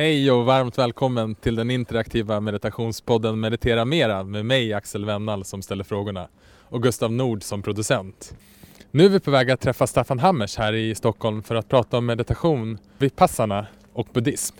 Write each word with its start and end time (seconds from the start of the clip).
Hej 0.00 0.30
och 0.30 0.44
varmt 0.44 0.78
välkommen 0.78 1.34
till 1.34 1.54
den 1.54 1.70
interaktiva 1.70 2.40
meditationspodden 2.40 3.40
Meditera 3.40 3.84
Mera 3.84 4.24
med 4.24 4.46
mig 4.46 4.72
Axel 4.72 5.04
Wennall 5.04 5.44
som 5.44 5.62
ställer 5.62 5.84
frågorna 5.84 6.28
och 6.44 6.82
Gustav 6.82 7.12
Nord 7.12 7.42
som 7.42 7.62
producent. 7.62 8.34
Nu 8.90 9.04
är 9.04 9.08
vi 9.08 9.20
på 9.20 9.30
väg 9.30 9.50
att 9.50 9.60
träffa 9.60 9.86
Staffan 9.86 10.18
Hammers 10.18 10.56
här 10.56 10.72
i 10.72 10.94
Stockholm 10.94 11.42
för 11.42 11.54
att 11.54 11.68
prata 11.68 11.98
om 11.98 12.06
meditation, 12.06 12.78
vipassana 12.98 13.66
och 13.92 14.08
buddhism. 14.12 14.56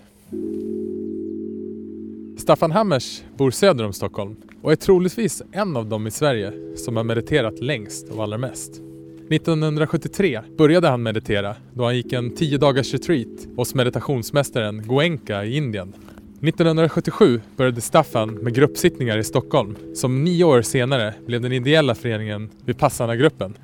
Staffan 2.39 2.73
Hammers 2.73 3.23
bor 3.37 3.51
söder 3.51 3.85
om 3.85 3.93
Stockholm 3.93 4.37
och 4.63 4.73
är 4.73 4.77
troligtvis 4.77 5.43
en 5.53 5.77
av 5.77 5.87
dem 5.87 6.07
i 6.07 6.11
Sverige 6.11 6.77
som 6.77 6.97
har 6.97 7.05
mediterat 7.05 7.61
längst 7.61 8.09
och 8.09 8.23
allra 8.23 8.39
mest. 8.39 8.90
1973 9.31 10.41
började 10.59 10.89
han 10.89 11.03
meditera 11.03 11.57
då 11.75 11.85
han 11.85 11.97
gick 11.97 12.13
en 12.13 12.31
10 12.35 12.59
dagars 12.59 12.93
retreat 12.93 13.47
hos 13.57 13.75
meditationsmästaren 13.75 14.87
Goenka 14.87 15.45
i 15.45 15.57
Indien. 15.57 15.95
1977 16.43 17.41
började 17.57 17.81
Staffan 17.81 18.35
med 18.35 18.55
gruppsittningar 18.55 19.19
i 19.19 19.25
Stockholm 19.25 19.77
som 19.95 20.25
nio 20.25 20.45
år 20.45 20.63
senare 20.63 21.15
blev 21.27 21.41
den 21.41 21.53
ideella 21.53 21.95
föreningen 21.95 22.51
Vipassana-gruppen. 22.65 23.55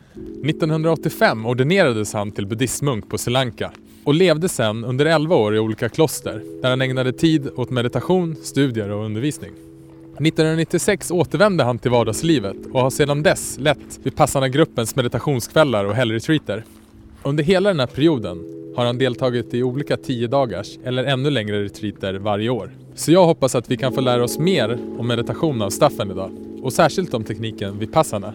1985 0.44 1.46
ordinerades 1.46 2.12
han 2.12 2.32
till 2.32 2.46
buddhistmunk 2.46 3.08
på 3.08 3.18
Sri 3.18 3.32
Lanka 3.32 3.72
och 4.04 4.14
levde 4.14 4.48
sedan 4.48 4.84
under 4.84 5.06
11 5.06 5.36
år 5.36 5.56
i 5.56 5.58
olika 5.58 5.88
kloster 5.88 6.42
där 6.62 6.70
han 6.70 6.82
ägnade 6.82 7.12
tid 7.12 7.48
åt 7.56 7.70
meditation, 7.70 8.36
studier 8.42 8.90
och 8.90 9.04
undervisning. 9.04 9.52
1996 10.16 11.10
återvände 11.10 11.64
han 11.64 11.78
till 11.78 11.90
vardagslivet 11.90 12.56
och 12.72 12.80
har 12.80 12.90
sedan 12.90 13.22
dess 13.22 13.58
lett 13.58 14.00
Vipassana-gruppens 14.02 14.96
meditationskvällar 14.96 15.84
och 15.84 15.94
helgretreater. 15.94 16.64
Under 17.22 17.44
hela 17.44 17.68
den 17.68 17.80
här 17.80 17.86
perioden 17.86 18.44
har 18.76 18.84
han 18.84 18.98
deltagit 18.98 19.54
i 19.54 19.62
olika 19.62 19.96
tio 19.96 20.26
dagars 20.26 20.78
eller 20.84 21.04
ännu 21.04 21.30
längre 21.30 21.64
retreater 21.64 22.14
varje 22.14 22.48
år. 22.48 22.70
Så 22.94 23.12
jag 23.12 23.26
hoppas 23.26 23.54
att 23.54 23.70
vi 23.70 23.76
kan 23.76 23.92
få 23.92 24.00
lära 24.00 24.24
oss 24.24 24.38
mer 24.38 24.78
om 24.98 25.06
meditation 25.06 25.62
av 25.62 25.70
Staffan 25.70 26.10
idag 26.10 26.30
och 26.62 26.72
särskilt 26.72 27.14
om 27.14 27.24
tekniken 27.24 27.78
Vipassana. 27.78 28.32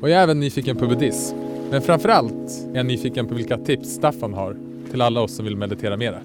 Och 0.00 0.10
jag 0.10 0.18
är 0.18 0.22
även 0.22 0.40
nyfiken 0.40 0.76
på 0.76 0.86
buddhism. 0.86 1.36
Men 1.70 1.82
framförallt 1.82 2.66
är 2.72 2.76
jag 2.76 2.86
nyfiken 2.86 3.28
på 3.28 3.34
vilka 3.34 3.58
tips 3.58 3.88
Staffan 3.88 4.34
har 4.34 4.56
till 4.90 5.02
alla 5.02 5.20
oss 5.20 5.36
som 5.36 5.44
vill 5.44 5.56
meditera 5.56 5.96
mera. 5.96 6.18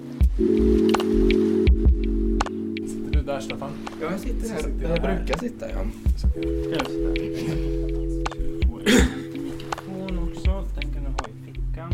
Där 3.28 3.40
Staffan? 3.40 3.70
Ja, 4.00 4.06
jag 4.10 4.20
sitter 4.20 4.48
här. 4.48 4.58
Sitter 4.58 4.88
jag 4.88 4.90
jag 4.90 5.02
brukar 5.02 5.38
sitta, 5.38 5.66
ja. 5.70 5.78
Mikrofon 9.32 10.28
också, 10.28 10.64
den 10.74 10.92
kan 10.92 11.04
du 11.04 11.10
ha 11.10 11.28
i 11.28 11.52
fickan. 11.52 11.90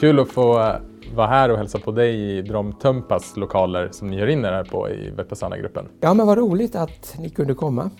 Kul 0.00 0.18
att 0.18 0.28
få 0.28 0.60
eh, 0.60 0.74
vara 1.14 1.26
här 1.26 1.50
och 1.50 1.58
hälsa 1.58 1.78
på 1.78 1.92
dig 1.92 2.38
i 2.38 2.42
Drom 2.42 2.72
Tumpas 2.72 3.36
lokaler 3.36 3.88
som 3.92 4.08
ni 4.10 4.18
gör 4.18 4.26
in 4.26 4.44
er 4.44 4.52
här 4.52 4.64
på 4.64 4.90
i 4.90 5.10
Vipassana-gruppen. 5.16 5.88
Ja, 6.00 6.14
men 6.14 6.26
vad 6.26 6.38
roligt 6.38 6.76
att 6.76 7.16
ni 7.18 7.30
kunde 7.30 7.54
komma 7.54 7.90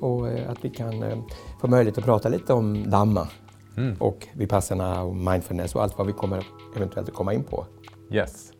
och 0.00 0.28
eh, 0.28 0.50
att 0.50 0.64
vi 0.64 0.70
kan 0.70 1.02
eh, 1.02 1.18
få 1.60 1.68
möjlighet 1.68 1.98
att 1.98 2.04
prata 2.04 2.28
lite 2.28 2.52
om 2.52 2.90
Dhamma 2.90 3.28
Mm. 3.76 3.96
och 3.98 4.26
Vipassana 4.32 5.02
och 5.02 5.16
mindfulness 5.16 5.74
och 5.74 5.82
allt 5.82 5.98
vad 5.98 6.06
vi 6.06 6.12
kommer 6.12 6.46
eventuellt 6.76 7.08
att 7.08 7.14
komma 7.14 7.34
in 7.34 7.44
på. 7.44 7.66
Yes. 8.10 8.52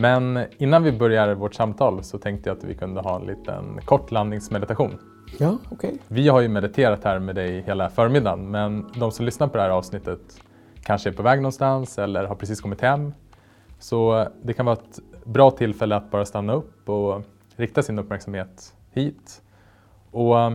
Men 0.00 0.44
innan 0.58 0.82
vi 0.82 0.92
börjar 0.92 1.34
vårt 1.34 1.54
samtal 1.54 2.04
så 2.04 2.18
tänkte 2.18 2.50
jag 2.50 2.58
att 2.58 2.64
vi 2.64 2.74
kunde 2.74 3.00
ha 3.00 3.16
en 3.16 3.26
liten 3.26 3.80
kort 3.84 4.10
landningsmeditation. 4.10 4.98
Ja, 5.38 5.58
okej. 5.70 5.98
Vi 6.08 6.28
har 6.28 6.40
ju 6.40 6.48
mediterat 6.48 7.04
här 7.04 7.18
med 7.18 7.34
dig 7.34 7.62
hela 7.62 7.90
förmiddagen 7.90 8.50
men 8.50 8.86
de 8.96 9.12
som 9.12 9.24
lyssnar 9.24 9.48
på 9.48 9.56
det 9.56 9.62
här 9.62 9.70
avsnittet 9.70 10.20
kanske 10.82 11.08
är 11.08 11.12
på 11.12 11.22
väg 11.22 11.38
någonstans 11.38 11.98
eller 11.98 12.24
har 12.24 12.34
precis 12.34 12.60
kommit 12.60 12.80
hem. 12.80 13.14
Så 13.78 14.28
det 14.42 14.52
kan 14.52 14.66
vara 14.66 14.76
ett 14.76 14.98
bra 15.24 15.50
tillfälle 15.50 15.96
att 15.96 16.10
bara 16.10 16.24
stanna 16.24 16.52
upp 16.52 16.88
och 16.88 17.22
rikta 17.56 17.82
sin 17.82 17.98
uppmärksamhet 17.98 18.74
hit. 18.90 19.42
Och 20.10 20.40
eh, 20.40 20.52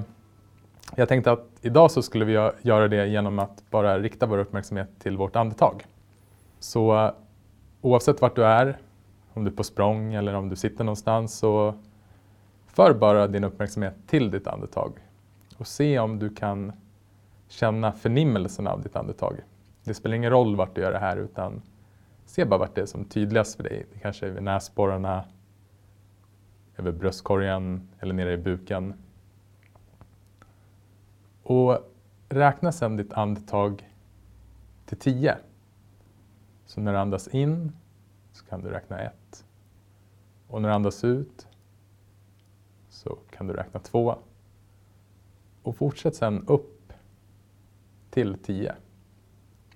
jag 0.95 1.07
tänkte 1.09 1.31
att 1.31 1.45
idag 1.61 1.91
så 1.91 2.01
skulle 2.01 2.25
vi 2.25 2.37
gö- 2.37 2.53
göra 2.61 2.87
det 2.87 3.07
genom 3.07 3.39
att 3.39 3.63
bara 3.69 3.99
rikta 3.99 4.25
vår 4.25 4.37
uppmärksamhet 4.37 4.89
till 4.99 5.17
vårt 5.17 5.35
andetag. 5.35 5.85
Så 6.59 6.95
eh, 7.05 7.11
oavsett 7.81 8.21
vart 8.21 8.35
du 8.35 8.45
är, 8.45 8.77
om 9.35 9.43
du 9.43 9.51
är 9.51 9.55
på 9.55 9.63
språng 9.63 10.13
eller 10.13 10.33
om 10.33 10.49
du 10.49 10.55
sitter 10.55 10.83
någonstans 10.83 11.37
så 11.37 11.73
för 12.67 12.93
bara 12.93 13.27
din 13.27 13.43
uppmärksamhet 13.43 13.95
till 14.07 14.31
ditt 14.31 14.47
andetag 14.47 14.93
och 15.57 15.67
se 15.67 15.99
om 15.99 16.19
du 16.19 16.35
kan 16.35 16.71
känna 17.47 17.91
förnimmelsen 17.91 18.67
av 18.67 18.81
ditt 18.81 18.95
andetag. 18.95 19.35
Det 19.83 19.93
spelar 19.93 20.15
ingen 20.15 20.31
roll 20.31 20.55
vart 20.55 20.75
du 20.75 20.81
gör 20.81 20.91
det 20.91 20.99
här 20.99 21.17
utan 21.17 21.61
se 22.25 22.45
bara 22.45 22.57
vart 22.57 22.75
det 22.75 22.81
är 22.81 22.85
som 22.85 23.05
tydligast 23.05 23.55
för 23.55 23.63
dig. 23.63 23.85
Det 23.93 23.99
kanske 23.99 24.25
är 24.25 24.31
vid 24.31 24.43
näsborrarna, 24.43 25.23
över 26.77 26.91
bröstkorgen 26.91 27.89
eller 27.99 28.13
nere 28.13 28.33
i 28.33 28.37
buken. 28.37 28.93
Och 31.43 31.91
räkna 32.29 32.71
sedan 32.71 32.97
ditt 32.97 33.13
andetag 33.13 33.89
till 34.85 34.97
10. 34.97 35.37
Så 36.65 36.81
när 36.81 36.91
du 36.91 36.99
andas 36.99 37.27
in 37.27 37.71
så 38.31 38.45
kan 38.45 38.61
du 38.61 38.69
räkna 38.69 38.99
1. 38.99 39.13
Och 40.55 40.61
när 40.61 40.69
du 40.69 40.75
andas 40.75 41.03
ut 41.03 41.47
så 42.89 43.17
kan 43.29 43.47
du 43.47 43.53
räkna 43.53 43.79
två. 43.79 44.15
Och 45.63 45.75
fortsätt 45.75 46.15
sedan 46.15 46.45
upp 46.47 46.93
till 48.09 48.37
tio. 48.37 48.75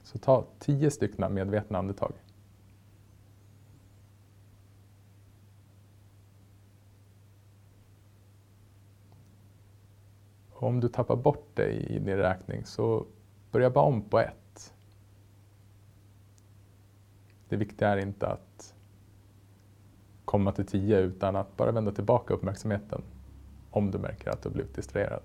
Så 0.04 0.18
ta 0.18 0.46
tio 0.60 0.92
stycken 0.92 1.34
medvetna 1.34 1.80
andetag. 1.80 2.14
Och 10.50 10.64
om 10.64 10.80
du 10.80 10.90
tappar 10.90 11.16
bort 11.16 11.56
dig 11.56 11.86
i 11.90 12.00
din 12.00 12.18
räkning 12.18 12.66
så 12.66 13.06
börja 13.52 13.70
bara 13.70 13.86
om 13.86 14.02
på 14.02 14.20
ett. 14.20 14.74
Det 17.50 17.56
viktiga 17.56 17.90
är 17.90 17.98
inte 17.98 18.28
att 18.28 18.76
komma 20.30 20.52
till 20.52 20.66
10 20.66 21.00
utan 21.00 21.36
att 21.36 21.58
bara 21.58 21.72
vända 21.72 21.92
tillbaka 21.92 22.34
uppmärksamheten 22.34 23.02
om 23.70 23.92
du 23.92 23.98
märker 23.98 24.30
att 24.30 24.42
du 24.42 24.50
har 24.50 24.54
blivit 24.54 24.76
distraherad. 24.76 25.22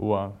Så, 0.00 0.32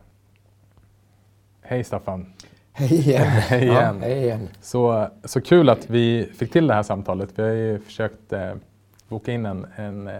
hej 1.62 1.84
Staffan. 1.84 2.32
Hej 2.72 2.94
igen. 2.94 3.26
Hej 3.26 3.62
igen. 3.62 3.98
Ja, 4.00 4.06
hej 4.06 4.22
igen. 4.22 4.48
Så, 4.60 5.08
så 5.24 5.40
kul 5.40 5.68
att 5.68 5.90
vi 5.90 6.30
fick 6.34 6.52
till 6.52 6.66
det 6.66 6.74
här 6.74 6.82
samtalet. 6.82 7.38
Vi 7.38 7.42
har 7.42 7.50
ju 7.50 7.78
försökt 7.78 8.32
eh, 8.32 8.52
boka 9.08 9.32
in 9.32 9.46
en, 9.46 9.66
en, 9.76 10.06
eh, 10.06 10.14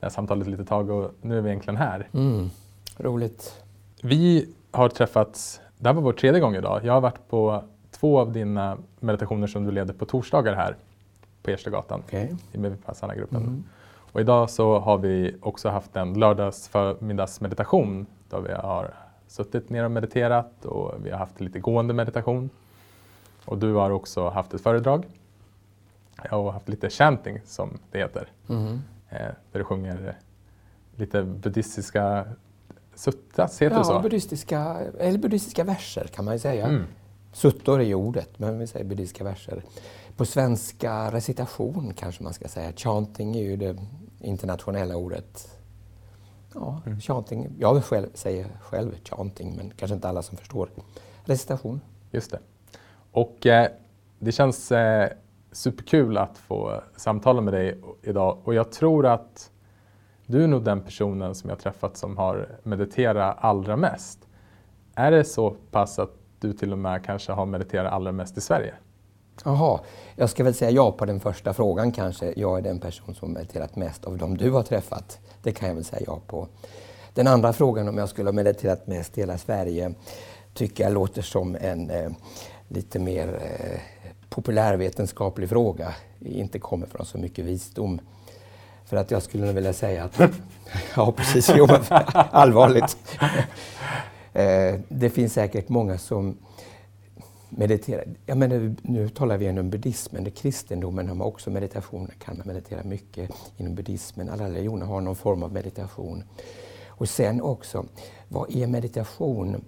det 0.00 0.02
här 0.02 0.08
samtalet 0.08 0.48
lite 0.48 0.64
tag 0.64 0.90
och 0.90 1.10
nu 1.20 1.38
är 1.38 1.42
vi 1.42 1.48
egentligen 1.48 1.76
här. 1.76 2.08
Mm. 2.14 2.50
Roligt. 2.98 3.62
Vi 4.02 4.48
har 4.70 4.88
träffats, 4.88 5.60
det 5.78 5.88
här 5.88 5.94
var 5.94 6.02
vår 6.02 6.12
tredje 6.12 6.40
gång 6.40 6.56
idag. 6.56 6.80
Jag 6.84 6.92
har 6.92 7.00
varit 7.00 7.28
på 7.28 7.64
två 7.90 8.18
av 8.18 8.32
dina 8.32 8.78
meditationer 9.00 9.46
som 9.46 9.64
du 9.64 9.70
leder 9.70 9.94
på 9.94 10.04
torsdagar 10.04 10.54
här 10.54 10.76
på 11.42 11.50
Erstagatan 11.50 12.02
Okej. 12.06 12.34
i 12.52 12.58
Vipassana-gruppen. 12.58 13.42
Mm. 13.42 13.64
Och 14.14 14.20
idag 14.20 14.50
så 14.50 14.78
har 14.78 14.98
vi 14.98 15.36
också 15.42 15.68
haft 15.68 15.96
en 15.96 16.14
lördags 16.14 16.68
förmiddagsmeditation 16.68 18.06
där 18.30 18.40
vi 18.40 18.52
har 18.52 18.94
suttit 19.26 19.70
ner 19.70 19.84
och 19.84 19.90
mediterat 19.90 20.64
och 20.64 20.94
vi 21.06 21.10
har 21.10 21.18
haft 21.18 21.40
lite 21.40 21.60
gående 21.60 21.94
meditation. 21.94 22.50
Och 23.44 23.58
du 23.58 23.74
har 23.74 23.90
också 23.90 24.28
haft 24.28 24.54
ett 24.54 24.60
föredrag 24.60 25.06
och 26.30 26.52
haft 26.52 26.68
lite 26.68 26.90
chanting 26.90 27.40
som 27.44 27.78
det 27.90 27.98
heter. 27.98 28.28
Mm. 28.48 28.80
Där 29.10 29.58
du 29.58 29.64
sjunger 29.64 30.18
lite 30.96 31.22
buddhistiska 31.22 32.26
suttas, 32.94 33.62
heter 33.62 33.74
det 33.74 33.80
Ja, 33.80 33.84
så? 33.84 34.00
buddhistiska, 34.00 34.76
eller 34.98 35.18
buddhistiska 35.18 35.64
verser 35.64 36.04
kan 36.04 36.24
man 36.24 36.34
ju 36.34 36.38
säga. 36.38 36.66
Mm. 36.66 36.84
Suttor 37.32 37.80
är 37.80 37.84
ju 37.84 37.94
ordet, 37.94 38.38
men 38.38 38.58
vi 38.58 38.66
säger 38.66 38.84
buddhistiska 38.84 39.24
verser. 39.24 39.62
På 40.16 40.24
svenska 40.24 41.12
recitation 41.12 41.92
kanske 41.96 42.22
man 42.22 42.34
ska 42.34 42.48
säga. 42.48 42.72
Chanting 42.76 43.36
är 43.36 43.42
ju 43.42 43.56
det 43.56 43.76
internationella 44.24 44.96
ordet. 44.96 45.58
Ja, 46.54 46.80
Mm. 46.86 47.00
chanting. 47.00 47.52
Jag 47.58 47.84
själv, 47.84 48.06
säger 48.14 48.46
själv 48.60 48.90
chanting, 49.04 49.56
men 49.56 49.72
kanske 49.76 49.94
inte 49.94 50.08
alla 50.08 50.22
som 50.22 50.36
förstår. 50.36 50.68
Recitation. 51.24 51.80
Just 52.10 52.30
det. 52.30 52.38
Och 53.12 53.46
eh, 53.46 53.68
det 54.18 54.32
känns 54.32 54.72
eh, 54.72 55.08
superkul 55.52 56.18
att 56.18 56.38
få 56.38 56.80
samtala 56.96 57.40
med 57.40 57.54
dig 57.54 57.80
idag 58.02 58.38
och 58.44 58.54
jag 58.54 58.72
tror 58.72 59.06
att 59.06 59.50
du 60.26 60.44
är 60.44 60.48
nog 60.48 60.64
den 60.64 60.80
personen 60.80 61.34
som 61.34 61.50
jag 61.50 61.58
träffat 61.58 61.96
som 61.96 62.16
har 62.18 62.48
mediterat 62.62 63.36
allra 63.40 63.76
mest. 63.76 64.28
Är 64.94 65.10
det 65.10 65.24
så 65.24 65.56
pass 65.70 65.98
att 65.98 66.10
du 66.40 66.52
till 66.52 66.72
och 66.72 66.78
med 66.78 67.04
kanske 67.04 67.32
har 67.32 67.46
mediterat 67.46 67.92
allra 67.92 68.12
mest 68.12 68.38
i 68.38 68.40
Sverige? 68.40 68.74
Jaha, 69.44 69.80
jag 70.16 70.30
ska 70.30 70.44
väl 70.44 70.54
säga 70.54 70.70
ja 70.70 70.92
på 70.92 71.04
den 71.04 71.20
första 71.20 71.54
frågan 71.54 71.92
kanske. 71.92 72.32
Jag 72.36 72.58
är 72.58 72.62
den 72.62 72.80
person 72.80 73.14
som 73.14 73.32
mediterat 73.32 73.76
mest 73.76 74.04
av 74.04 74.18
de 74.18 74.36
du 74.36 74.50
har 74.50 74.62
träffat. 74.62 75.18
Det 75.42 75.52
kan 75.52 75.68
jag 75.68 75.74
väl 75.74 75.84
säga 75.84 76.02
ja 76.06 76.20
på. 76.26 76.48
Den 77.14 77.26
andra 77.26 77.52
frågan 77.52 77.88
om 77.88 77.98
jag 77.98 78.08
skulle 78.08 78.28
ha 78.28 78.32
mediterat 78.32 78.86
mest 78.86 79.18
i 79.18 79.20
hela 79.20 79.38
Sverige 79.38 79.94
tycker 80.54 80.84
jag 80.84 80.92
låter 80.92 81.22
som 81.22 81.56
en 81.60 81.90
eh, 81.90 82.10
lite 82.68 82.98
mer 82.98 83.28
eh, 83.42 83.80
populärvetenskaplig 84.30 85.48
fråga. 85.48 85.94
Inte 86.20 86.58
kommer 86.58 86.86
från 86.86 87.06
så 87.06 87.18
mycket 87.18 87.44
visdom. 87.44 88.00
För 88.84 88.96
att 88.96 89.10
jag 89.10 89.22
skulle 89.22 89.52
vilja 89.52 89.72
säga 89.72 90.04
att, 90.04 90.20
ja 90.96 91.12
precis, 91.12 91.50
jo, 91.56 91.68
allvarligt. 92.14 92.96
Eh, 94.32 94.74
det 94.88 95.10
finns 95.10 95.32
säkert 95.32 95.68
många 95.68 95.98
som 95.98 96.36
meditera. 97.56 98.02
Jag 98.26 98.38
menar, 98.38 98.74
nu 98.82 99.08
talar 99.08 99.38
vi 99.38 99.50
om 99.50 99.70
buddhismen, 99.70 100.24
det 100.24 100.30
kristendomen 100.30 101.08
har 101.08 101.14
man 101.14 101.26
också 101.26 101.50
meditation, 101.50 102.10
kan 102.18 102.38
man 102.38 102.46
meditera 102.46 102.82
mycket 102.84 103.30
inom 103.56 103.74
buddhismen. 103.74 104.28
Alla 104.28 104.44
religioner 104.44 104.86
har 104.86 105.00
någon 105.00 105.16
form 105.16 105.42
av 105.42 105.52
meditation. 105.52 106.24
Och 106.88 107.08
sen 107.08 107.40
också, 107.40 107.86
vad 108.28 108.56
är 108.56 108.66
meditation? 108.66 109.64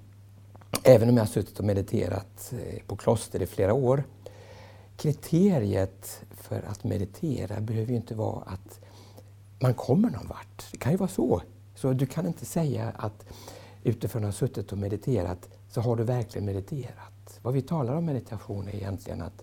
Även 0.82 1.08
om 1.08 1.16
jag 1.16 1.24
har 1.24 1.28
suttit 1.28 1.58
och 1.58 1.64
mediterat 1.64 2.52
eh, 2.52 2.82
på 2.86 2.96
kloster 2.96 3.42
i 3.42 3.46
flera 3.46 3.74
år, 3.74 4.04
kriteriet 4.96 6.20
för 6.30 6.62
att 6.68 6.84
meditera 6.84 7.60
behöver 7.60 7.90
ju 7.90 7.96
inte 7.96 8.14
vara 8.14 8.42
att 8.42 8.80
man 9.58 9.74
kommer 9.74 10.10
någon 10.10 10.28
vart. 10.28 10.64
Det 10.72 10.78
kan 10.78 10.92
ju 10.92 10.98
vara 10.98 11.08
så. 11.08 11.42
Så 11.74 11.92
du 11.92 12.06
kan 12.06 12.26
inte 12.26 12.44
säga 12.44 12.92
att 12.96 13.26
utifrån 13.82 14.24
att 14.24 14.28
ha 14.28 14.32
suttit 14.32 14.72
och 14.72 14.78
mediterat 14.78 15.48
så 15.68 15.80
har 15.80 15.96
du 15.96 16.04
verkligen 16.04 16.46
mediterat. 16.46 17.15
Vad 17.46 17.54
vi 17.54 17.62
talar 17.62 17.94
om 17.94 18.04
meditation 18.04 18.69
är 18.69 18.75
egentligen 18.75 19.22
att 19.22 19.43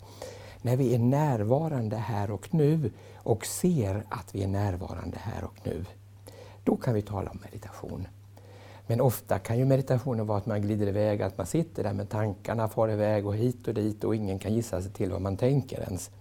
när 0.62 0.78
vi 0.78 0.96
är 0.96 1.00
närvarande 1.00 1.98
här 1.98 2.32
och 2.32 2.54
nu 2.54 2.92
och 3.16 3.46
ser 3.46 4.04
att 4.10 4.36
vi 4.36 4.44
är 4.44 4.48
närvarande 4.48 5.18
här 5.18 5.44
och 5.44 5.54
nu, 5.64 5.86
då 6.64 6.76
kan 6.76 6.94
vi 6.94 7.02
tala 7.02 7.32
om 7.32 7.40
meditation. 7.44 8.08
Men 8.88 9.02
ofta 9.02 9.40
kan 9.40 9.58
ju 9.58 9.66
meditationen 9.66 10.28
vara 10.28 10.38
att 10.38 10.46
man 10.46 10.62
glider 10.62 10.88
iväg, 10.88 11.22
att 11.22 11.38
man 11.38 11.48
sitter 11.48 11.84
där 11.84 11.94
med 11.94 12.10
tankarna 12.10 12.68
far 12.68 12.92
iväg 12.92 13.28
och 13.28 13.36
hit 13.36 13.68
och 13.68 13.74
dit 13.74 14.04
och 14.04 14.16
ingen 14.16 14.40
kan 14.40 14.54
gissa 14.54 14.82
sig 14.82 14.92
till 14.92 15.12
vad 15.12 15.22
man 15.22 15.38
tänker 15.38 15.82
ens. 15.82 16.12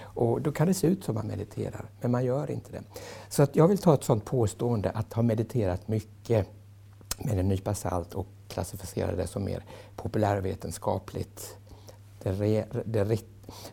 Och 0.00 0.42
då 0.42 0.52
kan 0.52 0.66
det 0.66 0.74
se 0.74 0.86
ut 0.86 1.04
som 1.04 1.14
man 1.14 1.26
mediterar, 1.26 1.84
men 2.00 2.10
man 2.10 2.24
gör 2.24 2.50
inte 2.50 2.72
det. 2.72 2.82
Så 3.28 3.42
att 3.42 3.56
jag 3.56 3.68
vill 3.68 3.78
ta 3.78 3.94
ett 3.94 4.04
sådant 4.04 4.24
påstående 4.24 4.90
att 4.90 5.12
ha 5.12 5.22
mediterat 5.22 5.88
mycket 5.88 6.48
med 7.18 7.38
en 7.38 7.48
nypa 7.48 7.74
salt 7.74 8.14
och 8.14 8.26
klassificera 8.48 9.16
det 9.16 9.26
som 9.26 9.44
mer 9.44 9.64
populärvetenskapligt. 9.96 11.56
Det 12.22 12.32
re, 12.32 12.64
det, 12.84 13.22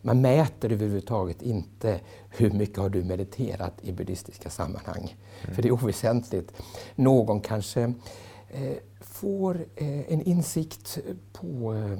man 0.01 0.21
mäter 0.21 0.71
överhuvudtaget 0.71 1.41
inte 1.41 1.99
hur 2.29 2.51
mycket 2.51 2.77
har 2.77 2.89
du 2.89 3.03
mediterat 3.03 3.73
i 3.81 3.91
buddhistiska 3.91 4.49
sammanhang. 4.49 5.15
Mm. 5.43 5.55
För 5.55 5.61
det 5.61 5.67
är 5.67 5.71
oväsentligt. 5.71 6.53
Någon 6.95 7.39
kanske 7.41 7.93
eh, 8.49 8.77
får 9.01 9.65
eh, 9.75 10.13
en 10.13 10.21
insikt 10.21 10.99
på, 11.33 11.73
eh, 11.73 11.99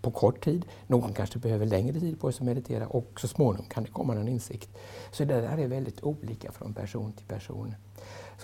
på 0.00 0.10
kort 0.10 0.44
tid. 0.44 0.64
Någon 0.86 1.12
kanske 1.12 1.38
behöver 1.38 1.66
längre 1.66 2.00
tid 2.00 2.20
på 2.20 2.32
sig 2.32 2.42
att 2.42 2.46
meditera 2.46 2.86
och 2.86 3.20
så 3.20 3.28
småningom 3.28 3.66
kan 3.66 3.84
det 3.84 3.90
komma 3.90 4.14
någon 4.14 4.28
insikt. 4.28 4.68
Så 5.10 5.24
det 5.24 5.40
där 5.40 5.58
är 5.58 5.68
väldigt 5.68 6.02
olika 6.02 6.52
från 6.52 6.74
person 6.74 7.12
till 7.12 7.26
person. 7.26 7.74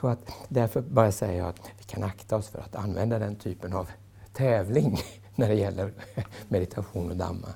Så 0.00 0.08
att 0.08 0.32
därför 0.48 0.80
bara 0.80 1.12
säger 1.12 1.38
jag 1.38 1.48
att 1.48 1.70
vi 1.78 1.84
kan 1.84 2.02
akta 2.02 2.36
oss 2.36 2.48
för 2.48 2.58
att 2.58 2.76
använda 2.76 3.18
den 3.18 3.36
typen 3.36 3.72
av 3.72 3.90
tävling 4.32 4.98
när 5.34 5.48
det 5.48 5.54
gäller 5.54 5.90
meditation 6.48 7.10
och 7.10 7.16
Dhamma. 7.16 7.48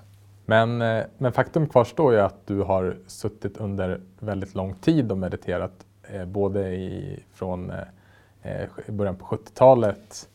Men, 0.47 0.83
eh, 0.83 1.05
men 1.19 1.33
faktum 1.33 1.69
kvarstår 1.69 2.13
ju 2.13 2.21
att 2.21 2.47
du 2.47 2.61
har 2.63 2.99
suttit 3.07 3.57
under 3.57 4.01
väldigt 4.19 4.55
lång 4.55 4.75
tid 4.75 5.13
och 5.13 5.19
mediterat 5.19 5.73
eh, 6.03 6.25
både 6.25 6.69
i, 6.69 7.23
från 7.33 7.73
eh, 8.43 8.69
början 8.87 9.17
på 9.17 9.25
70-talet 9.25 10.29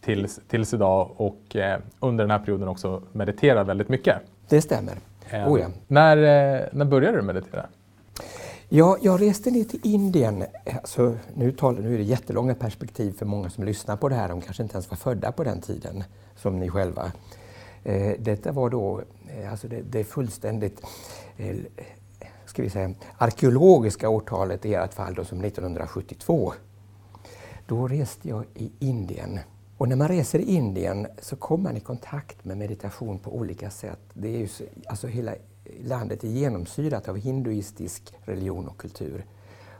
tills, 0.00 0.40
tills 0.48 0.74
idag 0.74 1.10
och 1.16 1.56
eh, 1.56 1.80
under 2.00 2.24
den 2.24 2.30
här 2.30 2.38
perioden 2.38 2.68
också 2.68 3.02
mediterat 3.12 3.66
väldigt 3.66 3.88
mycket. 3.88 4.16
Det 4.48 4.62
stämmer. 4.62 4.94
Eh, 5.30 5.52
oh 5.52 5.60
ja. 5.60 5.66
när, 5.86 6.16
när 6.72 6.84
började 6.84 7.16
du 7.16 7.22
meditera? 7.22 7.66
Ja, 8.72 8.96
jag 9.02 9.20
reste 9.20 9.50
ner 9.50 9.64
till 9.64 9.80
Indien. 9.82 10.44
Alltså, 10.76 11.16
nu, 11.34 11.52
talar, 11.52 11.80
nu 11.80 11.94
är 11.94 11.98
det 11.98 12.04
jättelånga 12.04 12.54
perspektiv 12.54 13.12
för 13.12 13.26
många 13.26 13.50
som 13.50 13.64
lyssnar 13.64 13.96
på 13.96 14.08
det 14.08 14.14
här. 14.14 14.28
De 14.28 14.40
kanske 14.40 14.62
inte 14.62 14.74
ens 14.74 14.90
var 14.90 14.96
födda 14.96 15.32
på 15.32 15.44
den 15.44 15.60
tiden 15.60 16.04
som 16.36 16.58
ni 16.58 16.70
själva. 16.70 17.12
Eh, 17.84 18.12
detta 18.18 18.52
var 18.52 18.70
då 18.70 19.02
eh, 19.28 19.50
alltså 19.50 19.68
det, 19.68 19.82
det 19.82 20.04
fullständigt 20.04 20.82
eh, 21.36 21.56
ska 22.46 22.62
vi 22.62 22.70
säga, 22.70 22.94
arkeologiska 23.18 24.08
årtalet 24.08 24.66
i 24.66 24.74
ert 24.74 24.94
fall 24.94 25.14
då, 25.14 25.24
som 25.24 25.44
1972. 25.44 26.52
Då 27.66 27.88
reste 27.88 28.28
jag 28.28 28.44
i 28.54 28.72
Indien. 28.78 29.40
Och 29.76 29.88
när 29.88 29.96
man 29.96 30.08
reser 30.08 30.38
i 30.38 30.54
Indien 30.54 31.06
så 31.22 31.36
kommer 31.36 31.64
man 31.64 31.76
i 31.76 31.80
kontakt 31.80 32.44
med 32.44 32.58
meditation 32.58 33.18
på 33.18 33.36
olika 33.36 33.70
sätt. 33.70 34.00
Det 34.14 34.28
är 34.28 34.38
ju, 34.38 34.48
alltså 34.86 35.06
hela 35.06 35.34
landet 35.84 36.24
är 36.24 36.28
genomsyrat 36.28 37.08
av 37.08 37.16
hinduistisk 37.16 38.14
religion 38.24 38.68
och 38.68 38.78
kultur. 38.78 39.24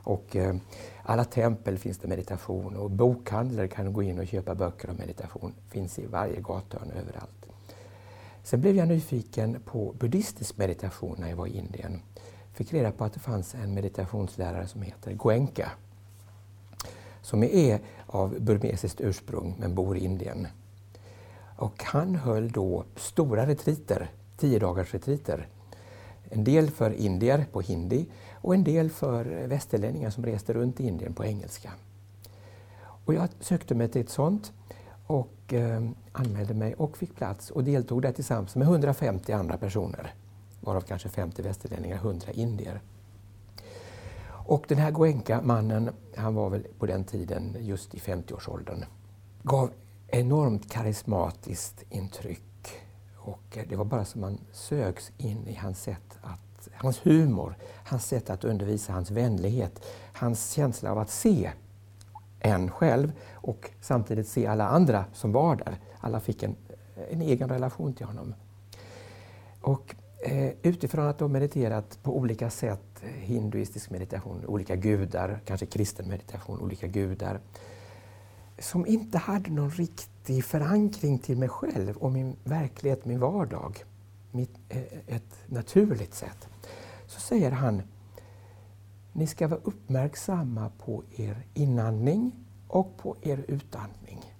Och 0.03 0.37
eh, 0.37 0.55
alla 1.03 1.25
tempel 1.25 1.79
finns 1.79 1.99
det 1.99 2.09
meditation 2.09 2.77
och 2.77 2.91
bokhandlare 2.91 3.69
kan 3.69 3.93
gå 3.93 4.03
in 4.03 4.19
och 4.19 4.27
köpa 4.27 4.55
böcker 4.55 4.91
om 4.91 4.97
meditation. 4.97 5.55
finns 5.71 5.99
i 5.99 6.07
varje 6.07 6.41
gathörn 6.41 6.91
överallt. 6.91 7.47
Sen 8.43 8.61
blev 8.61 8.77
jag 8.77 8.89
nyfiken 8.89 9.61
på 9.65 9.95
buddhistisk 9.99 10.57
meditation 10.57 11.17
när 11.19 11.29
jag 11.29 11.37
var 11.37 11.47
i 11.47 11.59
Indien. 11.59 12.03
Fick 12.53 12.73
reda 12.73 12.93
på 12.93 13.05
att 13.05 13.13
det 13.13 13.21
fanns 13.21 13.55
en 13.55 13.75
meditationslärare 13.75 14.67
som 14.67 14.83
heter 14.83 15.13
Goenka 15.13 15.71
som 17.23 17.43
är 17.43 17.81
av 18.07 18.41
burmesiskt 18.41 19.01
ursprung 19.01 19.57
men 19.59 19.75
bor 19.75 19.97
i 19.97 20.05
Indien. 20.05 20.47
Och 21.57 21.85
han 21.85 22.15
höll 22.15 22.51
då 22.51 22.85
stora 22.97 23.47
retriter, 23.47 24.11
tio 24.37 24.59
dagars 24.59 24.95
retriter 24.95 25.49
en 26.31 26.45
del 26.45 26.71
för 26.71 26.91
indier 26.91 27.47
på 27.53 27.61
hindi 27.61 28.07
och 28.35 28.55
en 28.55 28.65
del 28.65 28.91
för 28.91 29.47
västerlänningar 29.47 30.11
som 30.11 30.27
reste 30.27 30.53
runt 30.53 30.81
i 30.81 30.87
Indien 30.87 31.15
på 31.15 31.25
engelska. 31.25 31.73
Och 33.05 33.15
jag 33.15 33.29
sökte 33.41 33.75
mig 33.75 33.89
till 33.89 34.01
ett 34.01 34.11
sånt 34.11 34.53
och 35.07 35.53
eh, 35.53 35.89
anmälde 36.13 36.55
mig 36.55 36.75
och 36.75 36.97
fick 36.97 37.17
plats 37.17 37.51
och 37.51 37.65
deltog 37.65 38.03
där 38.03 38.13
tillsammans 38.13 38.57
med 38.57 38.69
150 38.69 39.33
andra 39.33 39.57
personer. 39.57 40.15
Varav 40.61 40.81
kanske 40.81 41.09
50 41.09 41.43
västerlänningar, 41.43 41.97
100 41.97 42.33
indier. 42.33 42.81
Och 44.47 44.65
den 44.69 44.79
här 44.79 44.91
Goenka, 44.91 45.41
mannen, 45.43 45.91
han 46.17 46.35
var 46.35 46.51
väl 46.51 46.67
på 46.79 46.87
den 46.87 47.05
tiden 47.05 47.57
just 47.61 47.95
i 47.95 47.99
50-årsåldern, 47.99 48.85
gav 49.43 49.71
enormt 50.07 50.73
karismatiskt 50.73 51.85
intryck 51.91 52.50
och 53.21 53.57
eh, 53.59 53.65
det 53.69 53.77
var 53.77 53.85
bara 53.85 54.05
som 54.05 54.21
man 54.21 54.39
sögs 54.53 55.13
in 55.19 55.49
i 55.49 55.55
hans 55.55 55.83
sätt 55.83 56.19
att, 56.23 56.69
hans 56.75 57.07
humor, 57.07 57.57
hans 57.85 58.07
sätt 58.07 58.31
att 58.31 58.45
undervisa, 58.45 58.93
hans 58.93 59.11
vänlighet, 59.11 59.85
hans 60.13 60.53
känsla 60.53 60.91
av 60.91 60.99
att 60.99 61.11
se 61.11 61.51
en 62.41 62.71
själv 62.71 63.13
och 63.33 63.71
samtidigt 63.81 64.29
se 64.29 64.47
alla 64.47 64.69
andra 64.69 65.05
som 65.13 65.33
var 65.33 65.57
där. 65.57 65.79
Alla 66.01 66.21
fick 66.21 66.43
en, 66.43 66.57
eh, 66.97 67.13
en 67.13 67.23
egen 67.23 67.49
relation 67.49 67.93
till 67.93 68.07
honom. 68.07 68.35
Och 69.61 69.95
eh, 70.25 70.53
utifrån 70.63 71.07
att 71.07 71.19
de 71.19 71.33
mediterat 71.33 71.99
på 72.03 72.17
olika 72.17 72.51
sätt, 72.51 73.03
eh, 73.03 73.09
hinduistisk 73.09 73.91
meditation, 73.91 74.45
olika 74.47 74.77
gudar, 74.77 75.41
kanske 75.45 75.67
kristen 75.67 76.09
meditation, 76.09 76.61
olika 76.61 76.87
gudar, 76.87 77.41
som 78.59 78.87
inte 78.87 79.19
hade 79.19 79.51
någon 79.51 79.71
riktig 79.71 80.10
förankring 80.43 81.19
till 81.19 81.39
mig 81.39 81.49
själv 81.49 81.97
och 81.97 82.13
min 82.13 82.37
verklighet, 82.45 83.05
min 83.05 83.21
vardag, 83.21 83.85
mitt, 84.31 84.59
eh, 84.69 84.83
ett 85.07 85.35
naturligt 85.47 86.15
sätt. 86.15 86.49
Så 87.07 87.21
säger 87.21 87.51
han, 87.51 87.83
ni 89.13 89.27
ska 89.27 89.49
vara 89.49 89.61
uppmärksamma 89.65 90.71
på 90.79 91.03
er 91.17 91.47
inandning 91.55 92.33
och 92.69 92.97
på 92.97 93.17
er 93.23 93.45
utandning. 93.49 94.35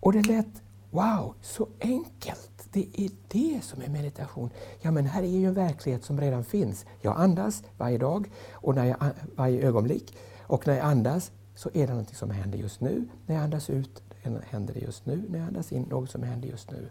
Och 0.00 0.12
det 0.12 0.22
lät, 0.22 0.62
wow, 0.90 1.34
så 1.40 1.68
enkelt! 1.80 2.50
Det 2.72 2.86
är 2.92 3.10
det 3.28 3.60
som 3.64 3.82
är 3.82 3.88
meditation. 3.88 4.50
Ja, 4.80 4.90
men 4.90 5.06
här 5.06 5.22
är 5.22 5.26
ju 5.26 5.46
en 5.46 5.54
verklighet 5.54 6.04
som 6.04 6.20
redan 6.20 6.44
finns. 6.44 6.86
Jag 7.00 7.20
andas 7.20 7.62
varje 7.78 7.98
dag 7.98 8.30
och 8.52 8.74
när 8.74 8.84
jag, 8.84 8.96
varje 9.36 9.66
ögonblick. 9.66 10.16
Och 10.42 10.66
när 10.66 10.74
jag 10.74 10.86
andas 10.86 11.32
så 11.54 11.70
är 11.74 11.86
det 11.86 11.94
något 11.94 12.14
som 12.14 12.30
händer 12.30 12.58
just 12.58 12.80
nu. 12.80 13.08
När 13.26 13.34
jag 13.34 13.44
andas 13.44 13.70
ut 13.70 14.02
händer 14.22 14.74
det 14.74 14.80
just 14.80 15.06
nu. 15.06 15.24
När 15.28 15.38
jag 15.38 15.48
andas 15.48 15.72
in 15.72 15.82
något 15.82 16.10
som 16.10 16.22
händer 16.22 16.48
just 16.48 16.70
nu. 16.70 16.90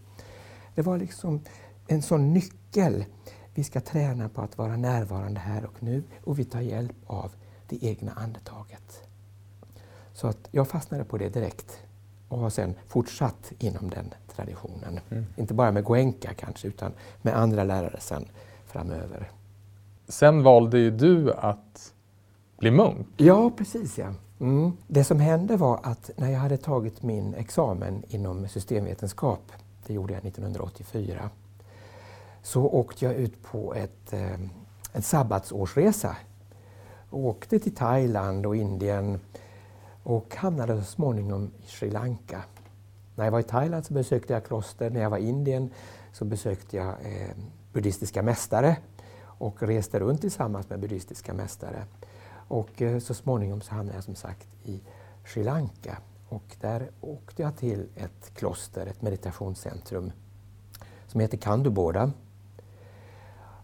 Det 0.76 0.82
var 0.82 0.98
liksom 0.98 1.42
en 1.88 2.02
sån 2.02 2.34
nyckel. 2.34 3.06
Vi 3.54 3.64
ska 3.64 3.82
träna 3.82 4.30
på 4.30 4.42
att 4.42 4.58
vara 4.58 4.78
närvarande 4.78 5.40
här 5.40 5.66
och 5.66 5.84
nu 5.84 6.04
och 6.24 6.40
vi 6.40 6.44
tar 6.44 6.62
hjälp 6.62 6.96
av 7.06 7.32
det 7.68 7.84
egna 7.84 8.12
andetaget. 8.12 9.04
Så 10.14 10.28
att 10.28 10.50
jag 10.52 10.68
fastnade 10.68 11.04
på 11.04 11.18
det 11.18 11.30
direkt 11.30 11.84
och 12.30 12.40
har 12.40 12.50
sen 12.50 12.76
fortsatt 12.88 13.52
inom 13.60 13.90
den 13.90 14.14
traditionen. 14.36 15.00
Mm. 15.10 15.26
Inte 15.36 15.54
bara 15.54 15.72
med 15.72 15.84
Goenka 15.84 16.34
kanske, 16.34 16.68
utan 16.68 16.92
med 17.22 17.38
andra 17.38 17.64
lärare 17.64 18.00
sen 18.00 18.26
framöver. 18.66 19.32
Sen 20.08 20.44
valde 20.44 20.80
ju 20.80 20.92
du 20.92 21.34
att 21.34 21.94
bli 22.58 22.72
munk. 22.72 23.08
Ja, 23.18 23.52
precis 23.58 23.98
ja. 23.98 24.14
Mm. 24.40 24.78
Det 24.88 25.04
som 25.04 25.20
hände 25.20 25.58
var 25.58 25.80
att 25.84 26.12
när 26.16 26.32
jag 26.32 26.40
hade 26.40 26.58
tagit 26.58 27.04
min 27.04 27.34
examen 27.34 28.04
inom 28.08 28.48
systemvetenskap, 28.48 29.52
det 29.88 29.94
gjorde 29.94 30.14
jag 30.14 30.26
1984, 30.26 31.30
så 32.44 32.62
åkte 32.62 33.06
jag 33.06 33.14
ut 33.14 33.44
på 33.44 33.74
ett, 33.74 34.14
eh, 34.14 34.40
en 34.94 35.02
sabbatsårsresa. 35.02 36.16
Och 37.10 37.20
åkte 37.20 37.60
till 37.60 37.76
Thailand 37.76 38.46
och 38.46 38.56
Indien 38.56 39.20
och 40.04 40.36
hamnade 40.36 40.78
så 40.78 40.84
småningom 40.84 41.52
i 41.64 41.68
Sri 41.68 41.92
Lanka. 41.92 42.44
När 43.16 43.26
jag 43.26 43.32
var 43.32 43.40
i 43.40 43.44
Thailand 43.44 43.86
så 43.86 43.94
besökte 43.94 44.34
jag 44.34 44.46
kloster, 44.46 44.90
när 44.90 45.02
jag 45.02 45.10
var 45.10 45.18
i 45.18 45.28
Indien 45.28 45.70
så 46.14 46.26
besökte 46.26 46.78
jag 46.78 46.88
eh, 46.88 47.36
buddhistiska 47.74 48.24
mästare 48.24 48.78
och 49.22 49.64
reste 49.64 50.00
runt 50.00 50.22
tillsammans 50.22 50.70
med 50.70 50.80
buddhistiska 50.80 51.34
mästare. 51.34 51.84
Och 52.50 52.82
eh, 52.82 53.00
så 53.00 53.14
småningom 53.14 53.62
så 53.62 53.72
hamnade 53.74 53.98
jag 53.98 54.04
som 54.04 54.16
sagt 54.16 54.48
i 54.64 54.80
Sri 55.26 55.44
Lanka 55.44 55.98
och 56.30 56.56
där 56.62 56.90
åkte 57.02 57.42
jag 57.42 57.58
till 57.58 57.88
ett 57.96 58.34
kloster, 58.34 58.86
ett 58.86 59.02
meditationscentrum 59.02 60.12
som 61.08 61.20
heter 61.20 61.38
Kanduboda. 61.38 62.12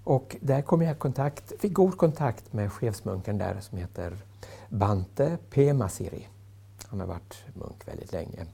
Och 0.04 0.36
där 0.42 0.62
kom 0.62 0.82
jag 0.82 0.96
i 0.96 1.00
kontakt, 1.00 1.54
fick 1.62 1.74
god 1.74 1.98
kontakt 1.98 2.54
med 2.54 2.72
chefsmunken 2.72 3.38
där 3.38 3.60
som 3.60 3.78
heter 3.78 4.18
Bante 4.70 5.38
Pemasiri. 5.50 6.28
Han 6.88 7.00
har 7.00 7.08
varit 7.08 7.44
munk 7.54 7.88
väldigt 7.88 8.12
länge. 8.12 8.46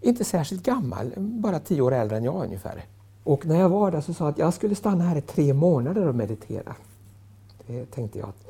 Inte 0.00 0.24
särskilt 0.24 0.62
gammal, 0.62 1.12
bara 1.16 1.60
tio 1.60 1.82
år 1.82 1.92
äldre 1.92 2.16
än 2.16 2.24
jag 2.24 2.44
ungefär. 2.44 2.84
Och 3.24 3.46
när 3.46 3.60
jag 3.60 3.68
var 3.68 3.90
där 3.90 4.00
så 4.00 4.14
sa 4.14 4.24
jag 4.24 4.30
att 4.30 4.38
jag 4.38 4.54
skulle 4.54 4.74
stanna 4.74 5.04
här 5.04 5.16
i 5.16 5.22
tre 5.22 5.54
månader 5.54 6.08
och 6.08 6.14
meditera. 6.14 6.74
Det 7.66 7.90
tänkte 7.90 8.18
jag 8.18 8.28
att 8.28 8.47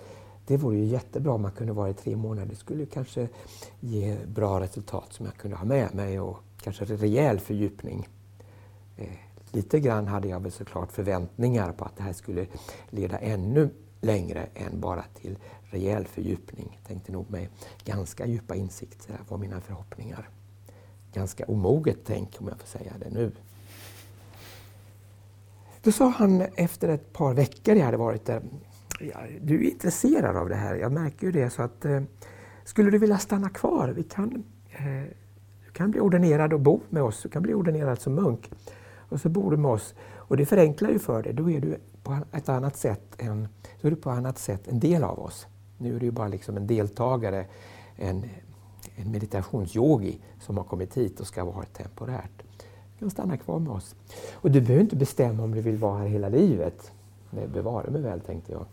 det 0.48 0.56
vore 0.56 0.76
ju 0.76 0.84
jättebra 0.84 1.32
om 1.32 1.42
man 1.42 1.52
kunde 1.52 1.72
vara 1.72 1.90
i 1.90 1.94
tre 1.94 2.16
månader. 2.16 2.48
Det 2.48 2.56
skulle 2.56 2.86
kanske 2.86 3.28
ge 3.80 4.16
bra 4.26 4.60
resultat 4.60 5.12
som 5.12 5.26
jag 5.26 5.34
kunde 5.34 5.56
ha 5.56 5.64
med 5.64 5.94
mig 5.94 6.20
och 6.20 6.38
kanske 6.62 6.84
rejäl 6.84 7.40
fördjupning. 7.40 8.08
Eh, 8.96 9.08
lite 9.52 9.80
grann 9.80 10.06
hade 10.06 10.28
jag 10.28 10.40
väl 10.40 10.52
såklart 10.52 10.92
förväntningar 10.92 11.72
på 11.72 11.84
att 11.84 11.96
det 11.96 12.02
här 12.02 12.12
skulle 12.12 12.46
leda 12.90 13.18
ännu 13.18 13.70
längre 14.00 14.48
än 14.54 14.80
bara 14.80 15.04
till 15.14 15.38
rejäl 15.62 16.06
fördjupning. 16.06 16.80
Tänkte 16.86 17.12
nog 17.12 17.30
med 17.30 17.48
ganska 17.84 18.26
djupa 18.26 18.54
insikter 18.54 19.20
var 19.28 19.38
mina 19.38 19.60
förhoppningar. 19.60 20.28
Ganska 21.12 21.44
omoget 21.44 21.98
tänk 22.04 22.40
om 22.40 22.48
jag 22.48 22.60
får 22.60 22.78
säga 22.78 22.92
det 23.00 23.10
nu. 23.10 23.32
Då 25.82 25.92
sa 25.92 26.08
han 26.08 26.40
efter 26.40 26.88
ett 26.88 27.12
par 27.12 27.34
veckor 27.34 27.76
jag 27.76 27.84
hade 27.84 27.96
varit 27.96 28.24
där, 28.24 28.42
ja, 28.98 29.20
du 29.40 29.66
är 29.66 29.70
intresserad 29.70 30.36
av 30.36 30.48
det 30.48 30.54
här, 30.54 30.74
jag 30.74 30.92
märker 30.92 31.26
ju 31.26 31.32
det, 31.32 31.50
så 31.50 31.62
att 31.62 31.84
eh, 31.84 32.00
skulle 32.64 32.90
du 32.90 32.98
vilja 32.98 33.18
stanna 33.18 33.48
kvar? 33.48 33.88
Vi 33.88 34.02
kan, 34.02 34.44
eh, 34.70 35.04
du 35.66 35.72
kan 35.72 35.90
bli 35.90 36.00
ordinerad 36.00 36.52
och 36.52 36.60
bo 36.60 36.80
med 36.88 37.02
oss, 37.02 37.22
du 37.22 37.28
kan 37.28 37.42
bli 37.42 37.54
ordinerad 37.54 38.00
som 38.00 38.14
munk. 38.14 38.50
Och 39.08 39.20
så 39.20 39.28
bor 39.28 39.50
du 39.50 39.56
med 39.56 39.70
oss. 39.70 39.94
Och 40.16 40.36
det 40.36 40.46
förenklar 40.46 40.90
ju 40.90 40.98
för 40.98 41.22
dig, 41.22 41.32
då 41.32 41.50
är 41.50 41.60
du 41.60 41.76
på 42.02 42.18
ett 42.32 42.48
annat 42.48 42.76
sätt 42.76 43.02
en, 43.16 43.48
så 43.80 43.86
är 43.86 43.90
du 43.90 43.96
på 43.96 44.10
ett 44.10 44.16
annat 44.16 44.38
sätt 44.38 44.68
en 44.68 44.80
del 44.80 45.04
av 45.04 45.18
oss. 45.18 45.46
Nu 45.78 45.96
är 45.96 46.00
du 46.00 46.06
ju 46.06 46.12
bara 46.12 46.28
liksom 46.28 46.56
en 46.56 46.66
deltagare, 46.66 47.46
en, 47.96 48.24
en 48.96 49.10
meditationsyogi 49.12 50.20
som 50.40 50.56
har 50.56 50.64
kommit 50.64 50.96
hit 50.96 51.20
och 51.20 51.26
ska 51.26 51.44
vara 51.44 51.64
temporärt. 51.64 52.42
Du 52.92 52.98
kan 52.98 53.10
stanna 53.10 53.36
kvar 53.36 53.58
med 53.58 53.72
oss. 53.72 53.94
Och 54.32 54.50
du 54.50 54.60
behöver 54.60 54.82
inte 54.82 54.96
bestämma 54.96 55.42
om 55.42 55.54
du 55.54 55.60
vill 55.60 55.76
vara 55.76 55.98
här 55.98 56.06
hela 56.06 56.28
livet. 56.28 56.92
Det 57.30 57.49
bevarar 57.49 57.90
mig 57.90 58.02
väl, 58.02 58.20
tänkte 58.20 58.52
jag. 58.52 58.66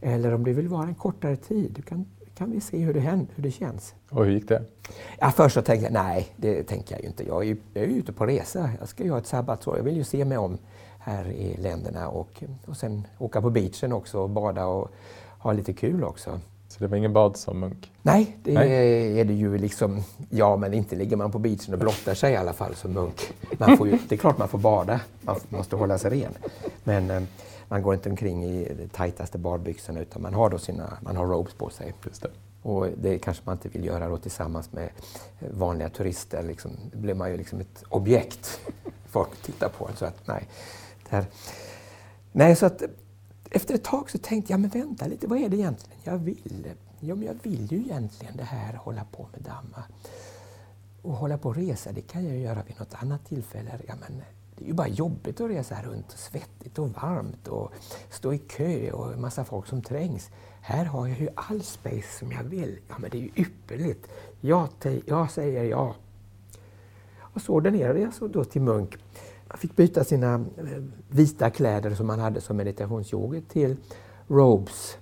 Eller 0.00 0.34
om 0.34 0.44
du 0.44 0.52
vill 0.52 0.68
vara 0.68 0.86
en 0.86 0.94
kortare 0.94 1.36
tid. 1.36 1.84
Kan, 1.88 2.06
kan 2.34 2.50
vi 2.50 2.60
se 2.60 2.78
hur 2.78 2.94
det, 2.94 3.00
händer, 3.00 3.28
hur 3.34 3.42
det 3.42 3.50
känns. 3.50 3.94
Och 4.10 4.24
hur 4.24 4.32
gick 4.32 4.48
det? 4.48 4.62
Ja, 5.18 5.30
först 5.30 5.54
så 5.54 5.62
tänkte 5.62 5.84
jag, 5.84 5.92
nej, 5.92 6.28
det 6.36 6.62
tänker 6.62 6.94
jag 6.94 7.02
ju 7.02 7.08
inte. 7.08 7.26
Jag 7.26 7.42
är 7.42 7.46
ju, 7.46 7.56
jag 7.74 7.84
är 7.84 7.88
ute 7.88 8.12
på 8.12 8.26
resa. 8.26 8.70
Jag 8.78 8.88
ska 8.88 9.04
ju 9.04 9.10
ha 9.10 9.18
ett 9.18 9.26
sabbatsår. 9.26 9.76
Jag 9.76 9.84
vill 9.84 9.96
ju 9.96 10.04
se 10.04 10.24
mig 10.24 10.38
om 10.38 10.58
här 10.98 11.26
i 11.26 11.56
länderna 11.56 12.08
och, 12.08 12.44
och 12.66 12.76
sen 12.76 13.06
åka 13.18 13.42
på 13.42 13.50
beachen 13.50 13.92
också 13.92 14.18
och 14.20 14.30
bada 14.30 14.66
och 14.66 14.90
ha 15.38 15.52
lite 15.52 15.72
kul 15.72 16.04
också. 16.04 16.40
Så 16.68 16.78
det 16.78 16.86
var 16.86 16.96
ingen 16.96 17.12
bad 17.12 17.36
som 17.36 17.60
munk? 17.60 17.92
Nej, 18.02 18.36
det 18.42 18.54
Nej. 18.54 19.20
är 19.20 19.24
det 19.24 19.34
ju 19.34 19.58
liksom. 19.58 20.02
Ja, 20.30 20.56
men 20.56 20.74
inte 20.74 20.96
ligger 20.96 21.16
man 21.16 21.32
på 21.32 21.38
beachen 21.38 21.74
och 21.74 21.80
blottar 21.80 22.14
sig 22.14 22.32
i 22.32 22.36
alla 22.36 22.52
fall 22.52 22.74
som 22.74 22.92
munk. 22.92 23.32
Man 23.58 23.76
får 23.76 23.88
ju, 23.88 23.98
det 24.08 24.14
är 24.14 24.18
klart 24.18 24.38
man 24.38 24.48
får 24.48 24.58
bada, 24.58 25.00
man 25.20 25.36
måste 25.48 25.76
hålla 25.76 25.98
sig 25.98 26.10
ren. 26.10 26.32
Men 26.84 27.10
eh, 27.10 27.22
man 27.70 27.82
går 27.82 27.94
inte 27.94 28.10
omkring 28.10 28.44
i 28.44 28.74
de 28.74 28.88
tajtaste 28.88 29.38
badbyxorna 29.38 30.00
utan 30.00 30.22
man 30.22 30.34
har 30.34 30.50
då 30.50 30.58
sina, 30.58 30.98
man 31.02 31.16
har 31.16 31.26
robes 31.26 31.54
på 31.54 31.70
sig. 31.70 31.94
Just 32.04 32.22
det. 32.22 32.30
Och 32.62 32.86
det 32.96 33.18
kanske 33.18 33.42
man 33.46 33.56
inte 33.56 33.68
vill 33.68 33.84
göra 33.84 34.08
då 34.08 34.16
tillsammans 34.18 34.72
med 34.72 34.90
vanliga 35.50 35.88
turister. 35.88 36.42
Liksom, 36.42 36.70
då 36.92 36.98
blir 36.98 37.14
man 37.14 37.30
ju 37.30 37.36
liksom 37.36 37.60
ett 37.60 37.84
objekt 37.88 38.60
folk 39.06 39.42
tittar 39.42 39.68
på. 39.68 39.90
Så 39.96 40.04
att, 40.04 40.26
nej, 40.26 40.48
där. 41.10 41.26
nej, 42.32 42.56
så 42.56 42.66
att 42.66 42.82
efter 43.50 43.74
ett 43.74 43.84
tag 43.84 44.10
så 44.10 44.18
tänkte 44.18 44.52
jag, 44.52 44.60
men 44.60 44.70
vänta 44.70 45.06
lite, 45.06 45.26
vad 45.26 45.38
är 45.38 45.48
det 45.48 45.56
egentligen 45.56 45.98
jag 46.04 46.18
vill? 46.18 46.72
Ja, 47.00 47.14
men 47.14 47.26
jag 47.26 47.36
vill 47.42 47.72
ju 47.72 47.78
egentligen 47.78 48.36
det 48.36 48.44
här, 48.44 48.74
hålla 48.74 49.04
på 49.04 49.28
med 49.32 49.40
Dhamma. 49.42 49.84
Och 51.02 51.12
hålla 51.12 51.38
på 51.38 51.48
och 51.48 51.56
resa, 51.56 51.92
det 51.92 52.00
kan 52.00 52.24
jag 52.24 52.36
göra 52.36 52.62
vid 52.62 52.78
något 52.78 52.94
annat 52.94 53.26
tillfälle. 53.26 53.70
Ja, 53.86 53.94
men 54.00 54.22
det 54.60 54.64
är 54.64 54.68
ju 54.68 54.74
bara 54.74 54.88
jobbigt 54.88 55.40
att 55.40 55.50
resa 55.50 55.82
runt, 55.82 56.12
och 56.12 56.18
svettigt 56.18 56.78
och 56.78 56.88
varmt 56.88 57.48
och 57.48 57.72
stå 58.10 58.32
i 58.32 58.38
kö 58.38 58.90
och 58.90 59.12
en 59.12 59.20
massa 59.20 59.44
folk 59.44 59.66
som 59.66 59.82
trängs. 59.82 60.30
Här 60.60 60.84
har 60.84 61.06
jag 61.06 61.20
ju 61.20 61.28
all 61.34 61.62
space 61.62 62.18
som 62.18 62.32
jag 62.32 62.42
vill. 62.42 62.78
Ja, 62.88 62.94
men 62.98 63.10
det 63.10 63.18
är 63.18 63.20
ju 63.20 63.30
ypperligt. 63.36 64.08
Jag, 64.40 64.68
jag 65.06 65.30
säger 65.30 65.64
ja. 65.64 65.94
Och 67.18 67.42
så 67.42 67.52
ordinerade 67.52 68.00
jag 68.00 68.14
så 68.14 68.28
då 68.28 68.44
till 68.44 68.62
munk 68.62 68.96
Han 69.48 69.58
fick 69.58 69.76
byta 69.76 70.04
sina 70.04 70.34
eh, 70.34 70.82
vita 71.08 71.50
kläder 71.50 71.94
som 71.94 72.08
han 72.08 72.18
hade 72.18 72.40
som 72.40 72.56
meditationsyogi 72.56 73.42
till 73.42 73.76
robes, 74.28 74.98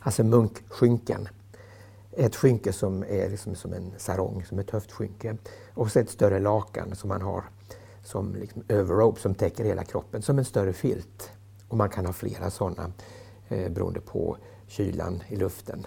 alltså 0.00 0.24
munkskynken. 0.24 1.28
Ett 2.12 2.36
skynke 2.36 2.72
som 2.72 3.02
är 3.02 3.30
liksom 3.30 3.54
som 3.54 3.72
en 3.72 3.92
sarong, 3.96 4.44
som 4.44 4.58
ett 4.58 4.70
höftskynke. 4.70 5.36
Och 5.74 5.90
så 5.90 5.98
ett 5.98 6.10
större 6.10 6.38
lakan 6.38 6.96
som 6.96 7.10
han 7.10 7.22
har 7.22 7.44
som 8.06 8.34
liksom 8.34 8.62
överrobe 8.68 9.20
som 9.20 9.34
täcker 9.34 9.64
hela 9.64 9.84
kroppen, 9.84 10.22
som 10.22 10.38
en 10.38 10.44
större 10.44 10.72
filt. 10.72 11.30
Och 11.68 11.76
man 11.76 11.88
kan 11.88 12.06
ha 12.06 12.12
flera 12.12 12.50
sådana 12.50 12.92
eh, 13.48 13.72
beroende 13.72 14.00
på 14.00 14.36
kylan 14.66 15.22
i 15.28 15.36
luften. 15.36 15.86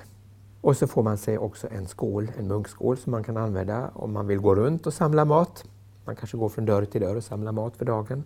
Och 0.62 0.78
så 0.78 0.88
får 0.88 1.04
man 1.04 1.18
sig 1.18 1.38
också 1.38 1.68
en 1.72 1.88
skål, 1.88 2.32
en 2.38 2.48
munkskål 2.48 2.98
som 2.98 3.12
man 3.12 3.24
kan 3.24 3.38
använda 3.38 3.92
om 3.94 4.14
man 4.14 4.28
vill 4.28 4.40
gå 4.40 4.56
runt 4.56 4.88
och 4.88 4.94
samla 4.94 5.26
mat. 5.26 5.64
Man 6.06 6.16
kanske 6.16 6.38
går 6.38 6.50
från 6.50 6.66
dörr 6.66 6.86
till 6.86 7.02
dörr 7.02 7.16
och 7.16 7.24
samlar 7.24 7.52
mat 7.52 7.78
för 7.78 7.86
dagen. 7.86 8.24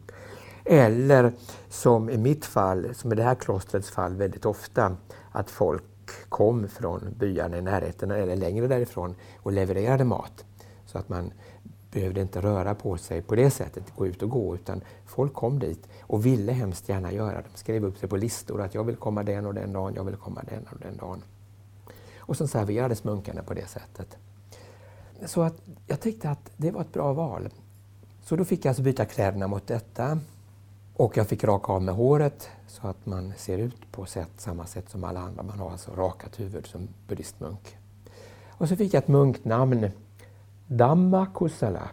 Eller 0.65 1.33
som 1.69 2.09
i 2.09 2.17
mitt 2.17 2.45
fall, 2.45 2.95
som 2.95 3.13
i 3.13 3.15
det 3.15 3.23
här 3.23 3.35
klostrets 3.35 3.89
fall 3.89 4.15
väldigt 4.15 4.45
ofta, 4.45 4.97
att 5.31 5.49
folk 5.49 5.83
kom 6.29 6.67
från 6.67 7.15
byarna 7.19 7.57
i 7.57 7.61
närheten 7.61 8.11
eller 8.11 8.35
längre 8.35 8.67
därifrån 8.67 9.15
och 9.37 9.51
levererade 9.51 10.03
mat. 10.03 10.45
Så 10.85 10.97
att 10.97 11.09
man 11.09 11.31
behövde 11.93 12.21
inte 12.21 12.41
röra 12.41 12.75
på 12.75 12.97
sig 12.97 13.21
på 13.21 13.35
det 13.35 13.49
sättet, 13.49 13.83
gå 13.95 14.07
ut 14.07 14.23
och 14.23 14.29
gå, 14.29 14.55
utan 14.55 14.81
folk 15.05 15.33
kom 15.33 15.59
dit 15.59 15.87
och 16.01 16.25
ville 16.25 16.51
hemskt 16.51 16.89
gärna 16.89 17.11
göra 17.11 17.41
det. 17.41 17.47
De 17.53 17.57
skrev 17.57 17.85
upp 17.85 17.97
sig 17.97 18.09
på 18.09 18.17
listor 18.17 18.61
att 18.61 18.73
jag 18.73 18.83
vill 18.83 18.95
komma 18.95 19.23
den 19.23 19.45
och 19.45 19.53
den 19.53 19.73
dagen, 19.73 19.93
jag 19.95 20.03
vill 20.03 20.15
komma 20.15 20.43
den 20.49 20.67
och 20.71 20.79
den 20.79 20.97
dagen. 20.97 21.23
Och 22.17 22.37
så 22.37 22.47
serverades 22.47 23.03
munkarna 23.03 23.43
på 23.43 23.53
det 23.53 23.67
sättet. 23.67 24.17
Så 25.25 25.41
att 25.41 25.61
jag 25.87 25.99
tyckte 25.99 26.29
att 26.29 26.51
det 26.57 26.71
var 26.71 26.81
ett 26.81 26.93
bra 26.93 27.13
val. 27.13 27.49
Så 28.23 28.35
då 28.35 28.45
fick 28.45 28.65
jag 28.65 28.69
alltså 28.69 28.83
byta 28.83 29.05
kläderna 29.05 29.47
mot 29.47 29.67
detta. 29.67 30.19
Och 30.95 31.17
jag 31.17 31.27
fick 31.27 31.43
raka 31.43 31.73
av 31.73 31.81
med 31.81 31.95
håret 31.95 32.49
så 32.67 32.87
att 32.87 33.05
man 33.05 33.33
ser 33.37 33.57
ut 33.57 33.91
på 33.91 34.05
sätt, 34.05 34.29
samma 34.37 34.65
sätt 34.65 34.89
som 34.89 35.03
alla 35.03 35.19
andra. 35.19 35.43
Man 35.43 35.59
har 35.59 35.71
alltså 35.71 35.91
rakat 35.91 36.39
huvud 36.39 36.67
som 36.67 36.87
buddhistmunk. 37.07 37.77
Och 38.49 38.69
så 38.69 38.75
fick 38.75 38.93
jag 38.93 39.03
ett 39.03 39.07
munknamn, 39.07 39.91
Dhamma 40.67 41.27
Kusala. 41.33 41.89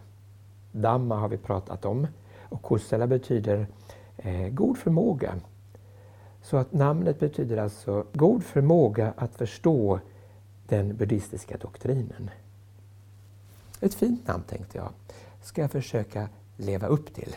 Dhamma 0.72 1.16
har 1.16 1.28
vi 1.28 1.36
pratat 1.36 1.84
om 1.84 2.06
och 2.48 2.62
Kusala 2.62 3.06
betyder 3.06 3.66
eh, 4.16 4.48
god 4.48 4.78
förmåga. 4.78 5.34
Så 6.42 6.56
att 6.56 6.72
namnet 6.72 7.18
betyder 7.18 7.56
alltså 7.56 8.06
god 8.12 8.44
förmåga 8.44 9.12
att 9.16 9.34
förstå 9.34 10.00
den 10.68 10.96
buddhistiska 10.96 11.56
doktrinen. 11.56 12.30
Ett 13.80 13.94
fint 13.94 14.28
namn 14.28 14.42
tänkte 14.42 14.78
jag 14.78 14.92
ska 15.42 15.60
jag 15.60 15.70
försöka 15.70 16.28
leva 16.56 16.86
upp 16.86 17.14
till. 17.14 17.36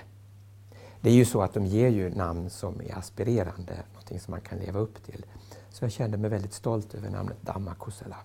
Det 1.01 1.09
är 1.09 1.13
ju 1.13 1.25
så 1.25 1.41
att 1.41 1.53
de 1.53 1.65
ger 1.65 1.89
ju 1.89 2.09
namn 2.09 2.49
som 2.49 2.81
är 2.81 2.97
aspirerande, 2.97 3.77
någonting 3.93 4.19
som 4.19 4.31
man 4.31 4.41
kan 4.41 4.59
leva 4.59 4.79
upp 4.79 5.03
till. 5.05 5.25
Så 5.69 5.85
jag 5.85 5.91
kände 5.91 6.17
mig 6.17 6.29
väldigt 6.29 6.53
stolt 6.53 6.93
över 6.93 7.09
namnet 7.09 7.37
Dhamma 7.41 7.75
Kusala. 7.75 8.17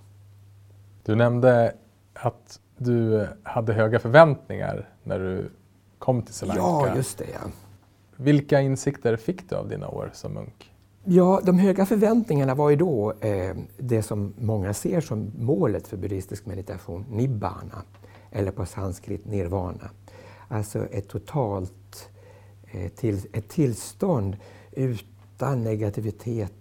Du 1.05 1.15
nämnde 1.15 1.75
att 2.15 2.61
du 2.79 3.27
hade 3.43 3.73
höga 3.73 3.99
förväntningar 3.99 4.89
när 5.03 5.19
du 5.19 5.51
kom 5.99 6.23
till 6.23 6.35
Sri 6.35 6.49
Lanka. 6.49 6.63
Ja, 6.63 6.97
just 6.97 7.19
det. 7.19 7.27
Ja. 7.33 7.51
Vilka 8.17 8.61
insikter 8.61 9.17
fick 9.17 9.51
du 9.51 9.57
av 9.57 9.69
dina 9.69 9.89
år 9.89 10.11
som 10.15 10.33
munk? 10.33 10.73
Ja, 11.05 11.41
de 11.45 11.59
höga 11.59 11.87
förväntningarna 11.87 12.55
var 12.55 12.71
ju 12.71 12.77
då 12.77 13.13
eh, 13.21 13.57
det 13.79 14.03
som 14.03 14.35
många 14.39 14.75
ser 14.75 15.01
som 15.01 15.33
målet 15.39 15.89
för 15.89 15.97
buddhistisk 15.97 16.47
meditation, 16.47 17.07
nibbana, 17.11 17.83
eller 18.31 18.51
på 18.53 18.67
sanskrit 18.67 19.27
nirvana. 19.27 19.91
Alltså 20.49 20.87
ett 20.87 21.09
totalt 21.09 22.09
eh, 22.71 22.89
till, 22.89 23.21
ett 23.33 23.49
tillstånd 23.49 24.37
utan 24.73 25.65
negativitet, 25.65 26.53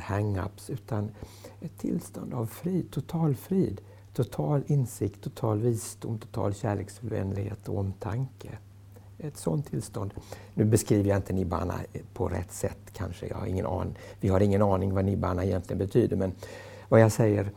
hang-ups, 0.00 0.70
utan 0.70 1.10
ett 1.60 1.78
tillstånd 1.78 2.34
av 2.34 2.46
frid, 2.46 2.90
total 2.90 3.36
frid, 3.36 3.80
total 4.24 4.62
insikt, 4.66 5.20
total 5.20 5.58
visdom, 5.58 6.18
total 6.18 6.54
kärleksvänlighet 6.54 7.68
och 7.68 7.78
omtanke. 7.78 8.48
Ett 9.18 9.36
sådant 9.36 9.66
tillstånd. 9.70 10.14
Nu 10.54 10.64
beskriver 10.64 11.08
jag 11.08 11.18
inte 11.18 11.32
nibbana 11.32 11.74
på 12.14 12.28
rätt 12.28 12.52
sätt 12.52 12.78
kanske. 12.92 13.26
Jag 13.26 13.36
har 13.36 13.46
ingen 13.46 13.66
aning. 13.66 13.94
Vi 14.20 14.28
har 14.28 14.40
ingen 14.40 14.62
aning 14.62 14.94
vad 14.94 15.04
nibbana 15.04 15.44
egentligen 15.44 15.78
betyder. 15.78 16.16
Men 16.16 16.32
vad 16.88 17.00
jag 17.00 17.12
säger, 17.12 17.50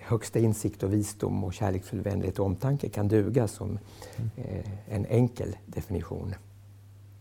högsta 0.00 0.38
insikt 0.38 0.82
och 0.82 0.92
visdom 0.92 1.44
och 1.44 1.54
kärleksfull 1.54 2.00
vänlighet 2.00 2.38
och 2.38 2.46
omtanke 2.46 2.88
kan 2.88 3.08
duga 3.08 3.48
som 3.48 3.78
eh, 4.36 4.64
en 4.88 5.06
enkel 5.06 5.56
definition. 5.66 6.34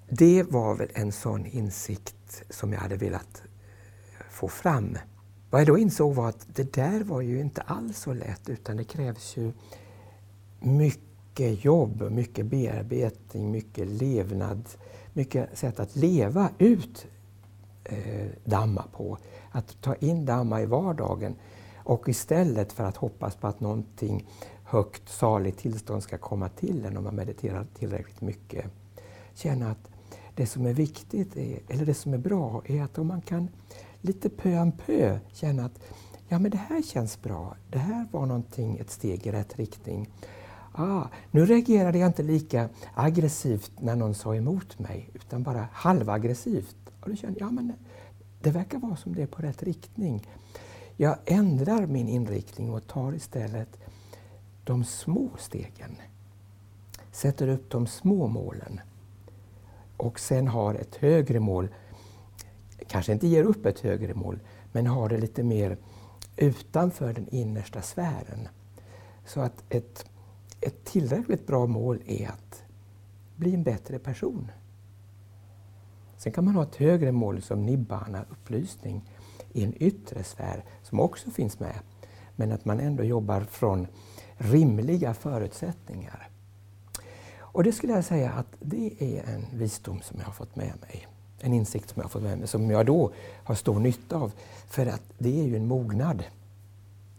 Det 0.10 0.44
var 0.44 0.76
väl 0.76 0.90
en 0.94 1.12
sån 1.12 1.46
insikt 1.46 2.44
som 2.50 2.74
jag 2.74 2.80
hade 2.80 2.96
velat 2.96 3.44
få 4.30 4.48
fram. 4.48 4.98
Vad 5.56 5.62
jag 5.62 5.68
då 5.68 5.78
insåg 5.78 6.16
var 6.16 6.30
att 6.30 6.48
det 6.56 6.74
där 6.74 7.04
var 7.04 7.22
ju 7.22 7.40
inte 7.40 7.62
alls 7.62 8.00
så 8.00 8.14
lätt 8.14 8.50
utan 8.50 8.78
det 8.78 8.84
krävs 8.84 9.38
ju 9.38 9.52
mycket 10.60 11.66
jobb, 11.66 12.12
mycket 12.12 12.46
bearbetning, 12.46 13.52
mycket 13.52 13.88
levnad, 13.88 14.64
mycket 15.14 15.58
sätt 15.58 15.80
att 15.80 15.96
leva 15.96 16.50
ut 16.58 17.06
eh, 17.84 18.28
damma 18.44 18.84
på. 18.92 19.18
Att 19.52 19.82
ta 19.82 19.96
in 19.96 20.26
damma 20.26 20.62
i 20.62 20.66
vardagen 20.66 21.36
och 21.76 22.10
istället 22.10 22.74
för 22.74 22.84
att 22.84 22.98
hoppas 22.98 23.36
på 23.36 23.48
att 23.48 23.60
någonting 23.60 24.28
högt 24.64 25.10
saligt 25.10 25.58
tillstånd 25.58 26.04
ska 26.04 26.18
komma 26.18 26.50
till 26.50 26.86
en 26.86 26.98
om 26.98 27.04
man 27.04 27.16
mediterar 27.16 27.68
tillräckligt 27.80 28.22
mycket. 28.22 28.66
Känna 29.34 29.72
att 29.72 29.90
det 30.36 30.46
som 30.46 30.66
är 30.66 30.74
viktigt, 30.74 31.38
är, 31.38 31.60
eller 31.68 31.86
det 31.86 31.94
som 31.94 32.14
är 32.14 32.18
bra, 32.18 32.62
är 32.66 32.84
att 32.84 32.98
om 32.98 33.08
man 33.08 33.22
kan 33.22 33.50
lite 34.06 34.30
pö 34.30 34.60
om 34.60 34.72
pö 34.72 35.20
känna 35.34 35.66
att 35.66 35.80
ja, 36.28 36.40
men 36.40 36.52
det 36.52 36.58
här 36.58 36.82
känns 36.82 37.22
bra, 37.22 37.56
det 37.70 37.78
här 37.78 38.08
var 38.12 38.26
någonting, 38.26 38.78
ett 38.78 38.90
steg 38.90 39.28
i 39.28 39.32
rätt 39.32 39.56
riktning. 39.56 40.10
Ah, 40.72 41.04
nu 41.32 41.46
reagerade 41.46 41.98
jag 41.98 42.10
inte 42.10 42.24
lika 42.24 42.70
aggressivt 42.94 43.72
när 43.80 43.96
någon 43.96 44.16
sa 44.16 44.36
emot 44.36 44.80
mig, 44.80 45.10
utan 45.14 45.44
bara 45.44 45.68
halvaggressivt. 45.72 46.76
Och 47.02 47.10
då 47.10 47.16
kände 47.16 47.40
jag, 47.40 47.48
ja, 47.48 47.52
men 47.52 47.74
det 48.42 48.52
verkar 48.52 48.80
vara 48.80 48.96
som 48.96 49.16
det 49.16 49.22
är 49.22 49.28
på 49.28 49.42
rätt 49.42 49.64
riktning. 49.64 50.28
Jag 50.98 51.18
ändrar 51.26 51.86
min 51.86 52.08
inriktning 52.08 52.74
och 52.74 52.88
tar 52.88 53.14
istället 53.14 53.78
de 54.64 54.84
små 54.84 55.30
stegen. 55.38 55.96
Sätter 57.12 57.48
upp 57.48 57.70
de 57.70 57.88
små 57.88 58.28
målen. 58.28 58.80
Och 59.98 60.20
sen 60.20 60.48
har 60.48 60.74
ett 60.76 60.96
högre 60.96 61.40
mål. 61.40 61.70
Kanske 62.88 63.14
inte 63.14 63.28
ger 63.28 63.44
upp 63.44 63.66
ett 63.66 63.80
högre 63.80 64.14
mål, 64.14 64.40
men 64.72 64.88
har 64.88 65.10
det 65.10 65.18
lite 65.18 65.44
mer 65.44 65.78
utanför 66.38 67.14
den 67.14 67.28
innersta 67.30 67.82
sfären. 67.82 68.48
Så 69.26 69.42
att 69.42 69.64
ett, 69.70 70.06
ett 70.62 70.86
tillräckligt 70.86 71.48
bra 71.48 71.66
mål 71.66 72.02
är 72.06 72.28
att 72.28 72.64
bli 73.36 73.54
en 73.54 73.64
bättre 73.64 74.00
person. 74.00 74.52
Sen 76.18 76.32
kan 76.32 76.46
man 76.46 76.56
ha 76.56 76.64
ett 76.64 76.76
högre 76.76 77.12
mål 77.12 77.42
som 77.42 77.66
nibbana, 77.66 78.26
upplysning, 78.32 79.10
i 79.54 79.64
en 79.64 79.84
yttre 79.84 80.24
sfär 80.24 80.64
som 80.84 81.00
också 81.00 81.32
finns 81.32 81.60
med. 81.60 81.80
Men 82.36 82.52
att 82.52 82.66
man 82.66 82.80
ändå 82.80 83.04
jobbar 83.04 83.42
från 83.42 83.88
rimliga 84.38 85.14
förutsättningar. 85.14 86.30
Och 87.38 87.64
det 87.64 87.72
skulle 87.72 87.94
jag 87.94 88.06
säga 88.06 88.32
att 88.32 88.58
det 88.60 88.94
är 89.00 89.24
en 89.36 89.46
visdom 89.54 90.02
som 90.02 90.20
jag 90.20 90.26
har 90.26 90.34
fått 90.34 90.56
med 90.56 90.74
mig. 90.82 91.08
En 91.46 91.54
insikt 91.54 91.90
som 91.90 92.00
jag 92.00 92.04
har 92.04 92.10
fått 92.10 92.24
med 92.24 92.38
mig, 92.38 92.48
som 92.48 92.72
jag 92.72 92.86
då 92.86 93.12
har 93.44 93.56
stor 93.56 93.80
nytta 93.80 94.18
av. 94.18 94.32
För 94.68 94.86
att 94.86 95.02
det 95.18 95.40
är 95.40 95.44
ju 95.44 95.56
en 95.56 95.68
mognad. 95.68 96.24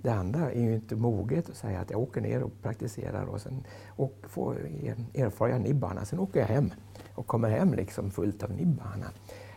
Det 0.02 0.10
andra 0.10 0.52
är 0.52 0.60
ju 0.60 0.74
inte 0.74 0.96
moget 0.96 1.50
att 1.50 1.56
säga 1.56 1.80
att 1.80 1.90
jag 1.90 2.00
åker 2.00 2.20
ner 2.20 2.42
och 2.42 2.50
praktiserar 2.62 3.24
och 3.24 3.40
sen 3.40 3.64
och 3.86 4.14
får 4.22 4.68
erfar 5.14 5.48
jag 5.48 5.60
nibbarna, 5.60 6.04
Sen 6.04 6.18
åker 6.18 6.40
jag 6.40 6.46
hem 6.46 6.70
och 7.14 7.26
kommer 7.26 7.50
hem 7.50 7.74
liksom 7.74 8.10
fullt 8.10 8.42
av 8.42 8.50
nibbarna. 8.50 9.06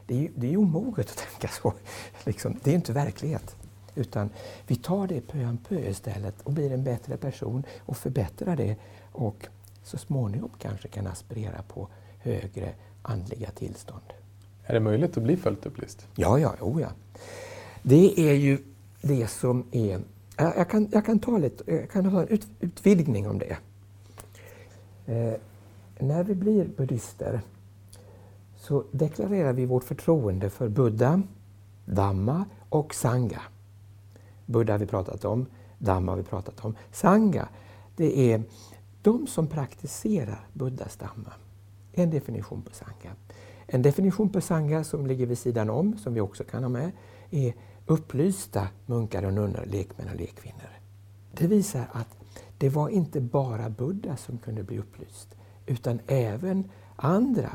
Det 0.05 0.15
är 0.15 0.19
ju 0.19 0.29
det 0.35 0.53
är 0.53 0.57
omoget 0.57 1.09
att 1.09 1.17
tänka 1.17 1.47
så. 1.47 1.73
Liksom, 2.23 2.59
det 2.63 2.71
är 2.71 2.75
inte 2.75 2.93
verklighet. 2.93 3.55
Utan 3.95 4.29
vi 4.67 4.75
tar 4.75 5.07
det 5.07 5.21
pö 5.21 5.45
om 5.45 5.57
pö 5.57 5.89
istället 5.89 6.41
och 6.41 6.53
blir 6.53 6.71
en 6.71 6.83
bättre 6.83 7.17
person 7.17 7.63
och 7.79 7.97
förbättrar 7.97 8.55
det 8.55 8.75
och 9.11 9.47
så 9.83 9.97
småningom 9.97 10.51
kanske 10.59 10.87
kan 10.87 11.07
aspirera 11.07 11.61
på 11.61 11.87
högre 12.19 12.73
andliga 13.01 13.51
tillstånd. 13.51 14.18
Är 14.69 14.73
det 14.73 14.79
möjligt 14.79 15.17
att 15.17 15.23
bli 15.23 15.37
fullt 15.37 15.65
upplyst? 15.65 16.07
Ja, 16.15 16.39
ja, 16.39 16.55
oh 16.61 16.81
ja. 16.81 16.89
Det 17.83 18.19
är 18.19 18.33
ju 18.33 18.57
det 19.01 19.27
som 19.27 19.63
är... 19.71 20.01
Jag 20.37 20.69
kan, 20.69 20.87
jag 20.91 21.05
kan 21.05 21.19
ta 21.19 21.37
lite, 21.37 21.71
jag 21.73 21.91
kan 21.91 22.05
ha 22.05 22.21
en 22.21 22.27
ut, 22.27 22.47
utvidgning 22.59 23.29
om 23.29 23.39
det. 23.39 23.57
Eh, 25.05 25.33
när 25.99 26.23
vi 26.23 26.35
blir 26.35 26.65
buddhister 26.77 27.41
så 28.55 28.83
deklarerar 28.91 29.53
vi 29.53 29.65
vårt 29.65 29.83
förtroende 29.83 30.49
för 30.49 30.69
Buddha, 30.69 31.21
Dhamma 31.85 32.45
och 32.69 32.93
Sangha. 32.93 33.41
Buddha 34.45 34.73
har 34.73 34.79
vi 34.79 34.85
pratat 34.85 35.25
om, 35.25 35.45
Dhamma 35.77 36.11
har 36.11 36.17
vi 36.17 36.23
pratat 36.23 36.65
om. 36.65 36.75
Sangha, 36.91 37.47
det 37.95 38.33
är 38.33 38.43
de 39.01 39.27
som 39.27 39.47
praktiserar 39.47 40.47
Buddhas 40.53 40.95
Dhamma. 40.95 41.33
En 41.93 42.09
definition 42.09 42.61
på 42.61 42.71
Sangha. 42.75 43.15
En 43.71 43.81
definition 43.81 44.29
på 44.29 44.41
Sangha 44.41 44.83
som 44.83 45.07
ligger 45.07 45.25
vid 45.25 45.37
sidan 45.37 45.69
om, 45.69 45.97
som 45.97 46.13
vi 46.13 46.21
också 46.21 46.43
kan 46.43 46.63
ha 46.63 46.69
med, 46.69 46.91
är 47.29 47.53
upplysta 47.85 48.67
munkar 48.85 49.23
och 49.23 49.33
nunnor, 49.33 49.63
lekmän 49.65 50.09
och 50.09 50.19
lekkvinnor. 50.19 50.69
Det 51.31 51.47
visar 51.47 51.85
att 51.91 52.07
det 52.57 52.69
var 52.69 52.89
inte 52.89 53.21
bara 53.21 53.69
Buddha 53.69 54.17
som 54.17 54.37
kunde 54.37 54.63
bli 54.63 54.79
upplyst, 54.79 55.35
utan 55.65 55.99
även 56.07 56.69
andra 56.95 57.49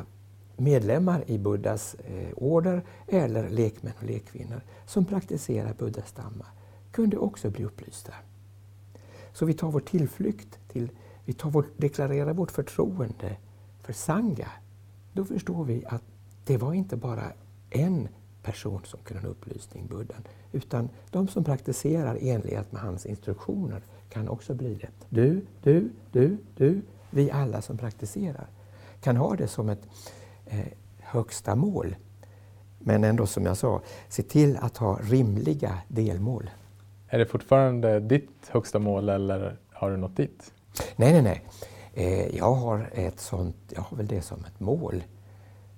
medlemmar 0.56 1.24
i 1.26 1.38
Buddhas 1.38 1.94
eh, 1.94 2.28
order 2.36 2.82
eller 3.06 3.48
lekmän 3.48 3.92
och 3.98 4.04
lekkvinnor 4.04 4.60
som 4.86 5.04
praktiserar 5.04 5.74
Buddhas 5.78 6.12
Dhamma 6.12 6.46
kunde 6.92 7.16
också 7.16 7.50
bli 7.50 7.64
upplysta. 7.64 8.12
Så 9.32 9.46
vi 9.46 9.54
tar 9.54 9.70
vår 9.70 9.80
tillflykt 9.80 10.58
till, 10.68 10.90
vi 11.24 11.32
tar 11.32 11.50
vår, 11.50 11.64
deklarerar 11.76 12.32
vårt 12.32 12.50
förtroende 12.50 13.36
för 13.82 13.92
Sangha. 13.92 14.48
Då 15.14 15.24
förstår 15.24 15.64
vi 15.64 15.84
att 15.86 16.02
det 16.44 16.56
var 16.56 16.74
inte 16.74 16.96
bara 16.96 17.32
en 17.70 18.08
person 18.42 18.80
som 18.84 19.00
kunde 19.04 19.22
ha 19.22 19.28
upplysning, 19.28 19.86
Buddhan, 19.86 20.22
utan 20.52 20.88
de 21.10 21.28
som 21.28 21.44
praktiserar 21.44 22.18
enlighet 22.20 22.72
med 22.72 22.82
hans 22.82 23.06
instruktioner 23.06 23.82
kan 24.08 24.28
också 24.28 24.54
bli 24.54 24.74
det. 24.74 24.88
Du, 25.08 25.46
du, 25.62 25.90
du, 26.12 26.38
du, 26.56 26.82
vi 27.10 27.30
alla 27.30 27.62
som 27.62 27.78
praktiserar 27.78 28.46
kan 29.00 29.16
ha 29.16 29.36
det 29.36 29.48
som 29.48 29.68
ett 29.68 29.88
eh, 30.46 30.66
högsta 30.98 31.54
mål. 31.54 31.96
Men 32.78 33.04
ändå 33.04 33.26
som 33.26 33.46
jag 33.46 33.56
sa, 33.56 33.80
se 34.08 34.22
till 34.22 34.56
att 34.56 34.76
ha 34.76 34.98
rimliga 35.02 35.78
delmål. 35.88 36.50
Är 37.08 37.18
det 37.18 37.26
fortfarande 37.26 38.00
ditt 38.00 38.48
högsta 38.48 38.78
mål 38.78 39.08
eller 39.08 39.58
har 39.72 39.90
du 39.90 39.96
nått 39.96 40.16
dit? 40.16 40.52
Nej, 40.96 41.12
nej, 41.12 41.22
nej. 41.22 41.42
Eh, 41.96 42.36
jag 42.36 42.54
har 42.54 42.90
ett 42.92 43.20
sånt, 43.20 43.56
jag 43.74 43.82
har 43.82 43.96
väl 43.96 44.06
det 44.06 44.22
som 44.22 44.44
ett 44.44 44.60
mål. 44.60 45.04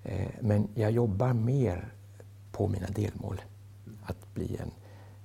Eh, 0.02 0.28
men 0.40 0.68
jag 0.74 0.90
jobbar 0.90 1.32
mer 1.32 1.92
på 2.52 2.68
mina 2.68 2.86
delmål. 2.86 3.40
Att 4.02 4.34
bli 4.34 4.56
en 4.56 4.70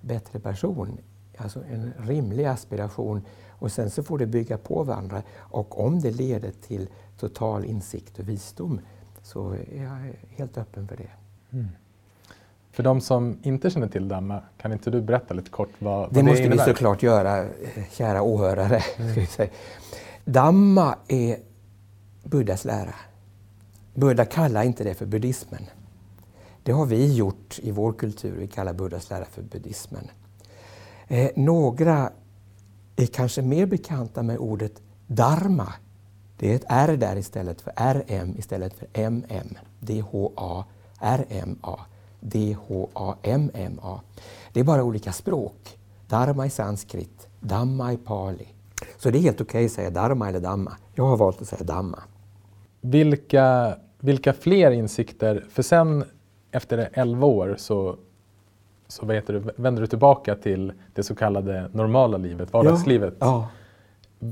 bättre 0.02 0.40
person, 0.40 0.98
alltså 1.38 1.64
en 1.72 1.94
rimlig 1.98 2.46
aspiration. 2.46 3.22
Och 3.50 3.72
sen 3.72 3.90
så 3.90 4.04
får 4.04 4.18
det 4.18 4.26
bygga 4.26 4.58
på 4.58 4.84
varandra. 4.84 5.24
Och 5.38 5.86
om 5.86 6.00
det 6.00 6.12
leder 6.12 6.52
till 6.52 6.90
total 7.20 7.66
insikt 7.66 8.20
och 8.20 8.30
visdom 8.30 8.80
så 9.24 9.52
är 9.52 9.84
jag 9.84 10.14
helt 10.30 10.58
öppen 10.58 10.88
för 10.88 10.98
det. 10.98 11.10
Mm. 11.52 11.68
För 12.72 12.84
de 12.84 13.02
som 13.02 13.40
inte 13.44 13.70
känner 13.70 13.88
till 13.88 14.08
Dhamma, 14.08 14.42
kan 14.58 14.72
inte 14.72 14.90
du 14.90 15.02
berätta 15.02 15.34
lite 15.34 15.50
kort 15.50 15.70
vad, 15.80 16.00
vad 16.00 16.14
det, 16.14 16.20
det 16.20 16.24
måste 16.24 16.44
innebär? 16.44 16.66
vi 16.66 16.72
såklart 16.72 17.04
göra, 17.04 17.46
kära 17.92 18.22
åhörare. 18.22 18.82
Mm. 18.98 19.50
Dhamma 20.26 20.96
är 21.08 21.38
Buddhas 22.24 22.66
lära. 22.66 22.96
Buddha 23.94 24.26
kallar 24.26 24.64
inte 24.64 24.84
det 24.84 24.94
för 24.94 25.06
buddhismen. 25.06 25.66
Det 26.64 26.72
har 26.72 26.86
vi 26.86 27.16
gjort 27.16 27.60
i 27.64 27.72
vår 27.72 27.94
kultur, 27.94 28.36
vi 28.40 28.48
kallar 28.48 28.74
Buddhas 28.74 29.10
lära 29.10 29.26
för 29.26 29.42
buddhismen. 29.42 30.08
Eh, 31.08 31.30
några 31.36 32.12
är 32.96 33.06
kanske 33.06 33.42
mer 33.42 33.66
bekanta 33.66 34.24
med 34.24 34.38
ordet 34.38 34.82
dharma. 35.08 35.74
Det 36.38 36.52
är 36.52 36.56
ett 36.56 36.66
R 36.68 36.98
där 36.98 37.16
istället 37.16 37.62
för 37.62 37.74
RM 37.94 38.36
istället 38.38 38.74
för 38.74 38.88
MM. 38.94 39.58
D-H-A-R-M-A. 39.80 41.80
D-H-A-M-M-A. 42.20 44.02
Det 44.54 44.60
är 44.60 44.64
bara 44.64 44.84
olika 44.84 45.14
språk. 45.14 45.78
Dharma 46.08 46.46
i 46.46 46.50
sanskrit, 46.50 47.28
Dhamma 47.40 47.94
i 47.94 47.98
pali. 47.98 48.48
Så 48.98 49.10
det 49.10 49.18
är 49.18 49.22
helt 49.22 49.42
okej 49.42 49.50
okay 49.50 49.66
att 49.66 49.72
säga 49.72 49.90
dharma 49.90 50.30
eller 50.30 50.40
dhamma. 50.40 50.78
Jag 50.96 51.04
har 51.04 51.18
valt 51.18 51.42
att 51.42 51.48
säga 51.48 51.64
dhamma. 51.64 52.00
Vilka, 52.82 53.76
vilka 54.00 54.34
fler 54.34 54.72
insikter, 54.72 55.46
för 55.50 55.64
sen 55.64 56.04
efter 56.52 56.90
11 56.94 57.28
år 57.28 57.56
så, 57.58 57.96
så 58.88 59.06
vet 59.06 59.28
du, 59.28 59.40
vänder 59.56 59.82
du 59.82 59.88
tillbaka 59.88 60.36
till 60.36 60.74
det 60.94 61.04
så 61.04 61.16
kallade 61.16 61.70
normala 61.74 62.18
livet, 62.18 62.54
vardagslivet. 62.54 63.16
Ja, 63.20 63.26
ja. 63.28 63.48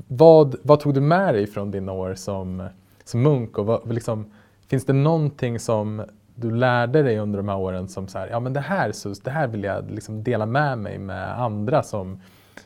Vad, 0.07 0.55
vad 0.63 0.79
tog 0.79 0.93
du 0.93 1.01
med 1.01 1.33
dig 1.33 1.47
från 1.47 1.71
dina 1.71 1.91
år 1.91 2.15
som, 2.15 2.67
som 3.03 3.21
munk? 3.21 3.57
Och 3.57 3.65
vad, 3.65 3.93
liksom, 3.93 4.31
finns 4.67 4.85
det 4.85 4.93
någonting 4.93 5.59
som 5.59 6.03
du 6.35 6.51
lärde 6.51 7.03
dig 7.03 7.19
under 7.19 7.37
de 7.37 7.49
här 7.49 7.57
åren 7.57 7.87
som 7.87 8.07
så 8.07 8.17
här, 8.17 8.27
ja 8.27 8.39
men 8.39 8.53
det 8.53 8.59
här, 8.59 8.93
det 9.23 9.31
här 9.31 9.47
vill 9.47 9.63
jag 9.63 9.91
liksom 9.91 10.23
dela 10.23 10.45
med 10.45 10.77
mig 10.77 10.97
med 10.97 11.41
andra 11.41 11.83
som, 11.83 12.21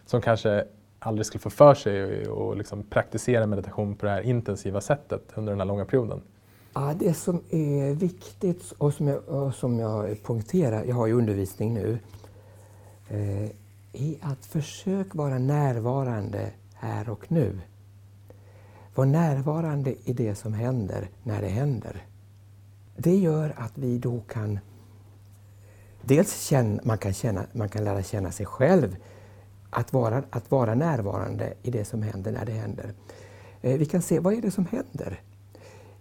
som 0.05 0.21
kanske 0.21 0.65
aldrig 1.05 1.25
skulle 1.25 1.41
få 1.41 1.49
för 1.49 1.73
sig 1.73 2.23
att 2.23 2.57
liksom 2.57 2.83
praktisera 2.83 3.47
meditation 3.47 3.95
på 3.95 4.05
det 4.05 4.11
här 4.11 4.21
intensiva 4.21 4.81
sättet 4.81 5.21
under 5.35 5.51
den 5.51 5.59
här 5.59 5.67
långa 5.67 5.85
perioden? 5.85 6.21
Ja, 6.73 6.93
det 6.99 7.13
som 7.13 7.41
är 7.49 7.93
viktigt 7.93 8.73
och 8.77 8.93
som 8.93 9.07
jag, 9.07 9.29
och 9.29 9.55
som 9.55 9.79
jag 9.79 10.23
poängterar, 10.23 10.83
jag 10.83 10.95
har 10.95 11.07
ju 11.07 11.13
undervisning 11.13 11.73
nu, 11.73 11.99
eh, 13.09 13.49
är 13.93 14.15
att 14.21 14.45
försök 14.45 15.15
vara 15.15 15.37
närvarande 15.37 16.51
här 16.73 17.09
och 17.09 17.31
nu. 17.31 17.59
Var 18.95 19.05
närvarande 19.05 19.95
i 20.05 20.13
det 20.13 20.35
som 20.35 20.53
händer 20.53 21.09
när 21.23 21.41
det 21.41 21.47
händer. 21.47 22.05
Det 22.97 23.15
gör 23.15 23.53
att 23.57 23.77
vi 23.77 23.97
då 23.97 24.19
kan 24.19 24.59
dels 26.01 26.41
känna, 26.41 26.81
man 26.83 26.97
kan, 26.97 27.13
känna, 27.13 27.45
man 27.51 27.69
kan 27.69 27.83
lära 27.83 28.03
känna 28.03 28.31
sig 28.31 28.45
själv, 28.45 28.95
att 29.73 29.93
vara, 29.93 30.23
att 30.29 30.51
vara 30.51 30.75
närvarande 30.75 31.53
i 31.63 31.71
det 31.71 31.85
som 31.85 32.01
händer 32.01 32.31
när 32.31 32.45
det 32.45 32.51
händer. 32.51 32.93
Eh, 33.61 33.77
vi 33.77 33.85
kan 33.85 34.01
se, 34.01 34.19
vad 34.19 34.33
är 34.33 34.41
det 34.41 34.51
som 34.51 34.65
händer? 34.65 35.21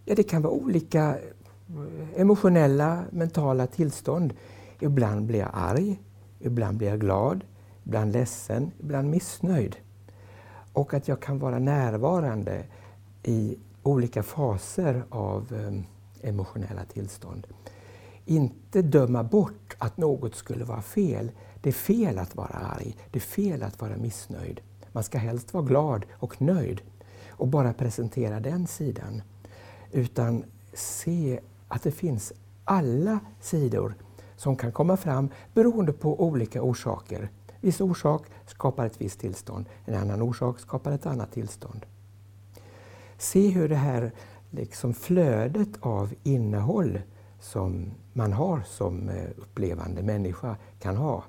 Ja, 0.04 0.14
det 0.14 0.22
kan 0.22 0.42
vara 0.42 0.52
olika 0.52 1.08
eh, 1.08 2.20
emotionella, 2.20 3.04
mentala 3.11 3.66
tillstånd. 3.66 4.35
Ibland 4.80 5.26
blir 5.26 5.38
jag 5.38 5.50
arg, 5.52 6.00
ibland 6.38 6.78
blir 6.78 6.88
jag 6.88 7.00
glad, 7.00 7.44
ibland 7.85 8.12
ledsen, 8.12 8.70
ibland 8.80 9.11
missnöjd. 9.11 9.76
Och 10.72 10.94
att 10.94 11.08
jag 11.08 11.20
kan 11.20 11.38
vara 11.38 11.58
närvarande 11.58 12.64
i 13.22 13.56
olika 13.82 14.22
faser 14.22 15.04
av 15.08 15.52
eh, 15.52 16.28
emotionella 16.28 16.85
tillstånd. 16.85 17.46
Inte 18.24 18.82
döma 18.82 19.24
bort 19.24 19.76
att 19.78 19.96
något 19.96 20.35
skulle 20.35 20.64
vara 20.64 20.82
fel. 20.82 21.30
Det 21.62 21.68
är 21.70 21.72
fel 21.72 22.18
att 22.18 22.37
vara 22.37 22.55
arg, 22.55 22.96
det 23.11 23.18
är 23.18 23.20
fel 23.20 23.62
att 23.62 23.81
vara 23.81 23.96
missnöjd. 23.96 24.61
Man 24.92 25.05
ska 25.05 25.18
helst 25.18 25.55
vara 25.55 25.64
glad 25.64 26.07
och 26.12 26.42
nöjd 26.42 26.83
och 27.31 27.48
bara 27.48 27.72
presentera 27.72 28.40
den 28.40 28.66
sidan. 28.66 29.22
Utan 29.92 30.44
se 30.72 31.40
att 31.68 31.83
det 31.83 31.92
finns 31.92 32.33
alla 32.64 33.20
sidor 33.40 33.94
som 34.37 34.57
kan 34.57 34.72
komma 34.72 34.96
fram 34.96 35.29
beroende 35.55 35.92
på 35.92 36.25
olika 36.25 36.62
orsaker. 36.62 37.31
Viss 37.61 37.81
orsak 37.81 38.22
skapar 38.46 38.87
ett 38.87 39.01
visst 39.01 39.20
tillstånd, 39.20 39.66
en 39.85 39.94
annan 39.94 40.22
orsak 40.22 40.59
skapar 40.59 40.92
ett 40.92 41.07
annat 41.07 41.33
tillstånd. 41.33 41.87
Se 43.18 43.48
hur 43.48 43.68
det 43.68 43.77
här 43.77 44.12
liksom 44.51 44.94
flödet 44.94 45.68
av 45.81 46.14
innehåll 46.22 47.01
som 47.40 47.90
man 48.12 48.33
har 48.33 48.62
som 48.66 49.09
eh, 49.09 49.31
upplevande 49.37 50.03
människa 50.03 50.57
kan 50.79 50.96
ha. 50.96 51.25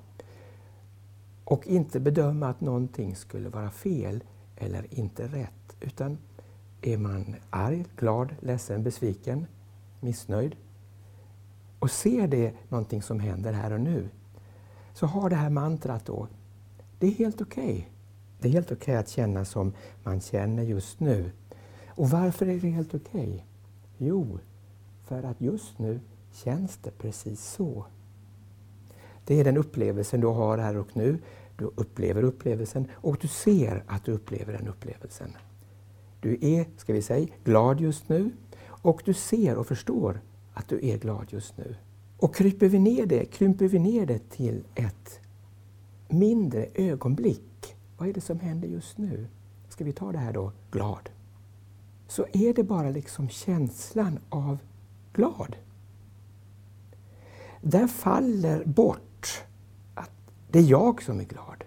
Och 1.44 1.66
inte 1.66 2.00
bedöma 2.00 2.48
att 2.48 2.60
någonting 2.60 3.16
skulle 3.16 3.48
vara 3.48 3.70
fel 3.70 4.24
eller 4.56 4.94
inte 4.94 5.26
rätt. 5.26 5.76
Utan 5.80 6.18
är 6.82 6.98
man 6.98 7.36
arg, 7.50 7.84
glad, 7.96 8.34
ledsen, 8.40 8.82
besviken, 8.82 9.46
missnöjd 10.00 10.56
och 11.84 11.90
ser 11.90 12.28
det 12.28 12.52
någonting 12.68 13.02
som 13.02 13.20
händer 13.20 13.52
här 13.52 13.72
och 13.72 13.80
nu, 13.80 14.08
så 14.94 15.06
har 15.06 15.30
det 15.30 15.36
här 15.36 15.50
mantrat 15.50 16.06
då, 16.06 16.28
det 16.98 17.06
är 17.06 17.10
helt 17.10 17.40
okej. 17.40 17.64
Okay. 17.64 17.84
Det 18.40 18.48
är 18.48 18.52
helt 18.52 18.72
okej 18.72 18.76
okay 18.82 18.94
att 18.94 19.08
känna 19.08 19.44
som 19.44 19.72
man 20.02 20.20
känner 20.20 20.62
just 20.62 21.00
nu. 21.00 21.30
Och 21.88 22.10
varför 22.10 22.46
är 22.46 22.60
det 22.60 22.68
helt 22.68 22.94
okej? 22.94 23.28
Okay? 23.28 23.40
Jo, 23.98 24.38
för 25.04 25.22
att 25.22 25.40
just 25.40 25.78
nu 25.78 26.00
känns 26.32 26.76
det 26.76 26.90
precis 26.90 27.44
så. 27.44 27.84
Det 29.24 29.40
är 29.40 29.44
den 29.44 29.56
upplevelsen 29.56 30.20
du 30.20 30.26
har 30.26 30.58
här 30.58 30.76
och 30.76 30.96
nu. 30.96 31.18
Du 31.56 31.64
upplever 31.64 32.22
upplevelsen 32.22 32.88
och 32.94 33.18
du 33.20 33.28
ser 33.28 33.84
att 33.86 34.04
du 34.04 34.12
upplever 34.12 34.52
den 34.52 34.68
upplevelsen. 34.68 35.32
Du 36.20 36.38
är, 36.40 36.66
ska 36.76 36.92
vi 36.92 37.02
säga, 37.02 37.28
glad 37.44 37.80
just 37.80 38.08
nu 38.08 38.30
och 38.66 39.02
du 39.04 39.14
ser 39.14 39.56
och 39.56 39.66
förstår 39.66 40.20
att 40.54 40.68
du 40.68 40.88
är 40.88 40.98
glad 40.98 41.26
just 41.28 41.56
nu. 41.58 41.76
Och 42.18 42.34
kryper 42.34 42.68
vi 42.68 42.78
ner 42.78 43.06
det, 43.06 43.24
krymper 43.24 43.68
vi 43.68 43.78
ner 43.78 44.06
det 44.06 44.30
till 44.30 44.64
ett 44.74 45.20
mindre 46.08 46.66
ögonblick. 46.74 47.76
Vad 47.98 48.08
är 48.08 48.12
det 48.12 48.20
som 48.20 48.40
händer 48.40 48.68
just 48.68 48.98
nu? 48.98 49.26
Ska 49.68 49.84
vi 49.84 49.92
ta 49.92 50.12
det 50.12 50.18
här 50.18 50.32
då, 50.32 50.52
glad? 50.70 51.10
Så 52.08 52.26
är 52.32 52.54
det 52.54 52.62
bara 52.62 52.90
liksom 52.90 53.28
känslan 53.28 54.18
av 54.28 54.58
glad. 55.12 55.56
Där 57.60 57.86
faller 57.86 58.64
bort 58.64 59.00
att 59.94 60.10
det 60.50 60.58
är 60.58 60.62
jag 60.62 61.02
som 61.02 61.20
är 61.20 61.24
glad. 61.24 61.64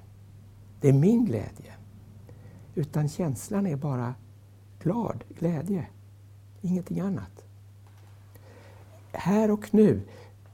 Det 0.82 0.90
är 0.90 0.94
min 0.94 1.26
glädje. 1.26 1.74
Utan 2.76 3.10
känslan 3.10 3.68
är 3.68 3.76
bara 3.76 4.16
glad, 4.80 5.24
glädje. 5.40 5.88
Ingenting 6.62 7.00
annat. 7.00 7.44
Här 9.12 9.52
och 9.52 9.74
nu 9.74 10.02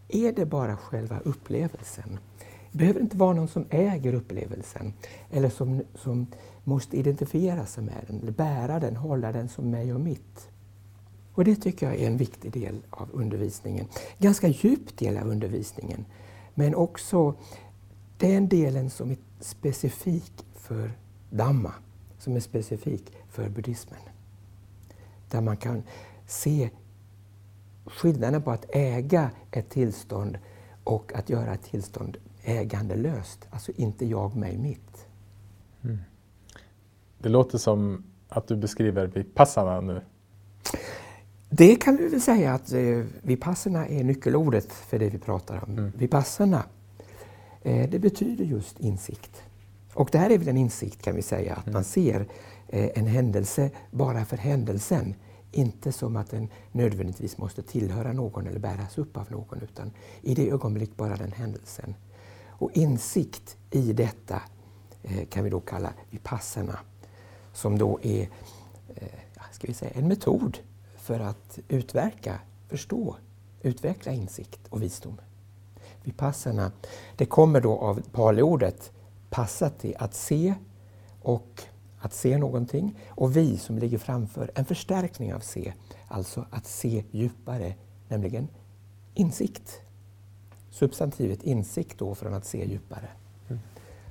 är 0.08 0.32
det 0.32 0.46
bara 0.46 0.78
själva 0.78 1.20
upplevelsen. 1.20 2.20
Det 2.72 2.78
behöver 2.78 3.02
inte 3.02 3.18
vara 3.18 3.34
någon 3.34 3.48
som 3.48 3.66
äger 3.70 4.14
upplevelsen 4.14 4.94
eller 5.32 5.50
som, 5.50 5.84
som 5.96 6.28
måste 6.64 6.98
identifiera 6.98 7.66
sig 7.66 7.84
med 7.84 8.04
den, 8.08 8.20
eller 8.22 8.32
bära 8.32 8.80
den, 8.80 8.96
hålla 8.96 9.32
den 9.32 9.50
som 9.50 9.70
mig 9.70 9.94
och 9.94 10.02
mitt. 10.02 10.50
Och 11.34 11.46
det 11.46 11.56
tycker 11.56 11.86
jag 11.86 11.96
är 11.96 12.08
en 12.08 12.18
viktig 12.18 12.52
del 12.52 12.82
av 12.90 13.10
undervisningen. 13.14 13.88
Ganska 14.18 14.48
djup 14.48 14.98
del 14.98 15.18
av 15.18 15.28
undervisningen. 15.28 16.06
Men 16.54 16.76
också 16.76 17.36
den 18.18 18.50
delen 18.50 18.90
som 18.90 19.12
är 19.12 19.18
specifik 19.40 20.46
för 20.56 20.92
Dhamma, 21.30 21.74
som 22.18 22.36
är 22.36 22.40
specifik 22.40 23.14
för 23.30 23.50
buddhismen. 23.50 24.00
Där 25.30 25.42
man 25.42 25.58
kan 25.58 25.84
se 26.28 26.70
skillnaden 27.86 28.42
på 28.42 28.52
att 28.52 28.66
äga 28.70 29.32
ett 29.52 29.70
tillstånd 29.70 30.38
och 30.84 31.14
att 31.16 31.30
göra 31.30 31.54
ett 31.54 31.64
tillstånd 31.64 32.18
ägandelöst. 32.44 33.48
Alltså 33.50 33.72
inte 33.76 34.06
jag, 34.06 34.36
mig, 34.36 34.58
mitt. 34.58 35.08
Mm. 35.84 35.98
Det 37.18 37.30
låter 37.30 37.58
som 37.58 38.04
att 38.30 38.48
du 38.48 38.56
beskriver 38.56 39.08
vipassana 39.08 39.82
nu. 39.82 40.02
Det 41.56 41.76
kan 41.76 41.98
vi 41.98 42.08
väl 42.08 42.22
säga 42.22 42.54
att 42.54 42.72
eh, 42.72 43.04
vipassana 43.22 43.88
är 43.88 44.04
nyckelordet 44.04 44.74
för 44.74 45.00
det 45.00 45.10
vi 45.10 45.18
pratar 45.18 45.64
om. 45.64 45.72
Mm. 45.72 45.92
Vipassana, 45.98 46.64
eh, 47.62 47.90
det 47.90 48.00
betyder 48.00 48.46
just 48.46 48.80
insikt. 48.80 49.44
Och 49.94 50.10
det 50.12 50.18
här 50.18 50.30
är 50.30 50.38
väl 50.38 50.48
en 50.48 50.58
insikt 50.58 51.02
kan 51.02 51.16
vi 51.16 51.22
säga, 51.22 51.56
att 51.56 51.66
mm. 51.66 51.74
man 51.74 51.84
ser 51.84 52.28
eh, 52.68 52.90
en 52.96 53.08
händelse 53.08 53.70
bara 53.92 54.26
för 54.26 54.38
händelsen. 54.38 55.16
Inte 55.52 55.92
som 55.92 56.16
att 56.16 56.30
den 56.30 56.50
nödvändigtvis 56.72 57.38
måste 57.38 57.62
tillhöra 57.62 58.14
någon 58.14 58.48
eller 58.48 58.60
bäras 58.60 58.98
upp 58.98 59.18
av 59.18 59.32
någon, 59.32 59.62
utan 59.62 59.92
i 60.22 60.36
det 60.36 60.50
ögonblick 60.50 60.98
bara 60.98 61.16
den 61.16 61.32
händelsen. 61.32 61.96
Och 62.50 62.72
insikt 62.74 63.58
i 63.72 63.94
detta 63.94 64.42
eh, 65.04 65.26
kan 65.26 65.44
vi 65.44 65.50
då 65.50 65.60
kalla 65.60 65.94
vipassana, 66.10 66.80
som 67.54 67.78
då 67.78 68.00
är 68.02 68.22
eh, 68.96 69.08
ska 69.52 69.68
vi 69.68 69.74
säga, 69.74 69.92
en 69.96 70.08
metod 70.08 70.58
för 71.04 71.20
att 71.20 71.60
utverka, 71.68 72.40
förstå, 72.68 73.16
utveckla 73.62 74.12
insikt 74.12 74.68
och 74.70 74.82
visdom. 74.82 75.22
Vipassana, 76.04 76.72
det 77.18 77.26
kommer 77.26 77.62
då 77.62 77.78
av 77.78 78.02
paliordet 78.12 78.92
passati, 79.30 79.96
att 80.00 80.14
se 80.14 80.54
och 81.22 81.64
att 82.00 82.14
se 82.14 82.38
någonting 82.38 83.00
och 83.10 83.38
vi 83.38 83.58
som 83.58 83.78
ligger 83.78 83.98
framför, 83.98 84.52
en 84.56 84.66
förstärkning 84.66 85.34
av 85.34 85.40
se, 85.40 85.74
alltså 86.08 86.46
att 86.52 86.66
se 86.66 87.04
djupare, 87.12 87.76
nämligen 88.08 88.48
insikt. 89.14 89.82
substantivet 90.70 91.44
insikt 91.44 91.98
då 91.98 92.16
från 92.16 92.34
att 92.34 92.46
se 92.46 92.66
djupare. 92.66 93.10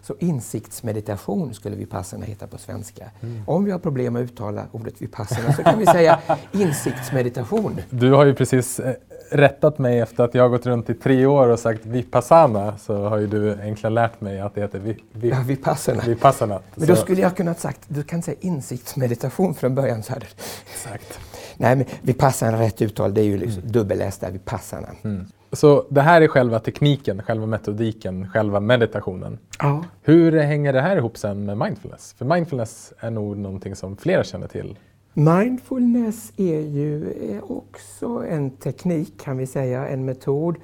Så 0.02 0.14
insiktsmeditation 0.18 1.54
skulle 1.54 1.76
vipassana 1.76 2.24
heta 2.24 2.46
på 2.46 2.58
svenska. 2.58 3.10
Mm. 3.20 3.42
Om 3.46 3.64
vi 3.64 3.70
har 3.70 3.78
problem 3.78 4.16
att 4.16 4.22
uttala 4.22 4.66
ordet 4.72 5.02
vipassana 5.02 5.52
så 5.52 5.62
kan 5.62 5.78
vi 5.78 5.86
säga 5.86 6.20
insiktsmeditation. 6.52 7.80
Du 7.90 8.12
har 8.12 8.24
ju 8.24 8.34
precis 8.34 8.80
eh, 8.80 8.94
rättat 9.30 9.78
mig 9.78 10.00
efter 10.00 10.24
att 10.24 10.34
jag 10.34 10.42
har 10.42 10.48
gått 10.48 10.66
runt 10.66 10.90
i 10.90 10.94
tre 10.94 11.26
år 11.26 11.48
och 11.48 11.58
sagt 11.58 11.86
vipassana 11.86 12.78
så 12.78 13.08
har 13.08 13.18
ju 13.18 13.26
du 13.26 13.52
egentligen 13.52 13.94
lärt 13.94 14.20
mig 14.20 14.40
att 14.40 14.54
det 14.54 14.60
heter 14.60 14.78
vi, 14.78 14.96
vi, 15.12 15.28
ja, 15.28 15.42
vipassana. 15.46 16.02
vipassana. 16.06 16.60
Men 16.74 16.88
då 16.88 16.96
skulle 16.96 17.20
jag 17.20 17.36
kunnat 17.36 17.60
sagt, 17.60 17.80
du 17.88 18.02
kan 18.02 18.22
säga 18.22 18.36
insiktsmeditation 18.40 19.54
från 19.54 19.74
början. 19.74 20.02
Så 20.02 20.12
hade... 20.12 20.26
Exakt. 20.72 21.18
Nej, 21.56 21.76
men 21.76 21.86
vipassana, 22.02 22.60
rätt 22.60 22.82
uttal, 22.82 23.14
det 23.14 23.20
är 23.20 23.24
ju 23.24 23.36
liksom 23.36 23.62
mm. 23.62 23.88
där, 24.20 24.30
vipassana. 24.30 24.88
Mm. 25.04 25.26
Så 25.52 25.86
det 25.88 26.00
här 26.00 26.20
är 26.20 26.28
själva 26.28 26.58
tekniken, 26.58 27.22
själva 27.22 27.46
metodiken, 27.46 28.28
själva 28.28 28.60
meditationen. 28.60 29.38
Ja. 29.58 29.84
Hur 30.02 30.32
hänger 30.38 30.72
det 30.72 30.80
här 30.80 30.96
ihop 30.96 31.18
sen 31.18 31.44
med 31.44 31.58
mindfulness? 31.58 32.12
För 32.18 32.24
mindfulness 32.24 32.92
är 32.98 33.10
nog 33.10 33.36
någonting 33.36 33.76
som 33.76 33.96
flera 33.96 34.24
känner 34.24 34.48
till. 34.48 34.78
Mindfulness 35.12 36.32
är 36.36 36.60
ju 36.60 37.14
också 37.42 38.24
en 38.28 38.50
teknik 38.50 39.20
kan 39.20 39.36
vi 39.36 39.46
säga, 39.46 39.88
en 39.88 40.04
metod. 40.04 40.56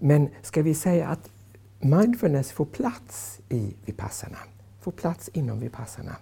Men 0.00 0.28
ska 0.42 0.62
vi 0.62 0.74
säga 0.74 1.08
att 1.08 1.30
mindfulness 1.78 2.52
får 2.52 2.64
plats 2.64 3.40
i 3.48 3.74
vipassana, 3.84 4.38
får 4.80 4.92
plats 4.92 5.28
inom 5.28 5.60
vipassana. 5.60 6.16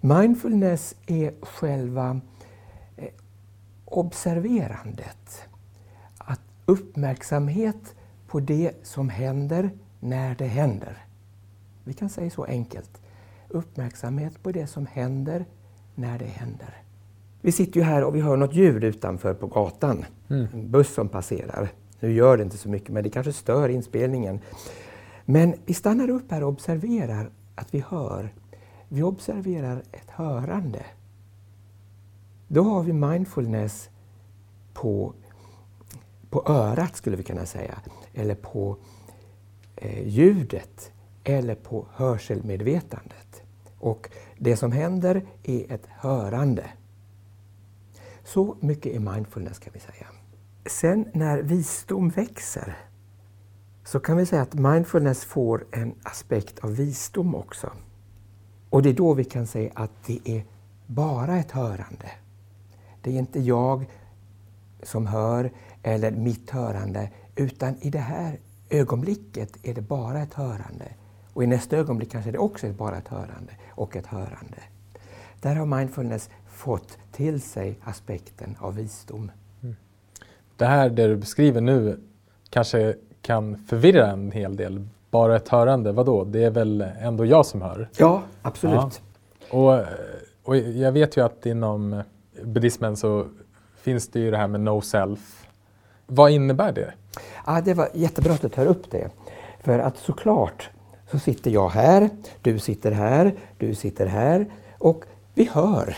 Mindfulness 0.00 0.94
är 1.06 1.32
själva 1.42 2.20
eh, 2.96 3.08
observerandet 3.84 5.48
uppmärksamhet 6.66 7.94
på 8.26 8.40
det 8.40 8.72
som 8.82 9.08
händer 9.08 9.70
när 10.00 10.34
det 10.34 10.46
händer. 10.46 11.04
Vi 11.84 11.92
kan 11.92 12.08
säga 12.08 12.30
så 12.30 12.44
enkelt. 12.44 13.00
Uppmärksamhet 13.48 14.42
på 14.42 14.52
det 14.52 14.66
som 14.66 14.86
händer 14.86 15.44
när 15.94 16.18
det 16.18 16.24
händer. 16.24 16.82
Vi 17.40 17.52
sitter 17.52 17.80
ju 17.80 17.86
här 17.86 18.04
och 18.04 18.14
vi 18.14 18.20
hör 18.20 18.36
något 18.36 18.54
ljud 18.54 18.84
utanför 18.84 19.34
på 19.34 19.46
gatan. 19.46 20.04
Mm. 20.28 20.46
En 20.52 20.70
buss 20.70 20.94
som 20.94 21.08
passerar. 21.08 21.68
Nu 22.00 22.12
gör 22.12 22.36
det 22.36 22.42
inte 22.42 22.58
så 22.58 22.68
mycket, 22.68 22.90
men 22.90 23.02
det 23.02 23.10
kanske 23.10 23.32
stör 23.32 23.68
inspelningen. 23.68 24.40
Men 25.24 25.54
vi 25.66 25.74
stannar 25.74 26.10
upp 26.10 26.30
här 26.30 26.42
och 26.42 26.48
observerar 26.48 27.30
att 27.54 27.74
vi 27.74 27.84
hör. 27.88 28.34
Vi 28.88 29.02
observerar 29.02 29.82
ett 29.92 30.10
hörande. 30.10 30.86
Då 32.48 32.62
har 32.62 32.82
vi 32.82 32.92
mindfulness 32.92 33.88
på 34.74 35.14
på 36.30 36.42
örat 36.46 36.96
skulle 36.96 37.16
vi 37.16 37.22
kunna 37.22 37.46
säga, 37.46 37.78
eller 38.14 38.34
på 38.34 38.76
eh, 39.76 40.08
ljudet 40.08 40.92
eller 41.24 41.54
på 41.54 41.86
hörselmedvetandet. 41.94 43.42
Och 43.78 44.10
det 44.38 44.56
som 44.56 44.72
händer 44.72 45.26
är 45.42 45.72
ett 45.72 45.86
hörande. 45.86 46.64
Så 48.24 48.56
mycket 48.60 48.94
är 48.94 49.00
mindfulness 49.00 49.58
kan 49.58 49.72
vi 49.72 49.80
säga. 49.80 50.06
Sen 50.66 51.08
när 51.14 51.42
visdom 51.42 52.08
växer 52.08 52.76
så 53.84 54.00
kan 54.00 54.16
vi 54.16 54.26
säga 54.26 54.42
att 54.42 54.54
mindfulness 54.54 55.24
får 55.24 55.66
en 55.72 55.94
aspekt 56.02 56.58
av 56.58 56.76
visdom 56.76 57.34
också. 57.34 57.72
Och 58.70 58.82
det 58.82 58.88
är 58.88 58.94
då 58.94 59.14
vi 59.14 59.24
kan 59.24 59.46
säga 59.46 59.70
att 59.74 59.90
det 60.06 60.20
är 60.24 60.44
bara 60.86 61.36
ett 61.36 61.50
hörande. 61.50 62.10
Det 63.02 63.10
är 63.10 63.18
inte 63.18 63.40
jag 63.40 63.86
som 64.82 65.06
hör, 65.06 65.52
eller 65.86 66.10
mitt 66.10 66.50
hörande, 66.50 67.10
utan 67.36 67.76
i 67.80 67.90
det 67.90 67.98
här 67.98 68.38
ögonblicket 68.70 69.56
är 69.62 69.74
det 69.74 69.80
bara 69.80 70.22
ett 70.22 70.34
hörande. 70.34 70.84
Och 71.32 71.44
i 71.44 71.46
nästa 71.46 71.76
ögonblick 71.76 72.10
kanske 72.10 72.30
det 72.30 72.38
också 72.38 72.66
är 72.66 72.72
bara 72.72 72.96
ett 72.96 73.08
hörande 73.08 73.52
och 73.70 73.96
ett 73.96 74.06
hörande. 74.06 74.58
Där 75.40 75.56
har 75.56 75.66
mindfulness 75.66 76.30
fått 76.46 76.98
till 77.12 77.40
sig 77.40 77.78
aspekten 77.84 78.56
av 78.60 78.74
visdom. 78.74 79.30
Mm. 79.62 79.76
Det 80.56 80.66
här 80.66 80.90
det 80.90 81.06
du 81.06 81.16
beskriver 81.16 81.60
nu 81.60 82.00
kanske 82.50 82.94
kan 83.22 83.56
förvirra 83.56 84.10
en 84.10 84.32
hel 84.32 84.56
del. 84.56 84.88
Bara 85.10 85.36
ett 85.36 85.48
hörande, 85.48 85.92
vadå? 85.92 86.24
Det 86.24 86.44
är 86.44 86.50
väl 86.50 86.80
ändå 87.00 87.26
jag 87.26 87.46
som 87.46 87.62
hör? 87.62 87.88
Ja, 87.98 88.22
absolut. 88.42 89.02
Ja. 89.50 89.56
Och, 89.58 89.84
och 90.42 90.56
jag 90.56 90.92
vet 90.92 91.16
ju 91.16 91.24
att 91.24 91.46
inom 91.46 92.02
buddhismen 92.44 92.96
så 92.96 93.26
finns 93.76 94.08
det 94.08 94.20
ju 94.20 94.30
det 94.30 94.36
här 94.36 94.48
med 94.48 94.60
no 94.60 94.80
self 94.80 95.45
vad 96.06 96.30
innebär 96.30 96.72
det? 96.72 96.92
Ja, 97.46 97.60
det 97.60 97.74
var 97.74 97.88
jättebra 97.94 98.32
att 98.32 98.42
du 98.42 98.48
tar 98.48 98.66
upp 98.66 98.90
det. 98.90 99.10
För 99.60 99.78
att 99.78 99.96
såklart 99.96 100.70
så 101.10 101.18
sitter 101.18 101.50
jag 101.50 101.68
här, 101.68 102.10
du 102.42 102.58
sitter 102.58 102.92
här, 102.92 103.34
du 103.58 103.74
sitter 103.74 104.06
här 104.06 104.46
och 104.78 105.04
vi 105.34 105.44
hör. 105.52 105.96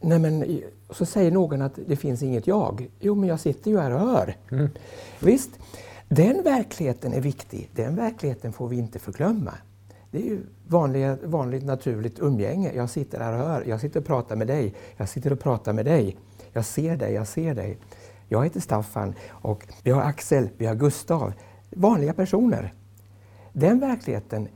Nej, 0.00 0.18
men, 0.18 0.60
så 0.90 1.06
säger 1.06 1.30
någon 1.30 1.62
att 1.62 1.78
det 1.86 1.96
finns 1.96 2.22
inget 2.22 2.46
jag. 2.46 2.88
Jo, 3.00 3.14
men 3.14 3.28
jag 3.28 3.40
sitter 3.40 3.70
ju 3.70 3.78
här 3.78 3.90
och 3.90 4.00
hör. 4.00 4.36
Mm. 4.50 4.68
Visst, 5.20 5.50
den 6.08 6.42
verkligheten 6.42 7.12
är 7.12 7.20
viktig. 7.20 7.70
Den 7.72 7.96
verkligheten 7.96 8.52
får 8.52 8.68
vi 8.68 8.76
inte 8.76 8.98
förglömma. 8.98 9.52
Det 10.10 10.18
är 10.18 10.22
ju 10.22 10.40
vanliga, 10.66 11.18
vanligt 11.24 11.64
naturligt 11.64 12.18
umgänge. 12.18 12.72
Jag 12.74 12.90
sitter 12.90 13.20
här 13.20 13.32
och 13.32 13.38
hör. 13.38 13.64
Jag 13.66 13.80
sitter 13.80 14.00
och 14.00 14.06
pratar 14.06 14.36
med 14.36 14.46
dig. 14.46 14.74
Jag 14.96 15.08
sitter 15.08 15.32
och 15.32 15.40
pratar 15.40 15.72
med 15.72 15.84
dig. 15.84 16.16
Jag 16.52 16.64
ser 16.64 16.96
dig, 16.96 17.12
jag 17.12 17.26
ser 17.26 17.54
dig. 17.54 17.78
Jag 18.28 18.44
heter 18.44 18.60
Staffan 18.60 19.14
och 19.28 19.66
vi 19.82 19.90
har 19.90 20.02
Axel, 20.02 20.48
vi 20.56 20.66
har 20.66 20.74
Gustav. 20.74 21.32
Vanliga 21.70 22.12
personer. 22.12 22.72
Den 23.52 23.80
verkligheten 23.80 24.48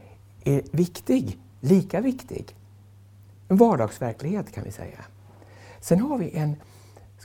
är 0.45 0.63
viktig, 0.73 1.39
lika 1.61 2.01
viktig. 2.01 2.57
En 3.49 3.57
vardagsverklighet 3.57 4.53
kan 4.53 4.65
vi 4.65 4.71
säga. 4.71 5.05
Sen 5.81 6.01
har 6.01 6.19
vi 6.19 6.31
en 6.31 6.57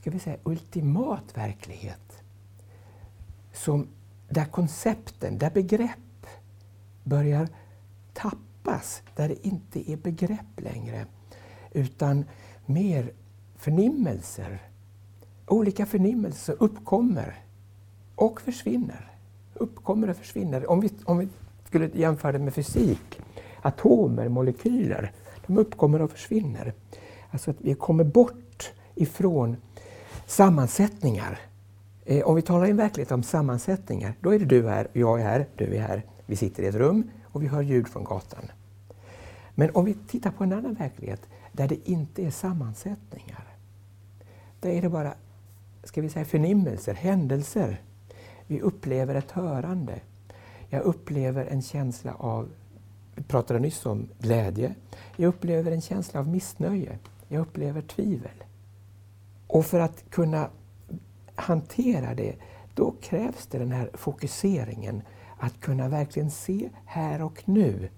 ska 0.05 0.11
vi 0.11 0.19
säga, 0.19 0.37
ultimat 0.43 1.37
verklighet. 1.37 2.21
Som, 3.53 3.87
där 4.29 4.45
koncepten, 4.45 5.37
där 5.37 5.49
begrepp 5.49 6.27
börjar 7.03 7.49
tappas. 8.13 9.01
Där 9.15 9.27
det 9.27 9.47
inte 9.47 9.91
är 9.91 9.97
begrepp 9.97 10.57
längre. 10.57 11.05
Utan 11.71 12.25
mer 12.65 13.11
förnimmelser, 13.57 14.61
olika 15.47 15.85
förnimmelser 15.85 16.55
uppkommer 16.59 17.43
och 18.15 18.41
försvinner. 18.41 19.11
Uppkommer 19.53 20.09
och 20.09 20.17
försvinner. 20.17 20.69
Om 20.69 20.81
vi, 20.81 20.91
om 21.05 21.17
vi 21.17 21.27
skulle 21.63 21.89
jämföra 21.93 22.31
det 22.31 22.39
med 22.39 22.53
fysik, 22.53 23.21
atomer, 23.61 24.29
molekyler, 24.29 25.11
de 25.47 25.57
uppkommer 25.57 26.01
och 26.01 26.11
försvinner. 26.11 26.73
Alltså 27.31 27.51
att 27.51 27.61
vi 27.61 27.73
kommer 27.73 28.03
bort 28.03 28.73
ifrån 28.95 29.57
sammansättningar. 30.25 31.39
Eh, 32.05 32.23
om 32.23 32.35
vi 32.35 32.41
talar 32.41 32.65
i 32.65 32.69
en 32.69 32.77
verklighet 32.77 33.11
om 33.11 33.23
sammansättningar, 33.23 34.13
då 34.21 34.33
är 34.33 34.39
det 34.39 34.45
du 34.45 34.67
här, 34.67 34.87
jag 34.93 35.21
är 35.21 35.23
här, 35.23 35.47
du 35.55 35.75
är 35.75 35.81
här. 35.81 36.03
Vi 36.25 36.35
sitter 36.35 36.63
i 36.63 36.65
ett 36.65 36.75
rum 36.75 37.09
och 37.23 37.43
vi 37.43 37.47
hör 37.47 37.61
ljud 37.61 37.87
från 37.87 38.03
gatan. 38.03 38.51
Men 39.55 39.69
om 39.73 39.85
vi 39.85 39.93
tittar 39.93 40.31
på 40.31 40.43
en 40.43 40.53
annan 40.53 40.73
verklighet 40.73 41.21
där 41.51 41.67
det 41.67 41.89
inte 41.89 42.25
är 42.25 42.31
sammansättningar, 42.31 43.43
där 44.59 44.69
är 44.69 44.81
det 44.81 44.89
bara 44.89 45.13
ska 45.85 46.01
vi 46.01 46.09
säga, 46.09 46.25
förnimmelser, 46.25 46.93
händelser. 46.93 47.81
Vi 48.47 48.61
upplever 48.61 49.15
ett 49.15 49.31
hörande. 49.31 49.99
Jag 50.69 50.81
upplever 50.81 51.45
en 51.45 51.61
känsla 51.61 52.13
av, 52.13 52.49
vi 53.15 53.23
pratade 53.23 53.59
nyss 53.59 53.85
om 53.85 54.07
glädje. 54.19 54.75
Jag 55.15 55.27
upplever 55.27 55.71
en 55.71 55.81
känsla 55.81 56.19
av 56.19 56.27
missnöje. 56.27 56.99
Jag 57.27 57.41
upplever 57.41 57.81
tvivel. 57.81 58.43
Och 59.47 59.65
för 59.65 59.79
att 59.79 60.09
kunna 60.09 60.49
hantera 61.35 62.13
det, 62.13 62.35
då 62.73 62.95
krävs 63.01 63.47
det 63.47 63.57
den 63.57 63.71
här 63.71 63.89
fokuseringen. 63.93 65.01
Att 65.37 65.59
kunna 65.59 65.89
verkligen 65.89 66.31
se 66.31 66.69
här 66.85 67.21
och 67.21 67.43
nu. 67.45 67.89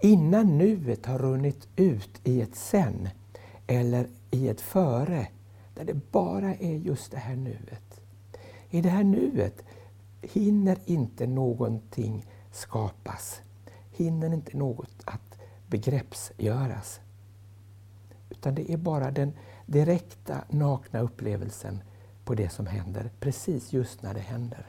Innan 0.00 0.58
nuet 0.58 1.06
har 1.06 1.18
runnit 1.18 1.68
ut 1.76 2.20
i 2.24 2.40
ett 2.40 2.56
sen 2.56 3.08
eller 3.66 4.06
i 4.30 4.48
ett 4.48 4.60
före 4.60 5.26
där 5.76 5.84
det 5.84 6.12
bara 6.12 6.54
är 6.54 6.76
just 6.76 7.10
det 7.10 7.18
här 7.18 7.36
nuet. 7.36 8.00
I 8.70 8.80
det 8.80 8.88
här 8.88 9.04
nuet 9.04 9.64
hinner 10.22 10.78
inte 10.84 11.26
någonting 11.26 12.26
skapas. 12.52 13.40
Hinner 13.90 14.34
inte 14.34 14.56
något 14.56 15.02
att 15.04 15.38
begreppsgöras. 15.66 17.00
Utan 18.30 18.54
det 18.54 18.72
är 18.72 18.76
bara 18.76 19.10
den 19.10 19.32
direkta, 19.66 20.44
nakna 20.50 21.00
upplevelsen 21.00 21.82
på 22.24 22.34
det 22.34 22.48
som 22.48 22.66
händer, 22.66 23.10
precis 23.20 23.72
just 23.72 24.02
när 24.02 24.14
det 24.14 24.20
händer. 24.20 24.66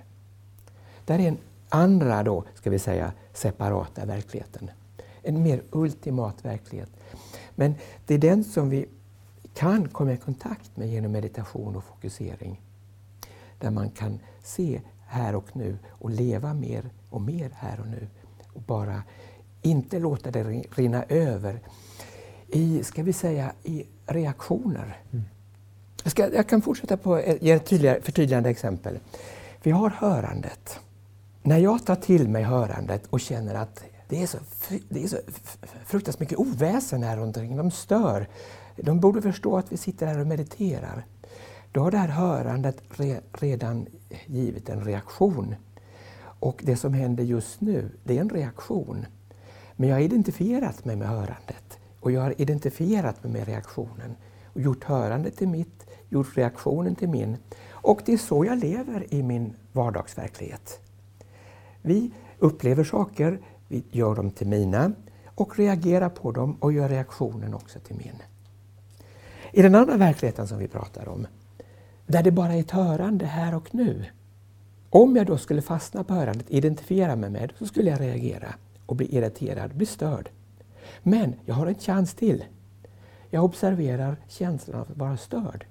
Där 1.06 1.20
är 1.20 1.28
en 1.28 1.38
andra 1.70 2.24
då, 2.24 2.44
ska 2.54 2.70
vi 2.70 2.80
säga, 2.80 3.14
separata 3.34 4.06
verkligheten. 4.06 4.72
En 5.22 5.44
mer 5.44 5.62
ultimat 5.72 6.46
verklighet. 6.46 6.90
Men 7.56 7.76
det 8.06 8.14
är 8.14 8.20
den 8.20 8.44
som 8.44 8.70
vi 8.70 8.86
kan 9.58 9.90
komma 9.90 10.14
i 10.14 10.18
kontakt 10.18 10.78
med 10.78 10.88
genom 10.88 11.12
meditation 11.12 11.76
och 11.76 11.84
fokusering. 11.84 12.62
Där 13.60 13.72
man 13.72 13.90
kan 13.90 14.20
se 14.44 14.82
här 15.08 15.36
och 15.36 15.56
nu 15.56 15.78
och 15.88 16.10
leva 16.10 16.54
mer 16.54 16.90
och 17.10 17.22
mer 17.22 17.50
här 17.54 17.80
och 17.80 17.88
nu. 17.88 18.08
Och 18.54 18.62
bara 18.62 19.04
inte 19.62 20.00
låta 20.00 20.32
det 20.32 20.44
rinna 20.76 21.04
över 21.04 21.60
i, 22.48 22.84
ska 22.84 23.04
vi 23.04 23.14
säga, 23.14 23.52
i 23.64 23.86
reaktioner. 24.06 25.02
Mm. 25.12 25.26
Jag, 26.04 26.12
ska, 26.12 26.34
jag, 26.34 26.48
kan 26.48 26.62
fortsätta 26.62 26.98
på 26.98 27.22
ge 27.42 27.52
ett 27.52 27.66
tydligare, 27.66 28.02
förtydligande 28.02 28.50
exempel. 28.50 29.00
Vi 29.64 29.72
har 29.72 29.90
hörandet. 29.90 30.80
När 31.44 31.58
jag 31.58 31.86
tar 31.86 31.96
till 31.96 32.30
mig 32.30 32.44
hörandet 32.44 33.08
och 33.10 33.20
känner 33.20 33.56
att 33.56 33.84
det 34.10 34.24
är 34.24 34.28
så, 34.28 34.38
det 34.90 35.04
är 35.04 35.08
så 35.08 35.18
fruktansvärt 35.86 36.20
mycket 36.20 36.38
oväsen 36.38 37.04
här 37.04 37.18
runt 37.18 37.38
omkring, 37.38 37.58
de 37.58 37.72
stör. 37.72 38.28
De 38.78 39.00
borde 39.00 39.22
förstå 39.22 39.58
att 39.58 39.72
vi 39.72 39.78
sitter 39.78 40.08
här 40.08 40.20
och 40.20 40.28
mediterar. 40.28 41.06
Då 41.72 41.82
har 41.82 41.92
det 41.92 41.98
här 41.98 42.08
hörandet 42.08 42.82
re, 42.90 43.22
redan 43.32 43.88
givit 44.26 44.70
en 44.70 44.86
reaktion. 44.86 45.56
Och 46.40 46.62
det 46.66 46.76
som 46.76 46.94
händer 46.94 47.24
just 47.24 47.62
nu, 47.62 47.90
det 48.04 48.18
är 48.18 48.22
en 48.22 48.30
reaktion. 48.30 49.06
Men 49.76 49.90
jag 49.90 49.96
har 49.96 50.02
identifierat 50.02 50.86
mig 50.86 50.96
med 50.96 51.08
hörandet 51.08 51.80
och 52.00 52.12
jag 52.12 52.22
har 52.22 52.42
identifierat 52.42 53.24
mig 53.24 53.34
med 53.34 53.48
reaktionen 53.48 54.16
och 54.46 54.62
gjort 54.62 54.84
hörandet 54.84 55.38
till 55.38 55.48
mitt, 55.48 55.86
gjort 56.10 56.38
reaktionen 56.38 56.96
till 56.96 57.10
min. 57.10 57.38
Och 57.70 58.02
det 58.06 58.14
är 58.14 58.18
så 58.18 58.46
jag 58.46 58.58
lever 58.58 59.14
i 59.14 59.24
min 59.24 59.54
vardagsverklighet. 59.72 60.80
Vi 61.82 62.12
upplever 62.40 62.84
saker, 62.84 63.40
vi 63.68 63.84
gör 63.92 64.16
dem 64.16 64.32
till 64.32 64.48
mina 64.48 64.92
och 65.26 65.58
reagerar 65.60 66.10
på 66.10 66.32
dem 66.32 66.58
och 66.60 66.74
gör 66.74 66.90
reaktionen 66.90 67.54
också 67.54 67.80
till 67.80 67.96
min. 67.96 68.22
I 69.58 69.62
den 69.62 69.76
andra 69.76 69.98
verkligheten 69.98 70.48
som 70.48 70.58
vi 70.58 70.68
pratar 70.68 71.10
om, 71.10 71.28
där 72.08 72.24
det 72.24 72.32
bara 72.32 72.54
är 72.54 72.60
ett 72.60 72.72
hörande 72.72 73.26
här 73.26 73.56
och 73.56 73.76
nu. 73.76 74.06
Om 74.90 75.16
jag 75.16 75.26
då 75.26 75.38
skulle 75.38 75.62
fastna 75.62 76.04
på 76.04 76.14
hörandet, 76.14 76.46
identifiera 76.50 77.16
mig 77.16 77.30
med 77.30 77.54
så 77.58 77.66
skulle 77.66 77.90
jag 77.90 78.02
reagera 78.02 78.54
och 78.86 78.96
bli 78.96 79.16
irriterad, 79.18 79.76
bli 79.76 79.86
störd. 79.86 80.30
Men 81.04 81.36
jag 81.46 81.56
har 81.56 81.68
en 81.68 81.76
chans 81.76 82.14
till. 82.14 82.44
Jag 83.30 83.44
observerar 83.44 84.18
känslan 84.28 84.82
av 84.82 84.92
att 84.92 84.98
vara 84.98 85.18
störd. 85.18 85.66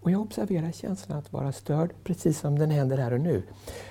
Och 0.00 0.10
jag 0.10 0.20
observerar 0.20 0.72
känslan 0.72 1.18
att 1.18 1.32
vara 1.32 1.52
störd 1.52 1.90
precis 2.04 2.38
som 2.38 2.58
den 2.58 2.70
händer 2.70 2.98
här 2.98 3.12
och 3.12 3.20
nu. 3.20 3.42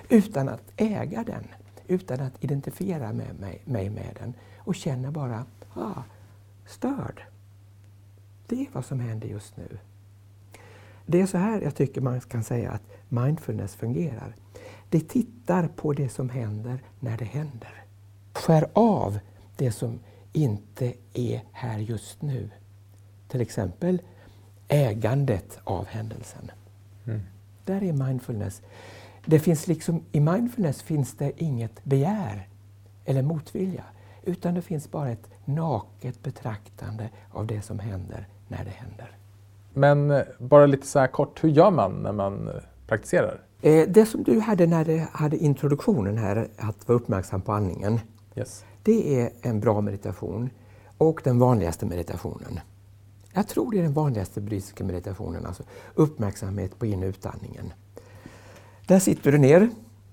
Utan 0.10 0.50
att 0.50 0.64
äga 0.78 1.24
den, 1.24 1.44
utan 1.88 2.20
att 2.20 2.44
identifiera 2.44 3.14
med 3.14 3.40
mig, 3.40 3.62
mig 3.66 3.90
med 3.90 4.18
den. 4.20 4.34
Och 4.58 4.76
känner 4.76 5.12
bara, 5.12 5.46
ah, 5.74 6.04
störd. 6.68 7.24
Det 8.48 8.56
är 8.62 8.68
vad 8.72 8.86
som 8.86 9.00
händer 9.00 9.28
just 9.28 9.58
nu. 9.58 9.78
Det 11.06 11.22
är 11.22 11.26
så 11.26 11.38
här 11.38 11.62
jag 11.62 11.76
tycker 11.76 12.02
man 12.02 12.22
kan 12.22 12.44
säga 12.44 12.72
att 12.72 12.84
mindfulness 13.10 13.76
fungerar. 13.76 14.36
Det 14.90 15.00
tittar 15.00 15.68
på 15.68 15.94
det 15.94 16.10
som 16.10 16.30
händer 16.30 16.84
när 17.00 17.18
det 17.18 17.26
händer. 17.26 17.84
Skär 18.34 18.68
av 18.74 19.20
det 19.56 19.72
som 19.72 20.00
inte 20.34 20.94
är 21.14 21.44
här 21.52 21.80
just 21.80 22.22
nu. 22.22 22.50
Till 23.28 23.42
exempel 23.42 24.02
ägandet 24.68 25.60
av 25.64 25.86
händelsen. 25.86 26.52
Mm. 27.06 27.22
Där 27.66 27.84
är 27.84 27.94
mindfulness. 27.94 28.62
Det 29.26 29.40
finns 29.40 29.68
liksom, 29.68 30.04
I 30.12 30.20
mindfulness 30.20 30.82
finns 30.82 31.14
det 31.18 31.44
inget 31.44 31.84
begär 31.84 32.48
eller 33.06 33.22
motvilja. 33.22 33.84
Utan 34.24 34.54
det 34.54 34.62
finns 34.62 34.92
bara 34.92 35.10
ett 35.10 35.30
naket 35.46 36.24
betraktande 36.24 37.10
av 37.32 37.48
det 37.48 37.62
som 37.62 37.80
händer 37.80 38.28
när 38.48 38.66
det 38.66 38.72
händer. 38.72 39.18
Men 39.74 40.12
eh, 40.12 40.22
bara 40.40 40.66
lite 40.66 40.88
så 40.88 41.00
här 41.00 41.08
kort, 41.08 41.44
hur 41.44 41.50
gör 41.50 41.72
man 41.72 41.92
när 41.92 42.12
man 42.12 42.48
eh, 42.48 42.54
praktiserar? 42.88 43.42
Eh, 43.62 43.88
det 43.88 44.06
som 44.06 44.24
du 44.24 44.40
hade 44.40 44.68
när 44.68 44.86
du 44.86 45.08
hade 45.12 45.38
introduktionen 45.38 46.18
här, 46.18 46.48
att 46.58 46.88
vara 46.88 46.96
uppmärksam 46.98 47.42
på 47.42 47.52
andningen. 47.52 48.00
Yes. 48.36 48.66
Det 48.84 49.22
är 49.22 49.30
en 49.42 49.60
bra 49.60 49.82
meditation 49.82 50.50
och 50.98 51.22
den 51.24 51.40
vanligaste 51.40 51.86
meditationen. 51.86 52.60
Jag 53.34 53.48
tror 53.48 53.72
det 53.72 53.80
är 53.80 53.84
den 53.84 53.94
vanligaste 53.94 54.42
buddhistiska 54.42 54.84
meditationen, 54.84 55.46
alltså 55.46 55.64
uppmärksamhet 55.96 56.80
på 56.80 56.86
in 56.86 57.04
och 57.04 57.10
utandningen. 57.10 57.74
Där 58.88 59.00
sitter 59.00 59.32
du 59.32 59.38
ner, 59.38 59.70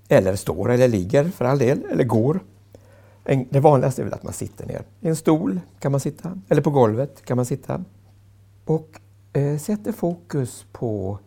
eller 0.07 0.35
står 0.35 0.71
eller 0.71 0.87
ligger 0.87 1.23
för 1.23 1.45
all 1.45 1.57
del, 1.57 1.85
eller 1.91 2.03
går. 2.03 2.39
Det 3.49 3.59
vanligaste 3.59 4.01
är 4.01 4.03
väl 4.03 4.13
att 4.13 4.23
man 4.23 4.33
sitter 4.33 4.65
ner. 4.65 4.83
I 5.01 5.07
en 5.07 5.15
stol 5.15 5.59
kan 5.79 5.91
man 5.91 6.01
sitta, 6.01 6.39
eller 6.49 6.61
på 6.61 6.69
golvet 6.69 7.25
kan 7.25 7.35
man 7.35 7.45
sitta. 7.45 7.83
Och 8.65 9.01
eh, 9.33 9.57
sätter 9.57 9.91
fokus 9.91 10.65
på 10.71 11.19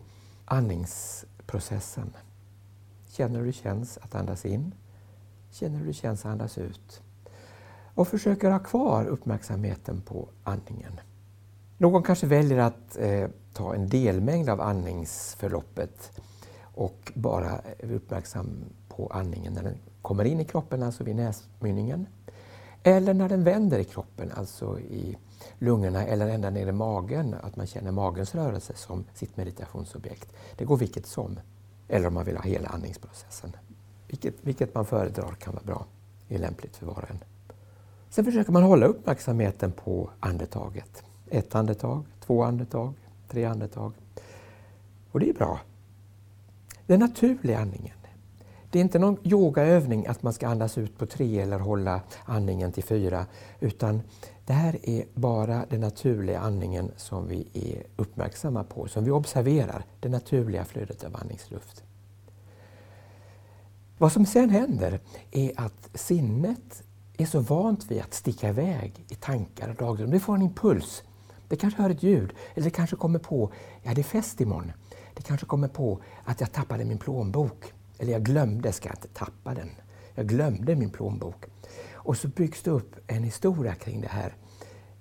andningsprocessen. 0.45 2.13
Känner 3.07 3.39
hur 3.39 3.45
det 3.45 3.53
känns 3.53 3.97
att 3.97 4.15
andas 4.15 4.45
in. 4.45 4.73
Känner 5.51 5.79
hur 5.79 5.85
det 5.85 5.93
känns 5.93 6.25
att 6.25 6.31
andas 6.31 6.57
ut. 6.57 7.01
Och 7.95 8.07
försöker 8.07 8.51
ha 8.51 8.59
kvar 8.59 9.05
uppmärksamheten 9.05 10.01
på 10.01 10.29
andningen. 10.43 10.99
Någon 11.77 12.03
kanske 12.03 12.27
väljer 12.27 12.57
att 12.57 12.97
eh, 12.97 13.29
ta 13.53 13.75
en 13.75 13.89
delmängd 13.89 14.49
av 14.49 14.61
andningsförloppet 14.61 16.11
och 16.61 17.11
bara 17.15 17.61
är 17.79 17.91
uppmärksam 17.91 18.65
på 18.89 19.07
andningen 19.07 19.53
när 19.53 19.63
den 19.63 19.77
kommer 20.01 20.25
in 20.25 20.39
i 20.39 20.45
kroppen, 20.45 20.83
alltså 20.83 21.03
vid 21.03 21.15
näsmynningen. 21.15 22.07
Eller 22.83 23.13
när 23.13 23.29
den 23.29 23.43
vänder 23.43 23.79
i 23.79 23.83
kroppen, 23.83 24.31
alltså 24.31 24.79
i 24.79 25.17
lungorna 25.59 26.05
eller 26.05 26.27
ända 26.27 26.49
ner 26.49 26.67
i 26.67 26.71
magen, 26.71 27.35
att 27.41 27.55
man 27.55 27.67
känner 27.67 27.91
magens 27.91 28.35
rörelse 28.35 28.73
som 28.75 29.05
sitt 29.13 29.37
meditationsobjekt. 29.37 30.33
Det 30.57 30.65
går 30.65 30.77
vilket 30.77 31.07
som. 31.07 31.39
Eller 31.87 32.07
om 32.07 32.13
man 32.13 32.25
vill 32.25 32.37
ha 32.37 32.43
hela 32.43 32.69
andningsprocessen. 32.69 33.55
Vilket, 34.07 34.35
vilket 34.41 34.75
man 34.75 34.85
föredrar 34.85 35.31
kan 35.31 35.53
vara 35.53 35.63
bra. 35.65 35.85
Det 36.27 36.35
är 36.35 36.39
lämpligt 36.39 36.75
för 36.75 36.85
var 36.85 36.93
och 36.93 37.09
en. 37.09 37.19
Sen 38.09 38.25
försöker 38.25 38.51
man 38.51 38.63
hålla 38.63 38.85
uppmärksamheten 38.85 39.71
på 39.71 40.09
andetaget. 40.19 41.03
Ett 41.29 41.55
andetag, 41.55 42.05
två 42.25 42.43
andetag, 42.43 42.93
tre 43.27 43.45
andetag. 43.45 43.93
Och 45.11 45.19
det 45.19 45.29
är 45.29 45.33
bra. 45.33 45.59
Den 46.85 46.99
naturliga 46.99 47.59
andningen. 47.59 47.93
Det 48.71 48.79
är 48.79 48.81
inte 48.81 48.99
någon 48.99 49.17
yogaövning 49.23 50.07
att 50.07 50.23
man 50.23 50.33
ska 50.33 50.47
andas 50.47 50.77
ut 50.77 50.97
på 50.97 51.05
tre 51.05 51.39
eller 51.39 51.59
hålla 51.59 52.01
andningen 52.25 52.71
till 52.71 52.83
fyra. 52.83 53.25
Utan 53.59 54.01
det 54.49 54.53
här 54.53 54.89
är 54.89 55.05
bara 55.13 55.65
den 55.69 55.81
naturliga 55.81 56.39
andningen 56.39 56.91
som 56.97 57.27
vi 57.27 57.47
är 57.53 57.83
uppmärksamma 58.01 58.63
på, 58.63 58.87
som 58.87 59.03
vi 59.03 59.11
observerar. 59.11 59.85
Det 59.99 60.09
naturliga 60.09 60.65
flödet 60.65 61.03
av 61.03 61.15
andningsluft. 61.15 61.83
Vad 63.97 64.11
som 64.11 64.25
sen 64.25 64.49
händer 64.49 64.99
är 65.31 65.51
att 65.55 65.89
sinnet 65.93 66.83
är 67.17 67.25
så 67.25 67.39
vant 67.39 67.91
vid 67.91 68.01
att 68.01 68.13
sticka 68.13 68.49
iväg 68.49 69.05
i 69.09 69.15
tankar 69.15 69.69
och 69.69 69.75
dagdrömmar. 69.75 70.13
Det 70.13 70.19
får 70.19 70.35
en 70.35 70.41
impuls. 70.41 71.03
Det 71.47 71.55
kanske 71.55 71.81
hör 71.81 71.89
ett 71.89 72.03
ljud, 72.03 72.33
eller 72.53 72.65
det 72.65 72.71
kanske 72.71 72.95
kommer 72.95 73.19
på, 73.19 73.51
ja 73.83 73.93
det 73.93 74.01
är 74.01 74.03
fest 74.03 74.41
imorgon. 74.41 74.71
Det 75.13 75.21
kanske 75.21 75.45
kommer 75.45 75.67
på 75.67 75.99
att 76.23 76.39
jag 76.39 76.51
tappade 76.51 76.85
min 76.85 76.97
plånbok. 76.97 77.73
Eller 77.97 78.11
jag 78.11 78.23
glömde, 78.23 78.71
ska 78.71 78.89
jag 78.89 78.95
inte 78.95 79.07
tappa 79.07 79.53
den. 79.53 79.69
Jag 80.15 80.27
glömde 80.27 80.75
min 80.75 80.89
plånbok. 80.89 81.45
Och 82.09 82.17
så 82.17 82.27
byggs 82.27 82.63
det 82.63 82.71
upp 82.71 82.95
en 83.07 83.23
historia 83.23 83.75
kring 83.75 84.01
det 84.01 84.07
här. 84.07 84.33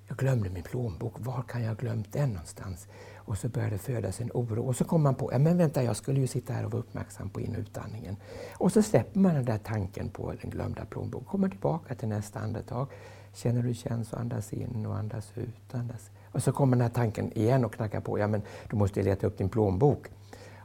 Jag 0.08 0.18
glömde 0.18 0.50
min 0.50 0.62
plånbok, 0.62 1.14
var 1.18 1.42
kan 1.42 1.62
jag 1.62 1.68
ha 1.68 1.74
glömt 1.74 2.12
den 2.12 2.28
någonstans? 2.28 2.88
Och 3.16 3.38
så 3.38 3.48
börjar 3.48 3.70
det 3.70 3.78
födas 3.78 4.20
en 4.20 4.30
oro. 4.34 4.66
Och 4.66 4.76
så 4.76 4.84
kommer 4.84 5.02
man 5.02 5.14
på, 5.14 5.32
ja 5.32 5.38
men 5.38 5.58
vänta 5.58 5.82
jag 5.82 5.96
skulle 5.96 6.20
ju 6.20 6.26
sitta 6.26 6.52
här 6.52 6.64
och 6.64 6.72
vara 6.72 6.80
uppmärksam 6.80 7.30
på 7.30 7.40
in 7.40 7.54
och 7.54 7.60
utandningen. 7.60 8.16
Och 8.56 8.72
så 8.72 8.82
släpper 8.82 9.20
man 9.20 9.34
den 9.34 9.44
där 9.44 9.58
tanken 9.58 10.08
på 10.08 10.32
den 10.42 10.50
glömda 10.50 10.84
plånboken. 10.84 11.28
Kommer 11.28 11.48
tillbaka 11.48 11.94
till 11.94 12.08
nästa 12.08 12.38
andetag. 12.38 12.88
Känner 13.34 13.60
hur 13.62 13.68
det 13.68 13.74
känns 13.74 14.12
att 14.12 14.20
andas 14.20 14.52
in 14.52 14.86
och 14.86 14.96
andas 14.96 15.32
ut. 15.34 15.74
Andas. 15.74 16.10
Och 16.32 16.42
så 16.42 16.52
kommer 16.52 16.76
den 16.76 16.82
här 16.82 16.94
tanken 16.94 17.32
igen 17.32 17.64
och 17.64 17.74
knackar 17.74 18.00
på. 18.00 18.18
Ja 18.18 18.26
men 18.26 18.42
du 18.70 18.76
måste 18.76 19.02
leta 19.02 19.26
upp 19.26 19.38
din 19.38 19.48
plånbok. 19.48 20.08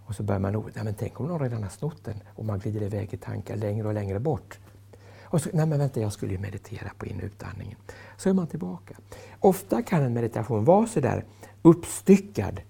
Och 0.05 0.15
så 0.15 0.23
börjar 0.23 0.39
man, 0.39 0.71
ja 0.75 0.83
men 0.83 0.93
tänk 0.93 1.19
om 1.19 1.27
någon 1.27 1.39
redan 1.39 1.63
har 1.63 1.69
snott 1.69 2.05
den 2.05 2.23
och 2.35 2.45
man 2.45 2.59
glider 2.59 2.81
iväg 2.81 3.13
i 3.13 3.17
tankar 3.17 3.55
längre 3.55 3.87
och 3.87 3.93
längre 3.93 4.19
bort. 4.19 4.59
Och 5.33 5.41
så, 5.41 5.49
nej 5.53 5.65
men 5.65 5.79
vänta, 5.79 5.99
jag 5.99 6.13
skulle 6.13 6.31
ju 6.31 6.39
meditera 6.39 6.89
på 6.97 7.05
in 7.05 7.17
och 7.17 7.23
utandningen. 7.23 7.77
Så 8.17 8.29
är 8.29 8.33
man 8.33 8.47
tillbaka. 8.47 8.95
Ofta 9.39 9.81
kan 9.81 10.03
en 10.03 10.13
meditation 10.13 10.65
vara 10.65 10.87
så 10.87 10.99
där 10.99 11.25
uppstyckad 11.61 12.61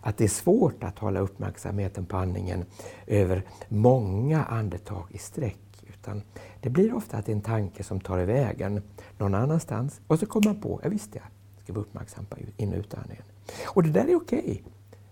att 0.00 0.16
det 0.16 0.24
är 0.24 0.28
svårt 0.28 0.84
att 0.84 0.98
hålla 0.98 1.20
uppmärksamheten 1.20 2.06
på 2.06 2.16
andningen 2.16 2.64
över 3.06 3.42
många 3.68 4.44
andetag 4.44 5.06
i 5.10 5.18
sträck. 5.18 5.84
Utan 5.88 6.22
det 6.60 6.70
blir 6.70 6.94
ofta 6.94 7.16
att 7.16 7.26
det 7.26 7.32
är 7.32 7.36
en 7.36 7.42
tanke 7.42 7.84
som 7.84 8.00
tar 8.00 8.18
vägen 8.18 8.82
någon 9.18 9.34
annanstans 9.34 10.00
och 10.06 10.18
så 10.18 10.26
kommer 10.26 10.46
man 10.46 10.60
på, 10.60 10.80
ja 10.82 10.88
visst 10.88 11.14
ja, 11.14 11.22
ska 11.64 11.72
vara 11.72 11.82
uppmärksam 11.82 12.26
på 12.26 12.36
in 12.56 12.72
och 12.72 12.78
utandningen. 12.78 13.24
Och 13.66 13.82
det 13.82 13.90
där 13.90 14.08
är 14.08 14.16
okej. 14.16 14.38
Okay. 14.38 14.58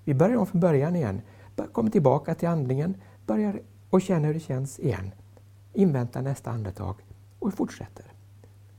Vi 0.04 0.14
börjar 0.14 0.36
om 0.36 0.46
från 0.46 0.60
början 0.60 0.96
igen. 0.96 1.20
Kommer 1.72 1.90
tillbaka 1.90 2.34
till 2.34 2.48
andningen, 2.48 2.96
börjar 3.26 3.60
och 3.90 4.02
känner 4.02 4.26
hur 4.26 4.34
det 4.34 4.40
känns 4.40 4.78
igen. 4.78 5.10
Inväntar 5.76 6.22
nästa 6.22 6.50
andetag 6.50 6.94
och 7.38 7.54
fortsätter. 7.54 8.04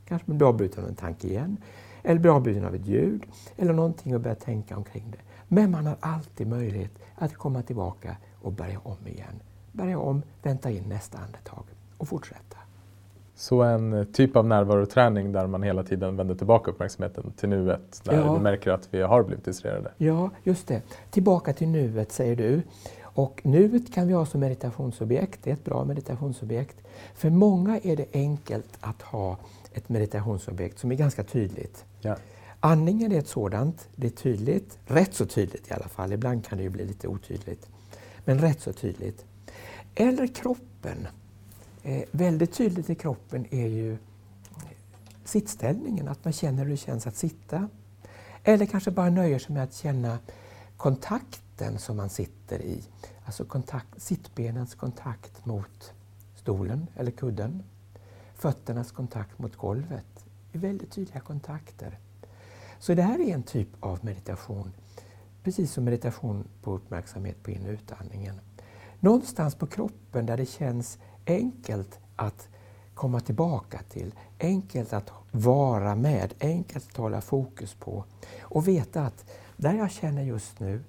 Kanske 0.06 0.32
blir 0.32 0.48
avbruten 0.48 0.84
av 0.84 0.90
en 0.90 0.96
tanke 0.96 1.28
igen, 1.28 1.58
eller 2.04 2.20
blir 2.20 2.32
avbruten 2.36 2.66
av 2.66 2.76
ett 2.76 2.86
ljud, 2.86 3.24
eller 3.58 3.74
någonting 3.74 4.16
och 4.16 4.22
börjar 4.22 4.36
tänka 4.36 4.78
omkring 4.78 5.12
det. 5.12 5.18
Men 5.48 5.72
man 5.72 5.86
har 5.86 5.98
alltid 6.00 6.48
möjlighet 6.48 6.92
att 7.16 7.34
komma 7.34 7.62
tillbaka 7.62 8.18
och 8.42 8.52
börja 8.54 8.80
om 8.84 9.08
igen. 9.08 9.40
börja 9.72 10.00
om, 10.00 10.22
vänta 10.44 10.72
in 10.72 10.84
nästa 10.90 11.18
andetag 11.18 11.64
och 11.98 12.08
fortsätta. 12.08 12.58
Så 13.36 13.62
en 13.64 14.08
typ 14.14 14.36
av 14.36 14.48
närvaroträning 14.48 15.32
där 15.32 15.48
man 15.48 15.64
hela 15.64 15.84
tiden 15.84 16.16
vänder 16.16 16.36
tillbaka 16.36 16.72
uppmärksamheten 16.72 17.32
till 17.32 17.50
nuet 17.50 18.02
när 18.06 18.14
Ja. 18.14 18.34
vi 18.34 18.40
märker 18.40 18.72
att 18.72 18.88
vi 18.92 19.02
har 19.02 19.24
blivit 19.24 19.46
distraherade. 19.46 19.92
Ja, 19.98 20.30
just 20.44 20.68
det. 20.68 20.82
Tillbaka 21.12 21.54
till 21.54 21.68
nuet 21.68 22.12
säger 22.12 22.36
du. 22.36 22.62
Och 23.02 23.42
nuet 23.44 23.94
kan 23.94 24.08
vi 24.08 24.14
ha 24.14 24.26
som 24.26 24.40
meditationsobjekt. 24.40 25.40
Det 25.44 25.50
är 25.50 25.54
ett 25.54 25.66
bra 25.66 25.86
meditationsobjekt. 25.86 26.78
För 27.14 27.30
många 27.30 27.80
är 27.80 27.96
det 27.96 28.06
enkelt 28.14 28.78
att 28.80 29.02
ha 29.02 29.38
ett 29.74 29.90
meditationsobjekt 29.90 30.80
som 30.80 30.92
är 30.92 30.96
ganska 30.96 31.24
tydligt. 31.24 31.86
Ja. 32.02 32.18
Andningen 32.60 33.12
är 33.12 33.20
ett 33.20 33.28
sådant. 33.28 33.88
Det 33.96 34.08
är 34.08 34.12
tydligt, 34.12 34.80
rätt 34.86 35.14
så 35.14 35.26
tydligt 35.26 35.72
i 35.72 35.74
alla 35.74 35.88
fall. 35.88 36.14
Ibland 36.14 36.46
kan 36.46 36.58
det 36.58 36.64
ju 36.64 36.70
bli 36.70 36.86
lite 36.86 37.08
otydligt. 37.08 37.68
Men 38.26 38.40
rätt 38.40 38.62
så 38.62 38.74
tydligt. 38.74 39.26
Eller 39.96 40.28
kroppen. 40.28 41.08
Eh, 41.84 42.04
väldigt 42.12 42.54
tydligt 42.54 42.90
i 42.90 42.96
kroppen 42.96 43.46
är 43.52 43.68
ju 43.68 43.98
sittställningen, 45.26 46.08
att 46.08 46.24
man 46.24 46.34
känner 46.34 46.64
hur 46.64 46.72
det 46.72 46.78
känns 46.78 47.08
att 47.08 47.16
sitta. 47.16 47.70
Eller 48.44 48.66
kanske 48.66 48.92
bara 48.92 49.10
nöjer 49.10 49.40
sig 49.40 49.54
med 49.54 49.64
att 49.64 49.74
känna 49.74 50.20
kontakten 50.78 51.80
som 51.80 51.98
man 51.98 52.10
sitter 52.10 52.62
i. 52.62 52.84
Alltså 53.26 53.46
kontakt, 53.46 54.02
sittbenens 54.02 54.76
kontakt 54.76 55.46
mot 55.46 55.94
stolen 56.48 56.88
eller 56.96 57.12
kudden. 57.12 57.64
Fötternas 58.36 58.92
kontakt 58.92 59.40
mot 59.40 59.56
golvet. 59.56 60.26
Det 60.52 60.58
är 60.58 60.62
väldigt 60.62 60.92
tydliga 60.92 61.20
kontakter. 61.20 62.00
Så 62.80 62.94
det 62.94 63.02
här 63.02 63.20
är 63.20 63.34
en 63.34 63.44
typ 63.44 63.68
av 63.80 64.06
meditation, 64.06 64.72
precis 65.44 65.72
som 65.72 65.84
meditation 65.84 66.48
på 66.62 66.72
uppmärksamhet 66.72 67.44
på 67.44 67.52
in 67.52 67.66
och 67.66 67.72
utandningen. 67.72 68.40
Någonstans 69.00 69.56
på 69.56 69.68
kroppen 69.68 70.26
där 70.26 70.38
det 70.38 70.46
känns 70.46 70.98
enkelt 71.26 72.00
att 72.16 72.48
komma 72.94 73.20
tillbaka 73.20 73.80
till, 73.90 74.14
enkelt 74.40 74.94
att 74.94 75.12
vara 75.32 75.96
med, 75.96 76.34
enkelt 76.40 76.90
att 76.90 76.98
hålla 76.98 77.22
fokus 77.22 77.74
på 77.74 78.04
och 78.42 78.68
veta 78.68 79.06
att 79.06 79.26
där 79.58 79.74
jag 79.74 79.92
känner 79.92 80.24
just 80.24 80.60
nu, 80.60 80.84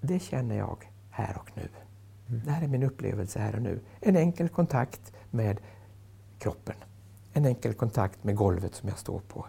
det 0.00 0.18
känner 0.18 0.56
jag 0.56 0.90
här 1.10 1.36
och 1.38 1.50
nu. 1.54 1.68
Det 2.30 2.50
här 2.50 2.64
är 2.64 2.68
min 2.68 2.82
upplevelse 2.82 3.38
här 3.38 3.54
och 3.54 3.62
nu. 3.62 3.80
En 4.00 4.16
enkel 4.16 4.48
kontakt 4.48 5.12
med 5.30 5.60
kroppen. 6.38 6.74
En 7.32 7.46
enkel 7.46 7.74
kontakt 7.74 8.24
med 8.24 8.36
golvet 8.36 8.74
som 8.74 8.88
jag 8.88 8.98
står 8.98 9.20
på. 9.28 9.46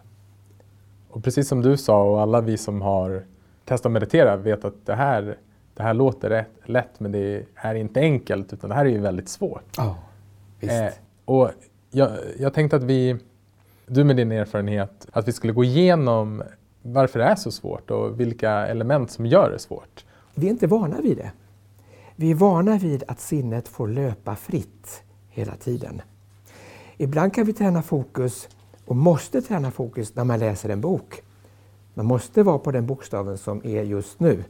Och 1.10 1.24
precis 1.24 1.48
som 1.48 1.62
du 1.62 1.78
sa 1.78 2.04
och 2.04 2.22
alla 2.22 2.42
vi 2.42 2.58
som 2.58 2.82
har 2.82 3.24
testat 3.66 3.86
att 3.86 3.92
meditera 3.92 4.36
vet 4.36 4.66
att 4.66 4.86
det 4.86 4.96
här, 4.96 5.38
det 5.74 5.84
här 5.84 5.94
låter 5.94 6.30
rätt, 6.30 6.52
lätt 6.66 7.00
men 7.00 7.12
det 7.12 7.46
är 7.56 7.76
inte 7.76 8.00
enkelt 8.00 8.54
utan 8.54 8.70
det 8.70 8.76
här 8.76 8.86
är 8.86 8.90
ju 8.90 9.00
väldigt 9.00 9.30
svårt. 9.30 9.78
Ja, 9.78 9.98
visst. 10.60 10.74
Eh, 10.74 10.88
och 11.26 11.52
jag, 11.92 12.12
jag 12.40 12.54
tänkte 12.54 12.76
att 12.76 12.84
vi, 12.84 13.18
du 13.88 14.04
med 14.04 14.16
din 14.16 14.32
erfarenhet, 14.32 15.08
att 15.12 15.28
vi 15.28 15.32
skulle 15.32 15.54
gå 15.54 15.64
igenom 15.64 16.44
varför 16.82 17.20
det 17.20 17.26
är 17.26 17.36
så 17.36 17.52
svårt 17.52 17.92
och 17.92 18.20
vilka 18.20 18.52
element 18.52 19.12
som 19.12 19.26
gör 19.26 19.52
det 19.52 19.60
svårt. 19.60 20.06
Vi 20.36 20.48
är 20.48 20.52
inte 20.52 20.68
vana 20.68 21.02
vid 21.02 21.18
det. 21.18 21.32
Vi 22.22 22.32
är 22.32 22.36
vana 22.36 22.78
vid 22.78 23.04
att 23.08 23.20
sinnet 23.20 23.68
får 23.68 23.88
löpa 23.88 24.36
fritt 24.36 25.04
hela 25.30 25.56
tiden. 25.56 26.02
Ibland 26.98 27.34
kan 27.34 27.46
vi 27.46 27.54
träna 27.54 27.82
fokus 27.82 28.50
och 28.86 28.96
måste 28.96 29.42
träna 29.42 29.72
fokus 29.72 30.16
när 30.16 30.24
man 30.24 30.40
läser 30.40 30.70
en 30.70 30.82
bok. 30.82 31.22
Man 31.94 32.06
måste 32.06 32.44
vara 32.44 32.60
på 32.60 32.72
den 32.72 32.88
bokstaven 32.88 33.38
som 33.38 33.62
är 33.66 33.84
just 33.84 34.20
nu. 34.20 34.44